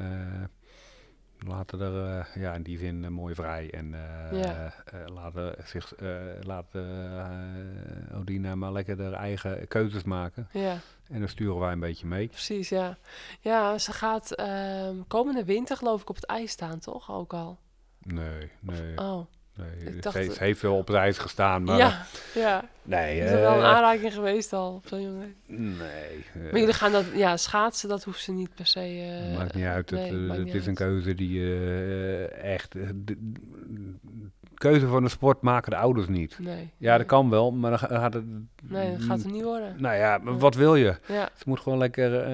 laten 1.47 1.81
er 1.81 2.29
ja, 2.35 2.55
in 2.55 2.63
die 2.63 2.79
zin 2.79 3.13
mooi 3.13 3.35
vrij. 3.35 3.71
En 3.71 3.95
Ja. 4.33 4.73
laten, 5.15 5.55
zich, 5.65 5.93
laten 6.43 6.87
Odina 8.15 8.55
maar 8.55 8.73
lekker 8.73 9.03
haar 9.03 9.13
eigen 9.13 9.69
keuzes 9.69 10.03
maken. 10.05 10.49
Ja, 10.53 10.77
En 11.11 11.19
dan 11.19 11.29
sturen 11.29 11.59
wij 11.59 11.73
een 11.73 11.81
beetje 11.81 12.07
mee. 12.07 12.29
precies, 12.29 12.69
ja. 12.69 12.99
Ja, 13.41 13.79
ze 13.79 13.93
gaat 13.93 14.33
ehm, 14.33 14.97
komende 15.09 15.45
winter 15.45 15.77
geloof 15.77 16.03
ik 16.03 16.09
op 16.09 16.15
het 16.15 16.25
ijs 16.27 16.51
staan, 16.51 16.79
toch? 16.79 17.11
Ook 17.11 17.33
al. 17.33 17.59
Nee, 18.01 18.51
nee. 18.61 18.99
Oh, 18.99 19.27
nee. 19.55 20.01
Ze, 20.03 20.35
heeft 20.39 20.61
wel 20.61 20.77
op 20.77 20.87
het 20.87 20.97
ijs 20.97 21.19
gestaan, 21.19 21.63
maar 21.65 21.77
ja, 21.77 22.07
ja. 22.35 22.69
nee. 22.83 23.21
Is 23.21 23.31
er 23.31 23.41
wel 23.41 23.53
een 23.53 23.59
eh, 23.59 23.65
aanraking 23.65 24.13
geweest 24.13 24.53
al 24.53 24.75
op 24.75 24.87
zo'n 24.89 25.03
jongen? 25.03 25.35
nee. 25.47 26.25
eh, 26.35 26.43
Maar 26.43 26.59
jullie 26.61 26.75
gaan 26.75 26.93
dat, 26.93 27.05
ja, 27.15 27.37
schaatsen, 27.37 27.89
dat 27.89 28.05
hoeft 28.05 28.23
ze 28.23 28.33
niet 28.33 28.55
per 28.55 28.67
se. 28.67 28.81
eh, 28.81 29.37
maakt 29.37 29.55
niet 29.55 29.65
uit. 29.65 29.91
nee, 29.91 30.31
het, 30.31 30.55
is 30.55 30.67
een 30.67 30.75
keuze 30.75 31.15
die 31.15 31.57
echt. 32.31 32.75
Keuze 34.70 34.86
van 34.86 35.03
een 35.05 35.11
sport 35.11 35.41
maken 35.41 35.70
de 35.70 35.77
ouders 35.77 36.09
niet. 36.09 36.39
Nee. 36.41 36.70
Ja, 36.77 36.89
nee. 36.89 36.99
dat 36.99 37.07
kan 37.07 37.31
wel, 37.31 37.53
maar 37.53 37.70
dan 37.70 37.78
ga- 37.78 37.86
gaat 37.99 38.15
het. 38.15 38.24
Nee, 38.62 38.91
dat 38.91 39.03
gaat 39.03 39.19
het 39.23 39.32
niet 39.32 39.43
worden. 39.43 39.74
Nou 39.78 39.97
ja, 39.97 40.20
wat 40.23 40.55
wil 40.55 40.74
je? 40.77 40.97
Ja, 41.09 41.28
Ze 41.36 41.43
moet 41.47 41.61
gewoon 41.61 41.78
lekker. 41.78 42.20
eh, 42.23 42.31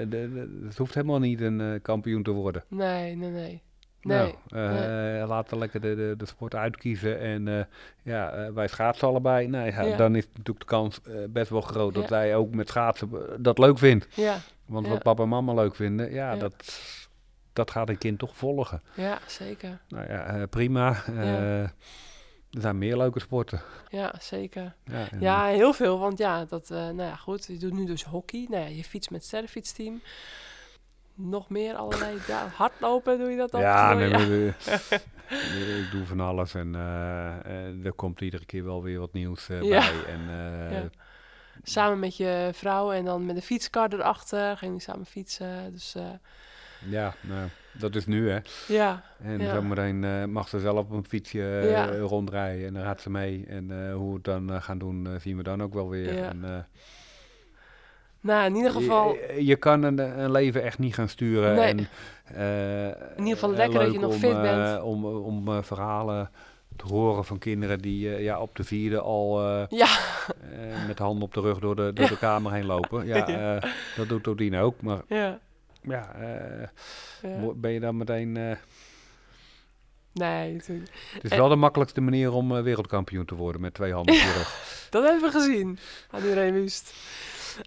de, 0.00 0.06
de- 0.08 0.62
het 0.66 0.76
hoeft 0.78 0.94
helemaal 0.94 1.18
niet 1.18 1.40
een 1.40 1.60
eh, 1.60 1.66
kampioen 1.82 2.22
te 2.22 2.30
worden. 2.30 2.64
nee, 2.68 3.16
nee, 3.16 3.30
nee. 3.30 3.62
Nee, 4.02 4.34
Nou, 4.48 5.26
laten 5.26 5.58
lekker 5.58 5.80
de, 5.80 5.94
de, 5.94 6.14
de 6.16 6.26
sport 6.26 6.54
uitkiezen. 6.54 7.20
En 7.20 7.68
ja, 8.02 8.52
wij 8.52 8.68
schaatsen 8.68 9.08
allebei. 9.08 9.46
Nou 9.48 9.66
ja, 9.70 9.82
Ja. 9.82 9.96
dan 9.96 10.14
is 10.16 10.26
natuurlijk 10.30 10.58
de 10.58 10.64
kans 10.64 11.00
best 11.30 11.50
wel 11.50 11.60
groot 11.60 11.94
dat 11.94 12.08
zij 12.08 12.36
ook 12.36 12.54
met 12.54 12.68
schaatsen 12.68 13.10
dat 13.38 13.58
leuk 13.58 13.78
vindt. 13.78 14.06
ja, 14.14 14.36
Want 14.66 14.88
wat 14.88 15.02
papa 15.02 15.22
en 15.22 15.28
mama 15.28 15.54
leuk 15.54 15.74
vinden, 15.74 16.12
ja, 16.12 16.32
Ja. 16.32 16.38
Dat, 16.38 16.54
dat 17.52 17.70
gaat 17.70 17.88
een 17.88 17.98
kind 17.98 18.18
toch 18.18 18.36
volgen. 18.36 18.82
ja, 18.94 19.18
zeker. 19.26 19.80
Nou 19.88 20.08
ja, 20.08 20.24
eh, 20.24 20.42
prima. 20.50 21.02
Eh, 21.06 21.14
Ja. 21.62 21.72
Er 22.50 22.60
zijn 22.60 22.78
meer 22.78 22.96
leuke 22.96 23.20
sporten. 23.20 23.60
Ja, 23.88 24.14
zeker. 24.20 24.74
Ja, 25.20 25.46
heel 25.46 25.72
veel. 25.72 25.98
Want 25.98 26.18
ja, 26.18 26.44
dat, 26.44 26.70
eh, 26.70 26.76
nou 26.76 27.02
ja, 27.02 27.16
goed. 27.16 27.46
Je 27.46 27.56
doet 27.56 27.72
nu 27.72 27.86
dus 27.86 28.04
hockey. 28.04 28.46
Nou 28.48 28.62
ja, 28.62 28.68
je 28.68 28.84
fietst 28.84 29.10
met 29.10 29.18
het 29.18 29.28
sterrenfietsteam. 29.28 30.00
Nog 31.14 31.48
meer 31.48 31.74
allerlei 31.74 32.16
ja, 32.26 32.46
hardlopen 32.54 33.18
doe 33.18 33.30
je 33.30 33.36
dat 33.36 33.50
dan? 33.50 33.60
Ja, 33.60 33.94
nee, 33.94 34.10
maar, 34.10 34.20
ik 35.84 35.88
doe 35.90 36.04
van 36.04 36.20
alles 36.20 36.54
en 36.54 36.74
er 37.84 37.92
komt 37.92 38.20
iedere 38.20 38.46
keer 38.46 38.64
wel 38.64 38.82
weer 38.82 38.98
wat 38.98 39.12
nieuws 39.12 39.46
bij. 39.46 40.04
En, 40.06 40.20
Ja. 40.70 40.88
Samen 41.62 41.98
met 41.98 42.16
je 42.16 42.50
vrouw 42.52 42.92
en 42.92 43.04
dan 43.04 43.26
met 43.26 43.36
een 43.36 43.42
fietskar 43.42 43.92
erachter. 43.92 44.56
Ging 44.56 44.74
je 44.74 44.80
samen 44.82 45.06
fietsen. 45.06 45.72
Dus 45.72 45.96
ja, 46.88 47.14
nou, 47.20 47.48
dat 47.72 47.94
is 47.94 48.06
nu 48.06 48.30
hè. 48.30 48.38
ja, 48.68 49.02
En 49.22 49.38
Ja. 49.40 49.54
zometeen 49.54 50.04
eh, 50.04 50.24
mag 50.24 50.48
ze 50.48 50.60
zelf 50.60 50.78
op 50.78 50.90
een 50.90 51.04
fietsje 51.08 51.58
eh, 51.58 51.70
Ja. 51.70 51.86
rondrijden 51.96 52.66
en 52.66 52.74
dan 52.74 52.82
gaat 52.82 53.00
ze 53.00 53.10
mee. 53.10 53.44
En 53.48 53.86
eh, 53.88 53.94
hoe 53.94 54.08
we 54.08 54.14
het 54.14 54.24
dan 54.24 54.62
gaan 54.62 54.78
doen, 54.78 55.08
zien 55.20 55.36
we 55.36 55.42
dan 55.42 55.62
ook 55.62 55.74
wel 55.74 55.88
weer. 55.88 56.14
Ja. 56.14 56.28
En, 56.28 56.66
nou 58.20 58.46
in 58.46 58.54
ieder 58.56 58.70
geval. 58.70 59.14
Je, 59.14 59.44
je 59.46 59.56
kan 59.56 59.82
een, 59.82 59.98
een 60.22 60.30
leven 60.30 60.62
echt 60.62 60.78
niet 60.78 60.94
gaan 60.94 61.08
sturen. 61.08 61.54
Nee. 61.54 61.68
En, 61.68 61.78
In 63.16 63.22
ieder 63.22 63.32
geval 63.34 63.50
lekker 63.52 63.78
dat 63.80 63.92
je 63.92 63.98
nog 63.98 64.12
om, 64.12 64.18
fit 64.18 64.40
bent. 64.42 64.82
om 64.82 65.04
om 65.04 65.62
verhalen 65.64 66.30
te 66.76 66.86
horen 66.86 67.24
van 67.24 67.38
kinderen 67.38 67.78
die 67.78 68.08
ja, 68.08 68.40
op 68.40 68.56
de 68.56 68.64
vierde 68.64 69.00
al 69.00 69.40
Ja, 69.68 69.88
met 70.86 70.96
de 70.96 71.02
handen 71.02 71.22
op 71.22 71.34
de 71.34 71.40
rug 71.40 71.58
door 71.58 71.76
de, 71.76 71.92
door 71.92 72.08
de 72.08 72.18
kamer 72.18 72.52
heen 72.52 72.66
lopen. 72.66 73.06
Ja, 73.06 73.28
Ja. 73.30 73.58
dat 73.96 74.08
doet 74.08 74.28
Odine 74.28 74.60
ook. 74.60 74.80
Maar 74.82 75.00
ja. 75.08 75.38
Ja, 75.82 76.14
eh, 76.14 76.68
ja. 77.22 77.52
ben 77.54 77.70
je 77.70 77.80
dan 77.80 77.96
meteen... 77.96 78.36
eh, 78.36 78.56
Nee, 80.12 80.52
natuurlijk. 80.52 80.90
het 81.12 81.24
is 81.24 81.30
En- 81.30 81.38
wel 81.38 81.48
de 81.48 81.56
makkelijkste 81.56 82.00
manier 82.00 82.32
om 82.32 82.56
eh, 82.56 82.62
wereldkampioen 82.62 83.24
te 83.24 83.34
worden 83.34 83.60
met 83.60 83.74
twee 83.74 83.92
handen 83.92 84.14
rug. 84.14 84.68
Dat 84.90 85.04
hebben 85.04 85.22
we 85.22 85.38
gezien 85.38 85.78
aan 86.10 86.22
iedereen 86.22 86.52
wist. 86.54 86.94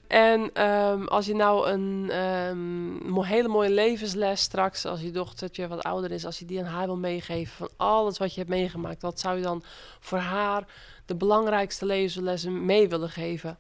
En 0.08 0.50
ehm, 0.54 1.04
als 1.06 1.26
je 1.26 1.36
nou 1.36 1.70
een 1.70 2.10
ehm, 2.10 3.22
hele 3.22 3.48
mooie 3.48 3.70
levensles 3.70 4.42
straks, 4.42 4.86
als 4.86 5.02
je 5.02 5.12
dochtertje 5.12 5.68
wat 5.68 5.84
ouder 5.84 6.12
is, 6.12 6.26
als 6.26 6.40
je 6.40 6.46
die 6.46 6.60
aan 6.60 6.66
haar 6.66 6.86
wil 6.86 6.98
meegeven 6.98 7.56
van 7.56 7.70
alles 7.78 8.18
wat 8.18 8.34
je 8.34 8.40
hebt 8.40 8.52
meegemaakt, 8.52 9.02
wat 9.02 9.20
zou 9.20 9.36
je 9.38 9.44
dan 9.44 9.64
voor 10.00 10.18
haar 10.18 10.64
de 11.06 11.16
belangrijkste 11.16 11.86
levenslessen 11.86 12.66
mee 12.66 12.90
willen 12.90 13.10
geven? 13.10 13.58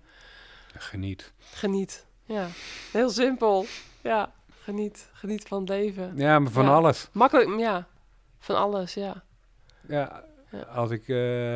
Geniet. 0.78 1.32
Geniet. 1.40 2.06
Ja, 2.26 2.48
heel 2.92 3.10
simpel. 3.10 3.66
Ja, 4.02 4.34
geniet. 4.64 5.10
Geniet 5.14 5.48
van 5.48 5.60
het 5.60 5.70
leven. 5.70 6.14
Ja, 6.16 6.40
maar 6.40 6.52
van 6.52 6.66
Ja. 6.66 6.74
alles. 6.76 7.10
Makkelijk, 7.12 7.60
ja. 7.60 7.88
Van 8.40 8.56
alles, 8.56 8.94
ja. 8.94 9.24
Ja, 9.88 10.24
Ja. 10.52 10.60
als 10.62 10.92
ik... 10.92 11.08
eh, 11.08 11.54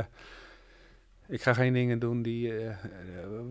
ik 1.27 1.41
ga 1.41 1.53
geen 1.53 1.73
dingen 1.73 1.99
doen 1.99 2.21
die, 2.21 2.57
eh, 2.57 2.75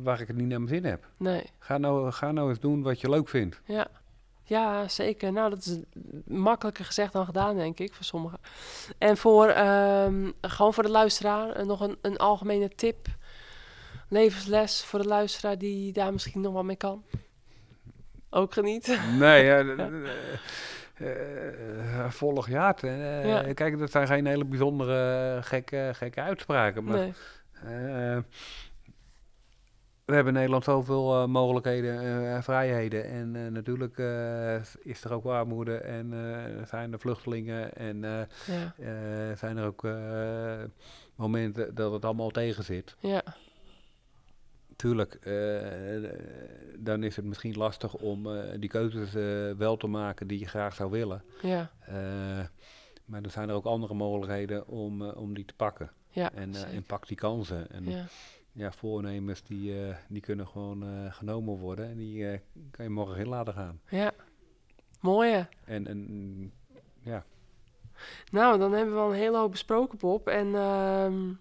waar 0.02 0.20
ik 0.20 0.26
het 0.28 0.36
niet 0.36 0.46
naar 0.48 0.60
mijn 0.60 0.74
zin 0.74 0.84
heb. 0.84 1.04
Nee. 1.16 1.50
Ga 1.58 1.78
nou, 1.78 2.10
ga 2.12 2.32
nou 2.32 2.48
eens 2.48 2.60
doen 2.60 2.82
wat 2.82 3.00
je 3.00 3.10
leuk 3.10 3.28
vindt. 3.28 3.60
Ja. 3.64 3.86
Ja, 4.48 4.88
zeker. 4.88 5.32
Nou, 5.32 5.50
dat 5.50 5.58
is 5.64 5.78
makkelijker 6.24 6.84
gezegd 6.84 7.12
dan 7.12 7.24
gedaan, 7.24 7.56
denk 7.56 7.78
ik, 7.78 7.94
voor 7.94 8.04
sommigen. 8.04 8.38
En 8.98 9.16
voor, 9.16 9.46
ehm, 9.48 10.30
gewoon 10.40 10.74
voor 10.74 10.82
de 10.82 10.90
luisteraar, 10.90 11.50
eh, 11.50 11.64
nog 11.66 11.80
een, 11.80 11.98
een 12.02 12.16
algemene 12.16 12.68
tip, 12.68 13.06
levensles 14.08 14.84
voor 14.84 14.98
de 15.02 15.08
luisteraar 15.08 15.58
die 15.58 15.92
daar 15.92 16.12
misschien 16.12 16.40
nog 16.40 16.52
wat 16.52 16.64
mee 16.64 16.76
kan. 16.76 17.02
Ook 18.30 18.52
geniet. 18.52 19.00
Nee, 19.18 19.44
ja, 19.44 19.62
d- 19.64 19.76
d- 20.98 22.14
volg 22.14 22.48
je 22.48 22.56
hart. 22.56 22.80
Ja. 22.80 23.52
Kijk, 23.54 23.78
dat 23.78 23.90
zijn 23.90 24.06
geen 24.06 24.26
hele 24.26 24.44
bijzondere 24.44 25.38
gekke, 25.42 25.90
gekke 25.94 26.20
uitspraken. 26.20 26.84
Maar 26.84 26.96
Nee. 26.98 27.12
we 30.04 30.14
hebben 30.14 30.32
in 30.32 30.38
Nederland 30.38 30.64
zoveel 30.64 31.28
mogelijkheden 31.28 32.00
en 32.26 32.42
vrijheden. 32.42 33.04
En 33.04 33.52
natuurlijk 33.52 33.98
is 34.82 35.04
er 35.04 35.12
ook 35.12 35.24
armoede 35.24 35.76
en 35.76 36.14
zijn 36.68 36.92
er 36.92 36.98
vluchtelingen. 37.00 37.74
En 37.74 38.00
Ja. 38.76 39.34
zijn 39.36 39.56
er 39.56 39.66
ook 39.66 39.82
momenten 41.14 41.74
dat 41.74 41.92
het 41.92 42.04
allemaal 42.04 42.30
tegen 42.30 42.64
zit. 42.64 42.96
Ja. 43.00 43.22
Tuurlijk, 44.76 45.14
eh, 45.14 46.10
dan 46.78 47.02
is 47.02 47.16
het 47.16 47.24
misschien 47.24 47.56
lastig 47.56 47.94
om 47.94 48.34
eh, 48.34 48.60
die 48.60 48.68
keuzes 48.68 49.14
eh, 49.14 49.50
wel 49.58 49.76
te 49.76 49.86
maken 49.86 50.26
die 50.26 50.38
je 50.38 50.46
graag 50.46 50.74
zou 50.74 50.90
willen. 50.90 51.22
Ja. 51.42 51.70
Maar 53.04 53.22
er 53.22 53.30
zijn 53.30 53.48
er 53.48 53.54
ook 53.54 53.64
andere 53.64 53.94
mogelijkheden 53.94 54.68
om, 54.68 55.02
om 55.02 55.34
die 55.34 55.44
te 55.44 55.54
pakken. 55.54 55.90
Ja. 56.10 56.32
En, 56.32 56.54
en 56.54 56.82
pak 56.82 57.08
die 57.08 57.16
kansen. 57.16 57.70
En 57.70 57.90
ja. 57.90 58.04
ja. 58.52 58.72
voornemens 58.72 59.42
die, 59.42 59.74
die 60.08 60.20
kunnen 60.20 60.46
gewoon 60.46 61.12
genomen 61.12 61.58
worden. 61.58 61.88
En 61.88 61.96
die 61.96 62.40
kan 62.70 62.84
je 62.84 62.90
morgen 62.90 63.20
in 63.20 63.28
laten 63.28 63.54
gaan. 63.54 63.80
Ja. 63.88 64.12
Mooie. 65.00 65.48
En, 65.64 65.86
en 65.86 66.52
ja, 67.00 67.24
Nou, 68.30 68.58
dan 68.58 68.72
hebben 68.72 68.94
we 68.94 69.00
al 69.00 69.10
een 69.10 69.18
hele 69.18 69.38
hoop 69.38 69.50
besproken, 69.50 69.98
Bob. 69.98 70.28
En 70.28 70.54
ehm, 70.54 71.32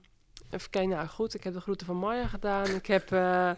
even 0.55 0.69
kijken, 0.69 0.89
nou 0.89 1.07
goed, 1.07 1.33
ik 1.33 1.43
heb 1.43 1.53
de 1.53 1.59
groeten 1.61 1.85
van 1.87 1.95
Maya 1.97 2.27
gedaan. 2.27 2.65
Ik 2.65 2.85
heb 2.85 3.11
eh, 3.11 3.49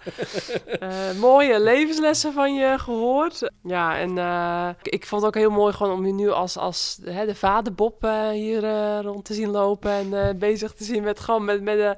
eh, 0.80 1.18
mooie 1.20 1.60
levenslessen 1.60 2.34
van 2.34 2.54
je 2.56 2.80
gehoord. 2.80 3.52
Ja, 3.64 3.98
en 3.98 4.18
eh, 4.18 4.70
ik, 4.82 4.94
ik 4.94 5.06
vond 5.06 5.22
het 5.22 5.30
ook 5.36 5.42
heel 5.42 5.50
mooi 5.52 5.74
gewoon 5.74 5.94
om 5.94 6.06
je 6.06 6.14
nu 6.14 6.30
als, 6.30 6.58
als 6.58 7.00
hè, 7.04 7.26
de 7.26 7.36
vader 7.36 7.74
Bob 7.74 8.04
eh, 8.04 8.30
hier 8.30 8.62
rond 9.02 9.26
te 9.26 9.34
zien 9.34 9.50
lopen. 9.50 9.92
En 9.92 10.40
bezig 10.40 10.74
te 10.74 10.84
zien 10.84 11.04
met 11.04 11.20
gewoon 11.20 11.46
met, 11.46 11.62
met 11.62 11.78
de... 11.78 11.96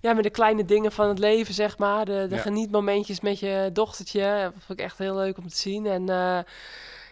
Ja, 0.00 0.12
met 0.12 0.24
de 0.24 0.30
kleine 0.30 0.64
dingen 0.64 0.92
van 0.92 1.08
het 1.08 1.18
leven, 1.18 1.54
zeg 1.54 1.78
maar. 1.78 2.04
De, 2.04 2.26
de 2.28 2.34
Ja. 2.34 2.40
genietmomentjes 2.40 3.20
met 3.20 3.38
je 3.38 3.70
dochtertje. 3.72 4.40
Dat 4.42 4.52
vond 4.66 4.78
ik 4.78 4.84
echt 4.84 4.98
heel 4.98 5.14
leuk 5.14 5.38
om 5.38 5.48
te 5.48 5.56
zien. 5.56 5.86
En 5.86 6.06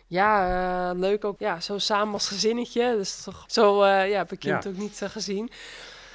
ja, 0.06 0.92
leuk 0.96 1.24
ook. 1.24 1.38
Ja, 1.38 1.60
zo 1.60 1.78
samen 1.78 2.12
als 2.12 2.28
gezinnetje. 2.28 2.94
Dus 2.96 3.22
toch, 3.22 3.44
zo 3.46 3.86
ja, 3.86 4.16
heb 4.18 4.32
ik 4.32 4.42
je 4.42 4.48
Ja. 4.48 4.54
natuurlijk 4.54 4.82
niet 4.82 5.02
gezien. 5.04 5.50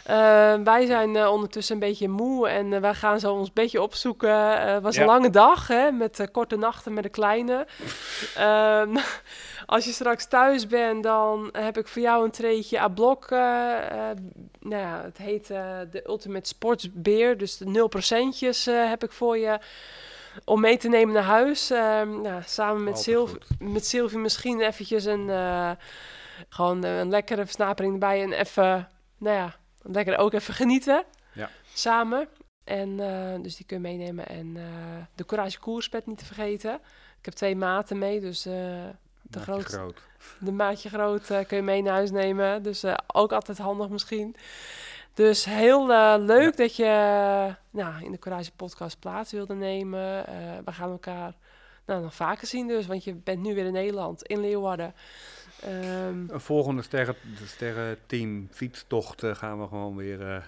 Eh, 0.04 0.54
wij 0.64 0.86
zijn 0.86 1.16
eh, 1.16 1.32
ondertussen 1.32 1.74
een 1.74 1.80
beetje 1.80 2.10
moe 2.10 2.50
en 2.50 2.74
eh, 2.74 2.80
wij 2.80 2.94
gaan 2.94 3.20
zo 3.20 3.34
ons 3.34 3.54
beetje 3.54 3.82
opzoeken. 3.82 4.62
Het 4.74 4.84
was 4.84 4.96
een 4.96 5.06
lange 5.06 5.30
dag 5.30 5.68
hè, 5.68 5.92
met 5.92 6.28
korte 6.32 6.56
nachten 6.56 6.94
met 6.94 7.04
de 7.04 7.10
kleine. 7.10 7.68
Ehm, 8.36 8.98
als 9.66 9.86
je 9.86 9.92
straks 9.92 10.28
thuis 10.28 10.68
bent, 10.68 11.04
dan 11.04 11.50
heb 11.52 11.78
ik 11.78 11.88
voor 11.88 12.02
jou 12.02 12.24
een 12.24 12.32
treetje 12.32 12.80
à 12.80 12.88
blok. 12.88 13.30
nou 13.30 14.16
ja, 14.60 15.02
het 15.04 15.18
heet 15.18 15.48
de 15.92 16.04
Ultimate 16.08 16.48
Sports 16.48 16.90
Beer. 16.94 17.38
Dus 17.38 17.58
de 17.58 17.66
0%'tjes 17.66 18.68
eh, 18.68 18.90
heb 18.90 19.04
ik 19.04 19.12
voor 19.12 19.38
je 19.38 19.60
om 20.46 20.60
mee 20.60 20.78
te 20.78 20.90
nemen 20.90 21.14
naar 21.14 21.24
huis. 21.24 21.70
Nou, 21.70 22.42
samen 22.46 22.84
met 22.84 23.00
Sylvie 23.00 23.38
met 23.60 23.86
Sylvie 23.86 24.18
misschien 24.18 24.62
eventjes 24.62 25.06
een, 25.06 25.30
gewoon 26.50 26.84
een 26.84 27.10
lekkere 27.10 27.44
versnapering 27.44 27.94
erbij. 27.94 28.22
En 28.22 28.32
even, 28.32 28.90
nou 29.18 29.38
ja, 29.38 29.56
lekker 29.84 30.18
ook 30.18 30.34
even 30.34 30.54
genieten. 30.54 31.04
Ja. 31.34 31.50
Samen. 31.74 32.28
En 32.64 33.00
eh, 33.00 33.42
dus 33.42 33.56
die 33.56 33.66
kun 33.66 33.78
je 33.78 33.84
meenemen. 33.84 34.28
En 34.28 34.58
eh, 34.58 34.64
de 35.16 35.26
Courage 35.26 35.60
Koerspet 35.60 36.06
niet 36.06 36.18
te 36.18 36.26
vergeten. 36.26 36.74
Ik 37.20 37.26
heb 37.26 37.34
twee 37.34 37.56
maten 37.56 37.98
mee, 37.98 38.20
dus 38.20 38.46
eh, 38.46 38.54
de 39.22 39.40
grootste, 39.40 39.78
groot. 39.78 40.02
De 40.40 40.52
maatje 40.52 40.90
groot 40.90 41.26
kun 41.26 41.58
je 41.58 41.62
mee 41.62 41.82
naar 41.82 41.94
huis 41.94 42.12
nemen. 42.12 42.64
Dus 42.64 42.84
ook 43.08 43.32
altijd 43.32 43.58
handig 43.58 43.90
misschien. 43.90 44.36
Dus 45.14 45.46
heel 45.46 45.88
leuk 46.20 46.58
dat 46.58 46.76
je 46.76 46.86
nou, 47.70 48.04
in 48.04 48.12
de 48.12 48.20
Courage 48.20 48.52
podcast 48.52 49.00
plaats 49.00 49.32
wilde 49.32 49.54
nemen. 49.54 50.26
We 50.66 50.72
gaan 50.72 50.92
elkaar 50.92 51.34
nou, 51.86 52.02
nog 52.02 52.16
vaker 52.16 52.48
zien 52.48 52.68
dus. 52.68 52.86
Want 52.86 53.04
je 53.04 53.14
bent 53.14 53.42
nu 53.42 53.56
weer 53.56 53.66
in 53.66 53.72
Nederland, 53.74 54.24
in 54.24 54.40
Leeuwarden. 54.40 54.94
Ehm, 55.66 56.34
Een 56.34 56.40
volgende 56.42 56.82
sterren, 56.82 57.16
sterrenteam 57.46 58.48
fietstocht 58.52 59.24
eh, 59.24 59.36
gaan 59.36 59.62
we 59.62 59.68
gewoon 59.68 59.96
weer... 59.96 60.22
eh, 60.22 60.42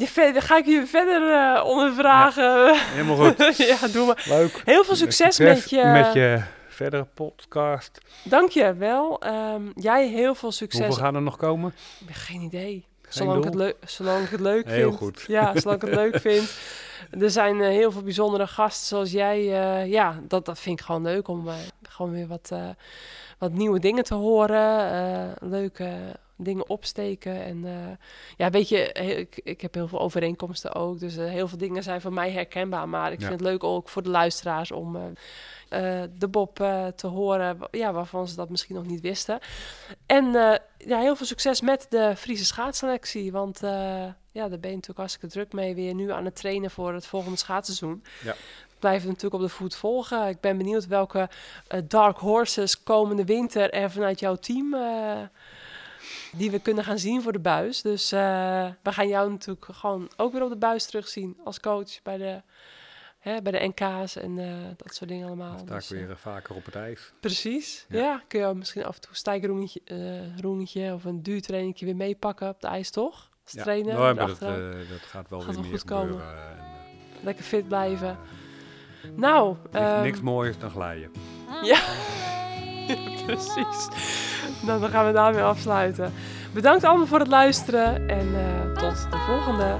ja, 0.00 0.06
verder, 0.06 0.42
ga 0.42 0.56
ik 0.56 0.66
je 0.66 0.86
verder 0.86 1.32
eh, 1.32 1.64
ondervragen? 1.64 2.78
helemaal 2.78 3.16
goed. 3.16 3.56
ja, 3.80 3.88
doe 3.88 4.06
maar. 4.06 4.24
Leuk. 4.28 4.62
Heel 4.64 4.84
veel 4.84 4.96
succes, 4.96 5.38
met 5.38 5.70
je... 5.70 5.84
Met 5.84 6.12
je 6.12 6.42
verdere 6.68 7.06
podcast. 7.14 7.98
Dank 8.24 8.50
je 8.50 8.74
wel. 8.74 9.20
Ehm, 9.20 9.62
jij 9.74 10.08
heel 10.08 10.34
veel 10.34 10.52
succes. 10.52 10.86
Hoeveel 10.86 11.04
gaan 11.04 11.14
er 11.14 11.22
nog 11.22 11.36
komen? 11.36 11.74
Ik 12.00 12.06
heb 12.06 12.16
geen 12.16 12.40
idee. 12.40 12.84
Geen 13.02 13.12
Zolang 13.26 13.44
ik, 13.46 13.52
het 13.58 13.90
zolang 13.90 14.24
ik 14.24 14.30
het 14.30 14.40
leuk 14.40 14.66
Heel 14.66 14.88
vind. 14.88 14.96
goed. 14.96 15.24
Ja, 15.28 15.52
zolang 15.60 15.82
ik 15.82 15.88
het 15.88 15.96
leuk 15.98 16.20
vind. 16.30 16.50
Er 17.10 17.30
zijn 17.30 17.60
eh, 17.60 17.68
heel 17.68 17.92
veel 17.92 18.02
bijzondere 18.02 18.46
gasten 18.46 18.86
zoals 18.86 19.10
jij. 19.10 19.38
eh, 19.38 19.90
ja, 19.90 20.20
dat, 20.28 20.44
dat 20.44 20.58
vind 20.58 20.78
ik 20.80 20.84
gewoon 20.84 21.02
leuk 21.02 21.28
om 21.28 21.48
eh, 21.48 21.54
gewoon 21.82 22.12
weer 22.12 22.26
wat, 22.26 22.52
wat 23.38 23.52
nieuwe 23.52 23.78
dingen 23.78 24.04
te 24.04 24.14
horen. 24.14 25.34
leuke 25.40 25.90
dingen 26.42 26.68
opsteken. 26.68 27.44
En 27.44 27.64
eh, 27.64 27.96
ja, 28.36 28.50
weet 28.50 28.68
je, 28.68 28.92
ik, 28.92 29.40
ik 29.42 29.60
heb 29.60 29.74
heel 29.74 29.88
veel 29.88 30.00
overeenkomsten 30.00 30.74
ook. 30.74 30.98
Dus 30.98 31.16
eh, 31.16 31.28
heel 31.28 31.48
veel 31.48 31.58
dingen 31.58 31.82
zijn 31.82 32.00
voor 32.00 32.12
mij 32.12 32.30
herkenbaar. 32.30 32.88
Maar 32.88 33.12
ik 33.12 33.20
Ja. 33.20 33.26
vind 33.26 33.40
het 33.40 33.48
leuk 33.48 33.64
ook 33.64 33.88
voor 33.88 34.02
de 34.02 34.08
luisteraars 34.08 34.72
om 34.72 34.96
eh, 35.68 36.02
de 36.18 36.28
Bob 36.28 36.56
te 36.96 37.06
horen. 37.06 37.58
Ja, 37.70 37.92
waarvan 37.92 38.28
ze 38.28 38.36
dat 38.36 38.48
misschien 38.48 38.74
nog 38.74 38.86
niet 38.86 39.00
wisten. 39.00 39.38
En 40.06 40.24
ja, 40.78 40.98
heel 40.98 41.16
veel 41.16 41.26
succes 41.26 41.60
met 41.60 41.86
de 41.88 42.14
Friese 42.16 42.44
schaatsselectie. 42.44 43.32
Want 43.32 43.58
ja, 44.32 44.48
daar 44.48 44.60
ben 44.60 44.70
je 44.70 44.76
natuurlijk 44.76 44.98
hartstikke 44.98 45.28
druk 45.28 45.52
mee. 45.52 45.74
Weer 45.74 45.94
nu 45.94 46.12
aan 46.12 46.24
het 46.24 46.36
trainen 46.36 46.70
voor 46.70 46.94
het 46.94 47.06
volgende 47.06 47.38
schaatsseizoen. 47.38 48.04
Ja. 48.24 48.34
Het 48.80 49.04
natuurlijk 49.04 49.34
op 49.34 49.40
de 49.40 49.48
voet 49.48 49.74
volgen. 49.74 50.28
Ik 50.28 50.40
ben 50.40 50.56
benieuwd 50.56 50.86
welke 50.86 51.28
dark 51.84 52.18
horses 52.18 52.82
komende 52.82 53.24
winter 53.24 53.70
er 53.70 53.90
vanuit 53.90 54.20
jouw 54.20 54.34
team... 54.36 54.74
die 56.36 56.50
we 56.50 56.58
kunnen 56.58 56.84
gaan 56.84 56.98
zien 56.98 57.22
voor 57.22 57.32
de 57.32 57.38
buis. 57.40 57.82
Dus 57.82 58.12
eh, 58.12 58.68
we 58.82 58.92
gaan 58.92 59.08
jou 59.08 59.30
natuurlijk 59.30 59.66
gewoon 59.72 60.10
ook 60.16 60.32
weer 60.32 60.42
op 60.42 60.50
de 60.50 60.56
buis 60.56 60.86
terugzien 60.86 61.36
als 61.44 61.60
coach 61.60 62.02
bij 62.02 62.16
de, 62.16 62.42
hè, 63.18 63.42
bij 63.42 63.52
de 63.52 63.66
NK's 63.74 64.16
en 64.16 64.38
eh, 64.38 64.46
dat 64.76 64.94
soort 64.94 65.10
dingen 65.10 65.26
allemaal. 65.26 65.58
Sta 65.58 65.74
ik 65.74 65.80
Dus, 65.80 65.88
weer 65.88 66.10
eh, 66.10 66.16
vaker 66.16 66.54
op 66.54 66.64
het 66.64 66.74
ijs. 66.74 67.12
Precies. 67.20 67.86
Ja. 67.88 67.98
Ja. 67.98 68.22
kun 68.28 68.40
je 68.48 68.54
misschien 68.54 68.84
af 68.84 68.94
en 68.94 69.00
toe 69.00 69.10
een 69.10 69.16
stijgroenetje 69.16 69.80
roenetje 70.40 70.92
of 70.94 71.04
een 71.04 71.22
duurtrainingje 71.22 71.84
weer 71.84 71.96
meepakken 71.96 72.48
op 72.48 72.60
de 72.60 72.66
ijs, 72.66 72.90
toch? 72.90 73.30
Als 73.44 73.52
Ja. 73.52 73.62
trainer. 73.62 73.94
Nou, 73.94 74.14
maar 74.14 74.26
dat, 74.26 74.38
dat 74.38 75.00
gaat 75.00 75.28
wel 75.30 75.40
Gaat 75.40 75.54
weer 75.54 75.60
meer 75.64 75.70
goed 75.70 75.84
komen. 75.84 76.14
en, 76.20 76.60
Lekker 77.24 77.44
fit 77.44 77.68
blijven. 77.68 78.18
nou, 79.16 79.56
niks, 79.62 79.76
ehm, 79.76 80.02
niks 80.02 80.20
moois 80.20 80.58
dan 80.58 80.70
glijden. 80.70 81.10
Ja, 81.62 81.80
precies. 83.26 83.88
Nou, 84.62 84.80
dan 84.80 84.90
gaan 84.90 85.06
we 85.06 85.12
daarmee 85.12 85.42
afsluiten. 85.42 86.12
Bedankt 86.52 86.84
allemaal 86.84 87.06
voor 87.06 87.18
het 87.18 87.28
luisteren 87.28 88.08
en 88.08 88.26
eh, 88.34 88.78
tot 88.78 89.06
de 89.10 89.16
volgende. 89.26 89.76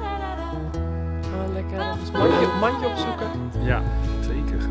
Gaan 1.23 1.47
we 1.47 1.53
lekker 1.53 1.91
ons 2.01 2.11
mandje, 2.11 2.47
mandje 2.61 2.87
opzoeken. 2.87 3.29
Ja, 3.65 3.83
zeker. 4.21 4.71